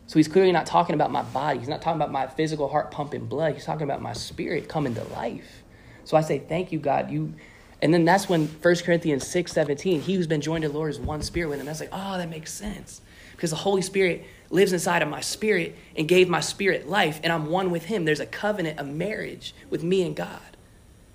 So 0.08 0.18
he's 0.18 0.28
clearly 0.28 0.52
not 0.52 0.66
talking 0.66 0.96
about 0.96 1.12
my 1.12 1.22
body. 1.22 1.60
He's 1.60 1.68
not 1.68 1.84
talking 1.84 2.02
about 2.02 2.12
my 2.12 2.26
physical 2.26 2.68
heart 2.68 2.90
pumping 2.90 3.28
blood. 3.28 3.54
He's 3.54 3.64
talking 3.64 3.84
about 3.84 4.02
my 4.02 4.14
spirit 4.14 4.68
coming 4.68 4.96
to 4.96 5.04
life. 5.04 5.62
So 6.04 6.18
I 6.18 6.22
say, 6.22 6.40
thank 6.40 6.72
you, 6.72 6.80
God. 6.80 7.12
You, 7.12 7.36
and 7.80 7.94
then 7.94 8.06
that's 8.06 8.28
when 8.28 8.48
1 8.48 8.76
Corinthians 8.78 9.28
6, 9.28 9.52
17, 9.52 10.02
he 10.02 10.16
who's 10.16 10.26
been 10.26 10.42
joined 10.42 10.64
to 10.64 10.70
the 10.70 10.74
Lord 10.74 10.90
is 10.90 11.00
one 11.00 11.22
spirit 11.22 11.50
with 11.50 11.60
him. 11.60 11.68
That's 11.68 11.82
like, 11.82 11.90
oh, 11.92 12.18
that 12.18 12.28
makes 12.28 12.52
sense. 12.52 13.02
Because 13.34 13.52
the 13.52 13.58
Holy 13.58 13.84
Spirit 13.84 14.26
lives 14.50 14.74
inside 14.74 15.04
of 15.04 15.10
my 15.10 15.22
spirit 15.22 15.76
and 15.96 16.08
gave 16.08 16.28
my 16.28 16.40
spirit 16.40 16.90
life, 16.90 17.20
and 17.24 17.32
I'm 17.32 17.52
one 17.52 17.70
with 17.70 17.86
him. 17.86 18.06
There's 18.06 18.20
a 18.20 18.26
covenant, 18.26 18.80
a 18.80 18.84
marriage 18.84 19.54
with 19.70 19.84
me 19.84 20.02
and 20.02 20.16
God. 20.16 20.58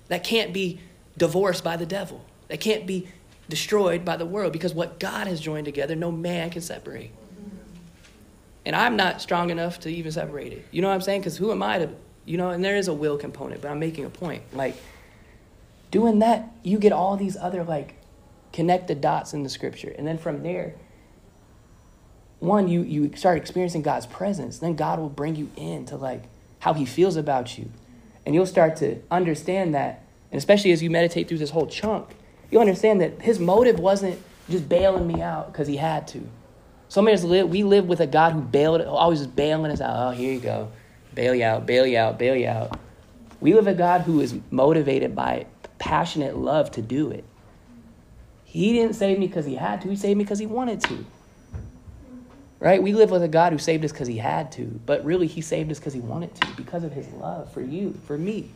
That 0.07 0.23
can't 0.23 0.53
be 0.53 0.79
divorced 1.17 1.65
by 1.65 1.75
the 1.75 1.85
devil. 1.85 2.23
That 2.49 2.59
can't 2.59 2.85
be 2.85 3.07
destroyed 3.47 4.05
by 4.05 4.17
the 4.17 4.25
world 4.25 4.53
because 4.53 4.73
what 4.73 4.99
God 4.99 5.27
has 5.27 5.39
joined 5.39 5.65
together, 5.65 5.95
no 5.95 6.11
man 6.11 6.49
can 6.49 6.61
separate. 6.61 7.11
And 8.65 8.75
I'm 8.75 8.95
not 8.95 9.21
strong 9.21 9.49
enough 9.49 9.79
to 9.81 9.89
even 9.89 10.11
separate 10.11 10.53
it. 10.53 10.65
You 10.71 10.81
know 10.81 10.89
what 10.89 10.93
I'm 10.93 11.01
saying? 11.01 11.21
Because 11.21 11.37
who 11.37 11.51
am 11.51 11.63
I 11.63 11.79
to, 11.79 11.89
you 12.25 12.37
know, 12.37 12.49
and 12.49 12.63
there 12.63 12.75
is 12.75 12.87
a 12.87 12.93
will 12.93 13.17
component, 13.17 13.61
but 13.61 13.71
I'm 13.71 13.79
making 13.79 14.05
a 14.05 14.09
point. 14.09 14.43
Like, 14.53 14.75
doing 15.89 16.19
that, 16.19 16.51
you 16.61 16.77
get 16.77 16.91
all 16.91 17.17
these 17.17 17.37
other, 17.37 17.63
like, 17.63 17.95
connect 18.53 18.87
the 18.87 18.95
dots 18.95 19.33
in 19.33 19.43
the 19.43 19.49
scripture. 19.49 19.93
And 19.97 20.05
then 20.05 20.17
from 20.17 20.43
there, 20.43 20.75
one, 22.39 22.67
you, 22.67 22.83
you 22.83 23.15
start 23.15 23.37
experiencing 23.37 23.81
God's 23.81 24.05
presence. 24.05 24.59
Then 24.59 24.75
God 24.75 24.99
will 24.99 25.09
bring 25.09 25.35
you 25.35 25.49
into, 25.55 25.95
like, 25.95 26.23
how 26.59 26.73
he 26.73 26.85
feels 26.85 27.15
about 27.15 27.57
you. 27.57 27.71
And 28.25 28.35
you'll 28.35 28.45
start 28.45 28.75
to 28.77 29.01
understand 29.09 29.73
that. 29.73 30.03
And 30.31 30.37
especially 30.37 30.71
as 30.71 30.83
you 30.83 30.89
meditate 30.89 31.27
through 31.27 31.39
this 31.39 31.49
whole 31.49 31.67
chunk, 31.67 32.09
you 32.51 32.59
understand 32.59 33.01
that 33.01 33.21
his 33.21 33.39
motive 33.39 33.79
wasn't 33.79 34.19
just 34.49 34.67
bailing 34.67 35.07
me 35.07 35.21
out 35.21 35.51
because 35.51 35.67
he 35.67 35.77
had 35.77 36.07
to. 36.09 36.27
Some 36.87 37.07
of 37.07 37.13
us 37.13 37.23
live, 37.23 37.49
we 37.49 37.63
live 37.63 37.85
with 37.85 37.99
a 37.99 38.07
God 38.07 38.33
who 38.33 38.41
bailed, 38.41 38.81
always 38.81 39.19
just 39.19 39.35
bailing 39.35 39.71
us 39.71 39.79
out. 39.79 39.95
Oh, 39.95 40.11
here 40.11 40.33
you 40.33 40.39
go. 40.39 40.71
Bail 41.13 41.35
you 41.35 41.43
out, 41.43 41.65
bail 41.65 41.85
you 41.85 41.97
out, 41.97 42.17
bail 42.17 42.35
you 42.35 42.47
out. 42.47 42.79
We 43.39 43.53
live 43.53 43.67
a 43.67 43.73
God 43.73 44.01
who 44.01 44.19
is 44.21 44.35
motivated 44.49 45.15
by 45.15 45.45
passionate 45.77 46.35
love 46.35 46.71
to 46.71 46.81
do 46.81 47.11
it. 47.11 47.23
He 48.43 48.73
didn't 48.73 48.95
save 48.95 49.19
me 49.19 49.27
because 49.27 49.45
he 49.45 49.55
had 49.55 49.81
to, 49.81 49.89
he 49.89 49.95
saved 49.95 50.17
me 50.17 50.23
because 50.23 50.39
he 50.39 50.47
wanted 50.47 50.81
to. 50.81 51.05
Right? 52.59 52.81
We 52.81 52.93
live 52.93 53.11
with 53.11 53.23
a 53.23 53.27
God 53.27 53.53
who 53.53 53.59
saved 53.59 53.85
us 53.85 53.91
because 53.91 54.07
he 54.07 54.17
had 54.17 54.51
to, 54.53 54.63
but 54.85 55.05
really 55.05 55.27
he 55.27 55.41
saved 55.41 55.71
us 55.71 55.79
because 55.79 55.93
he 55.93 55.99
wanted 55.99 56.33
to, 56.35 56.47
because 56.57 56.83
of 56.83 56.91
his 56.91 57.07
love 57.13 57.53
for 57.53 57.61
you, 57.61 57.97
for 58.05 58.17
me 58.17 58.51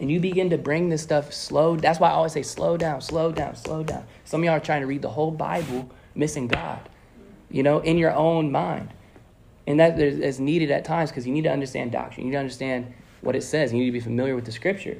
and 0.00 0.10
you 0.10 0.20
begin 0.20 0.50
to 0.50 0.58
bring 0.58 0.88
this 0.88 1.02
stuff 1.02 1.32
slow 1.32 1.76
that's 1.76 2.00
why 2.00 2.08
i 2.08 2.12
always 2.12 2.32
say 2.32 2.42
slow 2.42 2.76
down 2.76 3.00
slow 3.00 3.30
down 3.32 3.54
slow 3.54 3.82
down. 3.82 4.04
Some 4.24 4.40
of 4.40 4.44
y'all 4.44 4.54
are 4.54 4.60
trying 4.60 4.80
to 4.80 4.86
read 4.86 5.02
the 5.02 5.10
whole 5.10 5.30
bible 5.30 5.90
missing 6.14 6.48
god 6.48 6.88
you 7.54 7.62
know 7.62 7.78
in 7.78 7.98
your 7.98 8.12
own 8.12 8.50
mind. 8.50 8.92
And 9.66 9.80
that 9.80 9.98
is 9.98 10.40
needed 10.40 10.70
at 10.70 10.84
times 10.84 11.10
because 11.10 11.26
you 11.26 11.32
need 11.32 11.44
to 11.44 11.52
understand 11.52 11.92
doctrine. 11.92 12.26
You 12.26 12.30
need 12.30 12.36
to 12.36 12.40
understand 12.40 12.92
what 13.22 13.34
it 13.34 13.42
says. 13.42 13.72
You 13.72 13.78
need 13.78 13.86
to 13.86 13.92
be 13.92 14.00
familiar 14.00 14.34
with 14.34 14.44
the 14.44 14.52
scripture. 14.52 14.98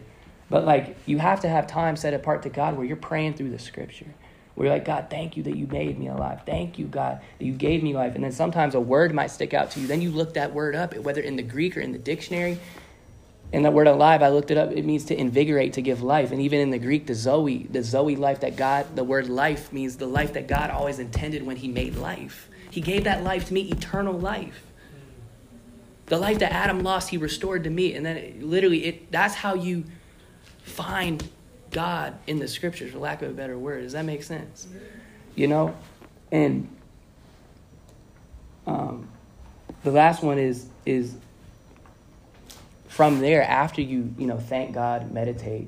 But 0.49 0.65
like 0.65 0.97
you 1.05 1.19
have 1.19 1.41
to 1.41 1.49
have 1.49 1.67
time 1.67 1.97
set 1.97 2.15
apart 2.15 2.43
to 2.45 2.49
god 2.49 2.77
where 2.77 2.87
you're 2.87 2.97
praying 2.97 3.35
through 3.35 3.51
the 3.51 3.59
scripture. 3.59 4.15
Where 4.55 4.69
you're 4.69 4.75
like 4.75 4.85
god 4.85 5.09
thank 5.11 5.37
you 5.37 5.43
that 5.43 5.57
you 5.57 5.67
made 5.67 5.99
me 5.99 6.09
alive. 6.09 6.43
Thank 6.47 6.79
you 6.79 6.87
god 6.87 7.21
that 7.39 7.45
you 7.45 7.53
gave 7.53 7.83
me 7.83 7.93
life. 7.93 8.15
And 8.15 8.23
then 8.23 8.33
sometimes 8.33 8.75
a 8.75 8.81
word 8.81 9.13
might 9.13 9.33
stick 9.33 9.53
out 9.53 9.73
to 9.73 9.81
you. 9.81 9.87
Then 9.87 10.01
you 10.01 10.11
look 10.11 10.35
that 10.35 10.55
word 10.55 10.77
up 10.77 10.97
whether 10.97 11.21
in 11.21 11.37
the 11.37 11.43
greek 11.43 11.77
or 11.77 11.81
in 11.81 11.93
the 11.93 11.99
dictionary 11.99 12.59
and 13.55 13.65
that 13.65 13.73
word 13.73 13.87
alive, 13.87 14.21
I 14.21 14.31
looked 14.31 14.51
it 14.51 14.59
up, 14.59 14.73
it 14.73 14.85
means 14.85 15.05
to 15.05 15.17
invigorate, 15.17 15.75
to 15.75 15.83
give 15.83 16.03
life. 16.03 16.33
And 16.33 16.41
even 16.41 16.59
in 16.59 16.71
the 16.71 16.79
Greek, 16.79 17.07
the 17.07 17.15
Zoe, 17.15 17.69
the 17.71 17.85
Zoe 17.85 18.17
life 18.17 18.41
that 18.41 18.57
God, 18.57 18.97
the 18.97 19.05
word 19.05 19.29
life 19.29 19.73
means 19.73 19.97
the 19.97 20.09
life 20.09 20.33
that 20.33 20.49
God 20.49 20.71
always 20.71 20.99
intended 20.99 21.47
when 21.47 21.55
He 21.55 21.69
made 21.69 21.95
life. 21.95 22.49
He 22.69 22.81
gave 22.81 23.05
that 23.05 23.23
life 23.23 23.47
to 23.47 23.55
me, 23.55 23.71
eternal 23.71 24.19
life. 24.19 24.65
The 26.07 26.19
life 26.19 26.41
that 26.41 26.53
Adam 26.53 26.81
lost, 26.81 27.11
He 27.11 27.17
restored 27.17 27.63
to 27.63 27.71
me. 27.71 27.95
And 27.95 28.05
then 28.05 28.17
it, 28.17 28.43
literally, 28.43 28.87
it, 28.87 29.13
that's 29.13 29.37
how 29.37 29.55
you 29.55 29.85
find 30.65 31.23
God 31.71 32.19
in 32.27 32.41
the 32.41 32.49
scriptures, 32.49 32.91
for 32.91 32.99
lack 32.99 33.23
of 33.23 33.31
a 33.31 33.35
better 33.35 33.57
word. 33.57 33.83
Does 33.83 33.93
that 33.93 34.05
make 34.05 34.25
sense? 34.25 34.67
You 35.37 35.47
know? 35.47 35.77
And 36.33 36.69
um, 38.67 39.07
the 39.85 39.93
last 39.93 40.25
one 40.25 40.39
is 40.39 40.67
is 40.85 41.15
from 42.95 43.19
there, 43.19 43.43
after 43.43 43.83
you, 43.83 44.15
you 44.17 44.29
know, 44.29 44.39
thank 44.39 44.73
God, 44.73 45.11
meditate, 45.11 45.67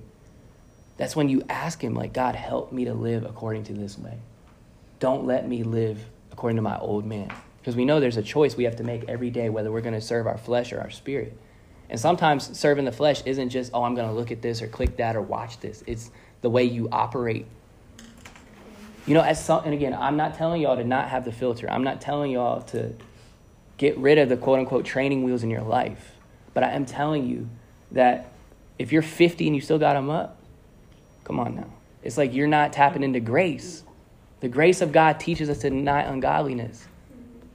that's 0.96 1.16
when 1.16 1.28
you 1.28 1.42
ask 1.48 1.82
Him, 1.82 1.92
like, 1.92 2.12
God, 2.12 2.36
help 2.36 2.70
me 2.70 2.84
to 2.84 2.94
live 2.94 3.24
according 3.24 3.64
to 3.64 3.72
this 3.72 3.98
way. 3.98 4.16
Don't 5.00 5.26
let 5.26 5.48
me 5.48 5.64
live 5.64 6.04
according 6.30 6.54
to 6.54 6.62
my 6.62 6.78
old 6.78 7.04
man. 7.04 7.32
Because 7.58 7.74
we 7.74 7.84
know 7.84 7.98
there's 7.98 8.16
a 8.16 8.22
choice 8.22 8.56
we 8.56 8.62
have 8.62 8.76
to 8.76 8.84
make 8.84 9.08
every 9.08 9.30
day 9.30 9.48
whether 9.50 9.72
we're 9.72 9.80
going 9.80 9.94
to 9.94 10.00
serve 10.00 10.28
our 10.28 10.38
flesh 10.38 10.72
or 10.72 10.80
our 10.80 10.90
spirit. 10.90 11.36
And 11.90 11.98
sometimes 11.98 12.56
serving 12.56 12.84
the 12.84 12.92
flesh 12.92 13.24
isn't 13.26 13.50
just, 13.50 13.72
oh, 13.74 13.82
I'm 13.82 13.96
going 13.96 14.06
to 14.06 14.14
look 14.14 14.30
at 14.30 14.40
this 14.40 14.62
or 14.62 14.68
click 14.68 14.96
that 14.98 15.16
or 15.16 15.20
watch 15.20 15.58
this. 15.58 15.82
It's 15.84 16.12
the 16.42 16.50
way 16.50 16.62
you 16.62 16.88
operate. 16.92 17.46
You 19.04 19.14
know, 19.14 19.22
as 19.22 19.44
some, 19.44 19.64
and 19.64 19.74
again, 19.74 19.94
I'm 19.94 20.16
not 20.16 20.36
telling 20.36 20.62
y'all 20.62 20.76
to 20.76 20.84
not 20.84 21.08
have 21.08 21.24
the 21.24 21.32
filter. 21.32 21.68
I'm 21.68 21.82
not 21.82 22.00
telling 22.00 22.30
y'all 22.30 22.62
to 22.62 22.94
get 23.78 23.98
rid 23.98 24.18
of 24.18 24.28
the 24.28 24.36
quote 24.36 24.60
unquote 24.60 24.84
training 24.84 25.24
wheels 25.24 25.42
in 25.42 25.50
your 25.50 25.62
life. 25.62 26.12
But 26.56 26.64
I 26.64 26.70
am 26.70 26.86
telling 26.86 27.26
you 27.26 27.50
that 27.92 28.32
if 28.78 28.90
you're 28.90 29.02
50 29.02 29.46
and 29.46 29.54
you 29.54 29.60
still 29.60 29.78
got 29.78 29.92
them 29.92 30.08
up, 30.08 30.38
come 31.22 31.38
on 31.38 31.54
now. 31.54 31.68
It's 32.02 32.16
like 32.16 32.32
you're 32.32 32.46
not 32.46 32.72
tapping 32.72 33.02
into 33.02 33.20
grace. 33.20 33.84
The 34.40 34.48
grace 34.48 34.80
of 34.80 34.90
God 34.90 35.20
teaches 35.20 35.50
us 35.50 35.58
to 35.58 35.68
deny 35.68 36.00
ungodliness. 36.00 36.88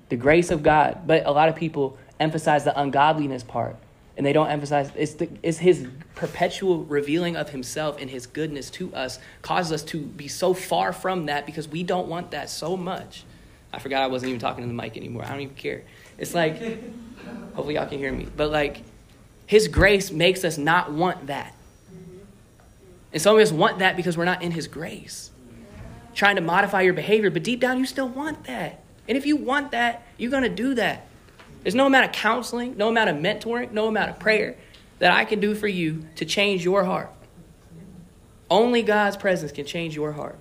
The 0.10 0.18
grace 0.18 0.52
of 0.52 0.62
God. 0.62 1.08
But 1.08 1.26
a 1.26 1.32
lot 1.32 1.50
of 1.50 1.56
people 1.56 1.98
emphasize 2.20 2.64
the 2.64 2.80
ungodliness 2.80 3.42
part 3.42 3.76
and 4.18 4.24
they 4.24 4.34
don't 4.34 4.50
emphasize 4.50 4.92
it's, 4.96 5.16
the, 5.16 5.28
it's 5.42 5.58
his 5.58 5.88
perpetual 6.14 6.84
revealing 6.84 7.36
of 7.36 7.50
himself 7.50 7.98
and 8.00 8.08
his 8.08 8.28
goodness 8.28 8.70
to 8.70 8.94
us 8.94 9.18
causes 9.42 9.72
us 9.72 9.84
to 9.84 9.98
be 9.98 10.28
so 10.28 10.54
far 10.54 10.94
from 10.94 11.26
that 11.26 11.48
because 11.48 11.68
we 11.68 11.82
don't 11.82 12.08
want 12.08 12.30
that 12.30 12.50
so 12.52 12.78
much 12.78 13.24
i 13.74 13.80
forgot 13.80 14.04
i 14.04 14.08
wasn't 14.08 14.28
even 14.28 14.40
talking 14.40 14.64
to 14.64 14.68
the 14.68 14.74
mic 14.74 14.96
anymore 14.96 15.24
i 15.24 15.30
don't 15.30 15.40
even 15.40 15.56
care 15.56 15.82
it's 16.20 16.36
like 16.36 16.62
hopefully 17.56 17.76
y'all 17.76 17.88
can 17.88 17.98
hear 17.98 18.12
me 18.12 18.28
but 18.36 18.52
like 18.52 18.84
his 19.52 19.68
grace 19.68 20.12
makes 20.12 20.46
us 20.46 20.58
not 20.58 20.94
want 20.94 21.28
that. 21.28 21.54
And 23.12 23.22
some 23.22 23.36
of 23.36 23.42
us 23.42 23.52
want 23.52 23.80
that 23.80 23.98
because 23.98 24.16
we're 24.16 24.24
not 24.24 24.42
in 24.42 24.52
His 24.52 24.70
grace. 24.70 25.30
Trying 26.16 26.38
to 26.38 26.42
modify 26.42 26.84
your 26.84 26.94
behavior, 26.94 27.30
but 27.30 27.44
deep 27.44 27.60
down 27.60 27.78
you 27.78 27.86
still 27.86 28.08
want 28.08 28.46
that. 28.46 28.82
And 29.10 29.18
if 29.18 29.26
you 29.26 29.36
want 29.36 29.72
that, 29.72 30.08
you're 30.18 30.32
going 30.32 30.44
to 30.44 30.50
do 30.50 30.74
that. 30.76 31.06
There's 31.64 31.76
no 31.76 31.86
amount 31.86 32.06
of 32.06 32.14
counseling, 32.14 32.78
no 32.78 32.88
amount 32.88 33.10
of 33.10 33.18
mentoring, 33.18 33.74
no 33.74 33.90
amount 33.90 34.10
of 34.12 34.20
prayer 34.20 34.56
that 35.00 35.12
I 35.12 35.26
can 35.26 35.42
do 35.42 35.54
for 35.54 35.68
you 35.68 36.06
to 36.16 36.24
change 36.24 36.64
your 36.64 36.86
heart. 36.86 37.12
Only 38.50 38.84
God's 38.84 39.18
presence 39.18 39.52
can 39.52 39.66
change 39.66 39.98
your 39.98 40.14
heart. 40.14 40.40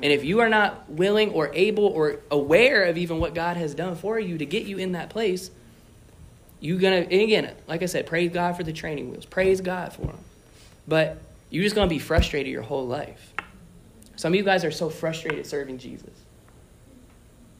And 0.00 0.12
if 0.12 0.22
you 0.22 0.38
are 0.38 0.48
not 0.48 0.88
willing 0.88 1.32
or 1.32 1.50
able 1.54 1.86
or 1.86 2.20
aware 2.30 2.84
of 2.84 2.98
even 2.98 3.18
what 3.18 3.34
God 3.34 3.56
has 3.56 3.74
done 3.74 3.96
for 3.96 4.16
you 4.20 4.38
to 4.38 4.46
get 4.46 4.64
you 4.64 4.78
in 4.78 4.92
that 4.92 5.10
place, 5.10 5.50
you 6.64 6.78
gonna 6.78 6.96
and 6.96 7.12
again, 7.12 7.54
like 7.68 7.82
I 7.82 7.86
said, 7.86 8.06
praise 8.06 8.32
God 8.32 8.56
for 8.56 8.62
the 8.62 8.72
training 8.72 9.10
wheels. 9.10 9.26
Praise 9.26 9.60
God 9.60 9.92
for 9.92 10.06
them. 10.06 10.18
But 10.88 11.18
you're 11.50 11.62
just 11.62 11.74
gonna 11.74 11.90
be 11.90 11.98
frustrated 11.98 12.50
your 12.50 12.62
whole 12.62 12.86
life. 12.86 13.34
Some 14.16 14.32
of 14.32 14.36
you 14.38 14.44
guys 14.44 14.64
are 14.64 14.70
so 14.70 14.88
frustrated 14.88 15.46
serving 15.46 15.76
Jesus. 15.76 16.08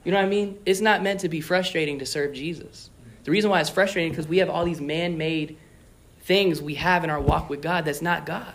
You 0.04 0.12
know 0.12 0.16
what 0.16 0.24
I 0.24 0.28
mean? 0.30 0.58
It's 0.64 0.80
not 0.80 1.02
meant 1.02 1.20
to 1.20 1.28
be 1.28 1.42
frustrating 1.42 1.98
to 1.98 2.06
serve 2.06 2.32
Jesus. 2.32 2.88
The 3.24 3.30
reason 3.30 3.50
why 3.50 3.60
it's 3.60 3.68
frustrating 3.68 4.10
because 4.10 4.26
we 4.26 4.38
have 4.38 4.48
all 4.48 4.64
these 4.64 4.80
man-made 4.80 5.58
things 6.22 6.62
we 6.62 6.76
have 6.76 7.04
in 7.04 7.10
our 7.10 7.20
walk 7.20 7.50
with 7.50 7.60
God 7.60 7.84
that's 7.84 8.00
not 8.00 8.24
God. 8.24 8.54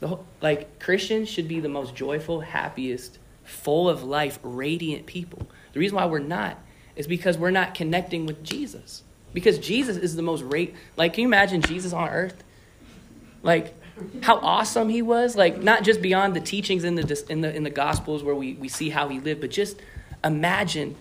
The 0.00 0.08
whole, 0.08 0.26
like 0.42 0.80
Christians 0.80 1.28
should 1.28 1.46
be 1.46 1.60
the 1.60 1.68
most 1.68 1.94
joyful, 1.94 2.40
happiest, 2.40 3.20
full 3.44 3.88
of 3.88 4.02
life, 4.02 4.40
radiant 4.42 5.06
people. 5.06 5.46
The 5.72 5.78
reason 5.78 5.94
why 5.94 6.06
we're 6.06 6.18
not 6.18 6.58
is 6.96 7.06
because 7.06 7.38
we're 7.38 7.50
not 7.50 7.74
connecting 7.74 8.26
with 8.26 8.42
Jesus. 8.42 9.02
Because 9.32 9.58
Jesus 9.58 9.96
is 9.96 10.16
the 10.16 10.22
most 10.22 10.42
rate. 10.42 10.74
Like, 10.96 11.14
can 11.14 11.22
you 11.22 11.28
imagine 11.28 11.60
Jesus 11.60 11.92
on 11.92 12.08
earth? 12.08 12.42
Like, 13.42 13.74
how 14.22 14.36
awesome 14.38 14.88
he 14.88 15.02
was. 15.02 15.36
Like, 15.36 15.62
not 15.62 15.82
just 15.82 16.02
beyond 16.02 16.34
the 16.34 16.40
teachings 16.40 16.84
in 16.84 16.94
the 16.94 17.24
in 17.28 17.42
the 17.42 17.54
in 17.54 17.62
the 17.62 17.70
Gospels 17.70 18.22
where 18.22 18.34
we 18.34 18.54
we 18.54 18.68
see 18.68 18.88
how 18.90 19.08
he 19.08 19.20
lived, 19.20 19.40
but 19.40 19.50
just 19.50 19.78
imagine 20.24 20.96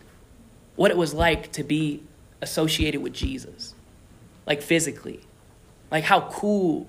what 0.76 0.92
it 0.92 0.98
was 0.98 1.14
like 1.14 1.52
to 1.54 1.64
be 1.64 2.04
associated 2.42 3.02
with 3.02 3.14
Jesus, 3.14 3.74
like 4.46 4.62
physically, 4.62 5.22
like 5.92 6.04
how 6.04 6.22
cool, 6.30 6.88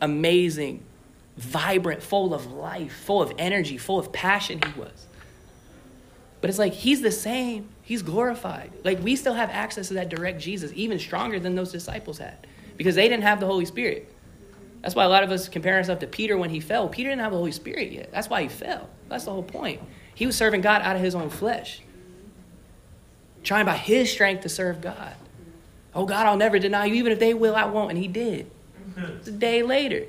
amazing, 0.00 0.82
vibrant, 1.36 2.02
full 2.02 2.34
of 2.34 2.52
life, 2.52 2.92
full 2.92 3.22
of 3.22 3.32
energy, 3.38 3.78
full 3.78 3.98
of 3.98 4.12
passion 4.12 4.60
he 4.60 4.80
was. 4.80 5.06
But 6.44 6.50
it's 6.50 6.58
like 6.58 6.74
he's 6.74 7.00
the 7.00 7.10
same. 7.10 7.70
He's 7.80 8.02
glorified. 8.02 8.70
Like 8.84 9.02
we 9.02 9.16
still 9.16 9.32
have 9.32 9.48
access 9.48 9.88
to 9.88 9.94
that 9.94 10.10
direct 10.10 10.42
Jesus, 10.42 10.72
even 10.74 10.98
stronger 10.98 11.40
than 11.40 11.54
those 11.54 11.72
disciples 11.72 12.18
had, 12.18 12.46
because 12.76 12.96
they 12.96 13.08
didn't 13.08 13.22
have 13.22 13.40
the 13.40 13.46
Holy 13.46 13.64
Spirit. 13.64 14.14
That's 14.82 14.94
why 14.94 15.04
a 15.04 15.08
lot 15.08 15.22
of 15.22 15.30
us 15.30 15.48
compare 15.48 15.76
ourselves 15.76 16.00
to 16.02 16.06
Peter 16.06 16.36
when 16.36 16.50
he 16.50 16.60
fell. 16.60 16.86
Peter 16.90 17.08
didn't 17.08 17.22
have 17.22 17.32
the 17.32 17.38
Holy 17.38 17.50
Spirit 17.50 17.92
yet. 17.92 18.12
That's 18.12 18.28
why 18.28 18.42
he 18.42 18.48
fell. 18.48 18.90
That's 19.08 19.24
the 19.24 19.30
whole 19.30 19.42
point. 19.42 19.80
He 20.14 20.26
was 20.26 20.36
serving 20.36 20.60
God 20.60 20.82
out 20.82 20.96
of 20.96 21.00
his 21.00 21.14
own 21.14 21.30
flesh, 21.30 21.80
trying 23.42 23.64
by 23.64 23.78
his 23.78 24.12
strength 24.12 24.42
to 24.42 24.50
serve 24.50 24.82
God. 24.82 25.14
Oh, 25.94 26.04
God, 26.04 26.26
I'll 26.26 26.36
never 26.36 26.58
deny 26.58 26.84
you. 26.84 26.96
Even 26.96 27.10
if 27.10 27.20
they 27.20 27.32
will, 27.32 27.56
I 27.56 27.64
won't. 27.64 27.88
And 27.88 27.98
he 27.98 28.06
did. 28.06 28.50
It's 28.98 29.28
a 29.28 29.32
day 29.32 29.62
later 29.62 30.08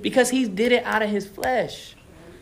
because 0.00 0.30
he 0.30 0.46
did 0.46 0.70
it 0.70 0.84
out 0.84 1.02
of 1.02 1.10
his 1.10 1.26
flesh. 1.26 1.96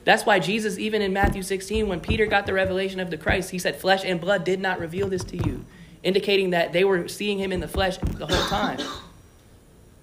That's 0.04 0.24
why 0.24 0.38
Jesus, 0.38 0.78
even 0.78 1.02
in 1.02 1.12
Matthew 1.12 1.42
16, 1.42 1.86
when 1.86 2.00
Peter 2.00 2.26
got 2.26 2.46
the 2.46 2.54
revelation 2.54 3.00
of 3.00 3.10
the 3.10 3.18
Christ, 3.18 3.50
he 3.50 3.58
said, 3.58 3.76
Flesh 3.76 4.04
and 4.04 4.20
blood 4.20 4.44
did 4.44 4.60
not 4.60 4.80
reveal 4.80 5.08
this 5.08 5.24
to 5.24 5.36
you, 5.36 5.64
indicating 6.02 6.50
that 6.50 6.72
they 6.72 6.84
were 6.84 7.06
seeing 7.08 7.38
him 7.38 7.52
in 7.52 7.60
the 7.60 7.68
flesh 7.68 7.98
the 7.98 8.26
whole 8.26 8.48
time. 8.48 8.78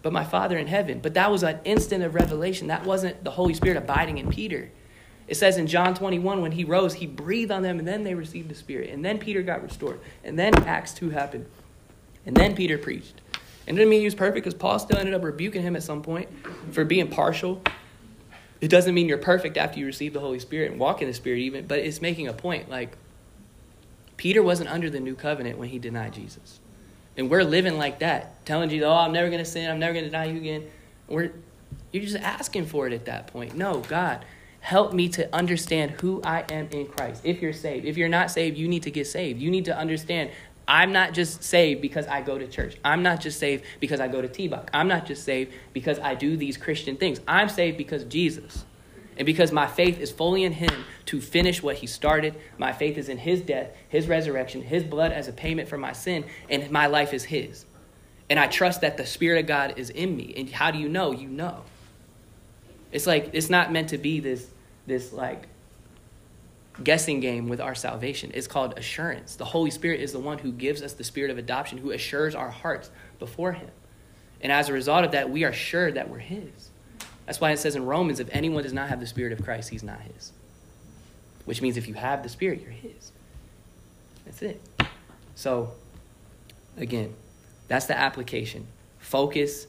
But 0.03 0.13
my 0.13 0.23
Father 0.23 0.57
in 0.57 0.67
heaven. 0.67 0.99
But 0.99 1.15
that 1.15 1.31
was 1.31 1.43
an 1.43 1.59
instant 1.65 2.01
of 2.01 2.15
revelation. 2.15 2.67
That 2.67 2.85
wasn't 2.85 3.25
the 3.25 3.31
Holy 3.31 3.53
Spirit 3.53 3.77
abiding 3.77 4.19
in 4.19 4.29
Peter. 4.29 4.69
It 5.27 5.35
says 5.35 5.57
in 5.57 5.67
John 5.67 5.95
21, 5.95 6.39
when 6.41 6.53
he 6.53 6.63
rose, 6.63 6.93
he 6.93 7.07
breathed 7.07 7.51
on 7.51 7.61
them, 7.61 7.79
and 7.79 7.85
then 7.85 8.03
they 8.03 8.13
received 8.13 8.47
the 8.47 8.55
Spirit. 8.55 8.91
And 8.91 9.03
then 9.03 9.17
Peter 9.17 9.41
got 9.41 9.61
restored. 9.63 9.99
And 10.23 10.39
then 10.39 10.55
Acts 10.63 10.93
2 10.93 11.09
happened. 11.09 11.47
And 12.25 12.37
then 12.37 12.55
Peter 12.55 12.77
preached. 12.77 13.19
And 13.67 13.75
it 13.75 13.79
didn't 13.79 13.89
mean 13.89 13.99
he 13.99 14.05
was 14.05 14.15
perfect 14.15 14.45
because 14.45 14.53
Paul 14.53 14.79
still 14.79 14.97
ended 14.97 15.13
up 15.13 15.23
rebuking 15.23 15.61
him 15.61 15.75
at 15.75 15.83
some 15.83 16.01
point 16.01 16.29
for 16.71 16.85
being 16.85 17.09
partial 17.09 17.61
it 18.59 18.69
doesn't 18.69 18.93
mean 18.93 19.07
you're 19.07 19.17
perfect 19.17 19.57
after 19.57 19.79
you 19.79 19.85
receive 19.85 20.13
the 20.13 20.19
Holy 20.19 20.39
Spirit 20.39 20.71
and 20.71 20.79
walk 20.79 21.01
in 21.01 21.07
the 21.07 21.13
Spirit, 21.13 21.39
even, 21.39 21.67
but 21.67 21.79
it's 21.79 22.01
making 22.01 22.27
a 22.27 22.34
point. 22.34 22.69
Like, 22.69 22.97
Peter 24.17 24.41
wasn't 24.41 24.69
under 24.69 24.89
the 24.89 24.99
new 24.99 25.15
covenant 25.15 25.57
when 25.57 25.69
he 25.69 25.79
denied 25.79 26.13
Jesus. 26.13 26.59
And 27.15 27.29
we're 27.29 27.43
living 27.43 27.77
like 27.77 27.99
that, 27.99 28.45
telling 28.45 28.69
Jesus, 28.69 28.85
oh, 28.85 28.93
I'm 28.93 29.13
never 29.13 29.29
going 29.29 29.43
to 29.43 29.45
sin, 29.45 29.69
I'm 29.69 29.79
never 29.79 29.93
going 29.93 30.05
to 30.05 30.09
deny 30.09 30.25
you 30.25 30.38
again. 30.38 30.67
We're, 31.07 31.31
you're 31.91 32.03
just 32.03 32.17
asking 32.17 32.65
for 32.65 32.88
it 32.88 32.93
at 32.93 33.05
that 33.05 33.27
point. 33.27 33.55
No, 33.55 33.79
God, 33.81 34.25
help 34.59 34.93
me 34.93 35.07
to 35.09 35.34
understand 35.35 35.91
who 35.91 36.21
I 36.23 36.43
am 36.49 36.67
in 36.71 36.88
Christ. 36.88 37.21
If 37.23 37.41
you're 37.41 37.53
saved, 37.53 37.85
if 37.85 37.95
you're 37.95 38.09
not 38.09 38.31
saved, 38.31 38.57
you 38.57 38.67
need 38.67 38.84
to 38.84 38.91
get 38.91 39.07
saved. 39.07 39.39
You 39.39 39.49
need 39.51 39.65
to 39.65 39.77
understand 39.77 40.31
I'm 40.68 40.91
not 40.91 41.14
just 41.14 41.44
saved 41.44 41.81
because 41.81 42.07
I 42.07 42.22
go 42.22 42.38
to 42.38 42.48
church. 42.48 42.77
I'm 42.84 43.02
not 43.02 43.22
just 43.22 43.39
saved 43.39 43.64
because 43.80 43.99
I 43.99 44.07
go 44.07 44.22
to 44.22 44.27
TBOC. 44.27 44.68
I'm 44.73 44.88
not 44.88 45.06
just 45.06 45.23
saved 45.23 45.53
because 45.73 45.98
I 45.99 46.15
do 46.15 46.35
these 46.35 46.57
Christian 46.57 46.98
things. 46.98 47.22
I'm 47.27 47.48
saved 47.48 47.77
because 47.77 48.03
Jesus. 48.03 48.65
And 49.18 49.26
because 49.26 49.52
my 49.52 49.65
faith 49.65 49.99
is 49.99 50.11
fully 50.11 50.44
in 50.44 50.52
him 50.52 50.85
to 51.06 51.22
finish 51.22 51.64
what 51.64 51.77
he 51.77 51.88
started. 51.88 52.35
My 52.57 52.73
faith 52.73 52.98
is 52.98 53.10
in 53.10 53.18
his 53.18 53.41
death, 53.41 53.72
his 53.89 54.07
resurrection, 54.07 54.61
his 54.61 54.84
blood 54.84 55.11
as 55.11 55.27
a 55.27 55.34
payment 55.34 55.69
for 55.69 55.77
my 55.77 55.94
sin, 55.94 56.26
and 56.49 56.69
my 56.69 56.88
life 56.88 57.14
is 57.14 57.23
his. 57.23 57.65
And 58.30 58.38
I 58.38 58.48
trust 58.48 58.81
that 58.81 58.98
the 58.98 59.06
Spirit 59.06 59.39
of 59.39 59.48
God 59.48 59.76
is 59.77 59.89
in 59.89 60.15
me. 60.15 60.34
And 60.35 60.49
how 60.49 60.69
do 60.69 60.77
you 60.77 60.89
know? 60.89 61.11
You 61.11 61.30
know. 61.30 61.64
It's 62.91 63.07
like 63.07 63.31
it's 63.34 63.49
not 63.49 63.72
meant 63.72 63.89
to 63.89 63.98
be 63.98 64.19
this 64.19 64.48
this 64.85 65.11
like 65.11 65.48
guessing 66.83 67.19
game 67.19 67.49
with 67.49 67.59
our 67.59 67.75
salvation. 67.75 68.31
It's 68.33 68.47
called 68.47 68.77
assurance. 68.77 69.35
The 69.35 69.45
Holy 69.45 69.71
Spirit 69.71 70.01
is 70.01 70.11
the 70.11 70.19
one 70.19 70.37
who 70.39 70.51
gives 70.51 70.81
us 70.81 70.93
the 70.93 71.03
spirit 71.03 71.31
of 71.31 71.37
adoption, 71.37 71.77
who 71.77 71.91
assures 71.91 72.35
our 72.35 72.49
hearts 72.49 72.89
before 73.19 73.53
Him. 73.53 73.69
And 74.41 74.51
as 74.51 74.69
a 74.69 74.73
result 74.73 75.03
of 75.03 75.11
that, 75.11 75.29
we 75.29 75.43
are 75.43 75.53
sure 75.53 75.91
that 75.91 76.09
we're 76.09 76.19
His. 76.19 76.69
That's 77.25 77.41
why 77.41 77.51
it 77.51 77.57
says 77.57 77.75
in 77.75 77.85
Romans 77.85 78.19
if 78.19 78.29
anyone 78.31 78.63
does 78.63 78.73
not 78.73 78.89
have 78.89 78.99
the 78.99 79.07
Spirit 79.07 79.33
of 79.33 79.43
Christ, 79.43 79.69
he's 79.69 79.83
not 79.83 79.99
His. 80.01 80.31
Which 81.45 81.61
means 81.61 81.77
if 81.77 81.87
you 81.87 81.93
have 81.95 82.23
the 82.23 82.29
Spirit, 82.29 82.61
you're 82.61 82.71
His. 82.71 83.11
That's 84.25 84.41
it. 84.41 84.61
So, 85.35 85.71
again, 86.77 87.15
that's 87.67 87.85
the 87.85 87.97
application. 87.97 88.67
Focus, 88.99 89.67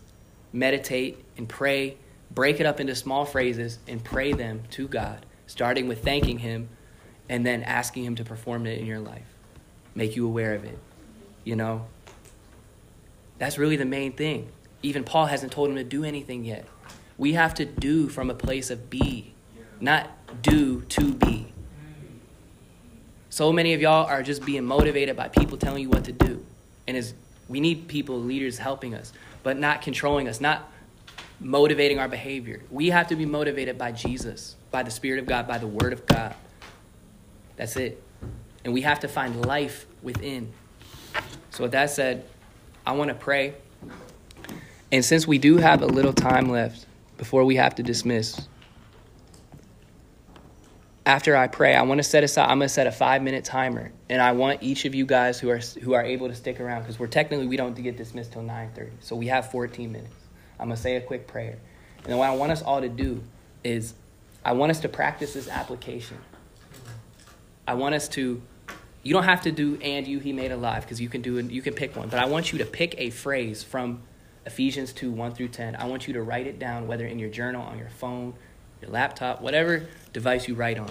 meditate, 0.52 1.24
and 1.36 1.48
pray. 1.48 1.97
Break 2.30 2.60
it 2.60 2.66
up 2.66 2.80
into 2.80 2.94
small 2.94 3.24
phrases 3.24 3.78
and 3.89 4.02
pray 4.02 4.32
them 4.32 4.62
to 4.70 4.86
God, 4.86 5.24
starting 5.47 5.89
with 5.89 6.05
thanking 6.05 6.40
Him 6.40 6.68
and 7.28 7.44
then 7.44 7.62
asking 7.62 8.05
Him 8.05 8.14
to 8.16 8.24
perform 8.24 8.66
it 8.66 8.78
in 8.78 8.86
your 8.86 9.00
life, 9.00 9.26
make 9.94 10.16
you 10.16 10.26
aware 10.26 10.55
of 10.55 10.64
it. 10.64 10.78
You 11.44 11.56
know? 11.56 11.86
That's 13.38 13.59
really 13.59 13.76
the 13.76 13.84
main 13.84 14.12
thing. 14.12 14.48
Even 14.82 15.05
Paul 15.05 15.26
hasn't 15.26 15.52
told 15.52 15.70
him 15.70 15.76
to 15.76 15.84
do 15.84 16.05
anything 16.05 16.44
yet. 16.44 16.66
We 17.16 17.32
have 17.32 17.55
to 17.55 17.64
do 17.64 18.09
from 18.09 18.30
a 18.30 18.34
place 18.34 18.70
of 18.70 18.90
be, 18.90 19.32
not 19.80 20.10
do 20.42 20.82
to 20.82 21.14
be. 21.14 21.52
So 23.30 23.52
many 23.52 23.74
of 23.74 23.80
y'all 23.80 24.06
are 24.06 24.22
just 24.22 24.44
being 24.44 24.64
motivated 24.64 25.16
by 25.16 25.28
people 25.28 25.59
telling 25.59 25.82
you 25.82 25.88
what 25.88 26.05
to 26.05 26.12
do. 26.12 26.44
And 26.86 26.96
is 26.96 27.14
we 27.48 27.60
need 27.60 27.88
people, 27.88 28.20
leaders 28.20 28.59
helping 28.59 28.94
us, 28.94 29.12
but 29.42 29.59
not 29.59 29.82
controlling 29.82 30.28
us, 30.28 30.40
not 30.40 30.70
motivating 31.40 31.98
our 31.98 32.09
behavior. 32.09 32.62
We 32.70 32.90
have 32.90 33.09
to 33.09 33.16
be 33.16 33.26
motivated 33.26 33.78
by 33.78 33.92
Jesus, 33.92 34.56
by 34.70 34.82
the 34.82 34.90
Spirit 34.90 35.18
of 35.20 35.26
God, 35.26 35.46
by 35.46 35.59
the 35.59 35.66
Word 35.66 35.92
of 35.92 36.06
God. 36.06 36.34
That's 37.59 37.76
it. 37.76 38.02
And 38.64 38.72
we 38.72 38.80
have 38.82 39.01
to 39.01 39.09
find 39.09 39.44
life 39.44 39.86
within. 40.02 40.52
So, 41.51 41.64
with 41.64 41.72
that 41.72 41.90
said, 41.90 42.24
I 42.86 42.93
want 42.93 43.09
to 43.09 43.14
pray. 43.14 43.55
And 44.90 45.05
since 45.05 45.26
we 45.26 45.36
do 45.36 45.59
have 45.59 45.82
a 45.82 45.86
little 45.86 46.14
time 46.14 46.48
left 46.48 46.86
before 47.18 47.44
we 47.44 47.56
have 47.56 47.74
to 47.74 47.82
dismiss, 47.82 48.40
after 51.05 51.36
I 51.36 51.48
pray, 51.48 51.74
I 51.74 51.82
want 51.82 51.98
to 51.98 52.05
set 52.05 52.22
aside, 52.22 52.48
I'm 52.48 52.59
going 52.59 52.68
to 52.68 52.74
set 52.74 52.86
a 52.86 52.93
five 52.93 53.22
minute 53.22 53.44
timer. 53.44 53.90
And 54.09 54.22
I 54.22 54.32
want 54.32 54.62
each 54.62 54.85
of 54.85 54.94
you 54.94 55.05
guys 55.05 55.40
who 55.40 55.51
are, 55.51 55.59
who 55.59 55.94
are 55.94 56.05
able 56.05 56.28
to 56.28 56.35
stick 56.35 56.60
around, 56.60 56.82
because 56.82 56.98
we're 56.98 57.06
technically, 57.09 57.47
we 57.47 57.56
don't 57.56 57.74
get 57.74 57.97
dismissed 57.97 58.32
till 58.32 58.43
9.30. 58.43 58.90
So 59.01 59.16
we 59.16 59.26
have 59.26 59.51
14 59.51 59.90
minutes. 59.90 60.14
I'm 60.60 60.68
going 60.68 60.76
to 60.76 60.82
say 60.82 60.97
a 60.97 61.01
quick 61.01 61.26
prayer. 61.26 61.59
And 62.06 62.18
what 62.18 62.28
I 62.28 62.35
want 62.35 62.52
us 62.52 62.62
all 62.62 62.80
to 62.80 62.89
do 62.89 63.22
is, 63.64 63.94
I 64.44 64.52
want 64.52 64.70
us 64.70 64.80
to 64.80 64.89
practice 64.89 65.35
this 65.35 65.48
application. 65.48 66.18
I 67.69 67.74
want 67.74 67.95
us 67.95 68.09
to 68.09 68.43
you 69.03 69.15
don't 69.15 69.24
have 69.24 69.43
to 69.43 69.53
do 69.53 69.78
and 69.82 70.07
you 70.07 70.19
he 70.19 70.32
made 70.32 70.51
alive 70.51 70.82
because 70.82 71.01
you 71.01 71.09
can 71.09 71.23
do 71.23 71.39
you 71.39 71.62
can 71.62 71.74
pick 71.74 71.95
one 71.97 72.09
but 72.09 72.19
i 72.19 72.27
want 72.27 72.53
you 72.53 72.59
to 72.59 72.65
pick 72.65 72.95
a 72.99 73.11
phrase 73.11 73.62
from 73.62 74.03
ephesians 74.45 74.93
2 74.93 75.11
1 75.11 75.35
through 75.35 75.49
10 75.49 75.77
i 75.77 75.86
want 75.86 76.07
you 76.07 76.15
to 76.15 76.23
write 76.23 76.47
it 76.47 76.59
down 76.59 76.86
whether 76.86 77.07
in 77.07 77.19
your 77.19 77.31
journal 77.31 77.62
on 77.62 77.78
your 77.78 77.89
phone 77.89 78.35
your 78.82 78.90
laptop 78.90 79.40
whatever 79.40 79.86
device 80.12 80.49
you 80.49 80.55
write 80.55 80.78
on. 80.78 80.90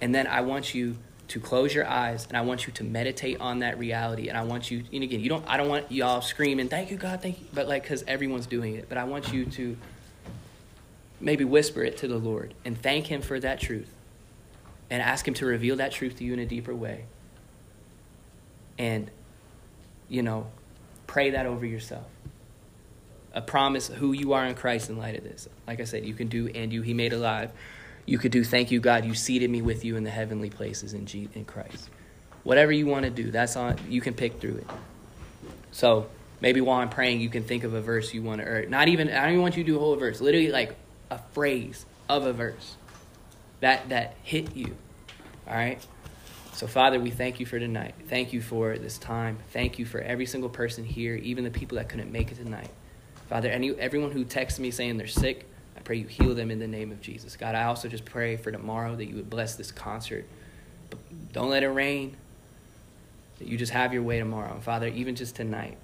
And 0.00 0.14
then 0.14 0.26
i 0.26 0.40
want 0.40 0.74
you 0.74 0.96
to 1.28 1.40
close 1.40 1.74
your 1.74 1.86
eyes 1.86 2.26
and 2.26 2.36
i 2.36 2.40
want 2.40 2.66
you 2.66 2.72
to 2.72 2.84
meditate 2.84 3.40
on 3.40 3.58
that 3.58 3.78
reality 3.78 4.28
and 4.28 4.38
i 4.38 4.42
want 4.42 4.70
you 4.70 4.84
and 4.92 5.02
again 5.02 5.20
you 5.20 5.28
don't 5.28 5.44
i 5.46 5.56
don't 5.56 5.68
want 5.68 5.90
y'all 5.92 6.20
screaming 6.20 6.68
thank 6.68 6.90
you 6.90 6.96
god 6.96 7.20
thank 7.20 7.40
you 7.40 7.46
but 7.52 7.68
like 7.68 7.82
because 7.82 8.02
everyone's 8.06 8.46
doing 8.46 8.74
it 8.74 8.88
but 8.88 8.96
i 8.96 9.04
want 9.04 9.32
you 9.32 9.44
to 9.44 9.76
maybe 11.20 11.44
whisper 11.44 11.82
it 11.82 11.96
to 11.98 12.08
the 12.08 12.16
lord 12.16 12.54
and 12.64 12.80
thank 12.80 13.06
him 13.08 13.20
for 13.20 13.38
that 13.40 13.60
truth 13.60 13.92
and 14.90 15.02
ask 15.02 15.26
Him 15.26 15.34
to 15.34 15.46
reveal 15.46 15.76
that 15.76 15.92
truth 15.92 16.18
to 16.18 16.24
you 16.24 16.32
in 16.32 16.38
a 16.38 16.46
deeper 16.46 16.74
way. 16.74 17.04
And, 18.78 19.10
you 20.08 20.22
know, 20.22 20.46
pray 21.06 21.30
that 21.30 21.46
over 21.46 21.66
yourself. 21.66 22.06
A 23.34 23.42
promise 23.42 23.88
who 23.88 24.12
you 24.12 24.32
are 24.32 24.46
in 24.46 24.54
Christ 24.54 24.88
in 24.88 24.96
light 24.96 25.16
of 25.16 25.24
this. 25.24 25.48
Like 25.66 25.80
I 25.80 25.84
said, 25.84 26.04
you 26.04 26.14
can 26.14 26.28
do 26.28 26.48
and 26.48 26.72
you 26.72 26.82
He 26.82 26.94
made 26.94 27.12
alive. 27.12 27.50
You 28.06 28.18
could 28.18 28.32
do 28.32 28.42
thank 28.42 28.70
you 28.70 28.80
God, 28.80 29.04
you 29.04 29.14
seated 29.14 29.50
me 29.50 29.60
with 29.60 29.84
you 29.84 29.96
in 29.96 30.04
the 30.04 30.10
heavenly 30.10 30.48
places 30.48 30.94
in 30.94 31.04
G- 31.04 31.28
in 31.34 31.44
Christ. 31.44 31.90
Whatever 32.42 32.72
you 32.72 32.86
want 32.86 33.04
to 33.04 33.10
do, 33.10 33.30
that's 33.30 33.56
on 33.56 33.76
you 33.88 34.00
can 34.00 34.14
pick 34.14 34.40
through 34.40 34.56
it. 34.56 34.66
So, 35.72 36.08
maybe 36.40 36.62
while 36.62 36.80
I'm 36.80 36.88
praying, 36.88 37.20
you 37.20 37.28
can 37.28 37.44
think 37.44 37.64
of 37.64 37.74
a 37.74 37.82
verse 37.82 38.14
you 38.14 38.22
want 38.22 38.40
to 38.40 38.48
or 38.48 38.66
not 38.66 38.88
even 38.88 39.10
I 39.10 39.24
don't 39.24 39.30
even 39.30 39.42
want 39.42 39.58
you 39.58 39.64
to 39.64 39.66
do 39.72 39.76
a 39.76 39.78
whole 39.78 39.94
verse. 39.96 40.22
Literally 40.22 40.50
like 40.50 40.74
a 41.10 41.18
phrase 41.32 41.84
of 42.08 42.24
a 42.24 42.32
verse 42.32 42.77
that 43.60 43.88
that 43.88 44.14
hit 44.22 44.54
you. 44.56 44.76
All 45.46 45.54
right? 45.54 45.84
So, 46.52 46.66
Father, 46.66 46.98
we 46.98 47.10
thank 47.10 47.38
you 47.38 47.46
for 47.46 47.58
tonight. 47.60 47.94
Thank 48.08 48.32
you 48.32 48.40
for 48.40 48.76
this 48.78 48.98
time. 48.98 49.38
Thank 49.52 49.78
you 49.78 49.86
for 49.86 50.00
every 50.00 50.26
single 50.26 50.50
person 50.50 50.84
here, 50.84 51.14
even 51.14 51.44
the 51.44 51.50
people 51.50 51.76
that 51.76 51.88
couldn't 51.88 52.10
make 52.10 52.32
it 52.32 52.34
tonight. 52.34 52.70
Father, 53.28 53.48
any, 53.48 53.70
everyone 53.78 54.10
who 54.10 54.24
texts 54.24 54.58
me 54.58 54.72
saying 54.72 54.96
they're 54.96 55.06
sick, 55.06 55.46
I 55.76 55.80
pray 55.80 55.96
you 55.98 56.08
heal 56.08 56.34
them 56.34 56.50
in 56.50 56.58
the 56.58 56.66
name 56.66 56.90
of 56.90 57.00
Jesus. 57.00 57.36
God, 57.36 57.54
I 57.54 57.64
also 57.64 57.86
just 57.88 58.04
pray 58.04 58.36
for 58.36 58.50
tomorrow 58.50 58.96
that 58.96 59.04
you 59.04 59.14
would 59.14 59.30
bless 59.30 59.54
this 59.54 59.70
concert. 59.70 60.26
But 60.90 60.98
don't 61.32 61.48
let 61.48 61.62
it 61.62 61.68
rain. 61.68 62.16
That 63.38 63.46
you 63.46 63.56
just 63.56 63.70
have 63.70 63.92
your 63.92 64.02
way 64.02 64.18
tomorrow. 64.18 64.54
And 64.54 64.62
Father, 64.62 64.88
even 64.88 65.14
just 65.14 65.36
tonight, 65.36 65.76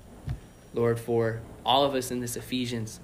Lord, 0.72 0.98
for 0.98 1.40
all 1.64 1.84
of 1.84 1.94
us 1.94 2.10
in 2.10 2.18
this 2.18 2.36
Ephesians, 2.36 2.98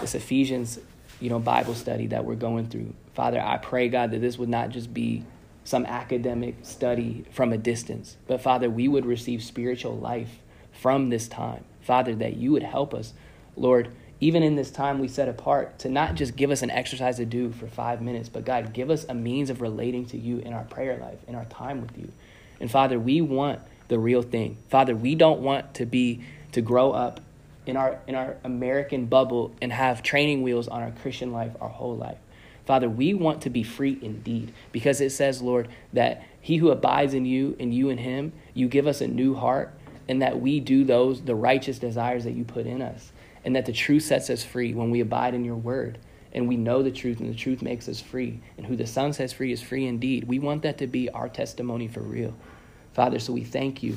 this 0.00 0.16
Ephesians, 0.16 0.80
you 1.20 1.30
know, 1.30 1.38
Bible 1.38 1.74
study 1.74 2.08
that 2.08 2.24
we're 2.24 2.34
going 2.34 2.66
through. 2.66 2.92
Father, 3.18 3.42
I 3.42 3.56
pray, 3.56 3.88
God, 3.88 4.12
that 4.12 4.20
this 4.20 4.38
would 4.38 4.48
not 4.48 4.68
just 4.68 4.94
be 4.94 5.24
some 5.64 5.84
academic 5.86 6.54
study 6.62 7.24
from 7.32 7.52
a 7.52 7.58
distance, 7.58 8.16
but 8.28 8.40
Father, 8.40 8.70
we 8.70 8.86
would 8.86 9.04
receive 9.04 9.42
spiritual 9.42 9.96
life 9.96 10.38
from 10.70 11.08
this 11.08 11.26
time. 11.26 11.64
Father, 11.80 12.14
that 12.14 12.36
you 12.36 12.52
would 12.52 12.62
help 12.62 12.94
us, 12.94 13.14
Lord, 13.56 13.90
even 14.20 14.44
in 14.44 14.54
this 14.54 14.70
time 14.70 15.00
we 15.00 15.08
set 15.08 15.28
apart, 15.28 15.80
to 15.80 15.88
not 15.88 16.14
just 16.14 16.36
give 16.36 16.52
us 16.52 16.62
an 16.62 16.70
exercise 16.70 17.16
to 17.16 17.24
do 17.24 17.50
for 17.50 17.66
five 17.66 18.00
minutes, 18.00 18.28
but 18.28 18.44
God, 18.44 18.72
give 18.72 18.88
us 18.88 19.04
a 19.08 19.14
means 19.14 19.50
of 19.50 19.60
relating 19.60 20.06
to 20.06 20.16
you 20.16 20.38
in 20.38 20.52
our 20.52 20.62
prayer 20.62 20.96
life, 20.96 21.18
in 21.26 21.34
our 21.34 21.46
time 21.46 21.80
with 21.80 21.98
you. 21.98 22.12
And 22.60 22.70
Father, 22.70 23.00
we 23.00 23.20
want 23.20 23.58
the 23.88 23.98
real 23.98 24.22
thing. 24.22 24.58
Father, 24.68 24.94
we 24.94 25.16
don't 25.16 25.40
want 25.40 25.74
to 25.74 25.86
be 25.86 26.22
to 26.52 26.60
grow 26.60 26.92
up 26.92 27.20
in 27.66 27.76
our 27.76 27.98
in 28.06 28.14
our 28.14 28.36
American 28.44 29.06
bubble 29.06 29.56
and 29.60 29.72
have 29.72 30.04
training 30.04 30.44
wheels 30.44 30.68
on 30.68 30.82
our 30.82 30.92
Christian 30.92 31.32
life 31.32 31.50
our 31.60 31.68
whole 31.68 31.96
life. 31.96 32.18
Father, 32.68 32.90
we 32.90 33.14
want 33.14 33.40
to 33.40 33.48
be 33.48 33.62
free 33.62 33.98
indeed 34.02 34.52
because 34.72 35.00
it 35.00 35.08
says, 35.08 35.40
Lord, 35.40 35.68
that 35.94 36.22
he 36.38 36.58
who 36.58 36.70
abides 36.70 37.14
in 37.14 37.24
you 37.24 37.56
and 37.58 37.72
you 37.72 37.88
in 37.88 37.96
him, 37.96 38.34
you 38.52 38.68
give 38.68 38.86
us 38.86 39.00
a 39.00 39.08
new 39.08 39.34
heart 39.34 39.72
and 40.06 40.20
that 40.20 40.38
we 40.38 40.60
do 40.60 40.84
those 40.84 41.22
the 41.22 41.34
righteous 41.34 41.78
desires 41.78 42.24
that 42.24 42.34
you 42.34 42.44
put 42.44 42.66
in 42.66 42.82
us 42.82 43.10
and 43.42 43.56
that 43.56 43.64
the 43.64 43.72
truth 43.72 44.02
sets 44.02 44.28
us 44.28 44.44
free 44.44 44.74
when 44.74 44.90
we 44.90 45.00
abide 45.00 45.32
in 45.32 45.46
your 45.46 45.56
word 45.56 45.96
and 46.34 46.46
we 46.46 46.58
know 46.58 46.82
the 46.82 46.90
truth 46.90 47.20
and 47.20 47.32
the 47.32 47.38
truth 47.38 47.62
makes 47.62 47.88
us 47.88 48.02
free 48.02 48.38
and 48.58 48.66
who 48.66 48.76
the 48.76 48.86
son 48.86 49.14
sets 49.14 49.32
free 49.32 49.50
is 49.50 49.62
free 49.62 49.86
indeed. 49.86 50.24
We 50.24 50.38
want 50.38 50.60
that 50.64 50.76
to 50.76 50.86
be 50.86 51.08
our 51.08 51.30
testimony 51.30 51.88
for 51.88 52.00
real. 52.00 52.34
Father 52.92 53.18
so 53.18 53.32
we 53.32 53.44
thank 53.44 53.82
you 53.82 53.96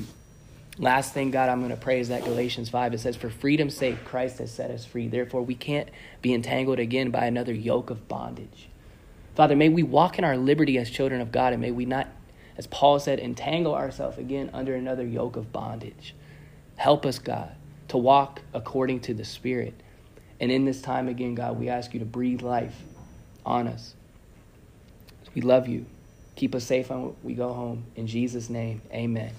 last 0.78 1.12
thing 1.12 1.30
god 1.30 1.48
i'm 1.48 1.60
going 1.60 1.70
to 1.70 1.76
pray 1.76 2.00
is 2.00 2.08
that 2.08 2.24
galatians 2.24 2.68
5 2.68 2.94
it 2.94 2.98
says 2.98 3.16
for 3.16 3.28
freedom's 3.28 3.76
sake 3.76 4.04
christ 4.04 4.38
has 4.38 4.52
set 4.52 4.70
us 4.70 4.84
free 4.84 5.08
therefore 5.08 5.42
we 5.42 5.54
can't 5.54 5.88
be 6.22 6.32
entangled 6.32 6.78
again 6.78 7.10
by 7.10 7.26
another 7.26 7.52
yoke 7.52 7.90
of 7.90 8.08
bondage 8.08 8.68
father 9.34 9.54
may 9.54 9.68
we 9.68 9.82
walk 9.82 10.18
in 10.18 10.24
our 10.24 10.36
liberty 10.36 10.78
as 10.78 10.88
children 10.88 11.20
of 11.20 11.30
god 11.30 11.52
and 11.52 11.60
may 11.60 11.70
we 11.70 11.84
not 11.84 12.08
as 12.56 12.66
paul 12.66 12.98
said 12.98 13.18
entangle 13.18 13.74
ourselves 13.74 14.16
again 14.16 14.48
under 14.54 14.74
another 14.74 15.06
yoke 15.06 15.36
of 15.36 15.52
bondage 15.52 16.14
help 16.76 17.04
us 17.04 17.18
god 17.18 17.54
to 17.88 17.98
walk 17.98 18.40
according 18.54 18.98
to 18.98 19.12
the 19.12 19.24
spirit 19.24 19.74
and 20.42 20.50
in 20.50 20.64
this 20.64 20.82
time 20.82 21.06
again, 21.06 21.36
God, 21.36 21.56
we 21.56 21.68
ask 21.68 21.94
you 21.94 22.00
to 22.00 22.04
breathe 22.04 22.42
life 22.42 22.74
on 23.46 23.68
us. 23.68 23.94
We 25.34 25.40
love 25.40 25.68
you. 25.68 25.86
Keep 26.34 26.56
us 26.56 26.64
safe 26.64 26.90
when 26.90 27.14
we 27.22 27.34
go 27.34 27.52
home. 27.52 27.84
In 27.94 28.08
Jesus' 28.08 28.50
name, 28.50 28.82
amen. 28.92 29.30